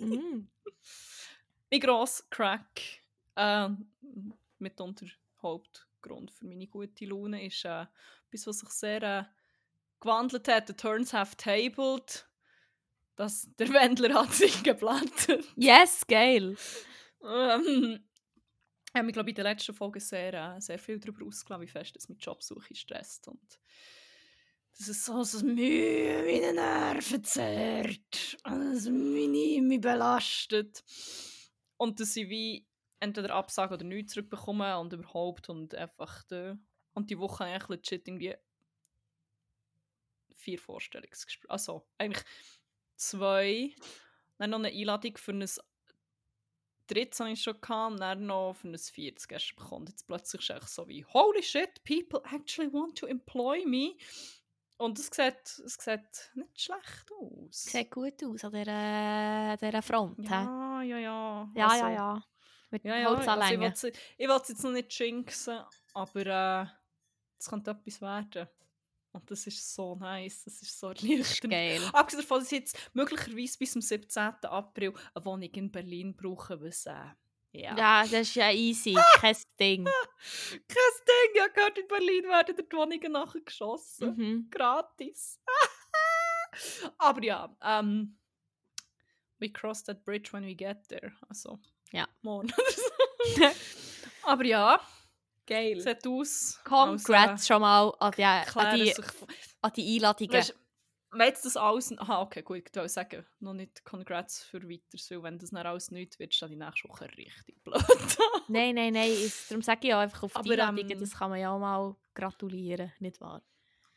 Mhm. 0.00 0.48
mein 1.70 1.80
grosser 1.80 2.24
Crack. 2.28 2.82
Ähm, 3.36 3.86
mitunter 4.62 5.06
Hauptgrund 5.42 6.30
für 6.30 6.46
meine 6.46 6.66
gute 6.66 7.04
Laune 7.04 7.44
ist 7.44 7.64
äh, 7.64 7.86
etwas, 8.28 8.46
was 8.46 8.58
sich 8.60 8.70
sehr 8.70 9.02
äh, 9.02 9.24
gewandelt 10.00 10.48
hat. 10.48 10.68
The 10.68 10.74
Turns 10.74 11.12
have 11.12 11.36
tabled. 11.36 12.26
dass 13.16 13.48
der 13.58 13.68
Wendler 13.68 14.14
hat 14.14 14.32
sich 14.34 14.62
geblättert. 14.62 15.44
Yes, 15.56 16.06
geil. 16.06 16.56
Ähm, 17.22 18.04
ich 18.88 18.94
habe 18.94 19.06
mich, 19.06 19.14
glaube 19.14 19.30
in 19.30 19.36
der 19.36 19.44
letzten 19.44 19.74
Folge 19.74 20.00
sehr, 20.00 20.34
äh, 20.34 20.60
sehr 20.60 20.78
viel 20.78 20.98
darüber 20.98 21.26
ausgelassen, 21.26 21.62
wie 21.66 21.70
fest 21.70 21.96
es 21.96 22.08
mit 22.08 22.24
Jobsuche 22.24 22.74
stresst. 22.74 23.28
Und 23.28 23.58
dass 24.78 24.88
es 24.88 25.04
so, 25.04 25.22
so 25.22 25.44
Mühe 25.44 26.22
meine 26.24 26.54
Nerven 26.54 27.24
zerrt. 27.24 28.36
Und 28.44 28.74
dass 28.74 28.86
meine 28.86 29.62
mich 29.62 29.80
belastet. 29.80 30.82
Und 31.76 32.00
dass 32.00 32.16
ich 32.16 32.28
wie 32.28 32.66
entweder 33.02 33.34
Absage 33.34 33.74
oder 33.74 33.84
nichts 33.84 34.14
zurückbekomme 34.14 34.78
und 34.78 34.92
überhaupt 34.92 35.48
und 35.48 35.74
einfach 35.74 36.22
de, 36.24 36.56
und 36.94 37.10
die 37.10 37.18
Woche 37.18 37.44
habe 37.44 37.56
ich 37.56 37.68
legit 37.68 38.06
irgendwie 38.06 38.36
vier 40.36 40.58
Vorstellungsgespräche. 40.58 41.50
Also 41.50 41.86
eigentlich 41.98 42.24
zwei. 42.96 43.74
Dann 44.38 44.50
noch 44.50 44.58
eine 44.58 44.68
Einladung 44.68 45.16
für 45.16 45.32
ein 45.32 45.46
drittes 46.86 47.20
habe 47.20 47.30
ich 47.30 47.42
schon 47.42 47.60
gehabt 47.60 47.92
und 47.92 48.00
dann 48.00 48.26
noch 48.26 48.54
für 48.54 48.68
ein 48.68 48.78
viertes 48.78 49.28
gestern 49.28 49.56
bekommen. 49.56 49.86
Jetzt 49.86 50.06
plötzlich 50.06 50.42
ist 50.42 50.50
es 50.50 50.56
echt 50.56 50.68
so 50.68 50.88
wie, 50.88 51.04
holy 51.04 51.42
shit, 51.42 51.82
people 51.84 52.22
actually 52.32 52.72
want 52.72 52.98
to 52.98 53.06
employ 53.06 53.64
me. 53.64 53.94
Und 54.78 54.98
es 54.98 55.06
sieht, 55.06 55.64
es 55.64 55.74
sieht 55.74 56.32
nicht 56.34 56.60
schlecht 56.60 57.10
aus. 57.12 57.62
Sieht 57.64 57.90
gut 57.90 58.22
aus 58.24 58.44
an 58.44 58.52
dieser, 58.52 59.56
dieser 59.56 59.82
Front. 59.82 60.18
Ja, 60.28 60.82
ja, 60.82 60.98
ja. 60.98 61.50
ja, 61.54 61.68
Also, 61.68 61.84
ja, 61.84 61.90
ja. 61.90 62.24
Mit 62.72 62.84
Ja, 62.84 62.94
ja, 62.94 63.00
ja, 63.02 63.08
also 63.08 63.20
ich 63.22 63.28
Holzanlängen. 63.28 63.60
will 63.60 64.30
es 64.30 64.48
jetzt 64.48 64.64
noch 64.64 64.70
nicht 64.72 64.98
jinxen, 64.98 65.60
aber 65.94 66.26
äh, 66.26 66.66
es 67.38 67.48
könnte 67.48 67.70
etwas 67.70 68.00
werden. 68.00 68.48
Und 69.12 69.30
das 69.30 69.46
ist 69.46 69.74
so 69.74 69.94
nice, 69.94 70.44
das 70.44 70.62
ist 70.62 70.80
so 70.80 70.88
erleichternd. 70.88 71.52
Geil. 71.52 71.82
Abgesehen 71.92 72.22
davon, 72.22 72.38
dass 72.40 72.50
ich 72.50 72.60
jetzt 72.60 72.90
möglicherweise 72.94 73.58
bis 73.58 73.72
zum 73.72 73.82
17. 73.82 74.22
April 74.44 74.94
eine 75.14 75.24
Wohnung 75.24 75.50
in 75.50 75.70
Berlin 75.70 76.16
brauche, 76.16 76.58
was 76.62 76.86
äh, 76.86 76.94
ja. 77.52 77.76
Ja, 77.76 78.02
das 78.02 78.12
ist 78.22 78.34
ja 78.36 78.50
easy. 78.50 78.94
Kein 79.20 79.36
Ding. 79.60 79.84
Kein 79.84 80.60
Ding, 80.66 81.36
ja 81.36 81.48
gehört, 81.48 81.76
in 81.76 81.86
Berlin 81.86 82.24
werden 82.24 82.56
die 82.56 82.74
Wohnungen 82.74 83.12
nachher 83.12 83.42
geschossen. 83.42 84.16
Mhm. 84.16 84.48
Gratis. 84.50 85.38
aber 86.96 87.22
ja, 87.22 87.54
ähm, 87.62 88.16
we 89.38 89.50
cross 89.50 89.84
that 89.84 90.02
bridge 90.06 90.32
when 90.32 90.46
we 90.46 90.54
get 90.54 90.88
there. 90.88 91.12
Also, 91.28 91.60
Ja. 91.92 92.08
morgen. 92.22 92.52
aber 94.24 94.44
ja, 94.44 94.80
Geil. 95.46 95.80
sieht 95.80 96.06
aus. 96.06 96.60
Congrats 96.64 97.46
schon 97.46 97.60
mal 97.60 97.94
an 97.98 98.12
die, 98.16 98.24
an 98.24 98.76
die, 98.76 98.94
an 99.60 99.72
die 99.74 99.94
Einladungen. 99.94 100.32
weißt, 100.32 100.54
wenn 101.12 101.26
jetzt 101.26 101.44
das 101.44 101.56
alles... 101.56 101.96
Aha, 101.98 102.22
okay, 102.22 102.42
gut, 102.42 102.58
ich 102.58 102.74
wollte 102.74 102.88
sagen, 102.88 103.26
noch 103.40 103.52
nicht 103.52 103.84
Congrats 103.84 104.42
für 104.42 104.62
weiter, 104.62 104.98
weil 105.10 105.22
wenn 105.22 105.38
das 105.38 105.50
dann 105.50 105.66
alles 105.66 105.90
nichts 105.90 106.18
wird, 106.18 106.34
steht 106.34 106.50
die 106.50 106.56
nächste 106.56 106.88
Woche 106.88 107.06
richtig 107.16 107.62
blöd. 107.64 107.84
Nein, 108.48 108.74
nein, 108.74 108.94
nein. 108.94 109.10
Ist, 109.10 109.50
darum 109.50 109.62
sage 109.62 109.80
ich 109.82 109.88
ja 109.90 110.00
einfach 110.00 110.22
auf 110.22 110.32
die 110.32 110.38
Aber, 110.38 110.52
Einladungen, 110.52 110.90
ähm, 110.90 111.00
das 111.00 111.14
kann 111.18 111.30
man 111.30 111.38
ja 111.38 111.50
auch 111.50 111.58
mal 111.58 111.94
gratulieren, 112.14 112.92
nicht 112.98 113.20
wahr? 113.20 113.42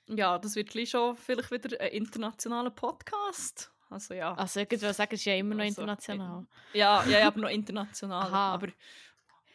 ja, 0.08 0.38
das 0.38 0.56
wird 0.56 0.70
gleich 0.70 0.92
schon 0.92 1.16
vielleicht 1.16 1.52
wieder 1.52 1.80
ein 1.80 1.92
internationaler 1.92 2.70
Podcast. 2.70 3.72
Also 3.90 4.14
ja. 4.14 4.34
Also 4.34 4.60
ich 4.62 4.70
würde 4.72 4.94
sagen, 4.94 5.14
es 5.14 5.20
ist 5.22 5.26
ja 5.26 5.36
immer 5.36 5.56
noch 5.56 5.64
Also, 5.64 5.82
international. 5.82 6.46
Ja, 6.74 7.04
ja, 7.06 7.20
ja, 7.20 7.28
aber 7.28 7.40
noch 7.42 7.50
international. 7.50 8.28
Aha. 8.28 8.54
Aber 8.56 8.68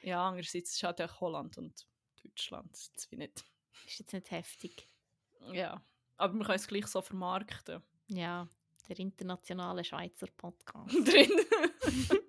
ja, 0.02 0.28
andererseits 0.28 0.74
ist 0.74 0.82
halt 0.82 1.00
auch 1.02 1.20
Holland 1.20 1.58
und 1.58 1.86
Deutschland. 2.22 2.70
Das 2.72 2.90
ist 2.96 3.12
nicht. 3.12 3.44
Ist 3.86 3.98
jetzt 3.98 4.12
nicht 4.12 4.30
heftig. 4.30 4.88
Ja. 5.52 5.82
Aber 6.16 6.34
wir 6.34 6.44
können 6.44 6.56
es 6.56 6.66
gleich 6.68 6.86
so 6.86 7.02
vermarkten. 7.02 7.82
Ja, 8.08 8.46
der 8.88 8.98
internationale 8.98 9.84
Schweizer 9.84 10.26
Podcast. 10.36 10.94
Drin. 11.06 11.30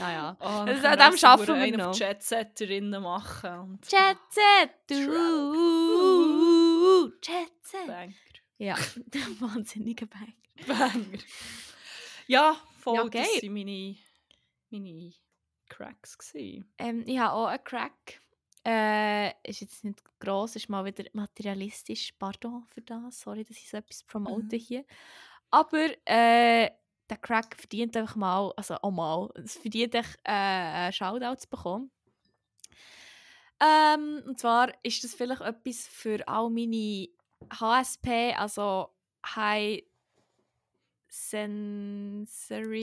Ja, 0.00 0.10
ja. 0.10 0.36
Oh, 0.40 0.44
Also, 0.44 0.82
dann 0.82 0.98
an 0.98 0.98
können 0.98 1.10
dem 1.12 1.16
so 1.18 1.26
arbeiten 1.28 1.46
verdammt 1.46 1.70
wir 1.70 1.78
noch. 1.78 1.86
auf 1.90 1.98
Jetsetterinnen 2.00 3.02
machen. 3.02 3.58
Und 3.60 3.92
Jet 3.92 4.18
Set! 4.30 4.70
Jet 7.22 7.52
Set! 7.62 7.86
Banger. 7.86 8.12
Ja, 8.58 8.74
der 8.96 9.20
wahnsinnige 9.40 10.06
Bang. 10.06 10.20
Banger. 10.22 10.32
Ja, 12.26 12.56
voll. 12.78 12.96
Ja, 12.96 13.04
Das 13.04 13.12
geil. 13.12 13.42
waren 13.42 13.52
meine, 13.54 13.96
meine 14.70 15.12
Cracks. 15.68 16.16
Gewesen. 16.18 16.72
Ähm, 16.78 17.04
ich 17.06 17.18
habe 17.18 17.32
auch 17.34 17.46
einen 17.46 17.64
Crack. 17.64 18.20
Äh, 18.64 19.30
ist 19.48 19.60
jetzt 19.62 19.84
nicht 19.84 20.02
gross, 20.18 20.54
ist 20.54 20.68
mal 20.68 20.84
wieder 20.84 21.04
materialistisch. 21.12 22.12
Pardon 22.18 22.64
für 22.68 22.82
das. 22.82 23.20
Sorry, 23.20 23.42
dass 23.44 23.56
ich 23.56 23.68
so 23.68 23.78
etwas 23.78 24.02
promote 24.04 24.56
Mhm. 24.56 24.60
hier. 24.60 24.84
Aber 25.50 25.84
äh, 26.06 26.70
der 27.08 27.16
Crack 27.20 27.56
verdient 27.56 27.96
einfach 27.96 28.16
mal, 28.16 28.52
also 28.56 28.74
auch 28.76 28.90
mal, 28.90 29.30
es 29.34 29.56
verdient 29.56 29.94
echt, 29.94 30.16
äh, 30.24 30.30
einen 30.30 30.92
Shoutout 30.92 31.36
zu 31.40 31.48
bekommen. 31.48 31.90
Ähm, 33.60 34.22
und 34.26 34.38
zwar 34.38 34.72
ist 34.84 35.04
das 35.04 35.14
vielleicht 35.14 35.42
etwas 35.42 35.86
für 35.86 36.26
all 36.28 36.48
meine 36.50 37.08
HSP, 37.52 38.34
also 38.34 38.94
High 39.26 39.82
Sensory, 41.12 42.78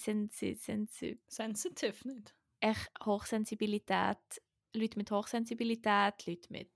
Sensi, 0.00 0.54
Sensi, 0.54 1.18
Sensitive 1.26 1.96
nicht. 2.06 2.32
echt 2.60 2.92
Hochsensibilität, 3.04 4.40
Leute 4.72 4.96
mit 4.96 5.10
Hochsensibilität, 5.10 6.26
Leute 6.26 6.52
mit 6.52 6.70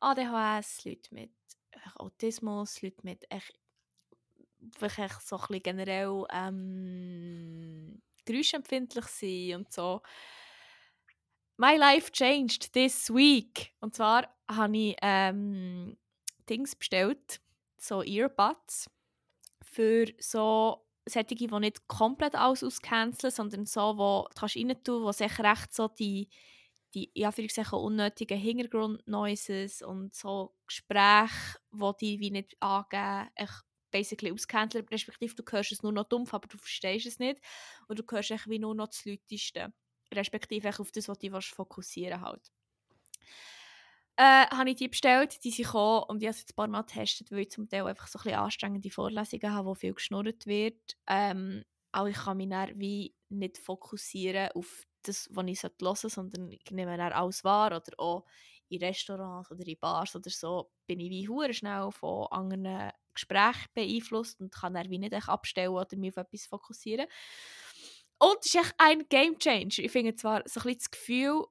ADHS, 0.00 0.86
Leute 0.86 1.14
mit 1.14 1.34
Autismus, 1.96 2.80
Leute 2.80 3.02
mit 3.02 3.30
echt, 3.30 3.52
echt 4.80 5.20
so 5.20 5.36
ein 5.36 5.42
bisschen 5.48 5.62
generell 5.62 6.24
ähm, 6.32 8.00
geräuschempfindlich 8.24 9.04
sind 9.04 9.54
und 9.54 9.70
so. 9.70 10.00
My 11.58 11.76
life 11.76 12.10
changed 12.10 12.72
this 12.72 13.10
week. 13.10 13.74
Und 13.80 13.94
zwar 13.94 14.34
habe 14.50 14.76
ich 14.78 14.96
ähm, 15.02 15.98
Dings 16.48 16.74
bestellt, 16.74 17.42
so 17.76 18.02
Earbuds, 18.02 18.88
für 19.72 20.06
so 20.18 20.86
solche, 21.08 21.34
die 21.34 21.46
nicht 21.48 21.88
komplett 21.88 22.34
alles 22.34 22.62
auscanceln, 22.62 23.32
sondern 23.32 23.66
so, 23.66 23.96
wo 23.98 24.26
du 24.28 24.40
kannst 24.40 24.56
rein 24.56 24.82
tun, 24.84 25.02
wo 25.02 25.12
sich 25.12 25.38
recht 25.38 25.74
so 25.74 25.88
die, 25.88 26.28
die 26.94 27.04
in 27.14 27.26
Anführungszeichen 27.26 27.78
unnötigen 27.78 28.38
Hintergrund-Noises 28.38 29.82
und 29.82 30.14
so 30.14 30.54
Gespräche, 30.66 31.58
die 31.72 31.92
die 32.00 32.20
wie 32.20 32.30
nicht 32.30 32.56
angeben, 32.62 33.30
echt 33.34 33.62
basically 33.90 34.32
auscanceln, 34.32 34.86
respektive 34.90 35.34
du 35.34 35.42
hörst 35.50 35.72
es 35.72 35.82
nur 35.82 35.92
noch 35.92 36.04
dumpf, 36.08 36.32
aber 36.34 36.48
du 36.48 36.56
verstehst 36.58 37.06
es 37.06 37.18
nicht. 37.18 37.40
Und 37.88 37.98
du 37.98 38.04
hörst 38.10 38.48
wie 38.48 38.58
nur 38.58 38.74
noch 38.74 38.88
das 38.88 39.04
Lauteste, 39.04 39.72
respektive 40.14 40.70
auf 40.78 40.92
das, 40.92 41.08
was 41.08 41.18
du 41.18 41.40
fokussieren 41.40 42.20
halt. 42.20 42.50
Äh, 44.16 44.46
habe 44.46 44.70
ich 44.70 44.76
die 44.76 44.88
bestellt, 44.88 45.42
die 45.42 45.50
sind 45.50 45.64
gekommen 45.66 46.04
und 46.08 46.22
ich 46.22 46.28
habe 46.28 46.36
sie 46.36 46.44
ein 46.48 46.54
paar 46.54 46.68
Mal 46.68 46.82
getestet, 46.82 47.30
weil 47.32 47.40
ich 47.40 47.50
zum 47.50 47.68
Teil 47.68 47.86
einfach 47.86 48.06
so 48.08 48.18
ein 48.18 48.22
bisschen 48.24 48.38
anstrengende 48.38 48.90
Vorlesungen 48.90 49.52
habe, 49.54 49.66
wo 49.68 49.74
viel 49.74 49.94
geschnurrt 49.94 50.46
wird. 50.46 50.96
Ähm, 51.08 51.64
aber 51.92 52.08
ich 52.10 52.16
kann 52.16 52.36
mich 52.36 52.48
dann 52.50 52.78
wie 52.78 53.14
nicht 53.30 53.58
fokussieren 53.58 54.50
auf 54.54 54.84
das, 55.02 55.28
was 55.32 55.46
ich 55.46 55.62
hören 55.62 55.72
sollte, 55.80 56.08
sondern 56.10 56.50
ich 56.50 56.70
nehme 56.70 56.96
dann 56.96 57.12
alles 57.12 57.42
wahr 57.42 57.68
oder 57.68 57.92
auch 57.98 58.24
in 58.68 58.80
Restaurants 58.80 59.50
oder 59.50 59.66
in 59.66 59.78
Bars 59.78 60.14
oder 60.14 60.30
so 60.30 60.70
bin 60.86 61.00
ich 61.00 61.10
wie 61.10 61.28
hure 61.28 61.52
schnell 61.52 61.90
von 61.90 62.26
anderen 62.30 62.92
Gesprächen 63.14 63.68
beeinflusst 63.74 64.40
und 64.40 64.52
kann 64.52 64.74
dann 64.74 64.90
wie 64.90 64.98
nicht 64.98 65.12
echt 65.12 65.28
abstellen 65.28 65.70
oder 65.72 65.96
mich 65.96 66.12
auf 66.12 66.18
etwas 66.18 66.46
fokussieren. 66.46 67.06
Und 68.18 68.38
es 68.40 68.46
ist 68.46 68.54
echt 68.54 68.74
ein 68.78 69.08
Game 69.08 69.38
Changer. 69.38 69.78
Ich 69.78 69.90
finde 69.90 70.14
zwar 70.14 70.42
so 70.46 70.60
ein 70.60 70.64
bisschen 70.64 70.78
das 70.78 70.90
Gefühl, 70.90 71.44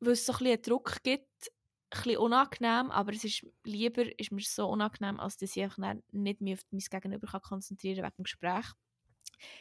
weil 0.00 0.12
es 0.12 0.26
so 0.26 0.32
ein 0.32 0.38
bisschen 0.38 0.62
Druck 0.62 1.02
gibt, 1.02 1.50
bisschen 1.90 2.16
unangenehm, 2.18 2.90
aber 2.90 3.12
es 3.12 3.24
ist 3.24 3.46
lieber, 3.64 4.04
ist 4.18 4.32
mir 4.32 4.42
so 4.42 4.68
unangenehm, 4.68 5.20
als 5.20 5.36
dass 5.36 5.56
ich 5.56 5.74
dann 5.76 6.02
nicht 6.12 6.40
mehr 6.40 6.54
auf 6.54 6.60
mein 6.70 6.80
Gegenüber 6.80 7.26
kann 7.26 7.42
konzentrieren 7.42 8.04
wegen 8.04 8.16
dem 8.16 8.24
Gespräch. 8.24 8.66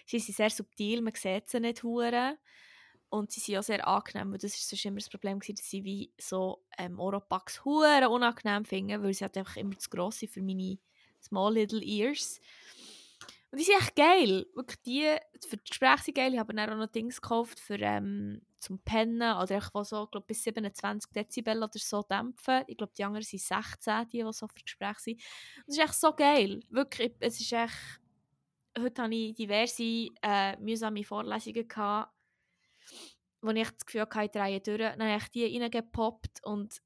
Sie 0.06 0.20
sind 0.20 0.36
sehr 0.36 0.50
subtil, 0.50 1.02
man 1.02 1.14
sieht 1.16 1.50
sie 1.50 1.60
nicht 1.60 1.84
hure 1.84 2.38
und 3.10 3.32
sie 3.32 3.40
sind 3.40 3.58
auch 3.58 3.64
sehr 3.64 3.88
angenehm, 3.88 4.32
weil 4.32 4.40
das 4.40 4.56
ist 4.56 4.68
sonst 4.68 4.86
immer 4.86 4.98
das 4.98 5.10
Problem 5.10 5.40
gewesen, 5.40 5.56
dass 5.56 5.70
sie 5.70 5.84
wie 5.84 6.12
so 6.20 6.64
ähm, 6.78 7.00
Oropax 7.00 7.64
hure 7.64 8.10
unangenehm 8.10 8.66
finden, 8.66 9.04
weil 9.04 9.14
sie 9.14 9.24
halt 9.24 9.38
einfach 9.38 9.56
immer 9.58 9.78
zu 9.78 9.90
gross 9.90 10.20
sind 10.20 10.32
für 10.32 10.42
meine 10.42 10.80
small 11.22 11.54
little 11.54 11.84
ears. 11.84 12.42
Und 13.52 13.60
die 13.60 13.64
sind 13.64 13.80
echt 13.80 13.96
geil. 13.96 14.46
Wirklich 14.56 14.82
die, 14.82 15.16
für 15.48 15.58
die 15.58 15.64
Gespräche 15.70 16.04
sind 16.04 16.16
geil. 16.16 16.34
Ich 16.34 16.40
habe 16.40 16.54
dann 16.54 16.70
auch 16.70 16.76
noch 16.78 16.92
Dings 16.92 17.22
gekauft 17.22 17.60
für, 17.60 17.80
ähm, 17.80 18.42
zum 18.60 18.80
Pennen 18.80 19.38
oder 19.38 19.62
wo 19.74 19.84
so, 19.84 20.08
glaub, 20.08 20.28
bis 20.28 20.44
27 20.44 21.12
Dezibel 21.12 21.58
oder 21.58 21.70
so 21.76 22.02
dämpfen. 22.04 22.64
Ich 22.68 22.78
glaube, 22.78 22.94
die 22.98 23.04
anderen 23.06 23.24
sind 23.24 23.42
16, 23.42 24.08
die, 24.12 24.24
die 24.24 24.34
so 24.34 24.48
für 24.48 24.64
Gespräche 24.64 25.00
sind. 25.00 25.22
Und 25.66 25.68
es 25.68 25.78
ist 25.78 25.84
echt 25.84 25.94
so 25.96 26.14
geil. 26.14 26.60
Wirklich, 26.70 27.16
es 27.20 27.40
ist 27.40 27.54
echt... 27.54 28.02
Heute 28.78 29.02
hatte 29.02 29.16
ich 29.16 29.34
diverse 29.34 30.10
äh, 30.22 30.56
mühsame 30.58 31.04
Vorlesungen, 31.04 31.68
gehabt, 31.68 32.14
wo 33.42 33.50
ich 33.52 33.70
das 33.70 33.86
Gefühl 33.86 34.02
hatte, 34.02 34.26
ich 34.26 34.32
drehe 34.32 34.60
durch. 34.60 34.78
Dann 34.78 35.02
habe 35.02 35.18
ich 35.18 35.30
die 35.30 35.58
reingepoppt 35.58 36.44
und 36.44 36.82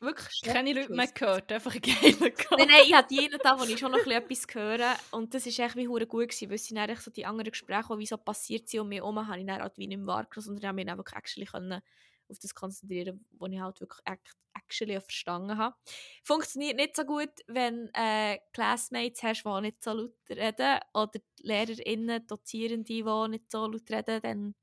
wirklich 0.00 0.42
Keine 0.42 0.72
Leute 0.72 0.92
mehr 0.94 1.08
gehört, 1.08 1.52
einfach 1.52 1.74
ein 1.74 1.80
geiler 1.82 2.30
Nein, 2.56 2.66
nein, 2.68 2.82
ich 2.86 2.94
hatte 2.94 3.14
jeden 3.14 3.40
Tag, 3.40 3.58
wo 3.58 3.64
ich 3.64 3.78
schon 3.78 3.92
noch 3.92 4.00
ein 4.00 4.04
bisschen 4.28 4.46
etwas 4.48 4.54
höre. 4.54 4.96
Und 5.12 5.34
das 5.34 5.46
war 5.46 5.66
echt 5.66 5.76
wie 5.76 5.88
hure 5.88 6.06
gut, 6.06 6.28
gewesen, 6.28 6.50
weil 6.50 6.58
sind 6.58 6.76
dann 6.76 6.96
so 6.96 7.10
die 7.10 7.24
anderen 7.26 7.50
Gespräche, 7.52 7.94
die 7.94 7.98
wie 8.00 8.06
so 8.06 8.16
passiert 8.18 8.68
sind 8.68 8.80
um 8.80 8.88
mich 8.88 8.98
herum, 8.98 9.26
habe 9.26 9.40
ich 9.40 9.46
dann 9.46 9.62
halt 9.62 9.78
wie 9.78 9.86
nicht 9.86 9.98
mehr 9.98 10.06
wahrgenommen, 10.06 10.44
sondern 10.44 10.62
ich 10.62 10.66
habe 10.66 10.76
mich 10.76 10.86
dann 10.86 10.98
wirklich 10.98 11.16
actually 11.16 11.46
können 11.46 11.80
auf 12.28 12.38
das 12.38 12.54
konzentrieren, 12.54 13.24
was 13.38 13.50
ich 13.50 13.60
halt 13.60 13.80
wirklich 13.80 14.00
act- 14.06 14.36
actually 14.54 15.00
verstanden 15.00 15.58
habe. 15.58 15.74
Funktioniert 16.22 16.76
nicht 16.76 16.94
so 16.96 17.04
gut, 17.04 17.30
wenn 17.48 17.88
äh, 17.94 18.38
Classmates 18.52 19.22
hast, 19.22 19.44
die 19.44 19.60
nicht 19.62 19.82
so 19.82 19.92
laut 19.92 20.14
reden 20.28 20.78
oder 20.94 21.18
LehrerInnen, 21.40 22.26
Dozierende, 22.26 22.84
die 22.84 23.28
nicht 23.28 23.50
so 23.50 23.66
laut 23.66 23.90
reden, 23.90 24.20
dann 24.20 24.54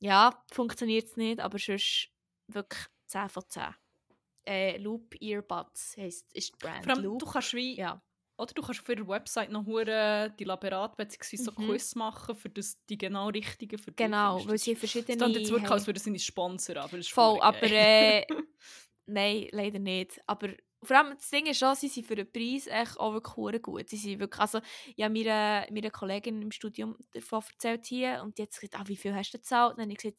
ja, 0.00 0.44
funktioniert 0.52 1.06
es 1.06 1.16
nicht, 1.16 1.40
aber 1.40 1.58
sonst 1.58 2.10
wirklich 2.48 2.86
10 3.06 3.28
von 3.28 3.44
10. 3.48 3.74
Äh, 4.48 4.78
Loop 4.78 5.14
Earbuds 5.20 5.96
heisst, 5.98 6.32
ist 6.34 6.54
die 6.54 6.58
Brand. 6.58 6.84
Vor 6.84 6.94
allem, 6.94 7.02
Loop. 7.04 7.18
du 7.18 7.26
kannst 7.26 7.52
wie 7.54 7.76
Ja. 7.76 8.02
oder 8.38 8.54
du 8.54 8.62
kannst 8.62 8.80
auf 8.80 8.88
ihrer 8.88 9.06
Website 9.08 9.50
noch 9.50 9.66
hure 9.66 10.34
die 10.38 10.44
Laberat 10.44 10.96
bzw. 10.96 11.36
so 11.36 11.52
Mhm. 11.52 11.66
Quiz 11.66 11.94
machen, 11.96 12.34
für 12.36 12.48
das 12.48 12.78
die 12.88 12.96
genau 12.96 13.28
richtigen 13.28 13.78
für 13.78 13.92
Genau, 13.92 14.46
weil 14.48 14.58
sie 14.58 14.74
verschiedene 14.76 15.16
klingt 15.18 15.36
jetzt 15.36 15.50
wirklich, 15.50 15.70
als 15.70 15.86
würde 15.86 16.00
sie 16.00 16.10
nicht 16.12 16.24
sponsern, 16.24 16.78
aber 16.78 17.02
Voll, 17.02 17.40
aber 17.40 17.62
äh, 17.70 18.24
nein, 19.06 19.48
leider 19.52 19.78
nicht. 19.80 20.20
Aber 20.26 20.48
vor 20.82 20.96
allem 20.96 21.14
das 21.16 21.28
Ding 21.30 21.46
ist 21.46 21.58
schon, 21.58 21.74
sie 21.74 21.88
sind 21.88 22.06
für 22.06 22.14
den 22.14 22.30
Preis 22.30 22.68
echt 22.68 22.98
auch 23.00 23.12
wirklich 23.12 23.62
gut. 23.62 23.88
Sie 23.88 23.96
sind 23.96 24.20
wirklich, 24.20 24.40
also 24.40 24.60
ich 24.94 25.02
habe 25.04 25.12
meiner, 25.12 25.66
meiner 25.72 25.90
Kollegin 25.90 26.40
im 26.40 26.52
Studium 26.52 26.96
davon 27.12 27.42
erzählt 27.50 27.86
hier 27.86 28.20
und 28.22 28.38
die 28.38 28.42
hat 28.42 28.50
gesagt, 28.52 28.76
ah, 28.78 28.84
wie 28.86 28.96
viel 28.96 29.12
hast 29.14 29.32
du 29.34 29.38
gezahlt? 29.38 29.72
Und 29.72 29.78
dann 29.78 29.86
habe 29.86 29.92
ich 29.94 29.98
gesagt, 29.98 30.18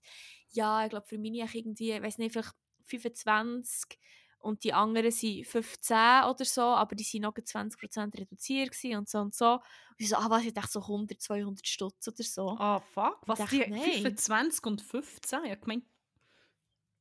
ja, 0.51 0.83
ich 0.83 0.89
glaube 0.89 1.07
für 1.07 1.17
meine 1.17 1.45
ich 1.45 1.55
irgendwie, 1.55 1.93
ich 1.93 2.01
weiß 2.01 2.17
nicht, 2.17 2.33
vielleicht 2.33 2.53
25 2.89 3.99
und 4.39 4.63
die 4.63 4.73
anderen 4.73 5.11
sind 5.11 5.45
15 5.45 5.97
oder 6.29 6.45
so, 6.45 6.61
aber 6.61 6.95
die 6.95 7.03
sind 7.03 7.21
noch 7.21 7.33
20% 7.33 8.17
reduziert 8.17 8.75
und 8.97 9.09
so 9.09 9.19
und 9.19 9.35
so. 9.35 9.53
Und 9.53 9.61
ich 9.97 10.09
so, 10.09 10.15
ah 10.15 10.29
was, 10.29 10.45
ich 10.45 10.53
dachte 10.53 10.71
so 10.71 10.81
100, 10.81 11.21
200 11.21 11.67
Stutz 11.67 12.07
oder 12.07 12.23
so. 12.23 12.49
Ah, 12.57 12.79
fuck. 12.79 13.19
Was, 13.25 13.39
dachte, 13.39 13.59
die 13.59 13.69
nein. 13.69 13.91
25 13.91 14.65
und 14.65 14.81
15? 14.81 15.45
Ja, 15.45 15.55
gemeint... 15.55 15.85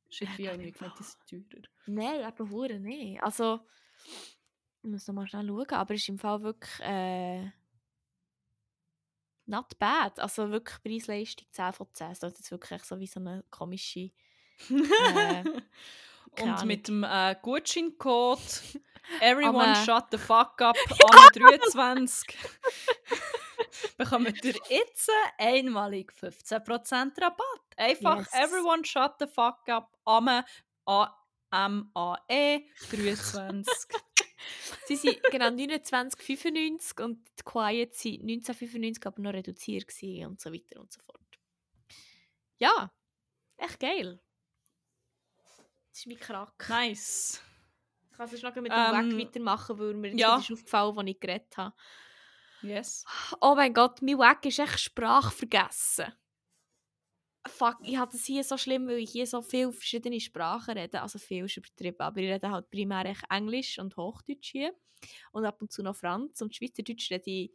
Shit, 0.09 0.27
wie 0.37 0.47
ich 0.47 0.57
nicht 0.57 0.77
gemeint, 0.77 0.99
die 0.99 1.03
sind 1.03 1.49
teurer. 1.49 1.63
Nein, 1.85 2.23
aber 2.23 2.49
hure 2.49 2.79
nicht. 2.79 3.21
Also, 3.23 3.59
ich 4.81 4.89
muss 4.89 5.07
noch 5.07 5.15
mal 5.15 5.27
schnell 5.27 5.47
schauen, 5.47 5.69
aber 5.69 5.93
es 5.93 6.01
ist 6.01 6.09
im 6.09 6.19
Fall 6.19 6.41
wirklich 6.41 6.79
äh, 6.81 7.51
not 9.45 9.77
bad. 9.79 10.19
Also 10.19 10.49
wirklich 10.49 10.81
Preis-Leistung 10.81 11.47
10 11.51 11.73
von 11.73 11.87
10. 11.91 12.07
Das 12.09 12.23
ist 12.23 12.39
jetzt 12.39 12.51
wirklich 12.51 12.83
so 12.83 12.99
wie 12.99 13.07
so 13.07 13.19
eine 13.19 13.43
komische... 13.49 14.11
Äh, 16.35 16.43
Und 16.43 16.65
mit 16.65 16.87
dem 16.87 17.03
äh, 17.03 17.35
Gutscheincode 17.41 18.39
Everyone 19.19 19.75
Amme. 19.75 19.75
shut 19.85 20.05
the 20.11 20.17
fuck 20.17 20.61
up 20.61 20.77
an 21.11 21.29
23 21.33 22.37
bekommt 23.97 24.43
ihr 24.45 24.55
jetzt 24.69 25.09
einmalig 25.37 26.11
15% 26.13 27.21
Rabatt. 27.21 27.43
Einfach 27.75 28.19
Yes. 28.19 28.33
Everyone 28.33 28.85
shut 28.85 29.15
the 29.19 29.27
fuck 29.27 29.67
up 29.67 29.97
am 30.05 30.43
A-M-A-E 30.85 32.65
23. 32.91 33.73
Sie 34.85 34.95
sind 34.95 35.21
genau 35.31 35.47
29,95 35.47 37.03
und 37.03 37.27
die 37.37 37.43
Quiet 37.43 37.93
sind 37.93 38.23
19,95 38.23 39.05
aber 39.05 39.21
noch 39.21 39.33
reduziert 39.33 39.85
und 40.25 40.39
so 40.39 40.53
weiter 40.53 40.79
und 40.79 40.91
so 40.91 41.01
fort. 41.01 41.19
Ja, 42.57 42.91
echt 43.57 43.79
geil. 43.79 44.21
Das 45.91 45.99
ist 45.99 46.07
mein 46.07 46.19
Krack. 46.19 46.65
nice. 46.69 47.41
Ich 48.11 48.17
kann 48.17 48.27
sonst 48.27 48.43
noch 48.43 48.55
mit 48.55 48.71
dem 48.71 48.77
Ähm, 48.77 49.17
Weg 49.17 49.27
weitermachen, 49.27 49.79
weil 49.79 49.93
mir 49.93 50.15
ja. 50.15 50.37
ist 50.37 50.51
aufgefallen, 50.51 50.97
als 50.97 51.09
ich 51.09 51.19
geredet 51.19 51.57
habe. 51.57 51.75
Yes. 52.61 53.05
Oh 53.39 53.55
mein 53.55 53.73
Gott, 53.73 54.01
mein 54.01 54.17
Weg 54.17 54.45
ist 54.45 54.59
echt 54.59 54.79
Sprachvergessen. 54.79 56.13
Fuck, 57.47 57.77
ich 57.83 57.97
habe 57.97 58.11
das 58.11 58.25
hier 58.25 58.43
so 58.43 58.57
schlimm, 58.57 58.87
weil 58.87 58.97
ich 58.97 59.11
hier 59.11 59.25
so 59.25 59.41
viele 59.41 59.71
verschiedene 59.71 60.19
Sprachen 60.19 60.77
rede. 60.77 61.01
Also 61.01 61.17
viel 61.19 61.45
ist 61.45 61.55
übertrieben, 61.57 61.99
aber 62.01 62.19
ich 62.19 62.29
rede 62.29 62.51
halt 62.51 62.69
primär 62.69 63.05
echt 63.05 63.23
Englisch 63.29 63.79
und 63.79 63.95
Hochdeutsch 63.95 64.51
hier. 64.51 64.75
Und 65.31 65.45
ab 65.45 65.61
und 65.61 65.71
zu 65.71 65.81
noch 65.81 65.95
Franz. 65.95 66.41
Und 66.41 66.53
Schweizerdeutsch 66.53 67.09
rede 67.11 67.23
ich 67.31 67.53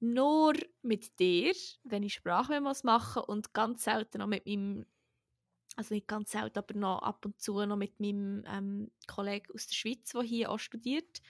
nur 0.00 0.54
mit 0.82 1.18
dir, 1.18 1.52
wenn 1.82 2.04
ich 2.04 2.14
Sprachmemos 2.14 2.84
mache 2.84 3.20
und 3.26 3.52
ganz 3.52 3.82
selten 3.82 4.18
noch 4.18 4.28
mit 4.28 4.46
meinem, 4.46 4.86
also 5.78 5.94
nicht 5.94 6.08
ganz 6.08 6.32
selten, 6.32 6.58
aber 6.58 6.74
noch 6.74 6.98
ab 7.02 7.24
und 7.24 7.40
zu 7.40 7.64
noch 7.64 7.76
mit 7.76 8.00
meinem 8.00 8.44
ähm, 8.48 8.90
Kollegen 9.06 9.46
aus 9.54 9.68
der 9.68 9.76
Schweiz, 9.76 10.10
der 10.10 10.22
hier 10.22 10.50
auch 10.50 10.58
studiert. 10.58 11.22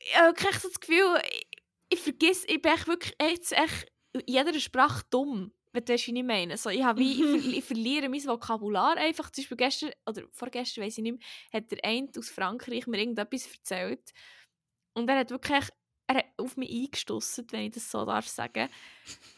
Ich 0.00 0.16
habe 0.16 0.28
wirklich 0.28 0.58
so 0.60 0.68
das 0.68 0.80
Gefühl, 0.80 1.20
ich, 1.30 1.46
ich 1.90 2.00
vergiss, 2.00 2.44
ich 2.48 2.62
bin 2.62 2.72
echt 2.72 2.86
wirklich 2.86 3.14
echt, 3.18 3.52
echt 3.52 3.92
in 4.14 4.22
jeder 4.26 4.58
Sprache 4.58 5.02
dumm. 5.10 5.52
Wenn 5.72 5.84
du 5.84 5.92
weißt, 5.92 6.06
wie 6.06 6.18
ich 6.18 6.24
meine. 6.24 6.56
So, 6.56 6.70
ich, 6.70 6.82
habe 6.82 7.02
ich, 7.02 7.18
ver 7.18 7.34
ich 7.34 7.64
verliere 7.64 8.08
mein 8.08 8.24
Vokabular 8.24 8.96
einfach. 8.96 9.28
Zum 9.30 9.42
Beispiel 9.42 9.56
gestern, 9.58 9.90
oder 10.06 10.22
vorgestern, 10.30 10.84
weiß 10.84 10.96
ich 10.96 11.02
nicht 11.02 11.18
mehr, 11.18 11.60
hat 11.60 11.70
der 11.70 11.84
eine 11.84 12.08
aus 12.16 12.30
Frankreich 12.30 12.86
mir 12.86 12.98
irgendetwas 12.98 13.46
erzählt. 13.52 14.12
Und 14.94 15.10
er 15.10 15.18
hat 15.18 15.30
wirklich 15.30 15.68
er 16.14 16.20
hat 16.20 16.26
auf 16.36 16.56
mich 16.56 16.70
eingestossen, 16.70 17.46
wenn 17.50 17.62
ich 17.62 17.74
das 17.74 17.90
so 17.90 18.04
darf 18.04 18.28
sagen. 18.28 18.68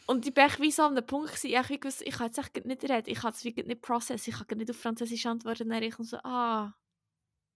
Und 0.05 0.25
ich 0.27 0.35
war 0.35 0.49
wie 0.59 0.71
so 0.71 0.83
an 0.83 0.95
einem 0.95 1.05
Punkt, 1.05 1.35
gewesen, 1.35 1.47
ich, 1.71 1.83
wusste, 1.83 2.03
ich 2.05 2.15
kann 2.15 2.27
jetzt 2.27 2.37
echt 2.37 2.65
nicht 2.65 2.83
reden, 2.83 3.09
ich 3.09 3.19
kann 3.19 3.33
es 3.33 3.43
nicht 3.43 3.81
processen, 3.81 4.33
ich 4.33 4.47
kann 4.47 4.57
nicht 4.57 4.69
auf 4.69 4.77
Französisch 4.77 5.25
antworten. 5.25 5.69
Dann 5.69 5.83
ich 5.83 5.95
so, 5.95 6.17
ah, 6.23 6.73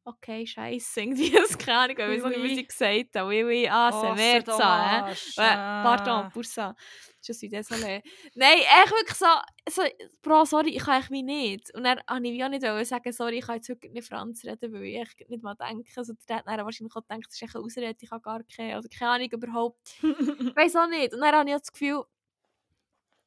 okay, 0.06 0.46
scheiße, 0.46 1.02
irgendwie, 1.02 1.32
das 1.32 1.54
auch 1.68 1.88
nicht, 1.88 2.00
Oui, 2.00 2.22
was 2.22 2.36
oui. 2.36 2.60
ich 2.60 2.68
gesagt 2.68 3.16
habe. 3.16 3.30
Oui, 3.30 3.44
oui, 3.44 3.68
ah, 3.70 3.90
Oh, 3.94 4.16
c'est 4.16 4.46
ça, 4.46 4.68
hein. 4.68 5.06
Ouais, 5.38 5.56
pardon, 5.84 6.30
pour 6.32 6.46
ça. 6.46 6.76
Je 7.24 7.34
suis 7.34 7.50
désolée. 7.50 8.02
Nein, 8.36 8.58
echt 8.58 8.92
wirklich 8.92 9.16
so, 9.18 9.28
so 9.70 9.84
Bro, 10.24 10.46
sorry, 10.46 10.70
ich 10.72 10.84
kann 10.84 11.02
echt 11.02 11.12
wie 11.12 11.22
nicht. 11.22 11.72
Und 11.76 11.84
dann 11.84 12.00
wollte 12.10 12.28
ich 12.30 12.44
auch 12.44 12.50
nicht 12.50 12.88
sagen, 12.88 13.12
sorry, 13.14 13.38
ich 13.38 13.46
kann 13.46 13.58
jetzt 13.58 13.70
heute 13.70 13.90
nicht 13.90 14.08
Franz 14.08 14.44
reden, 14.44 14.74
weil 14.74 14.84
ich 14.86 14.96
echt 14.98 15.30
nicht 15.30 15.44
mal 15.44 15.56
denke. 15.56 15.92
Also 15.96 16.14
der 16.28 16.38
hat 16.38 16.48
dann 16.48 16.66
wahrscheinlich 16.66 16.96
auch 16.96 17.02
gedacht, 17.04 17.26
das 17.28 17.36
ist 17.36 17.42
echt 17.44 17.56
eine 17.56 17.64
Ausrede, 17.64 17.96
ich 18.02 18.10
habe 18.12 18.22
gar 18.22 18.42
keine, 18.44 18.80
oder 18.80 18.90
keine 18.90 19.12
Ahnung 19.12 19.30
überhaupt. 19.32 19.96
Ich 20.02 20.56
weiß 20.56 20.76
auch 20.78 20.88
nicht. 20.88 21.14
Und 21.14 21.22
dann 21.22 21.36
habe 21.36 21.50
ich 21.50 21.56
auch 21.56 21.60
das 21.60 21.72
Gefühl, 21.72 22.04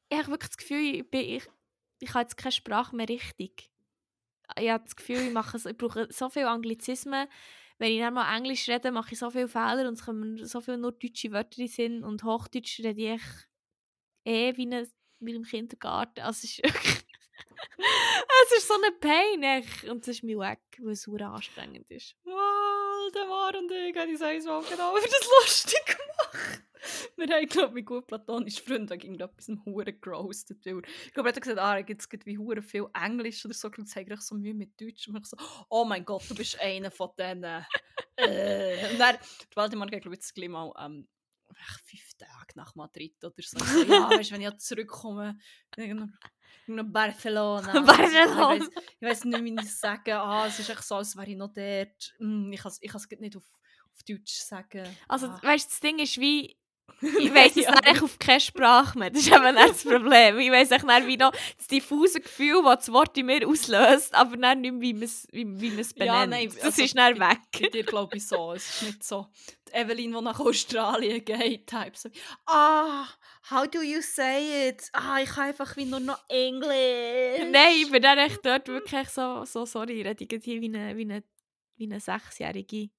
ich 0.09 0.17
habe 0.17 0.27
wirklich 0.27 0.49
das 0.49 0.57
Gefühl, 0.57 0.95
ich, 0.95 1.09
bin, 1.09 1.21
ich, 1.21 1.43
ich 1.99 2.09
habe 2.09 2.23
jetzt 2.23 2.35
keine 2.35 2.51
Sprache 2.51 2.95
mehr 2.95 3.07
richtig. 3.07 3.71
Ich 4.59 4.69
habe 4.69 4.83
das 4.83 4.95
Gefühl, 4.95 5.17
ich, 5.27 5.31
mache, 5.33 5.57
so- 5.59 5.69
ich 5.69 5.77
brauche 5.77 6.07
so 6.11 6.29
viele 6.29 6.49
Anglizismen. 6.49 7.27
Wenn 7.77 7.91
ich 7.91 7.99
dann 7.99 8.15
Englisch 8.17 8.67
rede, 8.69 8.91
mache 8.91 9.13
ich 9.13 9.19
so 9.19 9.29
viele 9.29 9.47
Fehler 9.49 9.87
und 9.87 9.95
es 9.95 10.05
kommen 10.05 10.45
so 10.45 10.61
viele 10.61 10.77
nur 10.77 10.93
deutsche 10.93 11.31
Wörter 11.31 11.59
in 11.59 11.67
Sinn. 11.67 12.03
Und 12.03 12.23
Hochdeutsch 12.23 12.79
rede 12.79 13.15
ich 13.15 13.21
eh 14.25 14.55
wie, 14.57 14.65
eine, 14.65 14.87
wie 15.19 15.33
im 15.35 15.43
Kindergarten. 15.43 16.21
Also 16.21 16.45
es 16.45 16.59
ist 16.59 16.61
es 17.77 18.57
ist 18.57 18.67
so 18.67 18.75
eine 18.75 18.91
Pain, 18.93 19.43
echt. 19.43 19.83
Und 19.85 20.01
das 20.01 20.15
ist 20.15 20.23
mir 20.23 20.39
weg, 20.39 20.59
weil 20.79 20.93
es 20.93 21.01
super 21.03 21.27
anstrengend 21.31 21.89
ist. 21.91 22.15
Mal, 22.23 23.11
der 23.13 23.25
Mar 23.27 23.55
und 23.57 23.71
ich 23.71 23.95
haben 23.97 24.11
uns 24.11 24.21
einmal 24.21 24.63
genau 24.63 24.95
für 24.97 25.09
das 25.09 25.29
lustig 25.41 25.85
gemacht. 25.85 26.61
Wir 27.17 27.27
haben, 27.27 27.47
glaube 27.47 27.79
ich, 27.79 27.85
gut 27.85 28.07
platonische 28.07 28.63
Freunde 28.63 28.93
wegen 28.93 29.15
irgendetwas 29.15 29.49
Huren 29.65 29.99
gerostet. 30.01 30.65
Weil, 30.65 30.81
ich 31.05 31.13
glaube, 31.13 31.29
er 31.29 31.35
hat 31.35 31.41
gesagt, 31.41 31.59
ah, 31.59 31.77
jetzt 31.77 32.09
gibt 32.09 32.25
wie 32.25 32.37
Huren 32.37 32.63
viel 32.63 32.87
Englisch 32.93 33.45
oder 33.45 33.53
so. 33.53 33.69
Und 33.69 33.95
ich 33.95 34.21
so 34.21 34.35
Mühe 34.35 34.53
mit 34.53 34.79
Deutsch. 34.79 35.07
Und 35.07 35.17
ich 35.17 35.25
so, 35.25 35.37
oh 35.69 35.85
mein 35.85 36.05
Gott, 36.05 36.29
du 36.29 36.35
bist 36.35 36.59
einer 36.59 36.91
von 36.91 37.09
denen. 37.17 37.65
äh. 38.17 38.91
Und 38.91 38.99
dann, 38.99 39.17
die 39.51 39.55
Waldemar 39.55 39.87
geht, 39.87 40.01
glaube 40.01 40.15
ich, 40.15 40.21
jetzt 40.21 40.35
gleich 40.35 40.49
mal 40.49 40.71
ähm, 40.79 41.07
fünf 41.85 42.13
Tage 42.17 42.53
nach 42.55 42.75
Madrid 42.75 43.23
oder 43.23 43.33
so. 43.39 43.57
Ich 43.57 43.63
so 43.63 43.83
ja, 43.83 44.09
weißt, 44.09 44.31
wenn 44.31 44.41
ich 44.41 44.57
zurückkomme, 44.57 45.37
nach 46.67 46.85
Barcelona. 46.85 47.81
Barcelona. 47.81 48.65
Ich 48.99 49.07
weiß 49.07 49.25
nicht, 49.25 49.43
wie 49.43 49.53
ich 49.53 49.61
es 49.61 49.79
sagen. 49.79 50.13
Ah, 50.13 50.47
es 50.47 50.59
ist 50.59 50.69
echt 50.69 50.83
so, 50.83 50.95
als 50.95 51.15
wäre 51.15 51.29
ich 51.29 51.37
noch 51.37 51.53
dort. 51.53 52.15
Hm, 52.17 52.51
ich 52.51 52.61
kann 52.61 52.71
es 52.71 53.19
nicht 53.19 53.37
auf, 53.37 53.43
auf 53.93 54.03
Deutsch 54.03 54.33
sagen. 54.33 54.85
Also, 55.07 55.27
ah. 55.27 55.39
weißt 55.43 55.71
das 55.71 55.79
Ding 55.79 55.99
ist 55.99 56.19
wie... 56.19 56.57
Ich 57.01 57.33
weiss 57.33 57.55
nicht 57.55 57.67
echt 57.85 58.01
auf 58.03 58.17
keine 58.19 58.39
Sprache 58.39 58.97
mehr. 58.97 59.09
Das 59.09 59.21
ist 59.21 59.27
eben 59.31 59.55
das 59.55 59.83
Problem. 59.83 60.39
Ich 60.39 60.49
weiss 60.51 60.69
nicht, 60.69 61.07
wie 61.07 61.17
noch 61.17 61.31
das 61.57 61.67
diffuse 61.67 62.21
Gefühl, 62.21 62.63
das 62.63 62.85
das 62.85 62.91
Wort 62.93 63.17
in 63.17 63.25
mir 63.25 63.47
auslöst, 63.47 64.13
aber 64.15 64.37
dann 64.37 64.61
nicht, 64.61 64.75
wie 64.79 64.93
man 64.93 65.03
es 65.03 65.27
wie, 65.31 65.45
wie 65.59 65.71
benennt. 65.93 66.13
Ja, 66.13 66.25
nein, 66.25 66.47
das 66.47 66.61
also 66.61 66.81
ist 66.81 66.95
bei- 66.95 67.29
weg. 67.31 67.39
Bei 67.61 67.67
dir 67.69 67.83
glaube 67.83 68.17
ich 68.17 68.27
so. 68.27 68.53
Es 68.53 68.69
ist 68.69 68.83
nicht 68.83 69.03
so. 69.03 69.27
Die 69.67 69.73
Evelyn, 69.73 70.13
die 70.13 70.21
nach 70.21 70.39
Australien 70.39 71.23
geht, 71.25 71.67
type 71.67 71.91
so. 71.95 72.09
Ah, 72.45 73.05
how 73.51 73.67
do 73.67 73.81
you 73.81 74.01
say 74.01 74.69
it? 74.69 74.89
Ah, 74.93 75.19
ich 75.21 75.29
kann 75.29 75.49
einfach 75.49 75.75
wie 75.75 75.85
nur 75.85 75.99
noch 75.99 76.19
Englisch. 76.29 77.45
Nein, 77.51 77.75
ich 77.81 77.91
bin 77.91 78.01
dann 78.01 78.17
echt 78.19 78.39
dort 78.45 78.67
wirklich 78.67 79.09
so, 79.09 79.43
so 79.45 79.65
sorry, 79.65 80.01
ich 80.01 80.05
rede 80.07 80.25
hier 80.41 80.61
wie 80.61 80.65
eine, 80.73 80.95
wie 80.95 81.01
eine, 81.01 81.23
wie 81.77 81.85
eine 81.85 81.99
Sechsjährige. 81.99 82.89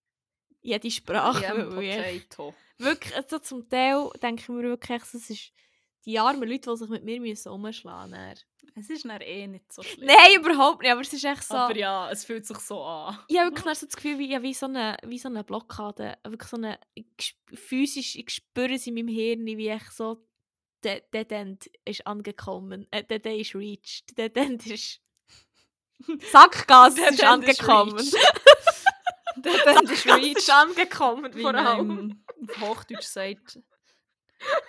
Jede 0.61 0.91
Sprache. 0.91 1.43
Ja, 1.45 1.57
weil 1.57 1.83
ich- 1.83 2.29
Potato. 2.29 2.55
Wirklich, 2.79 3.15
also 3.17 3.39
zum 3.39 3.69
Teil 3.69 4.11
denke 4.23 4.43
ich 4.43 4.49
mir 4.49 4.63
wirklich, 4.63 5.03
es 5.03 5.31
ist 5.31 5.53
die 6.05 6.19
armen 6.19 6.49
Leute, 6.49 6.71
die 6.71 6.77
sich 6.77 6.89
mit 6.89 7.05
mir 7.05 7.21
müssen 7.21 7.51
umschlagen 7.51 8.11
müssen. 8.13 8.45
Es 8.79 8.91
ist 8.91 9.05
dann 9.05 9.21
eh 9.21 9.47
nicht 9.47 9.73
so 9.73 9.83
schlimm. 9.83 10.07
Nein, 10.07 10.41
überhaupt 10.41 10.83
nicht, 10.83 10.93
aber 10.93 11.01
es 11.01 11.13
ist 11.13 11.25
echt 11.25 11.45
so... 11.45 11.55
Aber 11.55 11.77
ja, 11.77 12.11
es 12.11 12.25
fühlt 12.25 12.47
sich 12.47 12.59
so 12.59 12.83
an. 12.83 13.19
Ich 13.29 13.39
habe 13.39 13.51
wirklich 13.51 13.79
so 13.79 13.87
das 13.87 13.97
Gefühl, 13.97 14.19
wie, 14.19 14.43
wie, 14.43 14.55
so 14.55 14.67
eine, 14.67 14.97
wie 15.05 15.19
so 15.19 15.29
eine 15.29 15.45
Blockade. 15.45 16.19
Wirklich 16.25 16.51
so 16.51 16.57
eine, 16.59 16.79
ich, 16.95 17.39
physisch, 17.55 18.17
ich 18.17 18.31
spüre 18.31 18.75
es 18.75 18.87
in 18.87 18.95
meinem 18.95 19.09
Hirn, 19.09 19.47
wie 19.47 19.71
ich 19.71 19.91
so, 19.91 20.23
der 20.85 21.01
Dead 21.01 21.33
End 21.33 21.71
ist 21.85 22.07
angekommen. 22.07 22.87
Äh, 22.91 23.03
Dead 23.05 23.25
End 23.25 23.41
ist 23.41 23.55
reached. 23.55 24.19
Dead 24.19 24.37
End 24.37 24.67
ist... 24.67 25.01
Sackgas 26.31 26.95
Dead 26.97 27.11
ist 27.11 27.23
End 27.23 27.49
is 27.49 27.61
angekommen. 27.61 27.99
reached. 27.99 28.15
Der 29.37 29.51
Band 29.65 29.91
ist 29.91 30.03
Sackgas 30.05 30.27
ist 30.27 30.37
reached. 30.37 30.51
angekommen, 30.51 31.33
vor 31.33 31.55
allem. 31.55 32.25
Auf 32.43 32.61
Hochdeutsch 32.61 33.07
sagt. 33.07 33.59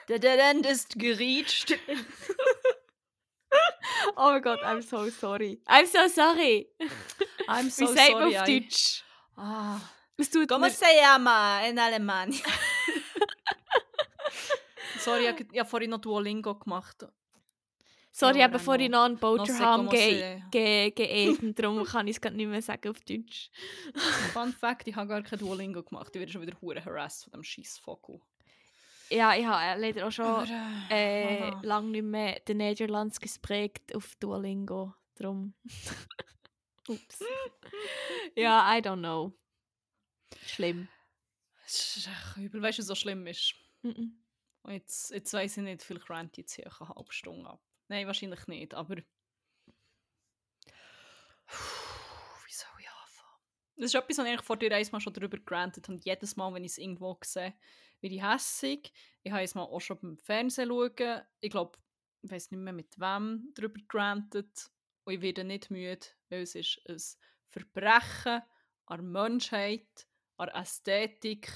Der 0.10 0.50
End 0.50 0.66
ist 0.66 0.98
gereached. 0.98 1.78
Oh 4.16 4.30
mein 4.32 4.42
Gott, 4.42 4.60
I'm 4.64 4.82
so 4.82 5.10
sorry. 5.10 5.62
I'm 5.68 5.86
so 5.86 6.08
sorry. 6.08 6.68
I'm 7.48 7.66
Wie 7.66 7.70
so 7.70 7.86
sagt 7.88 8.12
sorry. 8.12 8.32
man 8.32 8.42
auf 8.42 8.48
I- 8.48 8.60
Deutsch? 8.62 9.04
Ah, 9.36 9.80
Es 10.18 10.30
tut 10.30 10.48
Come 10.50 10.68
mir, 10.68 10.72
se 10.72 10.86
llama 11.02 11.62
in 11.68 11.78
Alemania? 11.80 12.40
Sorry, 15.00 15.28
ich 15.30 15.46
ich 15.52 15.60
habe 15.60 15.70
vorhin 15.70 15.90
noch 15.92 16.00
Duolingo 16.02 16.56
gemacht. 16.56 17.06
Sorry, 18.18 18.40
Ja, 18.40 18.46
aber 18.46 18.60
vorhin 18.60 18.92
noch 18.92 19.04
einen 19.04 19.90
ge 20.50 20.92
geessen, 20.92 21.56
darum 21.56 21.84
kann 21.84 22.08
ich 22.08 22.16
es 22.16 22.22
gerade 22.22 22.36
nicht 22.36 22.48
mehr 22.48 22.62
sagen 22.62 22.90
auf 22.90 23.00
Deutsch. 23.02 23.50
Fun 24.34 24.54
Fact, 24.54 24.88
ich 24.88 24.96
habe 24.96 25.08
gar 25.08 25.22
kein 25.22 25.40
Duolingo 25.40 25.84
gemacht. 25.84 26.10
Ich 26.14 26.20
werde 26.20 26.32
schon 26.32 26.42
wieder 26.42 26.60
hure 26.62 26.84
harassed 26.84 27.26
von 27.26 27.34
dem 27.34 27.44
scheiß 27.44 27.78
Vogel. 27.80 28.20
Ja, 29.10 29.36
ich 29.36 29.46
habe 29.46 29.64
äh, 29.64 29.80
leider 29.80 30.08
auch 30.08 30.12
schon 30.12 30.48
äh, 30.90 31.44
aha. 31.44 31.62
lange 31.64 31.90
nicht 31.90 32.04
mehr 32.04 32.40
den 32.42 32.58
Niederlands 32.58 33.20
gesprägt 33.20 33.96
auf 33.96 34.16
Duolingo, 34.16 34.94
drum. 35.16 35.54
Ups. 36.88 37.20
ja, 38.36 38.78
I 38.78 38.82
don't 38.82 39.00
know. 39.00 39.34
Schlimm. 40.46 40.88
Es 41.66 41.98
ist 41.98 42.08
echt 42.08 42.38
übel. 42.38 42.62
Weißt 42.62 42.80
du, 42.80 42.82
was 42.82 42.88
so 42.88 42.96
schlimm 42.96 43.28
ist? 43.28 43.56
Mhm. 43.82 44.24
Und 44.64 44.74
jetzt, 44.74 45.12
jetzt 45.12 45.34
weiss 45.34 45.58
ich 45.58 45.64
nicht, 45.64 45.84
vielleicht 45.84 46.10
ich 46.10 46.38
jetzt 46.38 46.56
hier 46.56 46.66
eine 46.66 46.90
halbe 46.90 47.12
Stunde 47.12 47.50
ab. 47.50 47.62
Nein, 47.90 48.08
wahrscheinlich 48.08 48.46
nicht, 48.48 48.74
aber. 48.74 48.98
Wie 48.98 49.04
soll 52.52 52.70
ich 52.80 52.90
anfangen? 52.90 53.42
Das 53.78 53.86
ist 53.86 53.96
etwas, 53.96 54.18
was 54.18 54.28
ich 54.28 54.42
vor 54.42 54.58
dir 54.58 54.76
einmal 54.76 55.02
schon 55.02 55.14
darüber 55.14 55.38
gerantet 55.38 55.88
habe. 55.88 56.00
Jedes 56.04 56.36
Mal, 56.36 56.54
wenn 56.54 56.64
ich 56.64 56.72
es 56.72 56.78
irgendwo 56.78 57.18
sehe, 57.24 57.54
werde 58.02 58.16
ich 58.16 58.24
hässig. 58.24 58.92
Ich 59.24 59.32
habe 59.32 59.44
es 59.44 59.56
mal 59.56 59.64
auch 59.64 59.80
schon 59.80 60.00
beim 60.00 60.18
Fernsehen 60.18 60.70
schauen. 60.70 61.22
Ich 61.40 61.50
glaube, 61.50 61.78
ich 62.22 62.32
weiß 62.32 62.52
nicht 62.52 62.60
mehr 62.60 62.74
mit 62.74 63.00
wem 63.00 63.52
darüber 63.56 63.80
gerantet. 63.88 64.70
Und 65.06 65.14
ich 65.14 65.22
werde 65.22 65.46
nicht 65.46 65.72
müde, 65.72 66.06
weil 66.30 66.42
es 66.42 66.56
ist 66.56 66.82
ein 66.90 66.98
Verbrechen 67.48 68.42
an 68.88 69.12
Menschheit, 69.12 70.08
an 70.38 70.50
Ästhetik. 70.50 71.50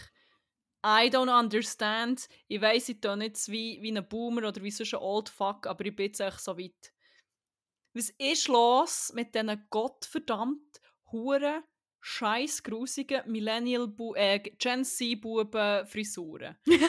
I 0.84 1.10
don't 1.10 1.30
understand. 1.30 2.28
Ich 2.48 2.62
weiss, 2.62 2.90
ich 2.90 3.00
tue 3.00 3.16
nicht 3.16 3.48
wie, 3.48 3.82
wie 3.82 3.96
ein 3.96 4.08
Boomer 4.08 4.48
oder 4.48 4.64
wie 4.64 4.72
sonst 4.72 4.94
ein 4.94 5.02
Old 5.02 5.30
Fuck, 5.30 5.68
aber 5.68 5.86
ich 5.86 5.96
bin 5.96 6.08
jetzt 6.08 6.20
echt 6.20 6.40
so 6.40 6.58
weit. 6.58 6.94
Was 7.94 8.10
ist 8.18 8.48
los 8.48 9.12
mit 9.14 9.36
diesen 9.36 9.68
gottverdammt 9.70 10.82
huren 11.12 11.64
scheiß 12.00 12.64
grusigen 12.64 13.30
Millennial 13.30 13.94
äh, 14.16 14.40
Gen 14.40 14.84
Z 14.84 15.22
Buben 15.22 15.86
Frisuren? 15.86 16.58
Sich 16.66 16.82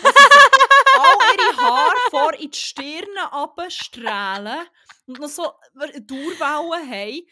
all 0.98 1.36
ihre 1.36 1.56
Haare 1.56 2.10
vor 2.10 2.34
in 2.34 2.50
die 2.50 2.58
Stirne 2.58 3.32
abstrahlen 3.32 4.66
und 5.06 5.18
noch 5.18 5.28
so 5.28 5.52
Durchwellen 5.74 6.90
haben. 6.90 7.28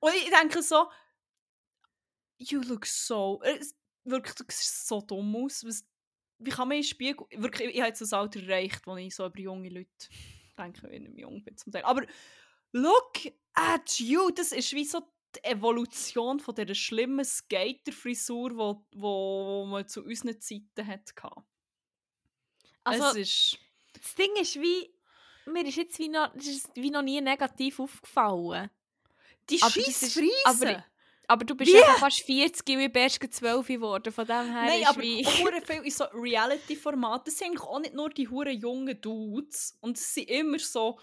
Und 0.00 0.14
ich 0.14 0.30
denke 0.30 0.62
so, 0.62 0.90
you 2.38 2.60
look 2.60 2.86
so, 2.86 3.40
wirklich, 4.04 4.34
du 4.34 4.44
siehst 4.48 4.88
so 4.88 5.00
dumm 5.00 5.34
aus. 5.36 5.64
Was, 5.64 5.84
wie 6.38 6.50
kann 6.50 6.68
man 6.68 6.78
in 6.78 6.84
Spiegel, 6.84 7.26
wirklich, 7.36 7.68
ich 7.68 7.80
habe 7.80 7.88
jetzt 7.88 8.00
das 8.00 8.12
Alter 8.12 8.42
erreicht, 8.42 8.86
wo 8.86 8.96
ich 8.96 9.14
so 9.14 9.26
über 9.26 9.38
junge 9.38 9.68
Leute 9.68 10.08
denke, 10.58 10.82
wenn 10.90 11.06
ich 11.06 11.18
jung 11.18 11.42
bin 11.42 11.56
zum 11.56 11.72
Teil. 11.72 11.84
Aber 11.84 12.04
look 12.72 13.12
at 13.54 13.98
you, 13.98 14.30
das 14.30 14.52
ist 14.52 14.72
wie 14.72 14.84
so 14.84 15.02
die 15.34 15.44
Evolution 15.44 16.40
von 16.40 16.54
dieser 16.54 16.74
schlimmen 16.74 17.24
Skater-Frisur, 17.24 18.56
wo, 18.56 18.86
wo 18.94 19.66
man 19.66 19.88
zu 19.88 20.02
unseren 20.04 20.38
Zeiten 20.40 20.86
hatte. 20.86 21.14
Also, 22.84 23.04
es 23.06 23.16
ist... 23.16 23.58
das 23.94 24.14
Ding 24.14 24.34
ist 24.40 24.56
wie, 24.60 24.92
mir 25.46 25.66
ist 25.66 25.76
jetzt 25.76 25.98
wie 25.98 26.08
noch, 26.08 26.34
ist 26.34 26.68
wie 26.74 26.90
noch 26.90 27.02
nie 27.02 27.20
negativ 27.20 27.80
aufgefallen. 27.80 28.70
Die 29.48 29.58
scheiß 29.58 30.12
Friesen! 30.12 30.30
aber- 30.44 30.84
Aber 31.28 31.44
du 31.44 31.54
bist 31.54 31.72
Wie? 31.72 31.78
ja 31.78 31.94
fast 31.94 32.20
40 32.20 32.68
und 32.76 32.82
ich 32.82 32.92
bin 32.92 33.02
erst 33.02 33.20
gerade 33.20 33.32
12 33.32 33.66
geworden, 33.66 34.12
von 34.12 34.26
dem 34.26 34.52
her 34.52 34.64
Nein, 34.64 34.82
ist 34.82 34.88
aber 34.88 35.02
hure 35.02 35.62
viel 35.66 35.82
in 35.82 35.90
so 35.90 36.04
Reality-Formaten 36.04 37.24
das 37.26 37.38
sind 37.38 37.48
eigentlich 37.48 37.62
auch 37.62 37.78
nicht 37.80 37.94
nur 37.94 38.10
die 38.10 38.28
huren 38.28 38.58
jungen 38.58 39.00
Dudes. 39.00 39.76
Und 39.80 39.96
es 39.96 40.14
sind 40.14 40.28
immer 40.28 40.58
so. 40.58 40.98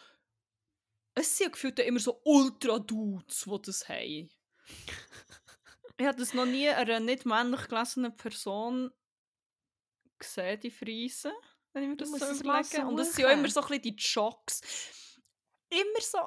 Es 1.16 1.38
sind 1.38 1.54
gefühlt 1.54 1.80
immer 1.80 2.00
so 2.00 2.22
Ultra-Dudes, 2.24 3.46
die 3.46 3.62
das 3.64 3.90
haben. 3.90 4.30
ich 5.98 6.06
habe 6.06 6.18
das 6.18 6.34
noch 6.34 6.46
nie 6.46 6.70
einer 6.70 7.00
nicht 7.00 7.26
männlich 7.26 7.68
gelesenen 7.68 8.16
Person 8.16 8.92
gesehen, 10.18 10.60
die 10.60 10.72
Friesen. 10.72 11.32
Wenn 11.74 11.84
ich 11.84 11.90
mir 11.90 11.98
das 11.98 12.12
so 12.12 12.18
überlege. 12.18 12.86
Und 12.86 13.00
es 13.00 13.14
sind 13.14 13.26
auch 13.26 13.32
immer 13.32 13.50
so 13.50 13.62
ein 13.62 13.68
bisschen 13.68 13.82
die 13.82 13.96
Jocks. 13.98 14.62
Immer 15.70 16.02
so 16.02 16.20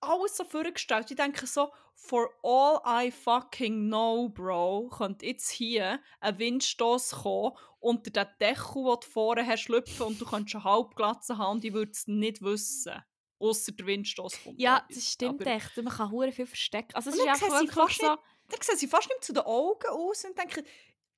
alles 0.00 0.36
so 0.36 0.44
vorgestellt. 0.44 1.10
Ich 1.10 1.16
denke 1.16 1.46
so, 1.46 1.72
for 1.94 2.30
all 2.42 2.80
I 2.86 3.10
fucking 3.10 3.88
know, 3.88 4.28
Bro, 4.28 4.90
könnte 4.96 5.26
jetzt 5.26 5.50
hier 5.50 6.00
ein 6.20 6.38
Windstoß 6.38 7.10
kommen 7.22 7.56
unter 7.80 8.10
den 8.10 8.26
Deckel, 8.40 8.84
den 8.84 8.96
du 9.00 9.06
vorne 9.08 9.46
hast, 9.46 9.62
schlüpfen 9.62 10.06
und 10.06 10.20
du 10.20 10.26
kannst 10.26 10.54
eine 10.54 10.64
Halbglatze 10.64 11.38
haben 11.38 11.56
und 11.56 11.64
ich 11.64 11.72
würde 11.72 11.92
es 11.92 12.06
nicht 12.06 12.42
wissen. 12.42 13.02
Außer 13.38 13.72
der 13.72 13.86
Windstoß 13.86 14.44
kommt. 14.44 14.60
Ja, 14.60 14.86
das 14.88 15.12
stimmt 15.12 15.42
Aber- 15.42 15.50
echt. 15.50 15.76
Man 15.76 15.92
kann 15.92 16.10
hure 16.10 16.32
viel 16.32 16.46
verstecken. 16.46 16.94
Also 16.94 17.10
es 17.10 17.16
ist 17.16 17.24
dann 17.26 17.34
einfach 17.34 17.60
sie 17.60 17.68
fast 17.68 18.00
so... 18.00 18.06
Dann 18.48 18.60
sehen 18.62 18.76
sie 18.76 18.86
fast 18.86 19.08
nicht 19.08 19.24
zu 19.24 19.32
den 19.32 19.42
Augen 19.42 19.88
aus 19.90 20.24
und 20.24 20.38
denken, 20.38 20.64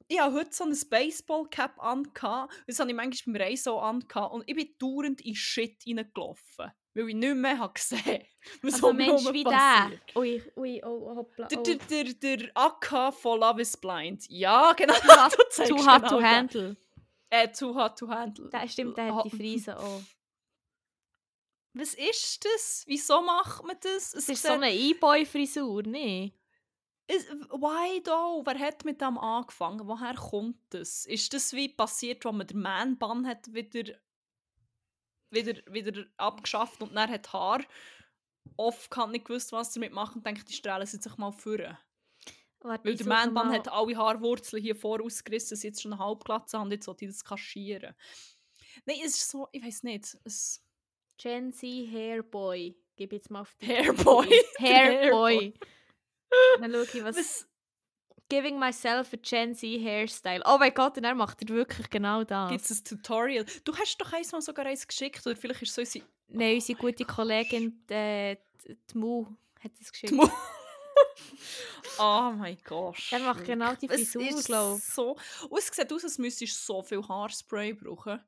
ich 0.09 0.19
habe 0.19 0.35
heute 0.35 0.51
so 0.51 0.65
eine 0.65 0.75
Baseball-Cap 0.75 1.79
an. 1.83 2.11
Das 2.67 2.81
habe 2.81 2.91
ich 2.91 2.97
manchmal 2.97 3.35
beim 3.39 3.49
Reisen 3.49 3.71
auch 3.71 3.83
an. 3.83 4.03
Und 4.33 4.45
ich 4.47 4.57
bin 4.57 4.75
dauernd 4.79 5.21
in 5.21 5.35
Shit 5.35 5.85
reingelaufen. 5.87 6.73
Weil 6.95 7.09
ich 7.11 7.15
nicht 7.15 7.35
mehr 7.37 7.59
habe 7.59 7.73
gesehen 7.75 8.25
was 8.63 8.75
Also 8.75 8.93
Mensch 8.93 9.25
wie 9.33 9.45
passiert. 9.45 10.01
der. 10.09 10.17
Ui, 10.17 10.43
ui, 10.57 10.83
oh, 10.85 11.17
hoppla, 11.17 11.47
Der, 11.49 11.59
oh. 11.59 11.63
der, 11.63 11.77
der, 11.77 12.05
der 12.15 12.51
AK 12.55 13.15
von 13.15 13.41
Love 13.41 13.61
is 13.61 13.77
Blind. 13.77 14.25
Ja, 14.29 14.73
genau. 14.77 14.95
Too 14.95 15.43
zeigst 15.51 15.71
Too 15.71 15.77
hot 15.87 16.03
genau 16.03 16.09
to 16.09 16.17
den. 16.17 16.25
handle. 16.27 16.77
Äh, 17.31 17.49
too 17.53 17.75
hot 17.75 17.99
to 17.99 18.09
handle. 18.09 18.49
Der, 18.51 18.67
stimmt, 18.69 18.97
der 18.97 19.15
hat 19.15 19.27
die 19.27 19.31
Friese 19.31 19.79
auch. 19.79 20.01
Was 21.75 21.95
ist 21.95 22.45
das? 22.45 22.85
Wieso 22.87 23.21
macht 23.21 23.63
man 23.65 23.77
das? 23.81 24.15
Es 24.15 24.29
ist 24.29 24.43
so 24.43 24.53
eine 24.55 24.75
E-Boy-Frisur, 24.75 25.83
ne? 25.83 26.33
Why 27.07 28.03
though? 28.03 28.43
Wer 28.45 28.59
hat 28.59 28.85
mit 28.85 29.01
dem 29.01 29.17
angefangen? 29.19 29.87
Woher 29.87 30.15
kommt 30.15 30.59
das? 30.71 31.07
Ist 31.07 31.33
das 31.33 31.53
wie 31.53 31.69
passiert, 31.69 32.25
als 32.27 32.35
man 32.35 32.47
den 32.47 32.61
Man-Bann 32.61 33.27
hat 33.27 33.53
wieder, 33.55 33.95
wieder, 35.31 35.61
wieder 35.73 36.05
abgeschafft 36.17 36.83
und 36.83 36.95
dann 36.95 37.11
hat 37.11 37.33
Haar 37.33 37.61
oft 38.57 38.91
kann 38.91 39.11
nicht 39.13 39.27
gewusst, 39.27 39.53
was 39.53 39.73
damit 39.73 39.93
machen 39.93 40.19
und 40.19 40.27
denkt, 40.27 40.49
die 40.49 40.55
strahlen 40.55 40.87
sie 40.87 40.97
sich 40.97 41.17
mal 41.17 41.33
führen. 41.33 41.77
Warte, 42.61 42.85
Weil 42.85 42.97
der 42.97 43.07
mal- 43.07 43.53
hat 43.53 43.69
alle 43.69 43.97
Haarwurzeln 43.97 44.63
hier 44.63 44.75
vorausgerissen, 44.75 45.57
sie 45.57 45.69
jetzt 45.69 45.83
schon 45.83 45.93
eine 45.93 46.05
Halbglatze 46.05 46.59
haben, 46.59 46.71
jetzt 46.73 46.87
sollte 46.87 47.05
ich 47.05 47.13
das 47.13 47.25
kaschieren. 47.25 47.95
Nein, 48.85 48.99
es 49.05 49.17
ist 49.17 49.31
so, 49.31 49.49
ich 49.53 49.65
weiß 49.65 49.85
nicht, 49.85 50.17
es 50.25 50.65
Gen 51.19 51.53
Z 51.53 51.69
Hairboy. 51.69 52.77
Gib 52.97 53.13
jetzt 53.13 53.31
mal 53.31 53.41
auf 53.41 53.55
die 53.61 53.67
Hairboy. 53.67 54.29
Hairboy. 54.59 55.55
Dann 56.61 56.73
schau 56.73 56.83
ich, 56.83 57.05
was... 57.05 57.17
was 57.17 57.49
Giving 58.29 58.59
myself 58.59 59.13
a 59.15 59.17
Gen 59.23 59.55
Z 59.55 59.81
Hairstyle. 59.83 60.43
Oh 60.45 60.59
mein 60.59 60.75
Gott, 60.75 60.97
und 60.99 61.05
er 61.05 61.15
macht 61.15 61.41
er 61.43 61.49
wirklich 61.49 61.89
genau 61.89 62.25
das. 62.25 62.51
gibt 62.51 62.65
es 62.71 62.81
ein 62.81 62.85
Tutorial? 62.85 63.47
Du 63.65 63.75
hast 63.77 63.97
doch 63.99 64.13
einmal 64.13 64.43
sogar 64.43 64.67
eins 64.67 64.87
geschickt, 64.87 65.27
oder 65.27 65.35
vielleicht 65.37 65.63
ist 65.63 65.71
es 65.71 65.75
so 65.75 65.81
unsere 65.81 66.05
Nein, 66.29 66.55
unsere 66.57 66.79
gute 66.79 67.05
Kollegin, 67.07 67.83
äh, 67.89 68.37
die 68.67 68.77
die 68.93 68.99
Mu, 68.99 69.27
hat 69.65 69.73
das 69.81 69.91
geschickt. 69.91 70.13
Mu- 70.13 70.29
Oh 72.01 72.33
mein 72.37 72.57
Gott. 72.65 72.97
Er 73.11 73.19
macht 73.21 73.45
genau 73.45 73.75
die 73.75 73.89
Es 73.89 74.13
Frisur, 74.13 74.43
glaube 74.43 74.79
ich. 74.79 74.85
so. 74.85 75.17
Und 75.49 75.59
es 75.59 75.67
sieht 75.69 75.93
aus, 75.93 76.05
als 76.05 76.19
müsstest 76.19 76.57
du 76.69 76.73
so 76.75 76.83
viel 76.83 77.03
Haarspray 77.07 77.73
brauchen, 77.73 78.21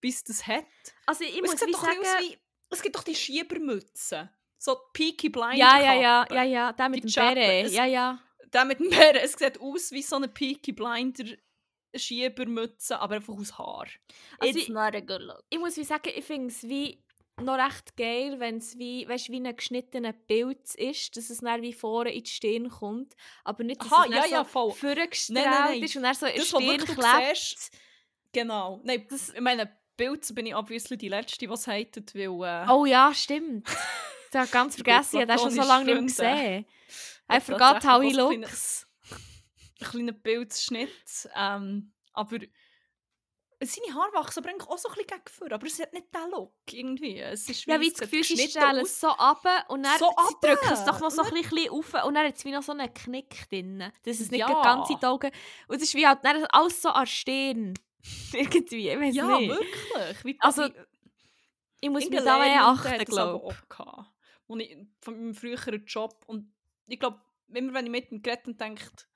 bis 0.00 0.24
das 0.24 0.44
hat. 0.46 0.64
Also 1.06 1.24
ich 1.24 1.38
Und 1.40 1.44
es 1.46 1.52
muss 1.60 1.66
wie 1.68 1.72
doch 1.72 1.80
sagen... 1.84 2.00
wie. 2.20 2.38
Es 2.70 2.82
gibt 2.82 2.96
doch 2.96 3.04
die 3.04 3.14
Schiebermützen. 3.14 4.28
So 4.58 4.74
die 4.74 4.80
Peaky 5.12 5.28
Blinder. 5.28 5.54
Ja, 5.56 5.80
ja, 5.80 5.94
ja, 5.94 6.26
ja, 6.30 6.42
ja, 6.42 6.72
der 6.72 6.88
mit 6.88 7.04
Die 7.04 7.12
dem 7.12 7.34
Beret. 7.34 7.66
es- 7.66 7.74
Ja, 7.74 7.84
ja. 7.84 8.18
Der 8.54 8.64
mit 8.64 8.78
dem 8.78 8.88
Bären. 8.90 9.16
Es 9.16 9.32
sieht 9.32 9.60
aus 9.60 9.90
wie 9.90 10.02
so 10.02 10.16
eine 10.16 10.28
Peaky 10.28 10.72
Blinder 10.72 11.24
Schiebermütze, 11.94 12.98
aber 12.98 13.16
einfach 13.16 13.34
aus 13.34 13.58
Haar. 13.58 13.86
Also 14.38 14.58
It's 14.58 14.68
not 14.68 14.94
a 14.94 15.00
good 15.00 15.20
look. 15.20 15.44
Ich 15.50 15.58
muss 15.58 15.76
wie 15.76 15.84
sagen, 15.84 16.10
ich 16.14 16.24
finde 16.24 16.48
es 16.48 16.62
wie 16.64 17.04
noch 17.40 17.58
recht 17.58 17.96
geil, 17.96 18.38
wenn 18.38 18.58
es 18.58 18.78
wie, 18.78 19.08
weißt, 19.08 19.28
wie 19.30 19.40
ein 19.40 19.56
geschnittener 19.56 20.12
Pilz 20.12 20.74
ist, 20.76 21.16
dass 21.16 21.30
es 21.30 21.38
dann 21.38 21.62
wie 21.62 21.72
vorne 21.72 22.12
in 22.14 22.22
die 22.22 22.30
Stirn 22.30 22.68
kommt, 22.68 23.14
aber 23.42 23.64
nicht, 23.64 23.80
dass 23.82 23.92
Aha, 23.92 24.04
es 24.08 24.14
ja, 24.14 24.22
so 24.22 24.28
ja, 24.30 24.44
voll. 24.44 24.70
vorgestrahlt 24.72 25.84
ist 25.84 25.96
und 25.96 26.02
dann 26.02 26.14
so 26.14 26.26
in 26.26 26.32
die 26.32 26.38
Das, 26.38 26.48
Stirn 26.48 26.78
klebt. 26.78 27.36
siehst, 27.36 27.70
Genau. 28.32 28.80
Nein, 28.84 29.06
das, 29.08 29.30
ich 29.30 29.40
meine, 29.40 29.70
Pilze 29.96 30.34
bin 30.34 30.46
ich 30.46 30.54
obviously 30.54 30.96
die 30.96 31.08
Letzte, 31.08 31.46
die 31.46 31.52
es 31.52 31.66
hatet, 31.66 32.14
weil... 32.14 32.66
Äh, 32.66 32.70
Oh 32.70 32.84
ja, 32.84 33.12
stimmt. 33.14 33.68
Ich 34.30 34.36
habe 34.36 34.48
ganz 34.48 34.74
vergessen, 34.82 35.16
ich 35.16 35.22
habe 35.22 35.32
den 35.32 35.38
schon 35.38 35.50
so 35.50 35.62
lange 35.62 35.84
nicht 35.86 35.94
mehr 35.94 36.02
gesehen. 36.02 36.66
I 37.30 37.34
Ja, 37.34 37.40
forgot 37.40 37.84
how 37.84 38.02
he 38.02 38.12
looks. 38.12 38.86
ein 39.80 39.86
kleiner 39.90 40.12
Pilzschnitt. 40.12 41.28
Ähm, 41.34 41.92
aber 42.12 42.38
seine 43.62 43.94
Haare 43.94 44.12
wachsen 44.12 44.40
aber 44.40 44.50
eigentlich 44.50 44.68
auch 44.68 44.76
so 44.78 44.88
ein 44.88 44.94
bisschen 44.94 45.06
gegen 45.08 45.28
vor, 45.30 45.52
aber 45.52 45.66
es 45.66 45.80
hat 45.80 45.92
nicht 45.94 46.06
den 46.14 46.30
Look 46.30 46.52
irgendwie. 46.70 47.18
Es 47.20 47.48
ist 47.48 47.64
Ja, 47.66 47.80
wie 47.80 47.90
das 47.90 48.00
Gefühl, 48.00 48.22
sie 48.24 48.36
stellen 48.48 48.76
es 48.84 49.00
so 49.00 49.08
ab 49.08 49.42
und 49.68 49.82
dann 49.84 49.98
So 49.98 50.10
sie 50.28 50.46
drücken 50.46 50.72
es 50.72 50.84
doch 50.84 51.00
noch 51.00 51.10
so 51.10 51.22
ein 51.22 51.30
bisschen 51.32 51.70
auf 51.70 51.94
und 52.04 52.14
dann 52.14 52.26
hat 52.26 52.36
es 52.36 52.44
wie 52.44 52.50
noch 52.50 52.62
so 52.62 52.72
einen 52.72 52.92
Knick 52.92 53.48
drin. 53.48 53.90
Das 54.04 54.20
ist 54.20 54.30
nicht 54.32 54.40
Ja. 54.40 54.50
ja. 54.50 54.62
ganz 54.62 54.90
in 54.90 54.98
die 55.00 55.06
Augen. 55.06 55.30
Und 55.68 55.76
es 55.76 55.82
ist 55.84 55.94
wie 55.94 56.06
halt 56.06 56.18
dann 56.24 56.44
alles 56.46 56.82
so 56.82 56.90
an 56.90 57.06
Stirn. 57.06 57.74
Irgendwie, 58.32 58.90
ich 58.90 59.00
weiß 59.00 59.14
Ja, 59.14 59.38
nicht. 59.38 59.50
wirklich. 59.50 60.24
Wie, 60.24 60.36
Also, 60.40 60.68
Ich 61.80 61.88
muss 61.90 62.08
mich 62.08 62.22
da 62.22 62.38
mehr 62.38 62.66
achten, 62.66 63.04
glaube 63.04 63.48
ich, 63.48 64.76
von 65.00 65.16
meinem 65.16 65.34
früheren 65.34 65.84
Job. 65.86 66.22
Und 66.26 66.52
ich 66.86 66.98
glaube, 66.98 67.20
immer 67.48 67.74
wenn 67.74 67.86
ich 67.86 67.90
mit 67.92 68.10
ihm 68.12 68.22
geredet 68.22 68.46
und 68.46 68.60
denkt, 68.60 69.08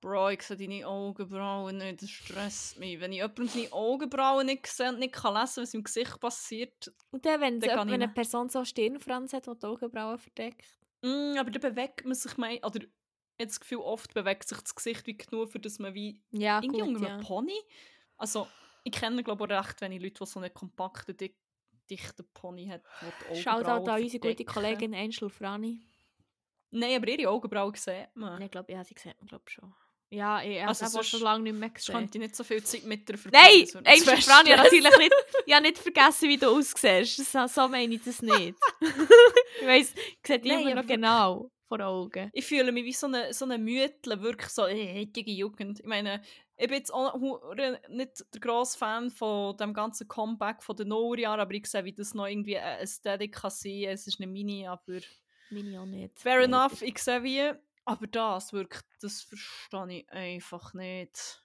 Bro, 0.00 0.30
ich 0.30 0.42
sehe 0.42 0.56
deine 0.56 0.86
Augenbrauen 0.86 1.76
nicht, 1.76 2.02
das 2.02 2.08
stresst 2.10 2.78
mich. 2.78 2.98
Wenn 3.00 3.12
ich 3.12 3.18
jemandem 3.18 3.48
seine 3.48 3.72
Augenbrauen 3.72 4.46
nicht 4.46 4.66
sehe 4.66 4.88
und 4.88 4.98
nicht 4.98 5.12
kann 5.14 5.34
lesen, 5.34 5.62
was 5.62 5.74
im 5.74 5.84
Gesicht 5.84 6.18
passiert, 6.20 6.90
Und 7.10 7.26
dann, 7.26 7.40
wenn, 7.40 7.60
Dann 7.60 7.60
so, 7.60 7.84
ich 7.84 7.90
wenn 7.90 8.02
eine. 8.02 8.08
Person 8.08 8.48
so 8.48 8.64
Stirnfranz 8.64 9.32
hat, 9.34 9.46
die 9.46 9.58
die 9.58 9.66
Augenbrauen 9.66 10.18
verdeckt. 10.18 10.64
mm, 11.02 11.36
aber 11.38 11.50
dann 11.50 11.60
bewegt 11.62 12.04
man 12.04 12.14
sich, 12.14 12.36
mein, 12.36 12.58
oder 12.64 12.80
ich 12.80 13.44
habe 13.44 13.48
das 13.48 13.60
Gefühl, 13.60 13.78
oft 13.78 14.14
bewegt 14.14 14.48
sich 14.48 14.58
das 14.60 14.74
Gesicht 14.74 15.06
wie 15.06 15.16
genug, 15.16 15.50
für 15.50 15.60
dass 15.60 15.78
man 15.78 15.94
wie 15.94 16.22
Ja, 16.30 16.60
irgendwie 16.62 16.92
gut, 16.92 17.00
ja. 17.08 17.18
Pony, 17.18 17.58
also 18.16 18.48
ich 18.84 18.92
kenne 18.92 19.22
glaube 19.22 19.46
ich 19.46 19.52
auch 19.52 19.64
recht 19.66 19.80
wenige 19.80 20.04
Leute, 20.04 20.24
die 20.24 20.26
so 20.30 20.40
einen 20.40 20.52
kompakten, 20.54 21.16
dick, 21.16 21.36
dichten 21.90 22.26
Pony 22.32 22.66
hat, 22.68 22.82
die 23.00 23.26
Schaut 23.32 23.66
Augenbrauen 23.66 23.66
auch 23.68 23.88
an 23.88 24.02
unsere 24.02 24.34
gute. 24.34 24.44
Kollegin 24.44 24.94
Angel 24.94 25.30
Frani. 25.30 25.80
Nein, 26.70 26.96
aber 26.96 27.08
ihre 27.08 27.30
Augenbrauen 27.30 27.74
sieht 27.74 28.08
man. 28.14 28.34
Nein, 28.34 28.42
ich 28.42 28.50
glaube, 28.50 28.72
ja, 28.72 28.84
sie 28.84 28.94
sieht 28.96 29.18
man 29.18 29.26
glaube 29.28 29.44
schon. 29.50 29.74
Ja, 30.12 30.42
ich 30.42 30.58
habe 30.58 30.68
Also 30.68 30.86
sonst- 30.86 31.08
schon 31.10 31.20
lange 31.20 31.44
nicht 31.44 31.52
mehr 31.54 31.68
Ich 31.68 31.74
gesehen. 31.74 31.94
könnte 31.94 32.18
nicht 32.18 32.34
so 32.34 32.42
viel 32.42 32.62
Zeit 32.64 32.82
mit 32.84 33.08
dir 33.08 33.14
Nein, 33.30 33.42
Angel 33.44 33.66
zu 33.66 33.78
Frani, 33.82 34.50
ich 34.50 34.56
habe 34.58 34.66
stressen. 34.68 34.82
natürlich 34.82 34.98
nicht, 34.98 35.14
ich 35.46 35.54
habe 35.54 35.62
nicht 35.62 35.78
vergessen, 35.78 36.28
wie 36.28 36.36
du 36.36 36.48
aussiehst. 36.48 37.16
So, 37.32 37.46
so 37.46 37.68
meine 37.68 37.94
ich 37.94 38.02
das 38.02 38.20
nicht. 38.20 38.54
ich 39.60 39.66
weiss, 39.66 39.94
ich 39.94 40.18
sehe 40.26 40.38
dich 40.40 40.50
Nein, 40.52 40.60
immer 40.62 40.70
aber 40.72 40.82
noch 40.82 40.88
genau 40.88 41.50
vor 41.68 41.80
Augen. 41.80 42.28
Ich 42.32 42.44
fühle 42.44 42.72
mich 42.72 42.84
wie 42.84 42.92
so 42.92 43.06
eine, 43.06 43.32
so 43.32 43.44
eine 43.44 43.56
Mütle, 43.58 44.20
wirklich 44.20 44.48
so 44.50 44.66
äh, 44.66 45.00
heutige 45.00 45.30
Jugend. 45.30 45.78
Ich 45.78 45.86
meine, 45.86 46.20
ich 46.56 46.66
bin 46.66 46.78
jetzt 46.78 46.92
auch 46.92 47.14
nicht 47.88 48.24
der 48.34 48.40
grosse 48.40 48.76
Fan 48.76 49.10
von 49.10 49.56
dem 49.56 49.72
ganzen 49.72 50.08
Comeback 50.08 50.64
von 50.64 50.74
den 50.74 50.88
Nullerjahren, 50.88 51.40
aber 51.40 51.54
ich 51.54 51.66
sehe, 51.66 51.84
wie 51.84 51.92
das 51.92 52.14
noch 52.14 52.26
irgendwie 52.26 52.58
eine 52.58 52.80
Ästhetik 52.80 53.32
kann 53.36 53.50
sein. 53.52 53.84
Es 53.86 54.08
ist 54.08 54.20
eine 54.20 54.26
Mini, 54.26 54.66
aber 54.66 54.98
Meine 55.50 55.80
auch 55.80 55.86
nicht. 55.86 56.18
fair 56.18 56.40
enough, 56.40 56.82
ich 56.82 56.98
sehe 56.98 57.22
wie. 57.22 57.52
Aber 57.84 58.06
das 58.06 58.52
wirklich, 58.52 58.82
das 59.00 59.22
verstehe 59.22 60.00
ich 60.00 60.10
einfach 60.10 60.74
nicht. 60.74 61.42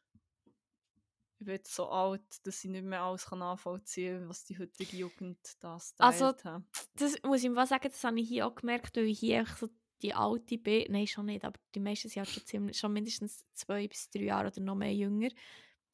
Ich 1.39 1.45
bin 1.45 1.60
so 1.64 1.89
alt, 1.89 2.22
dass 2.43 2.64
ich 2.64 2.70
nicht 2.70 2.86
mehr 2.86 3.01
alles 3.01 3.26
kann 3.26 3.39
nachvollziehen 3.39 4.20
kann, 4.20 4.30
was 4.30 4.45
die 4.45 4.58
heutige 4.58 4.95
Jugend 4.95 5.38
da 5.60 5.80
stylt 5.80 6.01
Also, 6.01 6.28
hat. 6.28 6.64
Das 6.95 7.16
muss 7.24 7.43
ich 7.43 7.49
mal 7.49 7.68
sagen, 7.68 7.89
das 7.89 8.03
habe 8.03 8.20
ich 8.20 8.28
hier 8.28 8.47
auch 8.47 8.56
gemerkt, 8.56 8.95
weil 8.95 9.06
ich 9.06 9.20
hier 9.20 9.39
einfach 9.39 9.58
so 9.58 9.70
die 10.01 10.14
alte 10.14 10.58
bin. 10.58 10.86
Nein, 10.91 11.08
schon 11.08 11.26
nicht, 11.26 11.43
aber 11.43 11.60
die 11.74 11.80
meisten 11.80 12.10
sind 12.10 12.22
halt 12.24 12.30
schon, 12.30 12.45
ziemlich, 12.45 12.78
schon 12.78 12.93
mindestens 12.93 13.45
zwei 13.53 13.88
bis 13.88 14.10
drei 14.10 14.24
Jahre 14.24 14.47
oder 14.47 14.62
noch 14.62 14.76
mehr 14.76 14.93
jünger. 14.93 15.30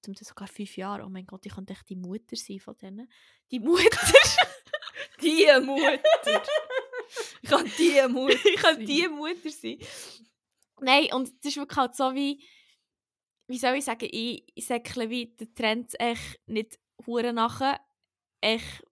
Zum 0.02 0.16
Teil 0.16 0.26
sogar 0.28 0.48
fünf 0.48 0.76
Jahre. 0.78 1.06
Oh 1.06 1.10
mein 1.10 1.26
Gott, 1.26 1.46
ich 1.46 1.54
könnte 1.54 1.74
echt 1.74 1.90
die 1.90 1.96
Mutter 1.96 2.36
sein 2.36 2.60
von 2.60 2.76
denen. 2.78 3.12
Die 3.52 3.60
Mutter! 3.60 3.82
Die 5.22 5.46
Mutter! 5.62 6.02
ich 7.42 7.50
kann 7.50 7.76
die 7.78 8.02
Mutter 8.10 8.38
ich 8.46 8.56
kann 8.62 8.86
die 8.86 9.08
Mutter 9.08 9.50
sein. 9.50 9.78
Nein, 10.80 11.08
und 11.14 11.30
das 11.44 11.52
ist 11.52 11.58
wirklich 11.58 11.78
halt 11.78 11.96
so 11.96 12.14
wie, 12.16 12.44
wie 13.48 13.58
soll 13.58 13.76
ich 13.76 13.86
sagen, 13.86 14.08
ich, 14.12 14.46
ich 14.56 14.66
säckle 14.66 15.10
wie 15.10 15.36
den 15.36 15.54
Trend 15.54 16.00
echt 16.00 16.40
nicht 16.48 16.80
hure 17.06 17.34
nachher, 17.34 17.80
echt, 18.42 18.84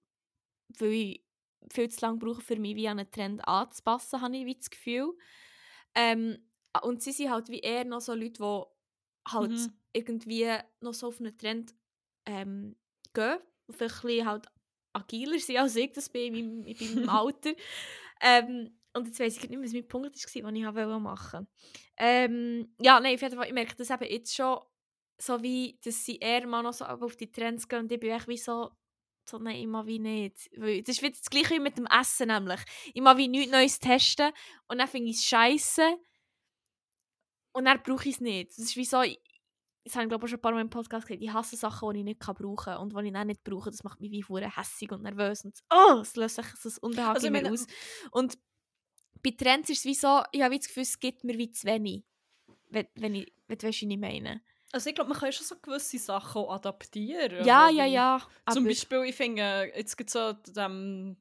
weil 0.79 0.91
ich 0.93 1.25
viel 1.71 1.89
zu 1.89 2.01
lange 2.05 2.17
brauche, 2.19 2.41
für 2.41 2.57
mich 2.57 2.75
wie 2.75 2.87
an 2.87 2.99
einen 2.99 3.11
Trend 3.11 3.47
anzupassen, 3.47 4.21
habe 4.21 4.37
ich 4.37 4.45
wie 4.45 4.55
das 4.55 4.69
Gefühl. 4.69 5.17
Ähm, 5.95 6.49
und 6.83 7.01
sie 7.01 7.11
sind 7.11 7.31
halt 7.31 7.49
wie 7.49 7.59
eher 7.59 7.85
noch 7.85 8.01
so 8.01 8.13
Leute, 8.13 8.41
die 8.41 8.63
halt 9.33 9.51
Mhm. 9.51 9.79
irgendwie 9.93 10.47
noch 10.81 10.93
so 10.93 11.07
auf 11.07 11.19
einen 11.19 11.37
Trend 11.37 11.73
ähm, 12.25 12.75
gehen, 13.13 13.39
vielleicht 13.71 14.25
halt 14.25 14.47
agiler 14.93 15.39
sind 15.39 15.57
als 15.57 15.75
ich 15.75 15.91
das 15.91 16.09
bin 16.09 16.35
in 16.35 16.63
meinem, 16.63 16.67
in 16.67 16.95
meinem 16.95 17.09
Alter. 17.09 17.53
Ähm, 18.21 18.79
und 18.93 19.07
jetzt 19.07 19.19
weiss 19.19 19.37
ich 19.37 19.49
nicht 19.49 19.51
mehr, 19.51 19.63
was 19.63 19.73
mein 19.73 19.87
Punkt 19.87 20.15
war, 20.15 20.51
den 20.51 20.55
ich 20.55 20.65
wollte 20.65 20.99
machen 20.99 21.47
ähm, 21.97 22.73
Ja, 22.81 22.99
nein, 22.99 23.15
auf 23.15 23.21
jeden 23.21 23.37
Fall, 23.37 23.47
ich 23.47 23.53
merke 23.53 23.75
das 23.75 23.89
eben 23.89 24.05
jetzt 24.05 24.35
schon, 24.35 24.59
so 25.21 25.41
wie, 25.43 25.77
dass 25.83 26.05
sie 26.05 26.17
eher 26.17 26.47
mal 26.47 26.63
noch 26.63 26.73
so 26.73 26.85
auf 26.85 27.15
die 27.15 27.31
Trends 27.31 27.67
gehen 27.67 27.79
und 27.79 27.91
ich 27.91 27.99
bin 27.99 28.11
echt 28.11 28.27
wie 28.27 28.37
so, 28.37 28.71
so 29.29 29.37
nein, 29.37 29.57
ich 29.57 29.67
mag 29.67 29.85
wie 29.85 29.99
nicht. 29.99 30.49
Weil 30.57 30.81
das 30.81 30.95
ist 30.95 31.01
wieder 31.03 31.15
das 31.17 31.29
gleiche 31.29 31.55
wie 31.55 31.59
mit 31.59 31.77
dem 31.77 31.85
Essen 31.87 32.29
nämlich. 32.29 32.61
Ich 32.93 33.01
mag 33.01 33.17
wie 33.17 33.27
nichts 33.27 33.51
Neues 33.51 33.79
testen 33.79 34.31
und 34.67 34.79
dann 34.79 34.87
finde 34.87 35.11
ich 35.11 35.17
es 35.17 35.25
scheisse 35.25 35.97
und 37.51 37.65
dann 37.65 37.81
brauche 37.83 38.07
ich 38.07 38.15
es 38.15 38.21
nicht. 38.21 38.51
Das 38.51 38.59
ist 38.59 38.75
wie 38.75 38.85
so, 38.85 39.01
ich, 39.01 39.19
das 39.83 39.95
habe 39.95 40.03
ich 40.03 40.09
glaube 40.09 40.25
ich 40.25 40.25
auch 40.25 40.29
schon 40.29 40.39
ein 40.39 40.41
paar 40.41 40.51
Mal 40.51 40.61
im 40.61 40.69
Podcast 40.69 41.07
gesagt, 41.07 41.21
ich 41.21 41.33
hasse 41.33 41.55
Sachen, 41.55 41.93
die 41.93 41.99
ich 41.99 42.05
nicht 42.05 42.19
kann 42.19 42.35
brauchen 42.35 42.55
kann 42.57 42.77
und 42.77 42.95
die 42.95 43.07
ich 43.07 43.13
dann 43.13 43.27
nicht 43.27 43.43
brauche, 43.43 43.71
das 43.71 43.83
macht 43.83 43.99
mich 43.99 44.11
wie 44.11 44.23
hure 44.23 44.55
hässig 44.55 44.91
und 44.91 45.03
nervös 45.03 45.45
und 45.45 45.57
oh, 45.71 45.99
es 46.01 46.15
löst 46.15 46.35
sich 46.35 46.45
ein 46.45 46.71
Unbehagen 46.81 47.15
Also, 47.15 47.31
meine, 47.31 47.51
aus. 47.51 47.65
Und 48.11 48.37
bei 49.23 49.31
Trends 49.31 49.69
ist 49.69 49.79
es 49.79 49.85
wie 49.85 49.95
so, 49.95 50.21
ich 50.31 50.41
habe 50.41 50.57
das 50.57 50.67
Gefühl, 50.67 50.83
es 50.83 50.99
gibt 50.99 51.23
mir 51.23 51.37
wie 51.37 51.51
zu 51.51 51.67
wenig. 51.67 52.03
Wenn, 52.69 52.87
wenn 52.95 53.15
ich, 53.15 53.33
wenn 53.47 53.57
du 53.57 53.67
weißt, 53.67 53.81
was 53.81 53.89
ich 53.89 53.97
meine. 53.97 54.41
Also 54.71 54.89
ich 54.89 54.95
glaube, 54.95 55.09
man 55.09 55.19
kann 55.19 55.31
schon 55.31 55.45
so 55.45 55.55
gewisse 55.59 55.97
Sachen 55.97 56.41
auch 56.41 56.53
adaptieren. 56.53 57.43
Ja, 57.43 57.69
ja, 57.69 57.85
ja. 57.85 58.21
Zum 58.51 58.65
Beispiel, 58.65 59.03
ich 59.05 59.15
finde, 59.15 59.71
jetzt 59.75 59.97
gibt 59.97 60.09
es 60.09 60.13
so 60.13 60.33
dem 60.33 61.17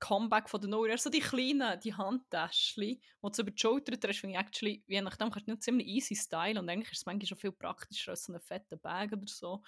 Comeback 0.00 0.48
von 0.48 0.60
den 0.60 0.70
Nullerjahren, 0.70 0.98
so 0.98 1.10
die 1.10 1.20
kleinen, 1.20 1.80
die 1.80 1.94
Handtäschchen, 1.94 2.84
die 2.84 3.00
du 3.22 3.42
über 3.42 3.50
die 3.50 3.58
Schulter 3.58 3.98
trägst, 3.98 4.20
finde 4.20 4.34
ich 4.34 4.40
actually, 4.40 4.84
je 4.86 5.00
nachdem 5.00 5.30
kannst 5.30 5.48
du 5.48 5.52
nicht 5.52 5.62
ziemlich 5.62 5.86
easy 5.86 6.14
stylen 6.14 6.58
und 6.58 6.68
eigentlich 6.68 6.92
ist 6.92 6.98
es 6.98 7.06
manchmal 7.06 7.26
schon 7.26 7.38
viel 7.38 7.52
praktischer 7.52 8.12
als 8.12 8.24
so 8.24 8.32
einen 8.32 8.40
fetten 8.40 8.78
Bag 8.80 9.12
oder 9.12 9.26
so. 9.26 9.62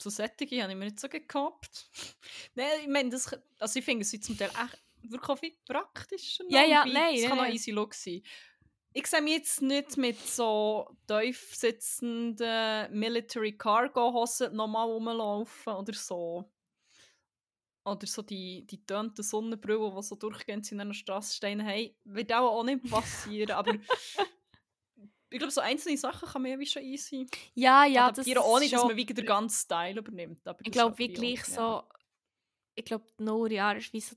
So 0.00 0.10
Sättige 0.10 0.62
habe 0.62 0.72
ich 0.72 0.78
mir 0.78 0.86
nicht 0.86 1.00
so 1.00 1.08
gekauft. 1.08 1.88
Nein, 2.54 2.68
ich 2.82 2.88
meine, 2.88 3.10
das, 3.10 3.36
also 3.58 3.78
ich 3.78 3.84
finde, 3.84 4.02
es 4.02 4.10
sind 4.10 4.24
zum 4.24 4.36
Teil 4.36 4.50
echt 4.50 4.82
wirklich 5.02 5.28
auch 5.28 5.38
viel 5.38 5.56
praktischer. 5.66 6.44
Ja, 6.48 6.64
ja, 6.64 6.84
nein, 6.84 7.14
Es 7.14 7.22
ja, 7.22 7.28
kann 7.28 7.38
auch 7.38 7.44
ja. 7.44 7.52
easy 7.52 7.70
Look 7.70 7.94
sein. 7.94 8.22
Ich 8.92 9.06
sehe 9.06 9.20
mich 9.20 9.34
jetzt 9.34 9.60
nicht 9.60 9.96
mit 9.96 10.18
so 10.20 10.96
tief 11.08 11.54
sitzenden 11.54 12.96
Military 12.96 13.56
Cargo 13.56 14.12
Hosen 14.12 14.54
nochmal 14.54 14.86
rumlaufen 14.86 15.72
oder 15.74 15.92
so. 15.94 16.44
Oder 17.84 18.06
so 18.06 18.22
die, 18.22 18.66
die 18.66 18.84
tönten 18.86 19.22
Sonnenbrillen, 19.22 19.94
die 19.94 20.02
so 20.02 20.16
durchgehend 20.16 20.70
in 20.72 20.80
einer 20.80 20.94
Straße 20.94 21.34
stehen. 21.36 21.60
Hey, 21.60 21.94
wird 22.04 22.32
auch, 22.32 22.58
auch 22.58 22.64
nicht 22.64 22.88
passieren. 22.90 23.50
aber 23.50 23.74
ich 25.30 25.38
glaube, 25.38 25.50
so 25.52 25.60
einzelne 25.60 25.96
Sachen 25.98 26.28
kann 26.28 26.42
man 26.42 26.52
ja 26.52 26.58
wie 26.58 26.66
schon 26.66 26.82
easy 26.82 27.26
ja, 27.54 27.84
ja, 27.84 28.08
das 28.10 28.20
adaptieren, 28.26 28.42
ist 28.42 28.48
ohne 28.48 28.68
dass 28.68 28.80
schon- 28.80 28.88
man 28.88 28.96
wie 28.96 29.04
den 29.06 29.26
ganzen 29.26 29.64
Style 29.64 29.98
übernimmt. 29.98 30.46
Aber 30.46 30.60
Ich 30.60 30.66
das 30.70 30.72
glaube, 30.72 31.08
gleich 31.08 31.42
auch- 31.58 31.82
so. 31.82 31.88
Ich 32.76 32.84
glaube, 32.84 33.04
Nullerjahre 33.18 33.78
ist 33.78 33.92
wie 33.92 34.00
so. 34.00 34.16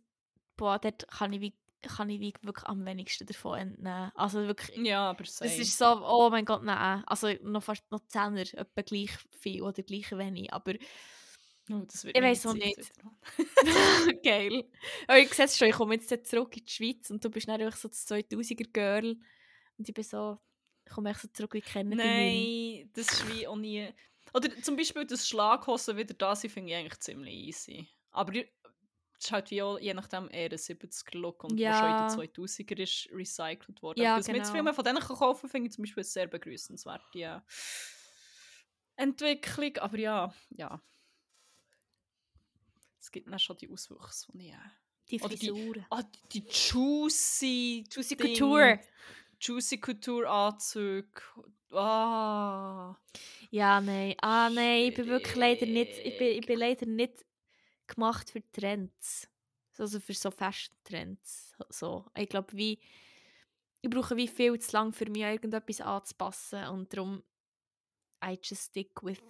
Boah, 0.56 0.80
dort 0.80 1.08
kann 1.10 1.32
ich, 1.34 1.42
wie, 1.42 1.54
kann 1.82 2.10
ich 2.10 2.20
wirklich 2.20 2.66
am 2.66 2.84
wenigsten 2.86 3.28
davon 3.28 3.60
entnehmen. 3.60 4.12
Also 4.16 4.48
wirklich. 4.48 4.76
Ja, 4.78 4.84
ja 4.84 5.10
aber 5.12 5.24
Das 5.24 5.38
same. 5.38 5.54
ist 5.56 5.78
so, 5.78 5.86
oh 5.86 6.30
mein 6.32 6.46
Gott, 6.46 6.64
nein. 6.64 7.04
Also 7.06 7.32
noch 7.44 7.62
fast 7.62 7.84
noch 7.92 8.00
Zehner, 8.08 8.42
etwa 8.42 8.82
gleich 8.82 9.12
viel 9.40 9.62
oder 9.62 9.84
gleich 9.84 10.10
wenig. 10.12 10.52
Aber 10.54 10.74
Oh, 11.70 11.86
Ich 11.92 12.22
weiss 12.22 12.46
auch 12.46 12.54
nicht. 12.54 12.80
geil. 14.24 14.64
Aber 15.08 15.20
ich 15.20 15.34
sehe 15.34 15.48
schon, 15.50 15.68
ich 15.68 15.76
komme 15.76 15.96
jetzt 15.96 16.28
zurück 16.28 16.56
in 16.56 16.66
die 16.66 16.72
Schweiz 16.72 17.10
und 17.10 17.24
du 17.24 17.30
bist 17.30 17.48
dann 17.48 17.62
einfach 17.62 17.78
so 17.78 17.88
das 17.90 18.08
2000er-Girl. 18.08 19.18
Und 19.78 19.90
ich 19.90 19.94
bin 19.94 20.04
so, 20.04 20.38
ich 20.86 20.92
komme 20.94 21.10
echt 21.10 21.22
so 21.22 21.28
zurück 21.28 21.54
wie 21.54 21.62
kennen 21.62 21.98
Nein, 21.98 22.90
das 22.94 23.12
ist 23.12 23.30
wie 23.30 23.48
auch 23.48 23.58
nie. 23.58 23.90
Oder 24.34 24.50
zum 24.62 24.76
Beispiel 24.76 25.06
das 25.06 25.28
Schlaghosen 25.28 25.98
wieder 25.98 26.14
da 26.14 26.36
sind, 26.36 26.52
finde 26.52 26.72
ich 26.72 26.78
eigentlich 26.78 27.00
ziemlich 27.00 27.34
easy. 27.34 27.88
Aber 28.12 28.34
es 28.34 28.46
ist 29.20 29.32
halt 29.32 29.52
wie 29.52 29.62
auch, 29.62 29.80
je 29.80 29.94
nachdem 29.94 30.30
eher 30.30 30.52
ein 30.52 30.58
70er-Look 30.58 31.44
und 31.44 31.60
Ja. 31.60 31.74
schon 31.80 31.90
in 31.90 31.98
den 31.98 32.34
2000er 32.34 32.80
ist 32.82 33.10
recycelt 33.12 33.82
worden. 33.82 34.02
Ja, 34.02 34.12
Aber 34.12 34.20
dass 34.20 34.28
man 34.28 34.36
jetzt 34.38 34.48
genau. 34.48 34.56
viel 34.56 34.64
mehr 34.64 34.74
von 34.74 34.86
denen 34.86 35.00
kann 35.00 35.18
kaufen 35.18 35.50
finde 35.50 35.68
ich 35.68 35.74
zum 35.76 35.84
Beispiel 35.84 36.02
eine 36.02 36.06
sehr 36.10 36.28
begrüßenswerte 36.28 37.20
äh, 37.20 37.40
Entwicklung. 38.96 39.78
Aber 39.78 39.98
ja, 39.98 40.34
ja. 40.50 40.82
Es 43.08 43.12
gibt 43.14 43.32
dann 43.32 43.40
schon 43.40 43.56
die 43.56 43.70
Auswüchse, 43.70 44.28
die 44.34 44.48
ich... 44.50 44.54
Äh, 44.54 44.58
Die 45.10 45.22
Oder 45.22 45.36
die- 45.38 45.48
Frisur. 45.50 45.86
ah, 45.92 46.04
die 46.34 46.44
Juicy... 46.46 47.86
Juicy 47.90 48.18
Ding. 48.18 48.28
Couture. 48.38 48.80
Juicy 49.40 49.78
Couture 49.80 50.30
Anzüge. 50.30 51.22
Ah. 51.72 52.98
Ja, 53.50 53.80
nein. 53.80 54.14
Ah, 54.22 54.50
nein, 54.50 54.88
ich 54.90 54.94
bin 54.94 55.08
wirklich 55.08 55.36
leider 55.38 55.66
nicht, 55.66 55.98
ich 56.04 56.18
bin, 56.18 56.38
ich 56.38 56.46
bin 56.46 56.60
leider 56.60 56.86
nicht 56.86 57.26
gemacht 57.88 58.30
für 58.30 58.44
Trends. 58.52 59.30
Also 59.78 60.02
für 60.02 60.14
so 60.14 60.30
Fashion-Trends. 60.30 61.56
So. 61.70 62.04
Ich 62.18 62.28
glaube, 62.28 62.52
wie, 62.58 62.78
ich 63.82 63.90
brauche 63.90 64.18
wie 64.18 64.28
viel 64.28 64.60
zu 64.60 64.74
lang 64.76 64.92
für 64.92 65.10
mich 65.10 65.22
irgendetwas 65.22 65.80
anzupassen 65.80 66.66
und 66.68 66.92
darum 66.92 67.24
I 68.22 68.38
just 68.44 68.72
stick 68.72 69.02
with 69.02 69.22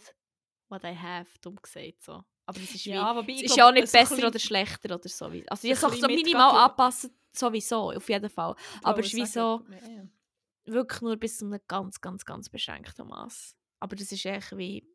what 0.69 0.83
I 0.83 0.95
have, 0.95 1.29
dumm 1.41 1.57
gesagt 1.61 2.01
so. 2.01 2.23
Aber 2.47 2.59
es 2.61 2.73
ist, 2.73 2.85
Ja, 2.85 3.13
wie, 3.13 3.19
wobei 3.19 3.33
es 3.33 3.41
ist 3.41 3.45
glaub, 3.47 3.57
ja 3.57 3.67
auch 3.67 3.73
nicht 3.73 3.91
besser 3.91 4.27
oder 4.27 4.39
schlechter 4.39 4.95
oder 4.95 5.09
so. 5.09 5.25
Also 5.25 5.67
ich 5.67 5.79
bisschen 5.79 5.99
so 5.99 6.07
minimal 6.07 6.57
anpassen, 6.65 7.11
sowieso, 7.31 7.91
auf 7.91 8.09
jeden 8.09 8.29
Fall. 8.29 8.55
Aber 8.81 8.99
es 9.01 9.07
ist 9.07 9.15
wie 9.15 9.25
so, 9.25 9.63
wirklich 10.65 11.01
nur 11.01 11.17
bis 11.17 11.37
zu 11.37 11.45
einem 11.45 11.59
ganz, 11.67 11.99
ganz, 11.99 12.25
ganz 12.25 12.49
beschränkten 12.49 13.07
Maß. 13.07 13.55
Aber 13.79 13.95
das 13.95 14.11
ist 14.11 14.25
echt 14.25 14.57
wie 14.57 14.87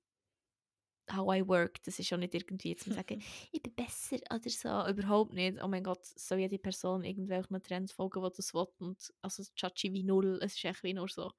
how 1.15 1.35
I 1.35 1.47
work. 1.47 1.83
Das 1.83 1.99
ist 1.99 2.09
ja 2.09 2.17
nicht 2.17 2.35
irgendwie 2.35 2.75
zu 2.77 2.93
sagen, 2.93 3.23
ich 3.53 3.63
bin 3.63 3.75
besser 3.75 4.17
oder 4.31 4.49
so. 4.49 4.87
Überhaupt 4.91 5.35
nicht. 5.35 5.63
Oh 5.63 5.69
mein 5.69 5.85
Gott, 5.85 6.05
soll 6.05 6.39
jede 6.39 6.59
Person 6.59 7.05
irgendwelchen 7.05 7.63
Trends 7.63 7.93
folgen, 7.93 8.23
die 8.23 8.31
das 8.37 8.55
will. 8.55 8.67
Und 8.79 9.13
also 9.21 9.43
Chachi 9.55 9.93
wie 9.93 10.05
null. 10.05 10.39
Es 10.43 10.55
ist 10.55 10.65
echt 10.65 10.83
wie 10.83 10.95
nur 10.95 11.09
so. 11.09 11.33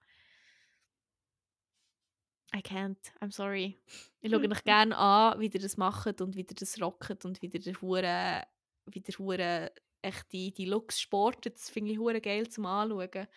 I 2.56 2.62
can't. 2.62 2.98
I'm 3.20 3.32
sorry. 3.32 3.80
Ich 4.22 4.32
schaue 4.32 4.48
euch 4.48 4.64
gerne 4.64 4.96
an, 4.96 5.40
wie 5.40 5.48
ihr 5.48 5.60
das 5.60 5.78
macht 5.78 6.22
und 6.22 6.36
wie 6.36 6.42
ihr 6.42 6.56
das 6.56 6.80
rockt 6.80 7.26
und 7.26 7.42
wie 7.42 7.48
ihr 7.48 7.60
der 7.60 7.82
Hure, 7.82 8.44
wie 8.86 9.02
der 9.02 9.18
Hure 9.18 9.72
echt 10.04 10.32
die, 10.32 10.54
die 10.54 10.66
Looks 10.66 11.02
sportet. 11.02 11.56
Das 11.56 11.70
finde 11.70 11.92
ich 11.92 11.98
hure 11.98 12.22
geil 12.22 12.48
zum 12.48 12.66
Anschauen. 12.66 13.28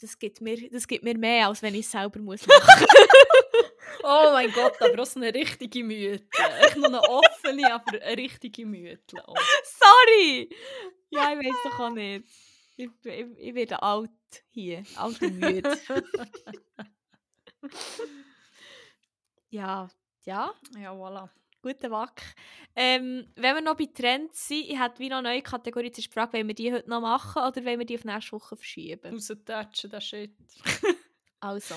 Das 0.00 0.18
gibt 0.18 0.40
mir, 0.40 0.68
das 0.70 0.86
gibt 0.86 1.02
mir 1.02 1.16
mehr, 1.16 1.48
als 1.48 1.62
wenn 1.62 1.74
ich 1.74 1.86
es 1.86 1.90
selber 1.90 2.20
muss 2.20 2.46
machen. 2.46 2.86
Oh 4.04 4.30
mein 4.32 4.52
Gott, 4.52 4.80
aber 4.80 5.02
auch 5.02 5.06
so 5.06 5.18
eine 5.18 5.34
richtige 5.34 5.82
Mütze. 5.82 6.42
Echt 6.60 6.76
nur 6.76 6.86
eine 6.86 7.00
offene, 7.00 7.72
aber 7.72 8.00
eine 8.02 8.16
richtige. 8.16 8.64
Oh. 9.26 9.34
Sorry! 9.64 10.48
Ja, 11.10 11.32
ich 11.32 11.38
weiß 11.38 11.56
doch 11.64 11.80
auch 11.80 11.90
nicht. 11.90 12.24
Ich, 12.76 12.90
ich, 13.04 13.26
ich 13.38 13.54
werde 13.54 13.82
alt 13.82 14.10
hier. 14.50 14.84
Alt 14.96 15.20
und 15.20 15.38
müde. 15.38 15.78
ja, 19.50 19.88
ja, 20.24 20.52
Ja, 20.76 20.92
voilà. 20.92 21.28
guter 21.62 21.90
Wack. 21.90 22.22
Ähm, 22.76 23.32
wenn 23.36 23.54
wir 23.56 23.62
noch 23.62 23.76
bei 23.76 23.86
Trends 23.86 24.46
sind, 24.48 24.64
ich 24.68 24.78
hätte 24.78 24.98
wie 25.00 25.08
noch 25.08 25.18
eine 25.18 25.30
neue 25.30 25.42
Kategorie. 25.42 25.86
Jetzt 25.86 25.98
ist 25.98 26.08
die 26.08 26.12
Frage, 26.12 26.34
wollen 26.34 26.46
wir 26.48 26.54
die 26.54 26.72
heute 26.72 26.88
noch 26.88 27.00
machen 27.00 27.42
oder 27.42 27.64
wollen 27.64 27.78
wir 27.80 27.86
die 27.86 27.96
auf 27.98 28.04
nächste 28.04 28.32
Woche 28.32 28.56
verschieben? 28.56 29.12
Raustatschen, 29.14 29.90
das 29.90 30.04
Shit. 30.04 30.32
Also. 31.40 31.76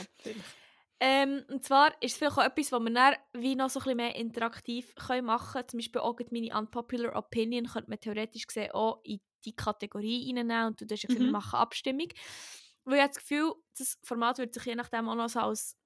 Ähm, 0.99 1.43
und 1.49 1.63
zwar 1.63 1.89
ist 2.01 2.13
es 2.13 2.17
vielleicht 2.17 2.37
auch 2.37 2.43
etwas, 2.43 2.71
was 2.71 2.81
wir 2.81 2.91
dann 2.93 3.15
wie 3.33 3.55
noch 3.55 3.69
so 3.69 3.79
ein 3.79 3.83
bisschen 3.83 3.97
mehr 3.97 4.15
interaktiv 4.15 4.95
können 4.95 5.25
machen 5.25 5.53
können. 5.53 5.67
Zum 5.69 5.77
Beispiel 5.79 6.01
auch 6.01 6.17
meine 6.31 6.57
Unpopular 6.57 7.15
Opinion 7.15 7.65
könnte 7.67 7.89
man 7.91 7.99
theoretisch 7.99 8.47
gesehen 8.47 8.71
auch 8.71 9.01
in 9.03 9.19
die 9.45 9.55
Kategorie 9.55 10.27
reinnehmen 10.27 10.67
und 10.67 10.81
du 10.81 10.85
wir 10.87 11.19
Mhm. 11.19 11.31
machen 11.31 11.57
Abstimmung. 11.59 12.07
Weil 12.85 12.95
ich 12.95 13.01
habe 13.01 13.09
das 13.13 13.19
Gefühl, 13.19 13.53
das 13.77 13.97
Format 14.03 14.37
wird 14.39 14.53
sich 14.53 14.65
je 14.65 14.75
nachdem 14.75 15.07
auch 15.09 15.15
noch 15.15 15.29
so 15.29 15.39
als 15.39 15.77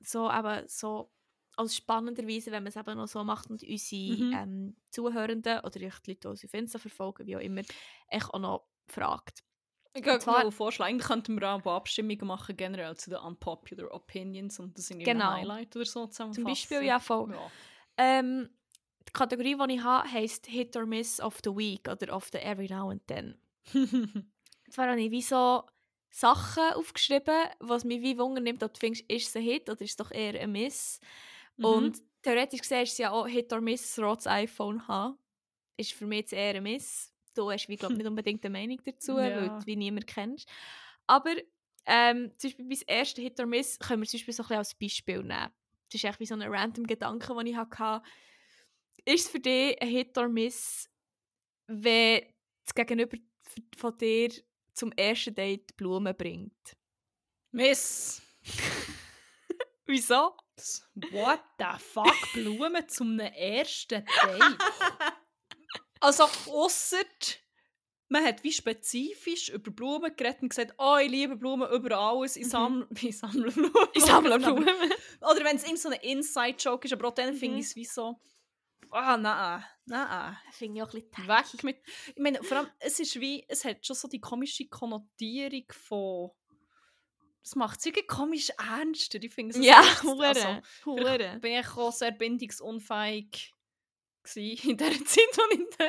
so, 0.00 0.30
eben 0.30 0.68
so 0.68 1.10
als 1.56 1.76
spannenderweise, 1.76 2.50
wenn 2.50 2.62
man 2.62 2.68
es 2.70 2.76
eben 2.76 2.96
noch 2.96 3.08
so 3.08 3.22
macht 3.24 3.50
und 3.50 3.62
unsere 3.62 4.16
Mhm. 4.16 4.32
ähm, 4.34 4.76
Zuhörenden 4.90 5.60
oder 5.60 5.70
die 5.70 5.84
Leute, 5.84 6.14
die 6.16 6.26
uns 6.26 6.44
auf 6.44 6.54
Insta 6.54 6.78
verfolgen, 6.78 7.26
wie 7.26 7.36
auch 7.36 7.40
immer, 7.40 7.62
echt 8.08 8.32
auch 8.32 8.38
noch 8.38 8.66
fragt. 8.88 9.42
Ich 9.94 10.02
kann 10.02 10.20
zwar- 10.20 10.50
vorschlagen, 10.50 10.94
eigentlich 10.94 11.06
könnten 11.08 11.38
wir 11.40 11.50
auch 11.50 11.66
Abstimmungen 11.66 12.26
machen, 12.26 12.56
generell 12.56 12.96
zu 12.96 13.10
den 13.10 13.18
unpopular 13.18 13.92
opinions 13.92 14.58
und 14.58 14.76
das 14.78 14.90
in 14.90 15.00
Genau. 15.00 15.32
Highlight 15.32 15.76
oder 15.76 15.84
so 15.84 16.06
zusammenfassen. 16.06 16.34
Zum 16.42 16.44
Beispiel, 16.44 16.82
ja, 16.82 16.98
voll. 16.98 17.30
Ja. 17.32 17.50
Ähm, 17.98 18.48
die 19.06 19.12
Kategorie, 19.12 19.54
die 19.68 19.74
ich 19.74 19.82
habe, 19.84 20.10
heisst 20.10 20.46
Hit 20.46 20.74
or 20.76 20.86
Miss 20.86 21.20
of 21.20 21.38
the 21.44 21.50
Week 21.50 21.86
oder 21.88 22.16
of 22.16 22.28
the 22.32 22.38
Every 22.38 22.68
Now 22.72 22.88
and 22.90 23.06
Then. 23.06 23.38
Zwar 24.70 24.88
habe 24.88 25.00
ich 25.02 25.10
wie 25.10 25.20
so 25.20 25.64
Sachen 26.12 26.74
aufgeschrieben, 26.74 27.48
was 27.60 27.84
mich 27.84 28.02
wie 28.02 28.18
Wunder 28.18 28.40
nimmt, 28.40 28.62
ob 28.62 28.74
du 28.74 28.80
findest, 28.80 29.10
ist 29.10 29.28
es 29.30 29.36
ein 29.36 29.42
Hit 29.42 29.70
oder 29.70 29.80
ist 29.80 29.92
es 29.92 29.96
doch 29.96 30.10
eher 30.10 30.38
ein 30.40 30.52
Miss. 30.52 31.00
Mhm. 31.58 31.92
Und 31.92 31.98
theoretisch 32.22 32.60
gesehen 32.60 32.82
ist 32.82 32.92
es 32.92 32.98
ja 32.98 33.10
auch 33.12 33.26
Hit 33.26 33.52
or 33.52 33.60
Miss, 33.62 33.98
ein 33.98 34.04
rotes 34.04 34.26
iPhone 34.26 34.86
haben. 34.88 35.18
Ist 35.76 35.94
für 35.94 36.06
mich 36.06 36.20
jetzt 36.20 36.32
eher 36.34 36.54
ein 36.54 36.62
Miss. 36.62 37.12
Du 37.34 37.50
hast 37.50 37.68
wie, 37.68 37.76
glaub, 37.76 37.94
nicht 37.96 38.06
unbedingt 38.06 38.44
eine 38.44 38.58
Meinung 38.58 38.78
dazu, 38.84 39.16
weil 39.16 39.32
Ja. 39.32 39.50
du 39.50 39.66
wie 39.66 39.76
niemand 39.76 40.06
kennst. 40.06 40.48
Aber 41.06 41.32
ähm, 41.86 42.32
zum 42.38 42.50
Beispiel 42.50 42.64
bei 42.66 42.74
das 42.74 42.82
erste 42.82 43.22
Hit 43.22 43.40
or 43.40 43.46
Miss 43.46 43.78
können 43.78 44.02
wir 44.02 44.08
zum 44.08 44.18
Beispiel 44.18 44.34
so 44.34 44.42
ein 44.42 44.46
bisschen 44.48 44.58
als 44.58 44.74
Beispiel 44.74 45.18
nehmen. 45.22 45.50
Das 45.90 45.94
ist 45.94 46.04
echt 46.04 46.20
wie 46.20 46.26
so 46.26 46.34
ein 46.34 46.42
random 46.42 46.86
Gedanke, 46.86 47.34
den 47.34 47.46
ich 47.46 47.56
hatte. 47.56 48.02
Ist 49.04 49.26
es 49.26 49.30
für 49.30 49.40
dich 49.40 49.80
ein 49.80 49.88
Hit 49.88 50.16
or 50.18 50.28
Miss, 50.28 50.88
wenn 51.66 52.22
das 52.64 52.74
Gegenüber 52.74 53.18
von 53.76 53.96
dir 53.98 54.30
zum 54.74 54.92
ersten 54.92 55.34
Date 55.34 55.76
Blumen 55.76 56.16
bringt? 56.16 56.76
Miss! 57.52 58.22
Wieso? 59.86 60.36
What 61.10 61.40
the 61.58 61.78
fuck? 61.78 62.32
Blumen 62.32 62.88
zum 62.88 63.18
ersten 63.18 64.04
Date? 64.04 64.58
Also, 66.00 66.24
ausser 66.50 67.04
man 68.08 68.24
hat 68.26 68.42
wie 68.44 68.52
spezifisch 68.52 69.48
über 69.50 69.70
Blumen 69.70 70.14
geredet 70.16 70.42
und 70.42 70.48
gesagt, 70.50 70.74
oh, 70.78 70.96
ich 71.00 71.08
liebe 71.10 71.36
Blumen 71.36 71.70
über 71.70 71.96
alles, 71.96 72.36
ich 72.36 72.44
Mhm. 72.44 72.48
sammle, 72.50 72.88
ich 73.00 73.16
sammle 73.16 73.50
Blumen. 73.50 73.88
Ich 73.94 74.04
sammle 74.04 74.38
Blumen. 74.38 74.68
Oder 75.20 75.44
wenn 75.44 75.56
es 75.56 75.62
irgend 75.62 75.78
so 75.78 75.88
ein 75.88 75.98
Inside-Joke 76.00 76.86
ist, 76.86 76.92
aber 76.92 77.08
auch 77.08 77.14
dann 77.14 77.34
finde 77.34 77.54
Mhm. 77.54 77.60
ich 77.60 77.66
es 77.66 77.76
wie 77.76 77.84
so, 77.84 78.20
ah, 78.92 79.16
nein, 79.16 79.64
nein. 79.86 80.36
Finde 80.52 80.78
ich 80.78 80.82
auch 80.82 80.92
ein 80.94 81.02
bisschen 81.02 81.28
Weg 81.28 81.64
mit. 81.64 81.76
Ich 82.14 82.22
meine, 82.22 82.42
vor 82.42 82.58
allem, 82.58 82.68
es 82.78 83.00
ist 83.00 83.18
wie, 83.20 83.44
es 83.48 83.64
hat 83.64 83.84
schon 83.84 83.96
so 83.96 84.08
die 84.08 84.20
komische 84.20 84.68
Konnotierung 84.68 85.64
von. 85.72 86.30
Das 87.42 87.56
macht 87.56 87.80
es 87.80 87.86
irgendwie 87.86 88.06
komisch 88.06 88.50
ernster. 88.56 89.18
Ich 89.20 89.34
finde 89.34 89.58
es 89.58 89.64
Ja, 89.64 89.80
echt- 89.80 90.02
hure. 90.04 90.26
also, 90.28 90.60
hure. 90.84 91.38
bin 91.40 91.58
ich 91.58 91.68
auch 91.76 91.90
sehr 91.92 92.12
bindungsunfähig 92.12 93.52
in 94.36 94.76
der 94.76 94.92
Zeit, 95.04 95.36
wo 95.36 95.42
ich 95.52 95.76
da... 95.76 95.86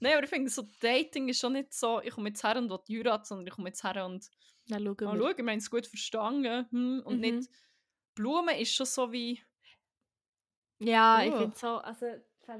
Nein, 0.00 0.12
aber 0.14 0.24
ich 0.24 0.28
finde, 0.28 0.50
so 0.50 0.68
Dating 0.80 1.30
ist 1.30 1.40
schon 1.40 1.54
nicht 1.54 1.72
so, 1.72 2.02
ich 2.02 2.10
komme 2.12 2.28
jetzt 2.28 2.44
her 2.44 2.56
und 2.58 2.68
will 2.68 2.98
heiraten, 2.98 3.24
sondern 3.24 3.46
ich 3.46 3.54
komme 3.54 3.68
jetzt 3.70 3.82
her 3.82 4.04
und 4.04 4.28
Dann 4.68 4.84
schauen 4.84 4.96
mal 5.00 5.18
schauen, 5.18 5.36
wir 5.46 5.52
haben 5.52 5.58
es 5.58 5.70
gut 5.70 5.86
verstanden. 5.86 6.66
Hm, 6.70 7.02
und 7.06 7.14
Mhm. 7.14 7.20
nicht... 7.20 7.50
Blumen 8.14 8.54
ist 8.56 8.74
schon 8.74 8.84
so 8.84 9.10
wie... 9.12 9.42
Ja, 10.78 11.22
ich 11.24 11.32
Oh. 11.32 11.38
finde 11.38 11.56
so, 11.56 11.68
also 11.78 12.06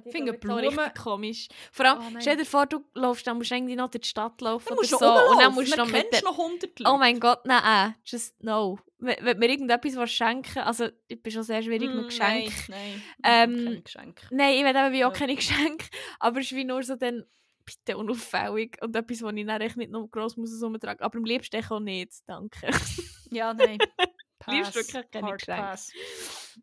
ich 0.04 0.12
Finde 0.12 0.32
Blumen- 0.34 0.94
komisch. 1.02 1.48
Vor 1.72 1.84
allem, 1.86 1.98
Oh, 2.16 2.20
stell 2.20 2.36
dir 2.36 2.44
vor, 2.44 2.66
du 2.66 2.84
laufst, 2.94 3.26
dann 3.26 3.36
musst 3.38 3.50
du 3.50 3.56
irgendwie 3.56 3.74
noch 3.76 3.90
durch 3.90 4.02
die 4.02 4.08
Stadt 4.08 4.40
laufen 4.40 4.68
Dann 4.68 4.78
oder 4.78 4.86
so. 4.86 4.96
und 4.98 5.38
dann 5.40 5.54
musst 5.54 5.72
du 5.72 5.76
noch 5.76 5.90
dann 5.90 6.02
mit 6.02 6.22
noch 6.24 6.38
100 6.38 6.70
Oh 6.80 6.82
Leute. 6.84 6.98
mein 6.98 7.20
Gott, 7.20 7.44
nein, 7.46 7.94
just 8.04 8.40
no. 8.42 8.78
Wenn, 8.98 9.38
mir 9.38 9.48
irgendetwas 9.50 9.96
willst 9.96 10.12
schenken 10.14 10.58
also 10.60 10.88
ich 11.08 11.22
bin 11.22 11.32
schon 11.32 11.42
sehr 11.42 11.62
schwierig 11.62 11.88
mit 11.88 12.04
Mm, 12.04 12.08
Geschenken. 12.08 12.52
Nein, 12.68 13.02
Ähm, 13.24 13.52
nein, 13.52 13.64
keine 13.64 13.82
Geschenke. 13.82 14.26
Nein, 14.30 14.54
ich 14.54 14.62
will 14.62 14.68
eben 14.70 14.78
auch 14.86 14.92
Ja. 14.94 15.10
keine 15.10 15.34
Geschenke, 15.34 15.86
aber 16.18 16.40
es 16.40 16.46
ist 16.46 16.56
wie 16.56 16.64
nur 16.64 16.82
so 16.82 16.96
dann 16.96 17.24
bitte 17.64 17.96
unauffällig 17.96 18.76
und 18.82 18.94
etwas, 18.94 19.22
was 19.22 19.32
ich 19.34 19.46
dann 19.46 19.60
echt 19.60 19.76
nicht 19.76 19.90
noch 19.90 20.06
gross 20.08 20.36
muss 20.36 20.62
umtragen. 20.62 21.02
Aber 21.02 21.16
am 21.18 21.24
liebsten 21.24 21.64
auch 21.70 21.80
nicht, 21.80 22.12
danke. 22.26 22.68
Ja, 23.30 23.54
nein. 23.54 23.78
Liebst 24.48 24.74
wirklich 24.74 25.10
keine 25.10 25.32
Geschenke? 25.32 25.62
Pass. 25.62 25.92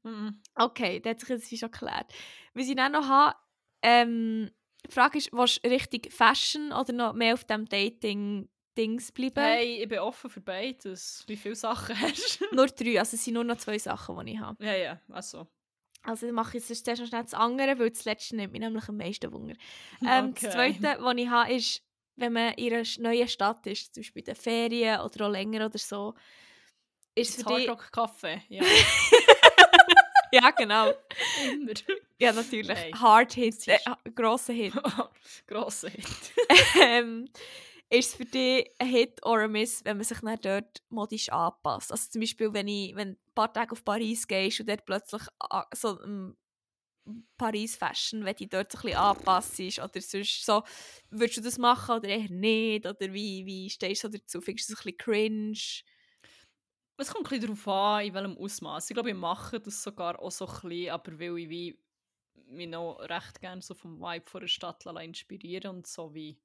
Mhm. 0.08 0.41
Okay, 0.55 0.99
das 0.99 1.12
hat 1.12 1.20
sich 1.20 1.30
jetzt 1.30 1.51
wie 1.51 1.58
schon 1.58 1.72
geklärt. 1.72 2.14
Was 2.53 2.68
ich 2.68 2.76
dann 2.76 2.91
noch 2.93 3.08
habe, 3.08 3.36
ähm, 3.84 4.51
die 4.88 4.91
Frage 4.91 5.18
ist, 5.18 5.34
willst 5.34 5.64
du 5.66 5.70
richtig 5.70 6.14
Fashion 6.14 6.72
oder 6.72 6.93
noch 6.93 7.14
mehr 7.14 7.34
auf 7.34 7.43
dem 7.43 7.66
Dating-Dings 7.66 9.12
bleiben? 9.12 9.36
Hey, 9.36 9.84
ich 9.84 9.89
bin 9.89 9.99
offen 9.99 10.30
für 10.30 10.41
beides. 10.41 11.24
Wie 11.28 11.36
viele 11.36 11.55
Sachen 11.55 11.95
hast 12.01 12.39
du? 12.41 12.55
Nur 12.55 12.68
drei, 12.68 12.99
also 12.99 13.16
es 13.16 13.24
sind 13.24 13.34
nur 13.34 13.43
noch 13.43 13.58
zwei 13.58 13.78
Sachen, 13.78 14.26
die 14.26 14.34
ich 14.34 14.39
habe. 14.39 14.64
ja, 14.64 14.76
ja, 14.76 15.01
also. 15.10 15.47
Also 16.03 16.26
ich 16.28 16.32
mache 16.32 16.58
jetzt 16.58 16.68
zuerst 16.68 17.01
noch 17.01 17.08
schnell 17.08 17.24
das 17.24 17.34
andere, 17.34 17.78
weil 17.80 17.89
das 17.89 18.05
letzte 18.05 18.36
nimmt 18.38 18.53
mich 18.53 18.62
nämlich 18.62 18.88
am 18.88 18.97
meisten 18.97 19.32
Wunder. 19.34 19.55
Ähm, 20.05 20.34
Das 20.34 20.43
Okay. 20.43 20.51
zweite, 20.51 20.97
was 21.01 21.16
ich 21.18 21.28
habe, 21.28 21.53
ist, 21.53 21.84
wenn 22.16 22.34
man 22.34 22.53
in 22.53 22.74
einer 22.74 22.84
neuen 22.99 23.28
Stadt 23.28 23.68
ist, 23.68 23.93
zum 23.93 24.01
Beispiel 24.01 24.22
in 24.22 24.26
den 24.26 24.36
Ferien 24.36 25.01
oder 25.01 25.28
auch 25.28 25.32
länger 25.32 25.66
oder 25.66 25.78
so, 25.78 26.14
ist 27.16 27.30
es 27.32 27.36
Das 27.36 27.43
für 27.43 27.43
dich... 27.43 27.91
Kaffee. 27.91 28.41
Ja, 28.49 28.64
Ja, 30.32 30.51
genau. 30.51 30.93
immer. 31.36 31.71
Ja, 32.19 32.34
natürlich. 32.34 32.67
Nein. 32.75 32.99
Hard 32.99 33.34
Hit, 33.34 33.67
Das 33.67 33.67
äh, 33.67 34.11
grosser 34.15 34.53
Hit. 34.53 34.73
Grosser 35.47 35.89
Hit. 35.89 36.05
ähm, 36.82 37.25
ist 37.89 38.09
es 38.09 38.15
für 38.15 38.25
dich 38.25 38.69
ein 38.80 38.88
Hit 38.88 39.25
oder 39.25 39.43
ein 39.43 39.51
Miss, 39.51 39.82
wenn 39.86 39.97
man 39.97 40.03
sich 40.03 40.19
dann 40.19 40.39
dort 40.41 40.82
modisch 40.89 41.30
anpasst? 41.30 41.91
Also 41.91 42.09
zum 42.09 42.21
Beispiel, 42.21 42.51
wenn, 42.53 42.67
ich, 42.67 42.95
wenn 42.95 43.13
du 43.13 43.19
ein 43.19 43.34
paar 43.36 43.53
Tage 43.53 43.71
auf 43.71 43.86
Paris 43.86 44.28
gehst 44.28 44.59
und 44.59 44.67
dort 44.69 44.86
plötzlich 44.86 45.21
a- 45.39 45.67
so 45.73 45.99
ein 45.99 46.36
Paris-Fashion, 47.38 48.25
wenn 48.25 48.36
du 48.36 48.47
dort 48.47 48.71
so 48.71 48.80
ein 48.80 48.82
bisschen 48.82 48.97
anpasst 48.99 49.59
oder 49.80 50.01
sonst 50.01 50.45
so, 50.45 50.63
würdest 51.09 51.38
du 51.38 51.41
das 51.41 51.57
machen 51.57 51.95
oder 51.97 52.09
eher 52.09 52.30
nicht? 52.30 52.86
Oder 52.86 53.13
wie, 53.13 53.45
wie 53.45 53.69
stehst 53.69 54.03
du 54.03 54.07
so 54.11 54.17
dazu? 54.17 54.41
Findest 54.41 54.69
du 54.69 54.73
es 54.73 54.80
ein 54.80 54.84
bisschen 54.84 54.97
cringe? 54.97 55.57
Es 56.99 57.13
kommt 57.13 57.27
ein 57.27 57.39
bisschen 57.39 57.55
darauf 57.55 57.67
an, 57.67 58.05
in 58.05 58.13
welchem 58.13 58.37
Ausmaß. 58.37 58.89
Ich 58.89 58.93
glaube, 58.95 59.09
ich 59.11 59.15
mache 59.15 59.59
das 59.59 59.83
sogar 59.83 60.19
auch 60.19 60.31
so 60.31 60.47
ein 60.47 60.69
bisschen, 60.69 60.89
aber 60.89 61.19
weil 61.19 61.37
ich 61.37 61.49
wie 61.49 61.79
mich 62.49 62.67
noch 62.67 62.99
recht 63.01 63.39
gerne 63.39 63.61
so 63.61 63.73
vom 63.75 63.99
Vibe 63.99 64.29
von 64.29 64.41
der 64.41 64.47
Stadt 64.47 64.85
inspirieren 64.85 65.77
und 65.77 65.87
so 65.87 66.13
wie 66.13 66.39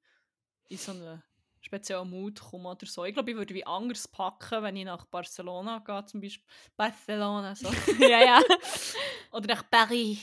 in 0.69 0.77
so 0.77 0.91
eine 0.91 1.23
speziellen 1.61 2.09
Mut 2.09 2.39
komme 2.39 2.69
oder 2.69 2.85
so. 2.85 3.05
Ich 3.05 3.13
glaube, 3.13 3.31
ich 3.31 3.37
würde 3.37 3.53
wie 3.53 3.65
anders 3.65 4.07
packen, 4.07 4.63
wenn 4.63 4.75
ich 4.75 4.85
nach 4.85 5.05
Barcelona 5.05 5.79
gehe, 5.79 6.05
zum 6.05 6.21
Beispiel. 6.21 6.45
Barcelona, 6.75 7.55
so. 7.55 7.69
ja, 7.99 8.23
ja. 8.23 8.41
oder 9.31 9.55
nach 9.55 9.69
Paris. 9.69 10.19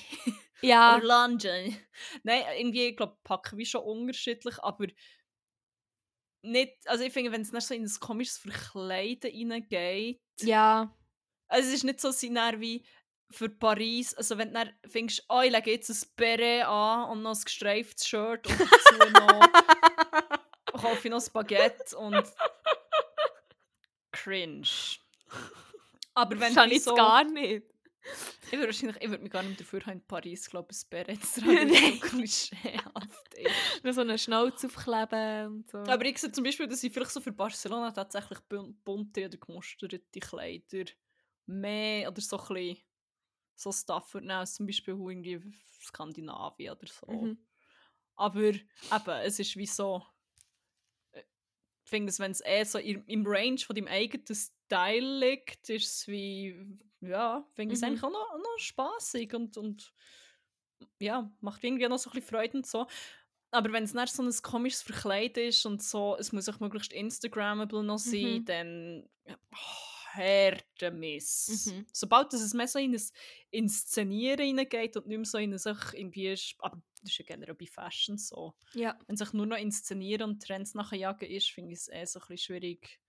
Ja. 0.61 0.97
Oder 0.97 1.07
London. 1.07 1.77
Nein, 2.23 2.43
irgendwie, 2.59 2.89
ich 2.89 2.97
glaube, 2.97 3.17
packen 3.25 3.59
wie 3.59 3.67
schon 3.67 3.83
unterschiedlich, 3.83 4.63
aber 4.63 4.87
nicht, 6.43 6.77
also 6.87 7.05
ich 7.05 7.13
finde, 7.13 7.33
wenn 7.33 7.43
es 7.43 7.53
nicht 7.53 7.67
so 7.67 7.75
in 7.75 7.85
ein 7.85 8.01
komisches 8.01 8.39
Verkleiden 8.39 9.53
reingeht, 9.53 10.21
Ja. 10.41 10.95
also 11.49 11.69
es 11.69 11.75
ist 11.75 11.85
nicht 11.85 12.01
so 12.01 12.09
dass 12.09 12.61
wie 12.61 12.85
für 13.31 13.49
Paris, 13.49 14.15
also 14.15 14.39
wenn 14.39 14.49
du 14.49 14.55
dann 14.55 14.73
findest, 14.89 15.25
oh, 15.29 15.41
ich 15.43 15.53
lege 15.53 15.71
jetzt 15.71 15.89
ein 15.91 16.09
Beret 16.17 16.65
an 16.67 17.11
und 17.11 17.23
noch 17.23 17.37
ein 17.37 17.45
gestreiftes 17.45 18.07
Shirt 18.07 18.47
und 18.47 18.61
dazu 18.61 19.11
noch 19.13 19.53
kaufe 20.73 21.09
ich 21.09 21.11
noch 21.11 21.23
ein 21.25 21.33
Baguette 21.33 21.97
und 21.97 22.25
cringe. 24.13 24.67
Aber 26.15 26.41
wenn 26.41 26.55
du 26.55 26.79
so... 26.81 26.95
gar 26.95 27.25
nicht. 27.25 27.70
Ich 28.47 28.53
würde 28.53 28.67
wahrscheinlich, 28.67 28.97
ich 29.03 29.09
würde 29.11 29.23
mich 29.23 29.33
gar 29.33 29.43
nicht 29.43 29.61
dafür 29.61 29.81
haben, 29.87 29.93
in 29.99 30.07
Paris, 30.07 30.49
glaube 30.51 30.69
ich, 30.73 30.83
ein 30.83 30.89
Beret 30.91 31.25
zu 31.25 31.41
tragen, 31.43 31.71
es 31.71 32.01
so 32.01 32.01
klischeehaft 32.09 33.35
ist. 33.35 33.85
Nur 33.85 33.93
so 33.93 34.01
eine 34.01 34.19
Schnauze 34.19 34.67
aufkleben 34.69 35.47
und 35.47 35.71
so. 35.71 35.79
Aber 35.79 36.05
ich 36.05 36.19
sehe 36.19 36.33
zum 36.33 36.45
Beispiel, 36.45 36.67
dass 36.67 36.83
ich 36.83 36.93
vielleicht 36.93 37.11
so 37.13 37.21
für 37.21 37.33
Barcelona 37.33 37.91
tatsächlich 37.93 38.39
bun- 38.49 38.75
bunte 38.85 39.27
oder 39.27 39.39
gemusterte 39.39 40.01
Kleider 40.21 40.91
mehr 41.47 42.09
oder 42.09 42.21
so 42.21 42.39
ein 42.39 42.55
bisschen 42.55 42.79
so 43.55 43.73
Stuff 43.73 44.15
würde 44.15 44.35
als 44.35 44.55
zum 44.55 44.67
Beispiel 44.67 44.95
irgendwie 44.95 45.41
Skandinavien 45.83 46.73
oder 46.73 46.87
so. 46.87 47.07
Mhm. 47.11 47.47
Aber 48.17 48.41
eben, 48.43 49.23
es 49.23 49.39
ist 49.39 49.57
wie 49.57 49.67
so. 49.67 50.03
äh, 51.13 51.23
Ich 51.85 51.91
finde, 51.91 52.13
wenn 52.19 52.33
es 52.33 52.43
eh 52.45 52.65
so 52.65 52.79
im, 52.79 53.05
im 53.07 53.27
Range 53.27 53.59
von 53.59 53.77
deinem 53.77 53.89
eigenen 53.89 54.25
Style 54.71 55.19
liegt, 55.19 55.69
ist 55.69 55.87
es 55.87 56.09
wie. 56.09 56.55
Ja, 57.01 57.45
finde 57.55 57.73
ich 57.73 57.79
es 57.79 57.83
Mhm. 57.83 57.89
eigentlich 57.89 58.03
auch 58.05 58.11
noch, 58.11 58.39
noch 58.39 58.59
spaßig 58.59 59.35
und, 59.35 59.57
und 59.57 59.93
ja, 61.01 61.31
macht 61.41 61.65
irgendwie 61.65 61.89
noch 61.89 61.99
so 61.99 62.11
ein 62.11 62.15
bisschen 62.15 62.29
Freude 62.29 62.59
und 62.59 62.67
so. 62.67 62.87
Aber 63.51 63.73
wenn 63.73 63.83
es 63.85 63.95
nicht 63.95 64.13
so 64.13 64.23
ein 64.23 64.33
komisches 64.43 64.83
Verkleid 64.83 65.37
ist 65.39 65.67
und 65.67 65.83
so, 65.83 66.17
es 66.19 66.31
muss 66.33 66.49
auch 66.49 66.61
möglichst 66.61 66.93
Instagrammable 66.93 67.83
noch 67.83 67.99
sein, 67.99 68.41
Mhm. 68.41 68.45
dann 68.45 69.09
oh, 69.27 70.15
harte 70.15 70.91
Miss. 70.91 71.67
Mhm. 71.67 71.87
Sobald 71.93 72.33
es 72.33 72.55
mehr 72.55 72.69
so 72.69 72.79
in 72.79 72.95
ein 72.95 73.03
Inszenieren 73.51 74.45
hineingeht 74.47 74.97
und 74.97 75.07
nicht 75.07 75.17
mehr 75.19 75.25
so 75.25 75.39
in 75.39 75.53
ein 75.53 75.59
sich 75.59 75.77
irgendwie, 75.95 76.37
aber 76.59 76.81
das 77.01 77.11
ist 77.11 77.19
ja 77.19 77.25
generell 77.25 77.55
bei 77.55 77.67
Fashion 77.67 78.19
so. 78.19 78.55
Ja. 78.75 78.97
Wenn 79.07 79.17
sich 79.17 79.33
nur 79.33 79.47
noch 79.47 79.57
inszenieren 79.57 80.31
und 80.31 80.43
Trends 80.43 80.75
nachjagen 80.75 81.29
ist, 81.29 81.51
finde 81.51 81.73
ich 81.73 81.79
es 81.81 81.89
eh 81.89 82.05
so 82.05 82.21
ein 82.21 82.27
bisschen 82.29 82.39
schwierig. 82.39 83.01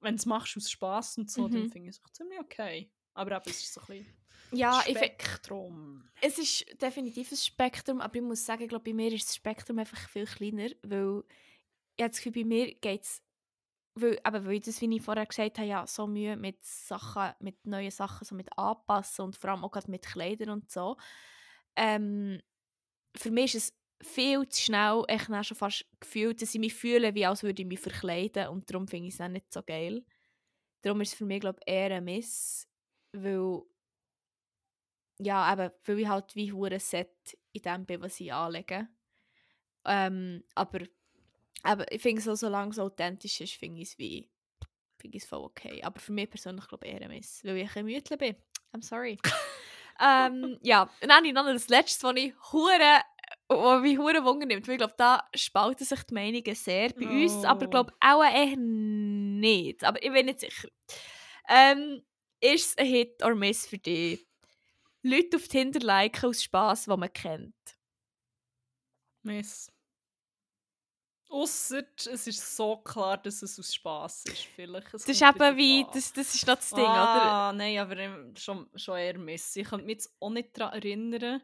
Wenn 0.00 0.16
du 0.16 0.20
es 0.20 0.26
machst 0.26 0.56
aus 0.56 0.70
Spaß 0.70 1.18
und 1.18 1.30
so, 1.30 1.48
dann 1.48 1.66
Mhm. 1.66 1.68
finde 1.68 1.90
ich 1.90 1.96
es 1.96 2.04
auch 2.04 2.10
ziemlich 2.10 2.40
okay. 2.40 2.92
Aber 3.14 3.36
eben, 3.36 3.50
es 3.50 3.62
ist 3.62 3.72
so 3.74 3.80
ein 3.82 3.86
bisschen 3.86 4.16
Ja, 4.52 4.72
Spektrum. 4.72 6.10
es 6.20 6.38
ist 6.38 6.66
definitiv 6.82 7.30
ein 7.32 7.36
Spektrum, 7.36 8.00
aber 8.00 8.16
ich 8.16 8.22
muss 8.22 8.44
sagen, 8.44 8.62
ich 8.62 8.68
glaube, 8.68 8.84
bei 8.84 8.92
mir 8.94 9.12
ist 9.12 9.28
das 9.28 9.36
Spektrum 9.36 9.78
einfach 9.78 10.08
viel 10.08 10.26
kleiner, 10.26 10.70
weil 10.82 11.22
ich 11.96 12.02
habe 12.04 12.10
das 12.10 12.18
Gefühl, 12.18 12.32
bei 12.32 12.44
mir 12.44 12.74
geht 12.74 13.02
es, 13.04 13.22
weil, 13.94 14.14
eben, 14.26 14.46
weil 14.46 14.52
ich 14.54 14.62
das, 14.64 14.80
wie 14.80 14.96
ich 14.96 15.02
vorher 15.02 15.26
gesagt 15.26 15.58
habe, 15.58 15.68
ja, 15.68 15.86
so 15.86 16.06
Mühe 16.06 16.36
mit 16.36 16.62
Sachen, 16.64 17.32
mit 17.40 17.66
neuen 17.66 17.90
Sachen, 17.90 18.24
so 18.26 18.34
mit 18.36 18.56
anpassen 18.58 19.22
und 19.26 19.36
vor 19.36 19.50
allem 19.50 19.64
auch 19.64 19.88
mit 19.88 20.06
Kleidern 20.06 20.50
und 20.50 20.70
so. 20.70 20.96
Ähm, 21.76 22.40
für 23.16 23.30
mich 23.32 23.54
ist 23.54 23.72
es 23.72 23.79
viel 24.02 24.48
zu 24.48 24.62
schnell, 24.62 25.04
echt 25.08 25.26
schon 25.46 25.56
fast 25.56 25.86
gefühlt, 26.00 26.40
dass 26.40 26.54
ich 26.54 26.60
mich 26.60 26.74
fühle, 26.74 27.14
wie 27.14 27.26
als 27.26 27.42
würde 27.42 27.62
ich 27.62 27.68
mich 27.68 27.80
verkleiden 27.80 28.48
und 28.48 28.70
darum 28.70 28.88
finde 28.88 29.08
ich 29.08 29.14
es 29.14 29.20
auch 29.20 29.28
nicht 29.28 29.52
so 29.52 29.62
geil. 29.62 30.04
Darum 30.82 31.00
ist 31.00 31.12
es 31.12 31.18
für 31.18 31.26
mich, 31.26 31.40
glaube 31.40 31.60
ich, 31.64 31.72
eher 31.72 31.96
ein 31.96 32.04
Miss, 32.04 32.66
weil 33.12 33.62
ja, 35.18 35.52
eben, 35.52 35.70
weil 35.84 35.98
ich 35.98 36.08
halt 36.08 36.34
wie 36.34 36.52
hure 36.52 36.80
Set 36.80 37.38
in 37.52 37.62
dem 37.62 37.84
bin, 37.84 38.00
was 38.00 38.18
ich 38.20 38.32
anlege. 38.32 38.88
Ähm, 39.84 40.44
aber 40.54 40.80
eben, 40.80 41.86
ich 41.90 42.00
finde 42.00 42.22
so, 42.22 42.34
solange 42.34 42.70
es 42.70 42.78
authentisch 42.78 43.40
ist, 43.42 43.54
finde 43.54 43.82
ich 43.82 43.88
es 43.88 43.98
wie 43.98 44.30
finde 44.98 45.16
ich 45.16 45.24
es 45.24 45.28
voll 45.28 45.44
okay. 45.44 45.82
Aber 45.82 45.98
für 46.00 46.12
mich 46.12 46.30
persönlich 46.30 46.66
glaube 46.68 46.86
ich 46.86 46.92
eher 46.92 47.02
ein 47.02 47.10
Miss, 47.10 47.44
weil 47.44 47.56
ich 47.56 47.76
ein 47.76 47.84
Mütle 47.84 48.16
bin. 48.16 48.36
I'm 48.72 48.82
sorry. 48.82 49.18
ähm, 50.00 50.58
ja, 50.62 50.82
und 50.82 50.90
dann 51.02 51.18
habe 51.18 51.26
ich 51.26 51.32
noch 51.32 51.44
das 51.46 51.68
Letzte, 51.68 52.06
was 52.06 52.16
ich 52.16 52.34
hure 52.52 53.00
was 53.58 53.82
mich 53.82 53.98
hure 53.98 54.24
Wunder 54.24 54.46
nimmt, 54.46 54.66
weil 54.68 54.74
ich 54.74 54.78
glaube, 54.78 54.94
da 54.96 55.28
spalten 55.34 55.84
sich 55.84 56.02
die 56.04 56.14
Meinungen 56.14 56.54
sehr 56.54 56.90
bei 56.94 57.06
uns, 57.06 57.44
aber 57.44 57.64
ich 57.64 57.70
Oh. 57.70 57.70
glaube 57.70 57.92
auch 58.00 58.22
eher 58.24 58.56
nicht. 58.56 59.84
Aber 59.84 60.02
ich 60.02 60.12
bin 60.12 60.26
nicht 60.26 60.40
sicher. 60.40 60.68
Ähm, 61.48 62.02
ist 62.40 62.70
es 62.70 62.78
ein 62.78 62.86
Hit 62.86 63.22
or 63.24 63.34
Miss 63.34 63.66
für 63.66 63.78
dich? 63.78 64.26
Leute 65.02 65.36
auf 65.38 65.48
Tinder 65.48 65.80
liken 65.80 66.30
aus 66.30 66.42
Spass, 66.42 66.84
die 66.84 66.96
man 66.96 67.12
kennt. 67.12 67.54
Miss. 69.24 69.70
Ausser 71.28 71.84
es 71.96 72.26
ist 72.26 72.56
so 72.56 72.76
klar, 72.78 73.16
dass 73.16 73.42
es 73.42 73.58
aus 73.58 73.72
Spaß 73.74 74.26
ist. 74.26 74.44
Vielleicht. 74.46 74.92
Es 74.94 75.04
Das 75.04 75.16
ist 75.16 75.22
eben 75.22 75.56
wie, 75.56 75.86
das, 75.92 76.12
das 76.12 76.34
ist 76.34 76.46
noch 76.46 76.56
das 76.56 76.72
Ding, 76.74 76.96
oder? 76.98 77.38
ah, 77.38 77.52
nein, 77.54 77.78
aber 77.78 77.96
ähm, 77.96 78.34
schon, 78.36 78.68
schon 78.76 78.98
eher 78.98 79.18
Miss. 79.18 79.54
Ich 79.56 79.68
kann 79.68 79.80
mich 79.84 79.90
jetzt 79.96 80.16
auch 80.20 80.30
nicht 80.30 80.58
daran 80.58 80.74
erinnern. 80.74 81.42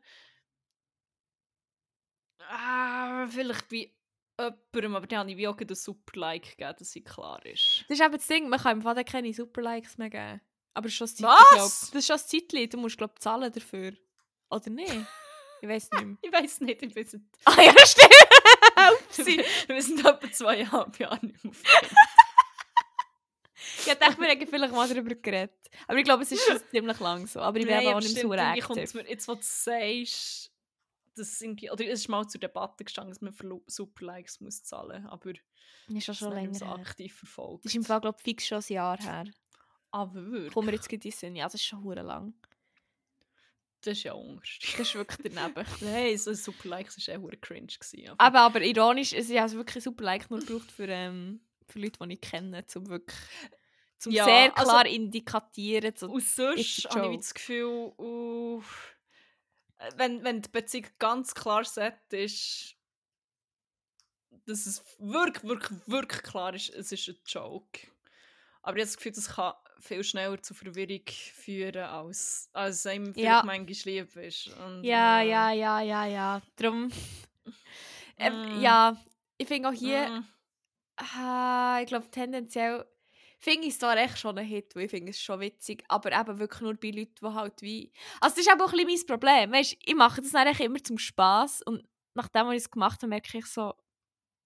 Ah, 2.48 3.26
vielleicht 3.28 3.68
bei 3.68 3.92
jemandem, 4.38 4.96
aber 4.96 5.06
dann 5.06 5.18
habe 5.20 5.30
ich 5.30 5.36
wie 5.36 5.48
auch 5.48 5.58
einen 5.58 5.74
super 5.74 6.18
Like 6.20 6.56
gegeben, 6.56 6.74
dass 6.78 6.90
sie 6.90 7.02
klar 7.02 7.44
ist. 7.46 7.84
Das 7.88 7.98
ist 7.98 8.04
eben 8.04 8.16
das 8.16 8.26
Ding, 8.26 8.48
man 8.48 8.60
kann 8.60 8.78
im 8.78 8.82
Fall 8.82 9.02
keine 9.04 9.32
Superlikes 9.32 9.98
mehr 9.98 10.10
geben. 10.10 10.40
Aber 10.74 10.88
schon 10.88 11.06
das 11.06 11.22
Was? 11.22 11.38
Zeitli, 11.40 11.58
Das 11.58 11.94
ist 11.94 12.06
schon 12.06 12.14
das 12.16 12.28
Zeitli, 12.28 12.68
du 12.68 12.76
musst, 12.78 12.98
glaube 12.98 13.14
ich, 13.16 13.20
zahlen 13.22 13.50
dafür. 13.52 13.92
Oder 14.50 14.70
nicht? 14.70 14.94
Ich 15.62 15.68
weiß 15.68 15.90
nicht 15.90 16.04
mehr. 16.04 16.16
Ich 16.22 16.32
weiß 16.32 16.60
nicht, 16.60 16.82
ich 16.82 16.94
weiß 16.96 17.14
nicht. 17.14 17.24
ah 17.44 17.62
ja, 17.62 17.74
stimmt! 17.86 18.12
Upsi. 19.08 19.42
Wir 19.66 19.82
sind 19.82 20.00
etwa 20.04 20.30
zweieinhalb 20.30 20.98
Jahre 20.98 21.24
nicht 21.24 21.42
mehr 21.42 21.50
auf 21.50 21.62
Ich 23.86 23.94
dachte, 23.94 24.20
wir 24.20 24.28
hätten 24.28 24.46
vielleicht 24.46 24.74
mal 24.74 24.88
darüber 24.88 25.14
geredet. 25.14 25.70
Aber 25.86 25.98
ich 25.98 26.04
glaube, 26.04 26.22
es 26.24 26.32
ist 26.32 26.44
schon 26.46 26.60
ziemlich 26.70 27.00
lang 27.00 27.26
so. 27.26 27.40
Aber 27.40 27.58
ich 27.58 27.64
Nein, 27.66 27.82
eben 27.82 27.94
auch 27.94 28.00
nicht 28.00 28.14
mehr 28.14 28.22
so 28.22 28.32
aktiv. 28.74 28.94
mir, 28.94 29.08
jetzt, 29.08 29.26
wo 29.28 29.34
du 29.34 29.40
sagst, 29.42 30.52
dass 31.16 31.40
irgendwie, 31.40 31.70
oder 31.70 31.84
es 31.86 32.00
ist 32.00 32.08
mal 32.08 32.26
zur 32.28 32.40
Debatte 32.40 32.84
gestanden, 32.84 33.12
dass 33.12 33.20
man 33.20 33.32
für 33.32 33.60
Superlikes 33.66 34.40
muss 34.40 34.62
zahlen 34.62 35.06
aber 35.06 35.32
Das 35.88 35.96
ist 35.96 36.08
das 36.08 36.18
schon 36.18 36.28
habe 36.28 36.36
ich 36.40 36.44
länger 36.46 36.58
so 36.58 36.64
aktiv 36.66 37.16
verfolgt. 37.16 37.64
Das 37.64 37.72
ist 37.72 37.76
im 37.76 37.84
Fall, 37.84 38.00
glaube 38.00 38.16
ich, 38.18 38.24
fix 38.24 38.46
schon 38.46 38.58
ein 38.58 38.72
Jahr 38.72 38.98
her. 38.98 39.24
ah, 39.90 40.08
wirklich? 40.12 40.52
Kommen 40.52 40.68
wir 40.68 40.74
jetzt 40.74 40.92
in 40.92 41.10
Sinn. 41.10 41.36
Ja, 41.36 41.44
das 41.46 41.54
ist 41.54 41.64
schon 41.64 41.82
hure 41.82 42.02
lang. 42.02 42.34
Das 43.82 43.98
ist 43.98 44.02
ja 44.04 44.14
ungünstig. 44.14 44.72
Das 44.78 44.88
ist 44.88 44.94
wirklich 44.94 45.32
daneben. 45.32 45.64
Nein, 45.80 46.18
so 46.18 46.34
Superlikes 46.34 46.96
war 47.06 47.14
eh 47.14 47.18
hure 47.18 47.36
cringe. 47.36 47.68
Gewesen, 47.78 48.08
aber 48.18 48.24
aber, 48.24 48.40
aber 48.40 48.60
ironisch, 48.62 49.12
es 49.12 49.30
ist 49.30 49.36
also 49.36 49.56
wirklich 49.58 49.84
super 49.84 50.04
Like 50.04 50.30
nur 50.30 50.40
gebraucht 50.40 50.72
für, 50.72 50.88
ähm, 50.88 51.40
für 51.68 51.78
Leute, 51.78 51.98
die 52.04 52.14
ich 52.14 52.20
kenne, 52.20 52.64
um 52.74 52.88
wirklich 52.88 53.18
zum 53.98 54.12
Ja, 54.12 54.24
sehr 54.24 54.58
also- 54.58 54.70
klar 54.70 54.86
indikatieren. 54.86 55.94
So, 55.96 56.10
Und 56.10 56.24
sonst 56.24 56.88
habe 56.90 57.12
ich 57.12 57.18
das 57.20 57.34
Gefühl, 57.34 57.92
uh, 57.98 58.62
wenn, 59.96 60.24
wenn 60.24 60.42
die 60.42 60.48
Beziehung 60.50 60.86
ganz 60.98 61.34
klar 61.34 61.64
set 61.64 62.12
ist, 62.12 62.76
dass 64.46 64.66
es 64.66 64.84
wirklich, 64.98 65.44
wirklich, 65.44 65.78
wirklich 65.86 66.22
klar 66.22 66.54
ist, 66.54 66.70
es 66.70 66.92
ist 66.92 67.08
ein 67.08 67.16
Joke. 67.26 67.80
Aber 68.62 68.76
ich 68.76 68.82
habe 68.82 68.86
das 68.90 68.96
Gefühl, 68.96 69.12
das 69.12 69.28
kann 69.28 69.54
viel 69.80 70.02
schneller 70.04 70.42
zu 70.42 70.54
Verwirrung 70.54 71.02
führen, 71.08 71.76
als, 71.84 72.48
als 72.52 72.86
einem 72.86 73.12
Ja. 73.14 73.42
manchmal 73.44 73.60
lieb 73.84 74.16
ist. 74.16 74.48
Und, 74.48 74.84
ja, 74.84 75.20
äh, 75.20 75.28
ja, 75.28 75.50
ja, 75.52 75.80
ja, 75.80 76.04
ja. 76.06 76.42
Darum, 76.56 76.90
ähm, 78.18 78.42
Mm. 78.42 78.60
ja, 78.60 78.96
ich 79.38 79.46
finde 79.48 79.68
auch 79.68 79.72
hier, 79.72 80.10
mm, 80.10 80.24
ah, 80.96 81.80
ich 81.82 81.86
glaube 81.88 82.10
tendenziell, 82.10 82.86
finde 83.38 83.66
ich 83.66 83.74
es 83.74 83.78
zwar 83.78 83.96
echt 83.96 84.18
schon 84.18 84.38
ein 84.38 84.46
Hit, 84.46 84.74
weil 84.74 84.84
ich 84.84 84.90
finde 84.90 85.10
es 85.10 85.20
schon 85.20 85.40
witzig, 85.40 85.84
aber 85.88 86.12
eben 86.12 86.38
wirklich 86.38 86.60
nur 86.60 86.74
bei 86.74 86.90
Leuten, 86.90 87.14
die 87.20 87.26
halt 87.34 87.62
wie... 87.62 87.92
Also 88.20 88.36
das 88.36 88.46
ist 88.46 88.52
eben 88.52 88.60
auch 88.60 88.72
ein 88.72 88.86
bisschen 88.86 89.06
mein 89.08 89.18
Problem, 89.18 89.52
weißt, 89.52 89.76
ich 89.84 89.94
mache 89.94 90.20
das 90.22 90.32
dann 90.32 90.46
eigentlich 90.46 90.66
immer 90.66 90.82
zum 90.82 90.98
Spass 90.98 91.62
und 91.62 91.86
nachdem 92.14 92.50
ich 92.50 92.58
es 92.58 92.70
gemacht 92.70 93.02
habe, 93.02 93.08
merke 93.08 93.38
ich 93.38 93.46
so, 93.46 93.74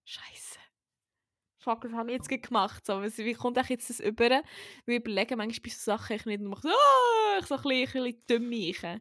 Scheiße. 0.04 0.58
Fuck, 1.62 1.84
was 1.84 1.92
habe 1.92 2.10
ich 2.10 2.16
jetzt 2.26 2.42
gemacht? 2.42 2.84
So, 2.86 3.02
wie 3.02 3.34
kommt 3.34 3.58
eigentlich 3.58 3.68
jetzt 3.68 3.90
das 3.90 4.00
über? 4.00 4.30
Weil 4.30 4.42
ich 4.86 4.96
überlege 4.96 5.36
manchmal 5.36 5.60
bei 5.62 5.70
so 5.70 5.78
Sachen 5.78 6.16
ich 6.16 6.24
nicht 6.24 6.40
mache 6.40 6.62
so, 6.62 6.68
ah, 6.68 7.38
ich 7.38 7.46
so 7.46 7.54
ein 7.56 7.62
bisschen, 7.62 8.04
ein 8.04 8.18
bisschen 8.26 9.00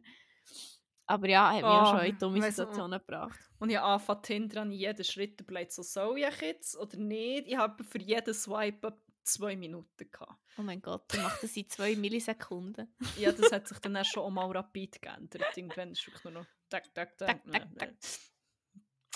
Aber 1.06 1.28
ja, 1.28 1.48
hat 1.48 1.64
mich 1.64 1.64
Oh, 1.64 1.86
schon 1.86 2.04
in 2.04 2.18
dumme 2.18 2.40
weiss- 2.40 2.54
Situationen 2.56 3.00
gebracht. 3.00 3.40
Und 3.58 3.70
ich 3.70 3.76
habe 3.76 3.86
angefangen, 3.86 4.22
Tinder 4.22 4.60
an 4.62 4.70
jeden 4.70 5.04
Schritt 5.04 5.40
überlegt, 5.40 5.72
so 5.72 5.82
soll 5.82 6.18
ich 6.18 6.40
jetzt 6.40 6.76
oder 6.76 6.96
nicht. 6.98 7.48
Ich 7.48 7.56
habe 7.56 7.82
für 7.82 7.98
jeden 7.98 8.32
Swipe 8.32 8.86
zwei 9.32 9.56
Minuten 9.56 10.10
gehabt. 10.10 10.40
Oh 10.58 10.62
mein 10.62 10.80
Gott, 10.80 11.12
ich 11.12 11.20
mache 11.20 11.38
das 11.42 11.56
in 11.56 11.68
zwei 11.68 11.96
Millisekunden. 11.96 12.94
Ja, 13.18 13.32
das 13.32 13.52
hat 13.52 13.68
sich 13.68 13.78
dann 13.78 13.96
auch 13.96 14.04
schon 14.04 14.32
mal 14.32 14.50
rapid 14.50 15.00
geändert. 15.00 15.56
Irgendwann 15.56 15.92
ist 15.92 16.00
es 16.00 16.06
wirklich 16.06 16.24
nur 16.24 16.32
noch 16.34 16.46
tak, 16.68 16.92
tak, 16.94 17.16
tak. 17.16 17.46
Nein. 17.46 17.96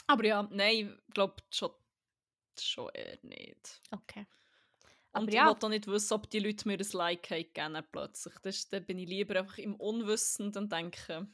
Aber 0.07 0.25
ja, 0.25 0.47
nein, 0.51 0.99
ich 1.07 1.15
glaube 1.15 1.37
schon 1.51 1.71
schon 2.61 2.89
eher 2.95 3.19
nicht. 3.23 3.81
Okay. 3.91 4.27
Und 5.13 5.23
Aber 5.23 5.29
ich 5.29 5.35
ja. 5.35 5.47
will 5.47 5.65
auch 5.65 5.69
nicht 5.69 5.87
wissen, 5.87 6.15
ob 6.15 6.29
die 6.31 6.41
Leute 6.41 6.67
mir 6.67 6.79
ein 6.79 6.87
Like 6.93 7.31
haben 7.31 7.45
gegeben 7.53 7.87
plötzlich. 7.93 8.35
Das, 8.43 8.69
dann 8.69 8.85
bin 8.85 8.99
ich 8.99 9.09
lieber 9.09 9.39
einfach 9.39 9.59
im 9.59 9.77
Unwissenden 9.77 10.65
und 10.65 10.73
denke, 10.73 11.29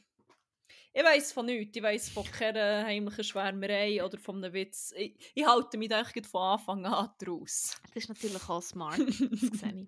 ich 0.93 1.03
weiß 1.03 1.31
von 1.31 1.45
nichts. 1.45 1.77
Ich 1.77 1.83
weiß 1.83 2.09
von 2.09 2.25
keiner 2.25 2.83
heimlichen 2.85 3.23
Schwärmerei 3.23 4.03
oder 4.03 4.17
von 4.17 4.43
einem 4.43 4.53
Witz. 4.53 4.93
Ich, 4.97 5.15
ich 5.33 5.45
halte 5.45 5.77
mich 5.77 5.93
eigentlich 5.93 6.27
von 6.27 6.41
Anfang 6.41 6.85
an 6.85 7.09
draus. 7.17 7.77
Das 7.93 8.03
ist 8.03 8.09
natürlich 8.09 8.49
auch 8.49 8.61
smart. 8.61 8.99
Das 8.99 9.59
sehe 9.59 9.87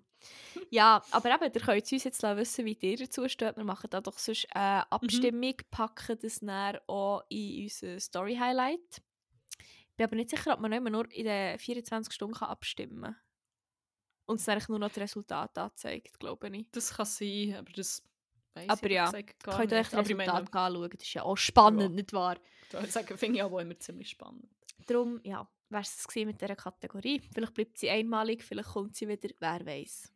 Ja, 0.70 1.02
aber 1.10 1.34
eben, 1.34 1.52
ihr 1.52 1.60
könnt 1.60 1.92
uns 1.92 2.04
jetzt 2.04 2.22
wissen, 2.22 2.64
wie 2.64 2.78
ihr 2.80 2.96
dazu 2.96 3.28
steht. 3.28 3.56
Wir 3.56 3.64
machen 3.64 3.90
da 3.90 4.00
doch 4.00 4.18
sonst 4.18 4.46
eine 4.56 4.90
Abstimmung, 4.90 5.54
packen 5.70 6.18
das 6.22 6.40
dann 6.40 6.78
auch 6.86 7.22
in 7.28 7.64
unser 7.64 8.00
Story-Highlight. 8.00 9.02
Ich 9.58 9.96
bin 9.96 10.06
aber 10.06 10.16
nicht 10.16 10.30
sicher, 10.30 10.54
ob 10.54 10.60
man 10.60 10.72
immer 10.72 10.90
nur 10.90 11.10
in 11.12 11.26
den 11.26 11.58
24 11.58 12.12
Stunden 12.12 12.42
abstimmen 12.42 13.02
kann. 13.02 13.16
Und 14.26 14.40
es 14.40 14.48
eigentlich 14.48 14.68
nur 14.68 14.78
noch 14.78 14.88
das 14.88 14.98
Resultat 14.98 15.58
anzeigt, 15.58 16.18
glaube 16.18 16.48
ich. 16.48 16.66
Das 16.72 16.94
kann 16.94 17.04
sein, 17.04 17.56
aber 17.58 17.72
das 17.72 18.02
weiss 18.54 18.68
Aber 18.68 18.90
ja, 18.90 19.10
Könnt 19.10 19.72
ihr 19.72 19.78
euch 19.78 19.88
das 19.90 20.08
ich 20.08 20.16
meine, 20.16 20.32
Resultat 20.32 20.54
anschauen, 20.54 20.90
das 20.90 21.02
ist 21.02 21.14
ja 21.14 21.22
auch 21.22 21.36
spannend, 21.36 21.82
Ja. 21.82 21.88
nicht 21.88 22.12
wahr? 22.12 22.36
ich 22.84 22.92
sagen, 22.92 23.16
finde 23.18 23.38
ich 23.38 23.42
auch 23.42 23.58
immer 23.58 23.78
ziemlich 23.78 24.10
spannend. 24.10 24.48
Darum, 24.86 25.20
ja, 25.24 25.48
wäre 25.70 25.82
es 25.82 25.96
das 25.96 26.14
mit 26.14 26.40
dieser 26.40 26.56
Kategorie. 26.56 27.20
Vielleicht 27.32 27.54
bleibt 27.54 27.78
sie 27.78 27.88
einmalig, 27.90 28.42
vielleicht 28.42 28.68
kommt 28.70 28.96
sie 28.96 29.08
wieder, 29.08 29.28
wer 29.40 29.64
weiß. 29.64 30.10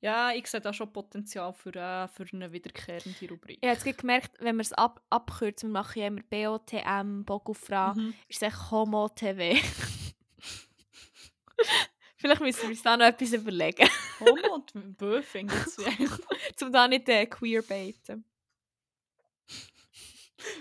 Ja, 0.00 0.30
ich 0.32 0.46
sehe 0.46 0.60
da 0.60 0.72
schon 0.74 0.92
Potenzial 0.92 1.54
für, 1.54 1.74
äh, 1.74 2.06
für 2.08 2.26
eine 2.32 2.52
wiederkehrende 2.52 3.28
Rubrik. 3.30 3.64
Habe 3.64 3.78
jetzt 3.88 3.98
gemerkt, 3.98 4.36
wenn 4.40 4.56
wir 4.56 4.60
es 4.62 4.72
ab 4.74 5.02
abkürzen, 5.08 5.70
wir 5.70 5.80
machen 5.80 5.98
ja 6.00 6.06
immer 6.08 6.22
BOTM, 6.28 7.24
Frau, 7.54 7.94
Mhm. 7.94 8.12
ist 8.28 8.42
es 8.42 8.42
echt 8.42 8.70
Homo-TV. 8.70 9.58
Vielleicht 12.26 12.40
müssen 12.40 12.62
wir 12.62 12.70
uns 12.70 12.82
da 12.82 12.96
noch 12.96 13.06
etwas 13.06 13.32
überlegen, 13.34 13.88
Homo 14.18 14.54
und 14.54 14.98
Bö 14.98 15.22
finde 15.22 15.54
ich 15.54 16.48
jetzt 16.48 16.60
um 16.60 16.72
da 16.72 16.88
nicht 16.88 17.08
äh, 17.08 17.24
queer 17.26 17.62
baiten. 17.62 18.24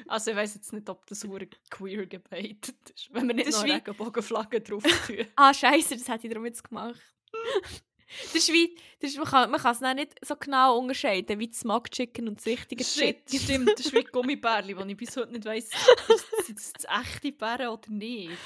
Also 0.07 0.29
ich 0.29 0.37
weiß 0.37 0.53
jetzt 0.53 0.73
nicht, 0.73 0.87
ob 0.89 1.07
das 1.07 1.23
hure 1.23 1.47
queer 1.71 2.05
gebaitet 2.05 2.91
ist. 2.93 3.11
Wenn 3.11 3.27
wir 3.27 3.33
nicht 3.33 3.47
Das 3.47 3.63
noch 3.63 3.67
Regenbogenflaggen 3.67 4.63
drauf 4.63 4.83
tun. 5.07 5.25
Ah, 5.35 5.55
scheiße, 5.55 5.97
das 5.97 6.07
hätte 6.07 6.27
ich 6.27 6.33
darum 6.33 6.45
jetzt 6.45 6.63
gemacht. 6.63 7.01
das 8.23 8.35
ist 8.35 8.53
wie, 8.53 8.77
das 8.99 9.11
ist, 9.11 9.17
man 9.17 9.27
kann 9.27 9.51
man 9.51 9.59
kann 9.59 9.71
es 9.73 9.79
dann 9.79 9.95
nicht 9.95 10.13
so 10.25 10.35
genau 10.35 10.77
unterscheiden, 10.77 11.39
wie 11.39 11.47
das 11.47 11.59
Smog 11.59 11.89
Chicken 11.91 12.27
und 12.27 12.37
das 12.37 12.45
richtige 12.45 12.83
Shit, 12.83 13.25
Chicken. 13.25 13.43
stimmt. 13.43 13.69
Das 13.73 13.85
ist 13.87 13.93
wie 13.93 14.03
Gummibärli, 14.11 14.77
wo 14.77 14.81
ich 14.81 14.97
bis 14.97 15.15
heute 15.17 15.31
nicht 15.31 15.45
weiss, 15.45 15.69
sind 16.45 16.57
das 16.57 16.67
jetzt 16.75 16.87
echte 16.89 17.31
Bären 17.31 17.67
oder 17.69 17.89
nicht. 17.89 18.37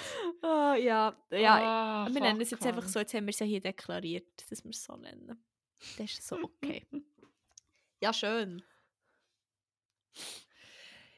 Ah, 0.42 0.76
ja, 0.76 1.16
ja 1.32 2.06
Ah, 2.06 2.10
wir 2.12 2.22
nennen 2.22 2.42
es 2.42 2.52
jetzt 2.52 2.66
einfach 2.66 2.88
so, 2.88 3.00
jetzt 3.00 3.14
haben 3.14 3.26
wir 3.26 3.32
es 3.32 3.40
ja 3.40 3.46
hier 3.46 3.60
deklariert, 3.62 4.28
dass 4.50 4.64
wir 4.64 4.72
es 4.72 4.84
so 4.84 4.96
nennen. 4.96 5.44
Das 5.98 6.12
ist 6.12 6.28
so 6.28 6.38
okay. 6.42 6.86
ja, 8.02 8.14
schön. 8.14 8.64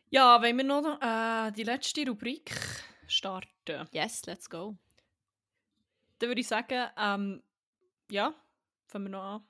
Ja, 0.09 0.41
wenn 0.41 0.57
wir 0.57 0.63
noch 0.65 0.99
äh, 1.01 1.51
die 1.51 1.63
letzte 1.63 2.05
Rubrik 2.07 2.51
starten, 3.07 3.87
Yes, 3.91 4.25
let's 4.25 4.49
go. 4.49 4.75
dann 6.19 6.29
würde 6.29 6.41
ich 6.41 6.47
sagen, 6.47 6.89
ähm, 6.97 7.41
ja, 8.11 8.33
fangen 8.87 9.05
wir 9.05 9.09
noch 9.11 9.23
an. 9.23 9.43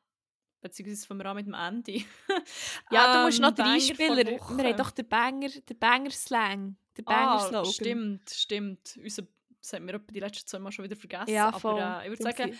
Beziehungsweise 0.61 1.07
fangen 1.07 1.19
wir 1.21 1.25
an 1.25 1.35
mit 1.35 1.47
dem 1.47 1.53
Ende. 1.55 2.03
Ja, 2.91 3.13
du 3.19 3.25
musst 3.25 3.39
Ähm, 3.39 3.41
noch 3.43 3.51
den 3.51 3.63
Banger 3.63 3.73
Einspieler. 3.73 4.37
vor 4.37 4.57
Wir 4.57 4.63
haben 4.65 4.77
doch 4.77 4.91
den 4.91 5.07
Banger, 5.09 5.49
den 5.49 5.79
Banger-Slang, 5.79 6.75
den 6.97 7.07
Ah, 7.07 7.11
Banger-Slogan. 7.37 7.65
stimmt, 7.73 8.29
stimmt. 8.29 8.99
Unser, 9.01 9.23
das 9.59 9.73
haben 9.73 9.87
wir 9.87 9.97
die 9.99 10.19
letzten 10.19 10.47
zwei 10.47 10.59
Mal 10.59 10.71
schon 10.71 10.85
wieder 10.85 10.95
vergessen. 10.95 11.29
Ja, 11.31 11.51
voll. 11.51 11.79
Aber 11.81 12.03
äh, 12.03 12.05
ich 12.05 12.09
würde 12.19 12.23
sagen, 12.23 12.57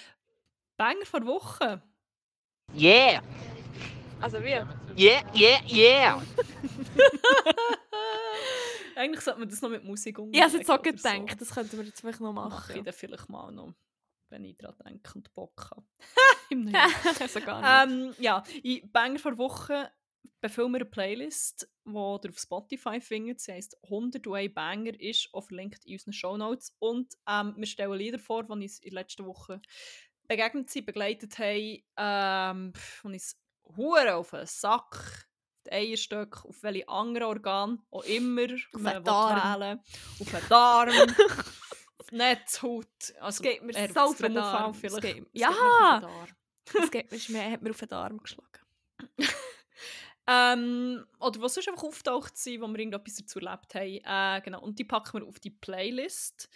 Banger 0.78 1.06
vor 1.06 1.26
Woche. 1.26 1.82
Yeah, 2.76 3.22
Also 4.22 4.41
wir. 4.41 4.68
yeah, 4.98 5.22
yeah, 5.36 5.60
yeah. 5.69 6.22
Eigentlich 8.95 9.22
sollte 9.22 9.40
man 9.40 9.49
das 9.49 9.61
noch 9.61 9.69
mit 9.69 9.84
Musik 9.84 10.19
umgehen. 10.19 10.34
Ich 10.36 10.41
habe 10.41 10.52
es 10.52 10.57
jetzt 10.60 10.69
auch 10.72 10.82
gedacht, 10.82 11.41
das 11.41 11.49
könnten 11.53 11.78
wir 11.78 11.86
jetzt 11.86 12.02
vielleicht 12.02 12.19
noch 12.19 12.34
Mache 12.34 12.72
ich 12.72 12.76
machen. 12.76 12.84
dann 12.86 12.94
vielleicht 12.94 13.30
mal 13.30 13.52
noch, 13.52 13.73
wenn 14.32 14.45
ich 14.45 14.58
daran 14.58 14.78
denke 14.86 15.12
und 15.16 15.34
Bock 15.34 15.70
habe. 15.72 15.86
Im 16.49 16.62
Neuen. 16.62 16.76
also 17.20 17.40
gar 17.41 17.86
nicht. 17.86 17.94
ähm, 17.94 18.16
ja, 18.20 18.44
in 18.64 18.91
Banger 18.91 19.20
vor 19.20 19.38
Woche 19.38 19.91
befüllen 20.41 20.72
wir 20.72 20.78
eine 20.78 20.86
Playlist, 20.86 21.70
die 21.86 21.91
ihr 21.91 22.30
auf 22.30 22.40
Spotify 22.40 22.99
findet. 22.99 23.40
Sie 23.40 23.53
heisst 23.53 23.78
101 23.84 24.53
Banger, 24.53 24.99
ist 24.99 25.30
auch 25.34 25.44
verlinkt 25.44 25.86
in 25.86 25.94
unseren 25.94 26.14
Shownotes. 26.14 26.76
Und 26.80 27.14
ähm, 27.28 27.53
wir 27.58 27.68
stellen 27.68 27.94
Lieder 27.94 28.20
vor, 28.20 28.44
die 28.44 28.52
uns 28.52 28.80
in 28.80 28.91
der 28.91 29.02
letzten 29.02 29.26
Woche 29.26 29.62
begegnet 30.28 30.70
sind, 30.70 30.86
begleitet 30.86 31.38
haben, 31.38 31.84
ähm, 31.98 32.74
uns 33.03 33.38
auf 34.18 34.32
den 34.32 34.45
Sack, 34.45 34.95
auf 34.95 35.64
die 35.68 35.72
Eierstöcke, 35.72 36.48
auf 36.48 36.64
welche 36.64 36.88
anderen 36.88 37.28
Organe 37.28 37.78
auch 37.91 38.03
immer 38.03 38.45
Auf 38.74 38.82
man 38.82 38.94
den 38.95 39.03
Darm. 39.03 39.62
wählen 39.62 39.80
Auf 40.20 40.32
den 40.32 40.49
Darm, 40.49 40.90
auf 42.12 42.18
die 42.18 42.18
Netzhaut. 42.18 43.14
Also, 43.20 43.44
Es 43.44 43.50
geht 43.50 43.64
mir 43.64 43.74
so 43.74 44.00
auf 44.00 44.18
den 44.18 44.34
Darm. 44.36 44.72
Es 44.84 45.02
geht- 45.02 45.26
Es 45.34 45.42
Ja! 45.42 46.28
Es 46.74 46.92
geht 46.92 47.12
mir, 47.12 47.20
mir, 47.30 47.52
hat 47.52 47.62
mir 47.62 47.70
auf 47.72 47.80
den 47.80 47.92
Arm 47.94 48.18
geschlagen. 48.18 48.60
Ähm, 50.28 51.04
oder 51.20 51.42
was 51.42 51.56
sonst 51.56 51.68
einfach 51.68 51.84
auftaucht 51.84 52.38
sind, 52.38 52.62
wo 52.62 52.68
wir 52.68 52.78
irgendetwas 52.80 53.16
dazu 53.16 53.40
erlebt 53.40 53.74
haben. 53.74 54.38
Äh, 54.38 54.42
genau. 54.46 54.62
Und 54.62 54.78
die 54.78 54.84
packen 54.86 55.20
wir 55.20 55.28
auf 55.28 55.40
die 55.40 55.50
Playlist. 55.50 56.48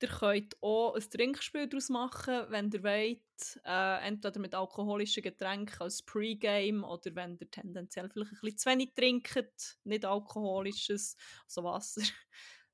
Ihr 0.00 0.08
könnt 0.08 0.56
auch 0.62 0.94
ein 0.94 1.10
Trinkspiel 1.10 1.66
daraus 1.68 1.88
machen, 1.88 2.44
wenn 2.48 2.70
ihr 2.70 2.82
wollt. 2.84 3.60
Äh, 3.64 4.06
entweder 4.06 4.38
mit 4.38 4.54
alkoholischen 4.54 5.24
Getränken 5.24 5.80
als 5.80 6.02
Pre-Game 6.02 6.84
oder 6.84 7.12
wenn 7.16 7.36
ihr 7.40 7.50
tendenziell 7.50 8.08
vielleicht 8.08 8.32
ein 8.32 8.38
bisschen 8.40 8.58
zu 8.58 8.70
wenig 8.70 8.94
trinkt, 8.94 9.78
nicht 9.82 10.04
alkoholisches, 10.04 11.16
also 11.46 11.64
Wasser. 11.64 12.02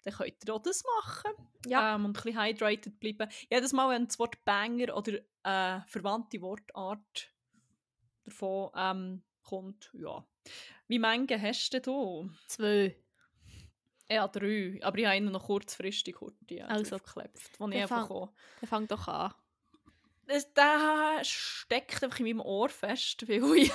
Dann 0.05 0.15
könnt 0.15 0.45
ihr 0.47 0.55
auch 0.55 0.63
das 0.63 0.85
machen. 0.85 1.33
Ja. 1.67 1.95
Ähm, 1.95 2.05
und 2.05 2.11
ein 2.11 2.13
bisschen 2.13 2.41
hydrated 2.41 3.01
bleiben. 3.01 3.29
Jedes 3.51 3.73
Mal, 3.73 3.89
wenn 3.95 4.07
das 4.07 4.19
Wort 4.19 4.45
Banger 4.45 4.97
oder 4.97 5.15
äh, 5.45 5.81
verwandte 5.87 6.41
Wortart 6.43 7.31
davon 8.25 8.71
ähm, 8.77 9.23
kommt, 9.43 9.91
ja. 9.95 10.25
Wie 10.89 10.99
viele 10.99 11.41
hast 11.43 11.71
du 11.73 11.81
denn 11.81 12.37
Zwei. 12.47 12.97
Ja, 14.11 14.29
drei. 14.29 14.79
Aber 14.83 14.99
ich 14.99 15.07
habe 15.07 15.17
ihn 15.17 15.25
noch 15.33 15.47
kurzfristig 15.47 16.17
kurz 16.17 16.37
ja, 16.51 16.67
Also, 16.67 16.91
draufgeklebt, 16.99 17.59
wo 17.59 17.69
ich 17.69 17.77
einfach 17.77 18.07
fang- 18.07 18.11
auch... 18.17 18.33
Dann 18.61 18.69
fang 18.69 18.87
doch 18.87 19.09
an. 19.09 19.35
Das, 20.27 20.53
der 20.55 21.21
steckt 21.23 22.03
einfach 22.03 22.19
in 22.19 22.27
meinem 22.27 22.41
Ohr 22.41 22.69
fest, 22.69 23.27
weil 23.29 23.43
ich, 23.57 23.73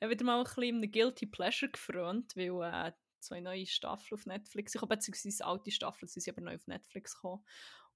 wieder 0.00 0.24
mal 0.24 0.38
ein 0.38 0.44
bisschen 0.44 0.82
in 0.82 0.90
Guilty 0.90 1.26
Pleasure 1.26 1.70
gefreut, 1.70 2.36
weil 2.36 2.62
äh, 2.88 2.92
zwei 3.20 3.40
neue 3.40 3.66
Staffeln 3.66 4.18
auf 4.18 4.26
Netflix, 4.26 4.74
ich 4.74 4.80
habe 4.80 4.94
beziehungsweise 4.96 5.44
alte 5.44 5.70
Staffeln, 5.70 6.08
sie 6.08 6.20
sind 6.20 6.34
aber 6.36 6.44
neu 6.44 6.54
auf 6.56 6.66
Netflix 6.66 7.14
gekommen. 7.14 7.44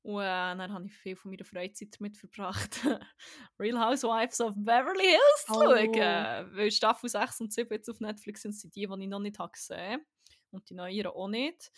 Und 0.03 0.21
äh, 0.23 0.57
dann 0.57 0.73
habe 0.73 0.87
ich 0.87 0.95
viel 0.95 1.15
von 1.15 1.31
meiner 1.31 1.45
Freizeit 1.45 1.89
damit 1.97 2.19
verbracht, 2.19 2.81
Real 3.61 3.79
Housewives 3.79 4.41
of 4.41 4.55
Beverly 4.57 5.07
Hills 5.07 5.45
zu 5.47 5.53
Oh. 5.55 5.63
schauen. 5.63 6.57
Weil 6.57 6.71
Staffel 6.73 7.09
6 7.09 7.41
und 7.41 7.53
7 7.53 7.73
jetzt 7.73 7.89
auf 7.89 8.01
Netflix 8.01 8.43
sind, 8.43 8.53
sind 8.53 8.75
die, 8.75 8.87
die 8.89 9.03
ich 9.05 9.09
noch 9.09 9.21
nicht 9.21 9.39
habe 9.39 9.53
gesehen 9.53 10.05
Und 10.51 10.69
die 10.69 10.75
neueren 10.75 11.13
auch 11.13 11.29
nicht. 11.29 11.71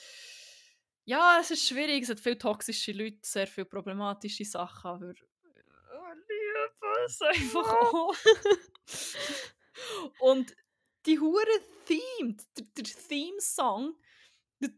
Ja, 1.05 1.37
es 1.39 1.51
ist 1.51 1.69
schwierig, 1.69 2.03
es 2.05 2.09
hat 2.09 2.19
viele 2.21 2.39
toxische 2.39 2.93
Leute, 2.93 3.19
sehr 3.23 3.47
viele 3.47 3.67
problematische 3.67 4.47
Sachen, 4.47 4.89
aber 4.89 5.13
oh, 5.13 6.13
liebe 6.29 7.05
es 7.05 7.21
einfach 7.21 7.75
auch. 7.75 8.15
Und 10.21 10.55
die 11.07 11.19
hure 11.19 11.45
Theme, 11.87 12.37
der, 12.57 12.67
der 12.77 12.85
Theme-Song, 12.85 13.95
das 14.61 14.71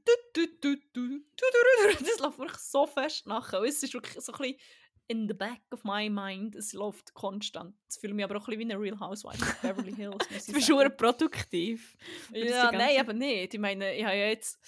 läuft 2.18 2.38
wirklich 2.38 2.58
so 2.58 2.86
fest 2.86 3.26
nachher. 3.26 3.62
Es 3.62 3.82
ist 3.82 3.92
wirklich 3.94 4.24
so 4.24 4.32
ein 4.32 4.38
bisschen 4.38 4.56
in 5.08 5.28
the 5.28 5.34
back 5.34 5.60
of 5.70 5.84
my 5.84 6.10
mind, 6.10 6.56
es 6.56 6.72
läuft 6.72 7.14
konstant. 7.14 7.76
Es 7.88 7.98
fühlt 7.98 8.14
mich 8.14 8.24
aber 8.24 8.36
auch 8.36 8.48
ein 8.48 8.58
bisschen 8.58 8.68
wie 8.68 8.72
eine 8.72 8.80
Real 8.80 8.98
Housewife 8.98 9.40
of 9.40 9.60
Beverly 9.60 9.94
Hills, 9.94 10.16
Du 10.28 10.34
ich 10.34 10.52
bist 10.52 10.66
schon 10.66 10.96
produktiv. 10.96 11.96
Ja, 12.32 12.72
nein, 12.72 12.98
aber 12.98 13.12
nicht. 13.12 13.54
Ich 13.54 13.60
meine, 13.60 13.94
ich 13.94 14.04
habe 14.04 14.16
ja 14.16 14.26
jetzt 14.26 14.58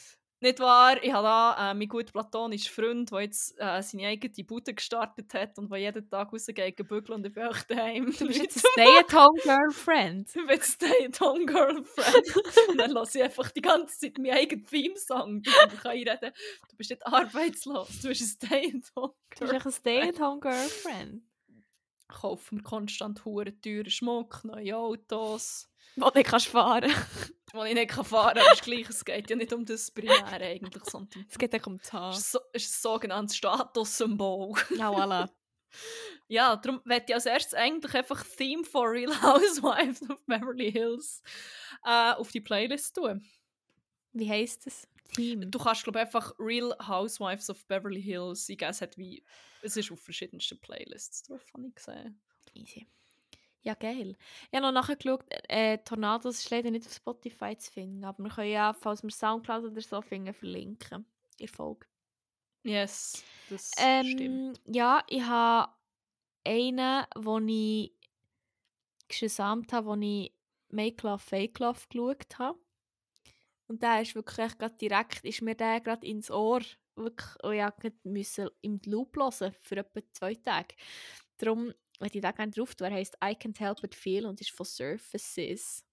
nicht 0.40 0.60
wahr, 0.60 1.02
ich 1.02 1.12
habe 1.12 1.24
da 1.24 1.70
äh, 1.70 1.74
meinen 1.74 1.88
guten 1.88 2.12
platonischen 2.12 2.72
Freund, 2.72 3.10
der 3.10 3.20
jetzt 3.22 3.54
äh, 3.58 3.82
seine 3.82 4.06
eigene 4.06 4.44
Bude 4.44 4.74
gestartet 4.74 5.34
hat 5.34 5.58
und 5.58 5.70
der 5.70 5.78
jeden 5.78 6.08
Tag 6.08 6.32
rausgeht, 6.32 6.76
bügeln 6.76 7.18
und 7.18 7.26
ich 7.26 7.32
bin 7.32 7.44
auch 7.44 7.60
daheim. 7.62 8.06
Du 8.16 8.26
bist 8.26 8.40
jetzt 8.40 8.64
ein 8.64 8.70
Stay-at-home-Girlfriend. 8.72 10.28
Ich 10.36 10.46
bin 10.46 10.60
Stay-at-home-Girlfriend. 10.60 12.36
und 12.68 12.78
dann 12.78 12.90
lasse 12.92 13.18
ich 13.18 13.24
einfach 13.24 13.50
die 13.50 13.60
ganze 13.60 13.98
Zeit 13.98 14.18
meinen 14.18 14.32
eigenen 14.32 14.64
Theme-Song. 14.64 15.42
Ich 15.44 15.80
kann 15.80 15.92
reden, 15.92 16.32
du 16.70 16.76
bist 16.76 16.90
nicht 16.90 17.06
arbeitslos, 17.06 18.00
du 18.00 18.08
bist 18.08 18.22
ein 18.22 18.48
Stay-at-home-Girl. 18.48 19.48
Du 19.48 19.52
bist 19.52 19.66
ein 19.66 19.72
Stay-at-home-Girlfriend. 19.72 21.22
kaufen 22.08 22.58
wir 22.58 22.62
konstant 22.62 23.24
hure 23.24 23.60
teuren 23.60 23.90
Schmuck, 23.90 24.44
neue 24.44 24.76
Autos. 24.76 25.67
Wo 26.04 26.10
du 26.10 26.22
kannst 26.22 26.48
fahren. 26.48 26.92
wo 27.52 27.64
ich 27.64 27.74
nicht 27.74 27.92
fahren 27.92 28.34
kann. 28.34 28.44
Aber 28.44 28.52
ist 28.52 28.62
gleich, 28.62 28.88
es 28.88 29.04
geht 29.04 29.30
ja 29.30 29.36
nicht 29.36 29.52
um 29.52 29.64
das 29.64 29.90
Primär 29.90 30.26
eigentlich, 30.26 30.84
sondern 30.84 31.26
Es 31.28 31.38
geht 31.38 31.54
auch 31.54 31.66
um 31.66 31.78
das 31.78 31.92
Haar. 31.92 32.10
es 32.10 32.18
ist, 32.18 32.32
so, 32.32 32.40
es 32.52 32.64
ist 32.64 32.78
ein 32.78 32.82
sogenanntes 32.82 33.36
Statussymbol. 33.36 34.54
Ja, 34.76 34.90
voilà. 34.90 35.28
Ja, 36.28 36.56
darum 36.56 36.80
werde 36.84 37.06
ich 37.08 37.14
als 37.14 37.26
erstes 37.26 37.54
eigentlich 37.54 37.94
einfach 37.94 38.22
Theme 38.22 38.64
for 38.64 38.90
Real 38.90 39.22
Housewives 39.22 40.02
of 40.10 40.22
Beverly 40.26 40.72
Hills 40.72 41.22
äh, 41.84 42.12
auf 42.12 42.30
die 42.30 42.40
Playlist 42.40 42.96
tun. 42.96 43.22
Wie 44.12 44.28
heisst 44.28 44.66
es? 44.66 44.88
Team. 45.14 45.50
Du 45.50 45.58
kannst, 45.58 45.84
glaube 45.84 45.98
ich, 45.98 46.06
einfach 46.06 46.34
Real 46.38 46.74
Housewives 46.86 47.48
of 47.50 47.64
Beverly 47.66 48.02
Hills 48.02 48.48
eingeben. 48.48 48.70
Es, 48.70 48.80
hat 48.80 48.96
wie, 48.98 49.22
es 49.62 49.76
ist 49.76 49.90
auf 49.90 50.00
verschiedensten 50.00 50.58
Playlists 50.60 51.22
drauf, 51.24 51.42
habe 51.54 51.66
ich 51.66 51.74
gesehen. 51.74 52.20
Easy. 52.54 52.86
Ja, 53.68 53.74
geil. 53.74 54.16
Ich 54.50 54.56
habe 54.56 54.72
noch 54.72 54.72
nachgeschaut, 54.72 55.26
äh, 55.46 55.76
Tornados 55.84 56.38
ist 56.38 56.48
leider 56.48 56.70
nicht 56.70 56.86
auf 56.86 56.94
Spotify 56.94 57.54
zu 57.54 57.70
finden, 57.70 58.02
aber 58.02 58.24
wir 58.24 58.30
können 58.30 58.50
ja, 58.50 58.72
falls 58.72 59.02
wir 59.02 59.10
Soundcloud 59.10 59.62
oder 59.62 59.82
so 59.82 60.00
finden, 60.00 60.32
verlinken. 60.32 61.04
Ihr 61.38 61.50
Folge. 61.50 61.86
Yes, 62.62 63.22
das 63.50 63.72
stimmt. 63.72 64.20
Ähm, 64.22 64.54
ja, 64.64 65.04
ich 65.06 65.20
habe 65.20 65.70
einen, 66.46 67.04
wo 67.14 67.38
ich 67.40 67.92
gesamt 69.06 69.74
habe, 69.74 69.86
wo 69.86 69.94
ich 69.96 70.32
Make 70.70 71.06
Love, 71.06 71.18
Fake 71.18 71.58
Love 71.58 71.80
geschaut 71.90 72.38
habe. 72.38 72.58
Und 73.66 73.82
der 73.82 74.00
ist 74.00 74.14
wirklich 74.14 74.56
gerade 74.56 74.76
direkt, 74.78 75.26
ist 75.26 75.42
mir 75.42 75.54
der 75.54 75.82
gerade 75.82 76.06
ins 76.06 76.30
Ohr. 76.30 76.62
Wirklich, 76.96 77.44
und 77.44 77.84
ich 77.84 77.92
musste 78.02 78.50
im 78.62 78.80
Loop 78.86 79.14
hören 79.14 79.52
für 79.60 79.76
etwa 79.76 80.00
zwei 80.12 80.36
Tage. 80.36 80.74
Darum, 81.36 81.74
wenn 81.98 82.10
ich 82.12 82.20
da 82.20 82.30
gerne 82.30 82.52
drauf 82.52 82.74
er 82.80 82.90
heisst 82.90 83.16
I 83.16 83.34
Can't 83.34 83.58
Help 83.58 83.80
But 83.80 83.94
Feel 83.94 84.26
und 84.26 84.40
ist 84.40 84.50
von 84.50 84.66
Surfaces. 84.66 85.84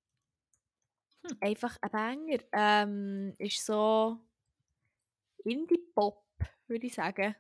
Hm. 1.26 1.38
Einfach 1.42 1.78
ein 1.82 1.92
Banger. 1.92 2.40
Ähm, 2.52 3.34
ist 3.40 3.66
so 3.66 4.20
Indie-Pop, 5.44 6.24
würde 6.68 6.88
ich 6.88 6.94
sagen. 6.94 7.36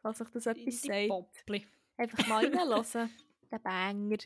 Falls 0.00 0.20
euch 0.20 0.30
das 0.30 0.46
etwas 0.46 0.82
sagt. 0.82 1.08
Popli. 1.08 1.66
Einfach 1.96 2.26
mal 2.28 2.44
reinhören. 2.44 3.10
Der 3.50 3.58
Banger. 3.58 4.18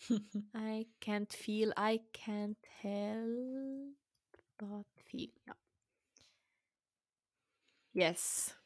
I 0.54 0.88
can't 1.00 1.32
feel, 1.32 1.74
I 1.76 2.00
can't 2.12 2.56
help 2.80 3.96
but 4.56 4.86
feel. 5.04 5.30
Ja. 5.46 5.54
Yes. 7.92 8.59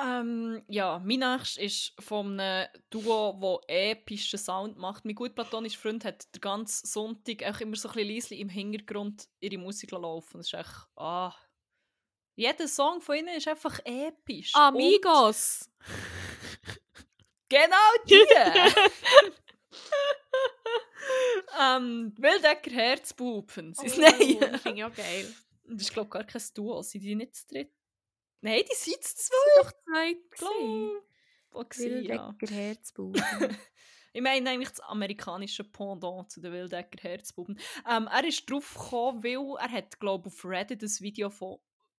Ähm, 0.00 0.62
ja, 0.68 1.00
mein 1.04 1.18
nächstes 1.18 1.56
ist 1.56 1.92
von 1.98 2.38
einem 2.38 2.68
Duo, 2.90 3.38
das 3.40 3.68
epischen 3.68 4.38
Sound 4.38 4.76
macht. 4.76 5.04
Mein 5.04 5.14
gut 5.14 5.34
platonischer 5.34 5.80
Freund 5.80 6.04
hat 6.04 6.32
den 6.34 6.40
ganzen 6.40 6.86
Sonntag 6.86 7.42
auch 7.44 7.60
immer 7.60 7.76
so 7.76 7.88
ein 7.88 8.06
bisschen 8.06 8.38
im 8.38 8.48
Hintergrund 8.48 9.28
ihre 9.40 9.58
Musik 9.58 9.90
laufen. 9.90 10.38
Das 10.38 10.46
ist 10.46 10.54
echt, 10.54 10.86
ah. 10.96 11.34
Jeder 12.36 12.68
Song 12.68 13.00
von 13.00 13.16
ihnen 13.16 13.36
ist 13.36 13.48
einfach 13.48 13.80
episch. 13.84 14.54
Amigos! 14.54 15.68
Genau 17.48 17.76
die! 18.08 18.14
ähm, 21.60 22.14
Wildecker 22.16 22.70
Herzbuben. 22.70 23.74
Oh, 23.76 23.82
nein. 23.98 24.58
Finde 24.58 24.78
ich 24.78 24.84
auch 24.84 24.94
geil. 24.94 25.34
Das 25.64 25.82
ist, 25.82 25.92
glaube 25.92 26.06
ich, 26.06 26.12
gar 26.12 26.24
kein 26.24 26.42
Duo. 26.54 26.82
Sind 26.82 27.02
die 27.02 27.14
nicht 27.14 27.34
zu 27.34 27.46
dritt? 27.48 27.72
Nein, 28.40 28.62
die 28.70 28.74
Sie 28.74 28.96
zweit. 29.00 29.64
doch 29.64 29.72
zwei 29.84 30.12
gewesen. 30.30 31.00
Gewesen, 31.52 32.04
ja. 32.04 32.28
Wildecker 32.28 32.54
Herzbuben. 32.54 33.22
Ich 34.14 34.22
meine 34.22 34.50
eigentlich 34.50 34.70
das 34.70 34.80
amerikanische 34.80 35.64
Pendant 35.64 36.30
zu 36.30 36.40
den 36.40 36.52
Wildecker 36.52 37.00
Herzbuben. 37.00 37.58
Ähm, 37.88 38.08
er 38.10 38.24
ist 38.24 38.50
drauf 38.50 38.74
gekommen, 38.74 39.22
weil 39.22 39.56
er 39.60 39.70
hat, 39.70 40.00
glaube 40.00 40.28
auf 40.28 40.44
Reddit 40.44 40.82
ein 40.82 41.00
Video 41.00 41.28
von, 41.30 41.58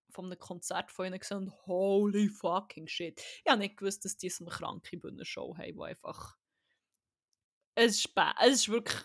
von 0.09 0.25
einem 0.25 0.39
Konzert 0.39 0.91
von 0.91 1.05
ihnen 1.05 1.19
gesehen 1.19 1.37
und 1.37 1.67
holy 1.67 2.27
fucking 2.27 2.87
shit. 2.87 3.21
Ich 3.45 3.49
habe 3.49 3.59
nicht 3.59 3.77
gewusst, 3.77 4.03
dass 4.05 4.17
die 4.17 4.29
so 4.29 4.43
eine 4.43 4.53
kranke 4.53 4.97
Bühnenshow 4.97 5.55
haben, 5.55 5.77
die 5.77 5.83
einfach... 5.83 6.35
Es 7.75 7.99
ist, 7.99 8.09
es 8.43 8.53
ist 8.53 8.69
wirklich 8.69 9.01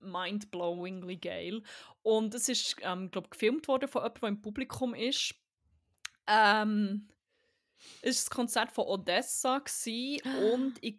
mindblowingly 0.00 1.16
geil. 1.16 1.62
Und 2.02 2.34
es 2.34 2.48
ist, 2.48 2.76
ähm, 2.82 3.10
glaube 3.10 3.28
gefilmt 3.28 3.68
worden 3.68 3.88
von 3.88 4.02
jemandem, 4.02 4.20
der 4.20 4.28
im 4.28 4.40
Publikum 4.42 4.94
ist. 4.94 5.34
Ähm, 6.28 7.08
es 8.02 8.04
war 8.04 8.10
das 8.12 8.30
Konzert 8.30 8.72
von 8.72 8.86
Odessa 8.86 9.58
gsi 9.60 10.22
und 10.42 10.74
ich 10.82 10.98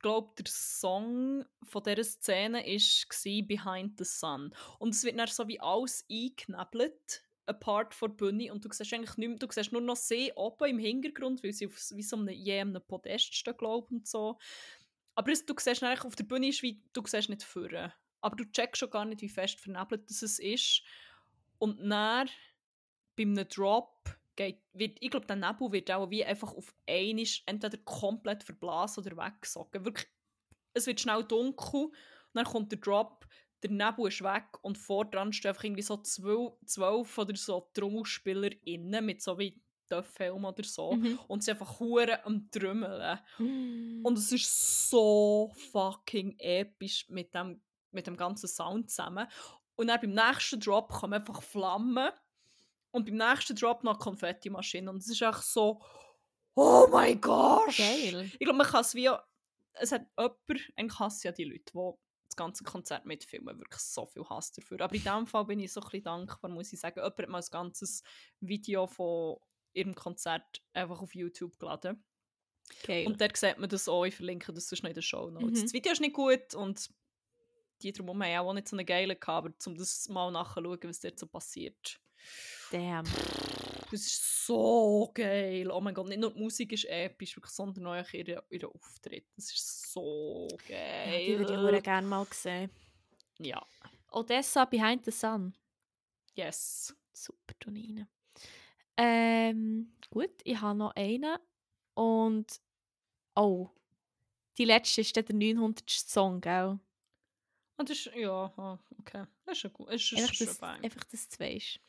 glaube, 0.00 0.32
der 0.38 0.46
Song 0.48 1.44
von 1.62 1.82
dieser 1.82 2.04
Szene 2.04 2.64
war 2.64 3.46
«Behind 3.46 3.98
the 3.98 4.04
Sun». 4.04 4.54
Und 4.78 4.94
es 4.94 5.04
wird 5.04 5.18
dann 5.18 5.26
so 5.28 5.46
wie 5.46 5.60
alles 5.60 6.04
eingeknebelt, 6.10 7.22
ein 7.46 7.60
Part 7.60 7.94
von 7.94 8.10
der 8.10 8.16
Bühne, 8.16 8.52
und 8.52 8.64
du 8.64 8.72
siehst 8.72 8.92
eigentlich 8.92 9.16
nicht 9.16 9.28
mehr, 9.28 9.38
du 9.38 9.46
siehst 9.50 9.72
nur 9.72 9.82
noch 9.82 9.96
sie 9.96 10.32
oben 10.34 10.70
im 10.70 10.78
Hintergrund, 10.78 11.42
weil 11.42 11.52
sie 11.52 11.66
auf 11.66 11.74
wie 11.90 12.02
so 12.02 12.16
einem, 12.16 12.28
je 12.28 12.60
einem 12.60 12.82
Podest 12.86 13.34
stehen, 13.34 13.56
glaube 13.56 13.88
und 13.94 14.06
so. 14.06 14.38
Aber 15.14 15.32
es, 15.32 15.44
du 15.44 15.54
siehst 15.58 15.82
eigentlich 15.82 16.04
auf 16.04 16.16
der 16.16 16.24
Bühne, 16.24 16.48
ist 16.48 16.62
wie, 16.62 16.82
du 16.92 17.02
siehst 17.06 17.28
nicht 17.28 17.42
vorne. 17.42 17.92
Aber 18.22 18.36
du 18.36 18.44
checkst 18.44 18.78
schon 18.78 18.90
gar 18.90 19.04
nicht, 19.04 19.20
wie 19.20 19.28
fest 19.28 19.60
vernebelt 19.60 20.08
das 20.08 20.22
es 20.22 20.38
ist. 20.38 20.82
Und 21.58 21.78
dann, 21.90 22.28
bei 23.16 23.22
einem 23.24 23.48
Drop, 23.48 24.19
geht, 24.40 24.62
wird, 24.72 24.96
ich 25.00 25.10
glaube, 25.10 25.26
der 25.26 25.36
Nebel 25.36 25.70
wird 25.70 25.90
auch 25.90 26.08
wie 26.10 26.24
einfach 26.24 26.54
auf 26.54 26.74
einmal 26.88 27.26
entweder 27.44 27.76
komplett 27.84 28.42
verblasen 28.42 29.04
oder 29.04 29.16
weggesogen. 29.16 29.84
Wirklich, 29.84 30.08
es 30.72 30.86
wird 30.86 31.00
schnell 31.00 31.24
dunkel, 31.24 31.90
dann 32.32 32.46
kommt 32.46 32.72
der 32.72 32.78
Drop, 32.78 33.26
der 33.62 33.70
Nebel 33.70 34.08
ist 34.08 34.22
weg 34.22 34.46
und 34.62 34.78
vor 34.78 35.04
dran 35.04 35.34
stehen 35.34 35.50
einfach 35.50 35.64
irgendwie 35.64 35.82
so 35.82 35.98
zwölf, 35.98 36.54
zwölf 36.64 37.18
oder 37.18 37.36
so 37.36 37.68
Trommelspieler 37.74 38.50
innen 38.64 39.04
mit 39.04 39.20
so 39.20 39.38
wie 39.38 39.60
Töpfhelm 39.90 40.44
oder 40.46 40.64
so. 40.64 40.94
Mhm. 40.94 41.18
Und 41.28 41.44
sie 41.44 41.50
einfach 41.50 41.78
hure 41.78 42.24
am 42.24 42.50
Trümmeln. 42.50 43.18
Und 44.02 44.06
Und 44.06 44.16
es 44.16 44.32
ist 44.32 44.88
so 44.88 45.52
fucking 45.72 46.36
episch 46.38 47.06
mit 47.10 47.34
dem, 47.34 47.60
mit 47.90 48.06
dem 48.06 48.16
ganzen 48.16 48.48
Sound 48.48 48.88
zusammen. 48.88 49.26
Und 49.76 49.88
dann 49.88 50.00
beim 50.00 50.12
nächsten 50.12 50.60
Drop 50.60 50.88
kommen 50.90 51.14
einfach 51.14 51.42
Flammen. 51.42 52.10
Und 52.92 53.06
beim 53.06 53.16
nächsten 53.16 53.56
Drop 53.56 53.84
noch 53.84 53.98
Konfettimaschine. 53.98 54.90
Und 54.90 54.98
es 54.98 55.08
ist 55.08 55.22
echt 55.22 55.42
so, 55.42 55.80
oh 56.54 56.88
mein 56.90 57.20
Gott! 57.20 57.76
geil. 57.76 58.30
Ich 58.32 58.38
glaube, 58.40 58.58
man 58.58 58.66
kann 58.66 58.82
es 58.82 58.94
wie. 58.94 59.10
Es 59.74 59.92
hat 59.92 60.06
jemand, 60.18 60.72
eigentlich 60.76 60.98
hasse 60.98 61.28
ja 61.28 61.32
die 61.32 61.44
Leute, 61.44 61.72
die 61.72 61.90
das 62.28 62.36
ganze 62.36 62.64
Konzert 62.64 63.06
mitfilmen, 63.06 63.58
wirklich 63.58 63.80
so 63.80 64.06
viel 64.06 64.24
Hass 64.24 64.52
dafür. 64.52 64.80
Aber 64.80 64.94
in 64.94 65.02
diesem 65.02 65.26
Fall 65.26 65.44
bin 65.46 65.60
ich 65.60 65.72
so 65.72 65.80
ein 65.80 65.84
bisschen 65.84 66.04
dankbar, 66.04 66.50
muss 66.50 66.72
ich 66.72 66.80
sagen. 66.80 66.98
Jemand 66.98 67.18
hat 67.18 67.28
mal 67.28 67.40
ein 67.40 67.50
ganzes 67.50 68.02
Video 68.40 68.86
von 68.86 69.38
ihrem 69.72 69.94
Konzert 69.94 70.62
einfach 70.72 71.00
auf 71.00 71.14
YouTube 71.14 71.58
geladen. 71.58 72.04
Geil. 72.84 73.06
Und 73.06 73.20
dort 73.20 73.36
sieht 73.36 73.58
man 73.58 73.68
das 73.68 73.88
auch, 73.88 74.04
ich 74.04 74.14
verlinke 74.14 74.52
das 74.52 74.68
sonst 74.68 74.82
noch 74.82 74.90
in 74.90 74.94
den 74.94 75.02
Show 75.02 75.30
Notes. 75.30 75.60
Mhm. 75.60 75.62
Das 75.62 75.72
Video 75.72 75.92
ist 75.92 76.00
nicht 76.00 76.14
gut 76.14 76.54
und 76.54 76.88
die 77.82 77.92
drumherum 77.92 78.22
haben 78.22 78.46
auch 78.46 78.52
nicht 78.52 78.68
so 78.68 78.76
eine 78.76 78.84
geile 78.84 79.16
gehabt, 79.16 79.46
aber 79.46 79.54
um 79.66 79.74
das 79.76 80.08
mal 80.08 80.30
nachzuschauen, 80.30 80.78
was 80.84 81.00
dort 81.00 81.18
so 81.18 81.26
passiert. 81.26 82.00
Damn. 82.70 83.04
Das 83.90 84.00
ist 84.02 84.46
so 84.46 85.10
geil. 85.12 85.70
Oh 85.70 85.80
mein 85.80 85.94
Gott, 85.94 86.08
nicht 86.08 86.20
nur 86.20 86.32
die 86.32 86.40
Musik 86.40 86.72
ist 86.72 86.84
episch, 86.84 87.36
wirklich, 87.36 87.52
sondern 87.52 87.86
auch 87.88 88.12
ihre, 88.12 88.44
ihre 88.50 88.68
Auftritt. 88.68 89.26
Das 89.36 89.52
ist 89.52 89.92
so 89.92 90.46
Ja, 90.68 91.18
die 91.18 91.38
würde 91.38 91.52
ich 91.54 91.72
geil. 91.72 91.82
gerne 91.82 92.06
mal 92.06 92.26
sehen. 92.30 92.70
Ja, 93.38 93.64
Odessa 94.12 94.64
Behind 94.64 95.04
the 95.04 95.10
Sun. 95.10 95.54
yes. 96.34 96.94
Super, 97.12 97.54
Tonine. 97.58 98.08
Ähm, 98.96 99.92
gut, 100.10 100.30
ich 100.44 100.60
habe 100.60 100.78
noch 100.78 100.92
einen. 100.94 101.36
Und. 101.94 102.60
Oh. 103.34 103.68
Die 104.56 104.64
letzte 104.64 105.00
ist 105.02 105.16
der 105.16 105.24
900. 105.30 105.88
Song, 105.88 106.40
gell? 106.40 106.78
Und 107.76 107.88
das 107.90 107.98
ist, 108.06 108.14
ja, 108.14 108.52
ah, 108.56 108.78
okay. 108.98 109.24
Das 109.44 109.58
ist 109.58 109.64
ein 109.66 109.72
gut. 109.72 109.88
Das 109.88 110.00
ist, 110.02 110.12
Einfach, 110.14 110.40
ein 110.40 110.46
das, 110.46 110.62
einfach 110.84 111.04
das 111.04 111.28
du. 111.28 111.80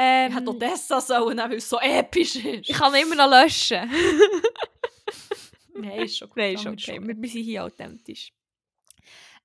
Ähm, 0.00 0.30
Ich 0.30 0.36
hätte 0.36 0.50
Odessa 0.50 1.00
sollen, 1.00 1.36
nehmen, 1.36 1.50
weil 1.50 1.58
es 1.58 1.68
so 1.68 1.80
episch 1.80 2.36
ist. 2.36 2.70
ich 2.70 2.76
kann 2.76 2.94
ihn 2.94 3.02
immer 3.02 3.16
noch 3.16 3.28
löschen. 3.28 3.90
Nein, 5.74 6.02
ist 6.02 6.18
schon 6.18 6.28
gut. 6.28 6.36
Nein, 6.36 6.54
ist 6.54 6.66
okay. 6.66 7.00
wir 7.00 7.08
Wir, 7.08 7.20
wir 7.20 7.28
sind 7.28 7.42
hier 7.42 7.64
authentisch. 7.64 8.32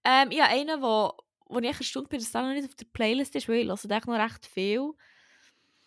Ähm, 0.03 0.30
ich 0.30 0.39
habe 0.39 0.51
einen, 0.53 0.80
wo, 0.80 1.11
wo 1.47 1.57
ich 1.57 1.81
Stunde 1.81 2.07
bin, 2.07 2.19
dass 2.19 2.31
der 2.31 2.43
noch 2.43 2.53
nicht 2.53 2.67
auf 2.67 2.75
der 2.75 2.85
Playlist 2.85 3.35
ist, 3.35 3.49
weil 3.49 3.61
ich 3.61 3.67
höre 3.67 4.05
noch 4.05 4.13
recht 4.13 4.45
viel. 4.45 4.91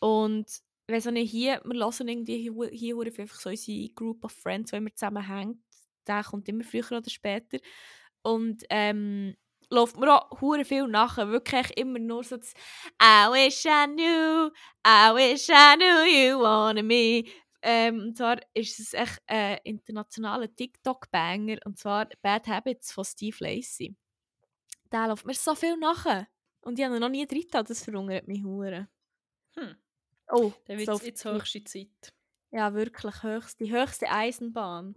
Und 0.01 0.47
wenn 0.88 1.01
so 1.01 1.12
nicht 1.12 1.30
hier, 1.30 1.60
wir 1.64 1.84
hören 1.84 2.09
irgendwie 2.09 2.38
hier, 2.38 2.68
hier 2.72 2.97
einfach 3.20 3.38
so 3.38 3.51
unsere 3.51 3.88
Group 3.90 4.24
of 4.24 4.32
Friends, 4.32 4.72
die 4.72 4.78
immer 4.78 4.93
zusammen 4.93 5.28
hängt. 5.28 5.62
Der 6.09 6.24
kommt 6.24 6.48
immer 6.48 6.64
früher 6.64 6.90
oder 6.90 7.09
später. 7.09 7.59
Und 8.22 8.64
ähm, 8.70 9.36
läuft 9.70 9.97
mir 9.98 10.14
auch 10.14 10.40
hure 10.40 10.64
viel 10.64 10.86
nachher. 10.88 11.28
Wirklich 11.28 11.76
immer 11.76 11.98
nur 11.98 12.24
so 12.24 12.36
das 12.36 12.52
I 13.02 13.28
wish 13.30 13.64
I 13.64 13.86
knew, 13.86 14.51
I 14.86 15.12
wish 15.14 15.48
I 15.48 15.76
knew 15.76 16.05
you 16.05 16.40
wanted 16.40 16.84
me. 16.84 17.24
Ähm, 17.62 18.01
und 18.01 18.16
zwar 18.16 18.38
ist 18.55 18.78
es 18.78 18.94
echt 18.94 19.20
ein 19.26 19.59
internationaler 19.64 20.55
TikTok-Banger, 20.55 21.59
und 21.64 21.78
zwar 21.78 22.09
Bad 22.22 22.47
Habits 22.47 22.93
von 22.93 23.05
Steve 23.05 23.36
Lacey. 23.40 23.97
der 24.93 25.09
läuft 25.09 25.26
mir 25.26 25.34
so 25.34 25.55
viel 25.55 25.76
nachher. 25.76 26.28
Und 26.60 26.78
ich 26.78 26.84
habe 26.84 27.01
noch 27.01 27.09
nie 27.09 27.26
getan, 27.26 27.64
das 27.66 27.82
verhungert 27.82 28.28
mich 28.28 28.43
hure. 28.44 28.88
Hm. 29.55 29.76
Oh, 30.28 30.52
Dann 30.66 30.78
wird 30.78 30.88
es 30.88 31.02
jetzt 31.02 31.24
höchste 31.24 31.64
Zeit. 31.64 32.12
Ja, 32.51 32.74
wirklich, 32.74 33.22
höchst, 33.22 33.60
die 33.60 33.72
höchste 33.72 34.09
Eisenbahn. 34.10 34.97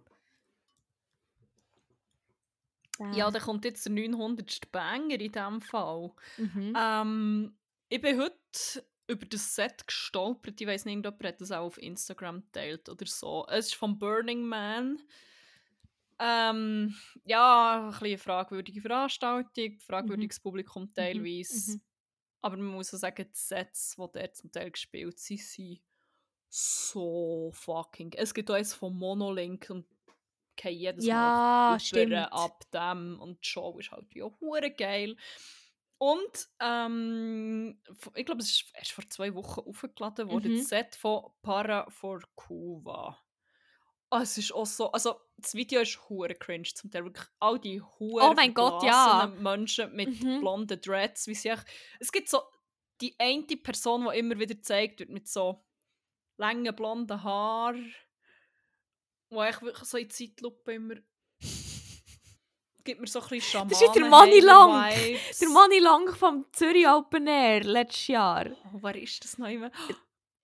Ja, 3.13 3.31
dann 3.31 3.41
kommt 3.41 3.65
jetzt 3.65 3.85
der 3.85 3.93
900. 3.93 4.71
Banger 4.71 5.19
in 5.19 5.31
diesem 5.31 5.61
Fall. 5.61 6.11
Mhm. 6.37 6.73
Ähm, 6.77 7.57
ich 7.87 8.01
bin 8.01 8.19
heute 8.19 8.83
über 9.07 9.25
das 9.25 9.55
Set 9.55 9.87
gestolpert. 9.87 10.59
Ich 10.59 10.67
weiß 10.67 10.85
nicht, 10.85 11.07
ob 11.07 11.23
er 11.23 11.31
das 11.31 11.51
auch 11.51 11.65
auf 11.65 11.81
Instagram 11.81 12.43
teilt 12.51 12.89
oder 12.89 13.05
so. 13.05 13.45
Es 13.49 13.67
ist 13.67 13.75
von 13.75 13.97
Burning 13.97 14.43
Man. 14.43 14.99
Ähm, 16.19 16.95
ja, 17.23 17.85
ein 17.85 17.91
bisschen 17.91 18.07
eine 18.07 18.17
fragwürdige 18.17 18.81
Veranstaltung, 18.81 19.79
fragwürdiges 19.79 20.39
Publikum 20.39 20.93
teilweise. 20.93 21.71
mhm. 21.71 21.81
Aber 22.41 22.57
man 22.57 22.67
muss 22.67 22.93
auch 22.93 22.97
sagen, 22.97 23.25
die 23.25 23.37
Sets, 23.37 23.95
die 23.95 24.07
dort 24.13 24.35
zum 24.35 24.51
Teil 24.51 24.71
gespielt 24.71 25.19
sind, 25.19 25.39
sind 25.39 25.81
so 26.49 27.51
fucking. 27.53 28.13
Es 28.13 28.33
gibt 28.33 28.49
auch 28.51 28.55
eins 28.55 28.73
von 28.73 28.95
Monolink 28.95 29.69
und 29.69 29.85
kein 30.59 30.75
jedes 30.75 31.09
Ja, 31.09 31.11
Mal 31.11 31.79
über 31.89 32.31
stimmt. 32.31 32.33
ab 32.33 32.63
dem 32.71 33.19
und 33.21 33.43
die 33.45 33.49
Show 33.49 33.79
ist 33.79 33.91
halt 33.91 34.13
ja 34.15 34.25
hure 34.41 34.71
geil. 34.71 35.15
Und 35.97 36.47
ähm, 36.61 37.81
ich 38.15 38.25
glaube, 38.25 38.41
es 38.41 38.51
ist 38.51 38.71
erst 38.75 38.91
vor 38.93 39.07
zwei 39.09 39.33
Wochen 39.35 39.61
aufgeladen 39.61 40.27
worden, 40.29 40.51
Mhm. 40.51 40.53
das 40.53 40.69
Set 40.69 40.95
von 40.95 41.31
Para 41.41 41.89
for 41.89 42.21
Cuba. 42.35 43.19
Ah, 44.11 44.21
es 44.23 44.37
ist 44.39 44.51
auch 44.53 44.65
so, 44.65 44.91
also 44.91 45.21
das 45.37 45.53
Video 45.53 45.81
ist 45.81 46.09
hure 46.09 46.33
cringe 46.33 46.63
zum 46.73 46.89
Teil, 46.89 47.03
wirklich 47.05 47.27
all 47.39 47.59
die 47.59 47.81
hure 47.81 48.29
Oh 48.29 48.33
mein 48.35 48.53
Gott, 48.53 48.81
ja. 48.83 49.27
Menschen 49.27 49.95
mit 49.95 50.09
Mhm. 50.09 50.39
blonden 50.39 50.81
Dreads, 50.81 51.27
wie 51.27 51.35
sie 51.35 51.53
es 51.99 52.11
gibt 52.11 52.29
so 52.29 52.41
die 53.01 53.15
eine 53.19 53.45
Person, 53.45 54.07
die 54.11 54.17
immer 54.19 54.39
wieder 54.39 54.55
gezeigt 54.55 54.99
wird 54.99 55.09
mit 55.09 55.27
so 55.29 55.63
langen 56.37 56.75
blonden 56.75 57.23
Haaren, 57.23 57.95
wo 59.29 59.43
echt 59.43 59.61
wirklich 59.61 59.87
so 59.87 59.97
in 59.97 60.09
Zeitlupe 60.09 60.73
immer 60.73 60.95
gibt 62.83 63.01
mir 63.01 63.07
so 63.07 63.19
ein 63.19 63.27
bisschen 63.27 63.51
Schamanen 63.51 63.69
Das 63.69 63.81
ist 63.81 63.95
der 63.95 64.05
Money 64.05 64.39
Lang. 64.39 64.91
Vibes. 64.91 65.39
Der 65.39 65.49
Money 65.49 65.79
Lang 65.79 66.15
vom 66.15 66.45
Zürich 66.51 66.87
Open 66.87 67.27
Air 67.27 67.63
letztes 67.63 68.07
Jahr. 68.07 68.47
Oh, 68.73 68.79
wer 68.81 68.95
ist 68.95 69.23
das 69.23 69.37
noch 69.37 69.47
immer? 69.47 69.71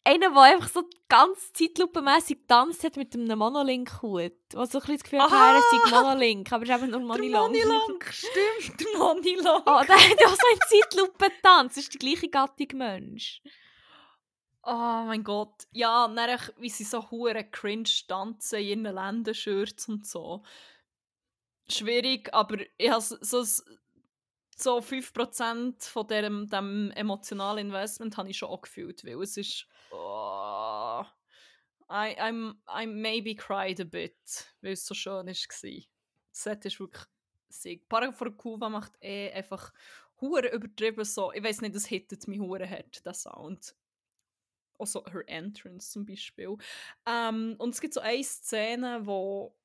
Einer, 0.08 0.30
der 0.30 0.42
einfach 0.42 0.70
so 0.70 0.84
ganz 1.10 1.52
zeitlupenmässig 1.54 2.42
getanzt 2.42 2.84
hat 2.84 2.96
mit 2.96 3.16
einem 3.16 3.40
Monolink-Hut. 3.40 4.34
Was 4.54 4.72
so 4.72 4.78
ein 4.78 4.82
bisschen 4.82 4.98
das 4.98 5.04
Gefühl 5.04 5.22
hat, 5.22 5.32
Aha! 5.32 5.56
er 5.56 5.62
sei 5.62 5.90
Monolink, 5.90 6.52
aber 6.52 6.64
es 6.64 6.70
ist 6.70 6.76
eben 6.76 6.92
nur 6.92 7.00
Money 7.00 7.30
Lang. 7.30 7.48
Money 7.48 7.64
Lang, 7.64 8.04
stimmt, 8.12 8.80
der 8.80 9.00
Money 9.00 9.36
Lang. 9.36 9.64
Oh, 9.66 9.82
der 9.88 9.96
hat 9.96 10.22
ja 10.22 10.30
so 10.30 10.48
in 10.54 10.82
Zeitlupe 10.84 11.30
getanzt. 11.30 11.78
Das 11.78 11.84
ist 11.86 11.94
die 11.96 11.98
gleiche 11.98 12.30
Gattung 12.30 12.68
Mensch. 12.78 13.42
Oh 14.68 15.04
mein 15.06 15.24
Gott. 15.24 15.68
Ja, 15.74 16.12
echt, 16.28 16.54
wie 16.58 16.70
sie 16.70 16.86
so 16.86 17.12
hure 17.12 17.44
cringe 17.44 17.90
tanzen 18.08 18.60
in 18.60 18.84
ihren 18.84 18.96
Ländershirts 18.96 19.88
und 19.88 20.08
so. 20.08 20.44
Schwierig, 21.70 22.34
aber 22.34 22.58
ich 22.78 22.90
habe 22.90 23.02
so, 23.02 23.16
so, 23.22 23.44
so 24.58 24.80
5% 24.80 25.88
von 25.88 26.08
dem, 26.08 26.50
dem 26.50 26.92
emotionalen 26.96 27.68
Investment 27.68 28.18
habe 28.18 28.32
ich 28.32 28.38
schon 28.40 28.50
auch 28.50 28.62
gefühlt, 28.62 29.06
weil 29.06 29.22
es 29.22 29.38
ist... 29.38 29.68
Oh, 29.92 31.04
I, 31.88 32.18
I'm, 32.20 32.56
I 32.68 32.88
maybe 32.88 33.36
cried 33.36 33.80
a 33.80 33.84
bit, 33.84 34.16
weil 34.62 34.74
es 34.74 34.88
so 34.88 34.96
schön 34.96 35.28
war. 35.28 35.34
Das 35.34 35.52
Set 36.32 36.66
ist 36.66 36.80
wirklich 36.80 37.06
sick. 37.50 37.88
Para 37.88 38.12
for 38.12 38.36
Cuba 38.36 38.70
macht 38.70 38.94
eh 39.00 39.32
einfach 39.32 39.72
hure 40.20 40.48
übertrieben 40.48 41.06
so. 41.06 41.32
Ich 41.34 41.44
weiß 41.44 41.62
nicht, 41.62 41.76
das 41.76 41.86
hittet 41.86 42.28
mich 42.28 42.40
hure 42.40 42.68
hart, 42.68 43.06
der 43.06 43.14
Sound 43.14 43.76
also 44.80 45.04
her 45.12 45.24
entrance 45.28 45.92
zum 45.92 46.06
Beispiel. 46.06 46.56
Ähm, 47.06 47.56
und 47.58 47.74
es 47.74 47.82
gibt 47.82 47.94
so 47.94 48.02
eine 48.02 48.24
Szene, 48.24 49.02
wo 49.06 49.56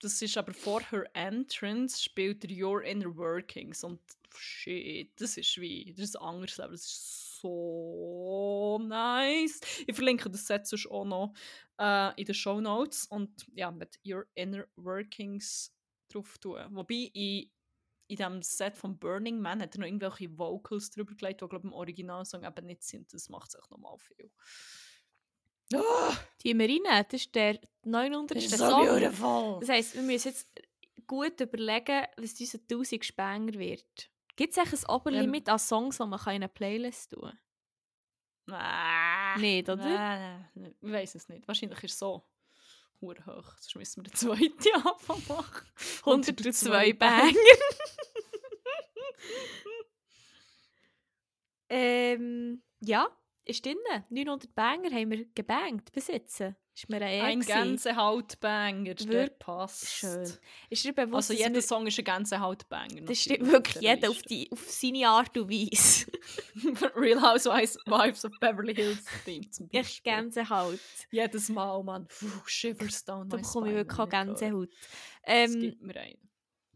das 0.00 0.22
ist 0.22 0.36
aber 0.38 0.54
vor 0.54 0.80
her 0.90 1.04
entrance 1.12 2.02
spielt 2.02 2.44
er 2.44 2.64
Your 2.64 2.82
Inner 2.82 3.14
Workings 3.16 3.84
und 3.84 4.00
shit, 4.34 5.10
das 5.20 5.36
ist 5.36 5.60
wie, 5.60 5.92
das 5.92 6.06
ist 6.06 6.16
ein 6.16 6.22
anderes 6.26 6.56
Level, 6.56 6.72
das 6.72 6.86
ist 6.86 7.40
so 7.40 8.78
nice. 8.82 9.60
Ich 9.86 9.94
verlinke 9.94 10.30
das 10.30 10.46
Set 10.46 10.66
auch 10.90 11.04
noch 11.04 11.34
äh, 11.78 12.18
in 12.18 12.24
den 12.24 12.34
Show 12.34 12.60
Notes 12.60 13.06
und 13.06 13.46
ja, 13.52 13.70
mit 13.70 13.98
Your 14.06 14.26
Inner 14.34 14.66
Workings 14.76 15.72
drauf 16.08 16.38
tun. 16.38 16.58
Wobei 16.70 17.10
in 17.12 17.50
in 18.10 18.16
diesem 18.16 18.42
Set 18.42 18.76
von 18.76 18.98
Burning 18.98 19.40
Man 19.40 19.62
hat 19.62 19.74
er 19.74 19.80
noch 19.80 19.86
irgendwelche 19.86 20.36
Vocals 20.36 20.90
drüber 20.90 21.14
gelegt, 21.14 21.40
die 21.40 21.46
glaube 21.48 21.58
ich 21.58 21.64
im 21.64 21.72
Originalsong 21.72 22.44
eben 22.44 22.66
nicht 22.66 22.82
sind. 22.82 23.12
Das 23.14 23.28
macht 23.28 23.52
sich 23.52 23.60
nochmal 23.70 23.96
viel. 23.98 24.30
Ah, 25.72 26.16
Die 26.42 26.58
wir 26.58 26.68
rein, 26.68 27.04
das 27.08 27.20
ist 27.20 27.34
der 27.34 27.60
900. 27.84 28.36
das 28.36 28.44
ist 28.44 28.58
so 28.58 28.68
Song. 28.68 28.86
beautiful. 28.86 29.60
Das 29.60 29.68
heisst, 29.68 29.94
wir 29.94 30.02
müssen 30.02 30.28
jetzt 30.28 30.48
gut 31.06 31.40
überlegen, 31.40 32.06
was 32.16 32.40
unser 32.40 32.58
1000 32.58 33.04
Spanger 33.04 33.54
wird. 33.54 34.10
Gibt 34.34 34.52
es 34.52 34.58
eigentlich 34.58 34.82
ein 34.84 34.94
Oberlimit 34.94 35.48
an 35.48 35.58
Songs, 35.60 35.98
die 35.98 36.06
man 36.06 36.18
in 36.20 36.28
eine 36.28 36.48
Playlist 36.48 37.12
tun 37.12 37.38
kann? 38.48 39.40
Nicht, 39.40 39.68
oder? 39.68 39.76
Nein, 39.76 40.50
nein, 40.54 40.74
ich 40.80 40.90
weiß 40.92 41.14
es 41.14 41.28
nicht. 41.28 41.46
Wahrscheinlich 41.46 41.82
ist 41.84 41.92
es 41.92 41.98
so 42.00 42.24
hure 43.00 43.24
hoch. 43.26 43.52
Sonst 43.60 43.76
müssen 43.76 44.04
wir 44.04 44.10
den 44.10 44.14
zweiten 44.16 44.86
Anfang 44.86 45.22
machen. 45.28 45.66
102 46.04 46.92
Banger. 46.94 47.32
Ähm, 51.70 52.62
ja, 52.80 53.08
ist 53.44 53.64
drin. 53.64 53.76
900 54.10 54.54
Banger 54.54 54.90
haben 54.90 55.10
wir 55.10 55.24
gebangt 55.34 55.90
bis 55.92 56.08
jetzt. 56.08 56.40
Ist 56.72 56.88
mir 56.88 57.02
Ein 57.02 57.40
gewesen. 57.40 57.46
Gänsehautbanger, 57.46 58.94
der 58.94 59.28
passt. 59.30 59.86
Schön. 59.88 60.32
Ist 60.70 60.84
dir 60.84 60.92
bewusst, 60.94 61.30
Also 61.30 61.34
jeder 61.34 61.54
wir- 61.54 61.62
Song 61.62 61.86
ist 61.86 61.98
ein 61.98 62.04
Gänsehautbanger. 62.04 63.02
das 63.02 63.20
stimmt 63.20 63.50
wirklich 63.52 63.78
der 63.80 63.94
jeder 63.96 64.10
auf, 64.10 64.22
die, 64.22 64.50
auf 64.52 64.70
seine 64.70 65.08
Art 65.08 65.36
und 65.36 65.50
Weise. 65.50 66.06
Real 66.96 67.20
Housewives 67.20 67.76
Wives 67.86 68.24
of 68.24 68.32
Beverly 68.40 68.74
Hills 68.74 69.04
Theme 69.24 69.50
zum 69.50 69.68
Beispiel. 69.72 70.12
Gänsehaut. 70.12 70.78
Jedes 71.10 71.48
Mal, 71.50 71.82
Mann. 71.82 72.06
Puh, 72.06 72.26
shivers 72.46 73.04
down 73.04 73.28
Da 73.28 73.36
bekomme 73.36 73.68
ich 73.70 73.74
wirklich 73.74 73.98
auch 73.98 74.04
ich. 74.06 74.10
Gänsehaut. 74.10 74.68
Ähm, 75.24 75.60
gibt 75.60 75.82
mir 75.82 75.96
einen. 75.96 76.30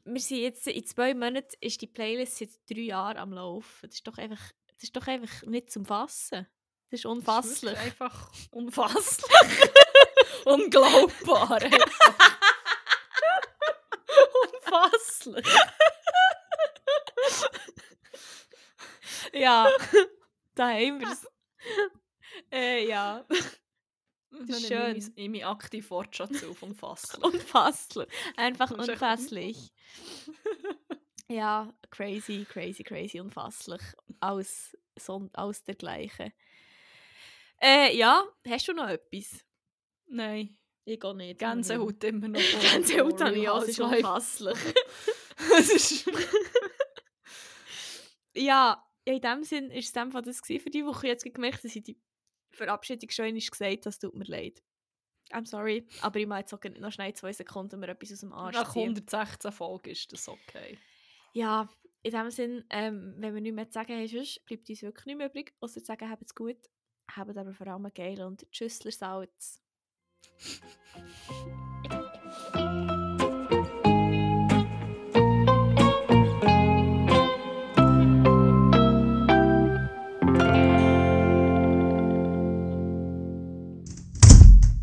wir 0.05 0.21
sind 0.21 0.39
jetzt 0.39 0.67
in 0.67 0.85
zwei 0.85 1.15
Monaten 1.15 1.55
ist 1.61 1.81
die 1.81 1.87
Playlist 1.87 2.37
seit 2.39 2.51
drei 2.69 2.81
Jahren 2.83 3.17
am 3.17 3.33
Laufen. 3.33 3.87
Das 3.87 3.95
ist 3.95 4.07
doch 4.07 4.19
einfach, 4.19 4.43
das 4.77 4.85
ist 4.85 4.97
doch 4.97 5.07
einfach 5.07 5.43
nicht 5.45 5.71
zum 5.71 5.85
Fassen. 5.85 6.47
Das 6.47 6.47
ist 6.47 6.49
Das 6.91 7.01
ist 7.01 7.07
unfasslich. 7.07 7.77
einfach 7.79 8.31
unfasslich. 8.51 9.31
Unglaubbar. 10.45 11.59
Unfasslich. 14.65 15.47
Ja, 19.33 19.69
da 20.55 20.69
haben 20.69 21.01
wir 21.01 21.09
es. 21.11 21.27
äh, 22.53 22.87
ja, 22.89 23.25
Das 23.29 24.59
ist 24.59 24.69
schön. 24.69 24.97
Ich 25.17 25.29
mich 25.29 25.45
aktiv 25.47 25.91
Wortschatz 25.91 26.45
auf. 26.45 26.63
Unfasslich. 26.63 27.23
unfasslich. 27.25 28.09
Einfach 28.37 28.71
unfasslich. 28.71 29.73
Ja, 31.29 31.73
crazy, 31.91 32.47
crazy, 32.49 32.83
crazy, 32.83 33.21
unfasslich. 33.21 33.83
Alles, 34.21 34.77
so, 34.99 35.29
alles 35.33 35.63
dergleichen. 35.65 36.33
Äh, 37.61 37.97
ja, 37.97 38.25
hast 38.47 38.69
du 38.69 38.73
noch 38.73 38.89
etwas? 38.89 39.45
Nein. 40.07 40.57
Ich 40.85 41.01
gehe 41.01 41.15
nicht. 41.15 41.39
Gänsehaut 41.39 42.05
immer 42.05 42.29
noch. 42.29 42.41
Gänsehaut 42.73 43.21
habe 43.21 43.39
ich 43.39 43.49
auch, 43.49 43.63
es 43.63 43.71
ist 43.71 43.81
unfasslich. 43.81 44.59
Es 45.59 45.71
ist... 45.71 46.11
ja, 48.35 48.85
in 49.05 49.21
dem 49.21 49.45
Sinn 49.45 49.71
war 49.71 49.77
es 49.77 49.93
dem 49.93 50.13
Fall 50.13 50.23
das 50.23 50.41
für 50.41 50.71
die 50.71 50.85
Woche. 50.85 51.07
Jetzt 51.07 51.25
gemerkt, 51.25 51.65
dass 51.65 51.75
ich 51.75 51.83
die 51.83 51.99
Verabschiedung 52.51 53.11
schon 53.11 53.35
gesagt 53.35 53.63
habe, 53.63 53.77
das 53.79 53.99
tut 53.99 54.15
mir 54.15 54.25
leid. 54.25 54.63
I'm 55.33 55.47
sorry, 55.47 55.87
aber 56.03 56.21
ich 56.21 56.27
mache 56.27 56.41
jetzt 56.41 56.53
auch 56.53 56.63
noch 56.79 56.93
schnell 56.93 57.15
zwei 57.15 57.33
Sekunden 57.33 57.81
mir 57.81 57.89
etwas 57.89 58.13
aus 58.13 58.21
dem 58.21 58.33
Arsch 58.33 58.55
Nach 58.55 58.73
ziehen. 58.73 58.91
116 58.91 59.53
Folgen 59.53 59.91
ist 59.91 60.13
das 60.13 60.29
okay. 60.29 60.79
Ja, 61.35 61.69
in 62.03 62.13
dem 62.13 62.31
Sinn, 62.31 62.65
ähm, 62.71 63.15
wenn 63.19 63.35
wir 63.35 63.41
nichts 63.41 63.57
mehr 63.57 63.67
zu 63.67 63.73
sagen 63.73 63.95
haben, 63.95 64.29
bleibt 64.47 64.69
uns 64.69 64.83
wirklich 64.83 65.07
nicht 65.07 65.17
mehr 65.17 65.27
übrig, 65.27 65.53
außer 65.61 65.81
zu 65.81 65.87
sagen, 65.87 66.09
habt 66.09 66.23
es 66.23 66.35
gut, 66.35 66.71
habt 67.11 67.37
aber 67.37 67.53
vor 67.53 67.67
allem 67.67 67.91
geil 67.93 68.23
und 68.23 68.49
Tschüssler 68.53 68.93
Salz. 68.93 69.61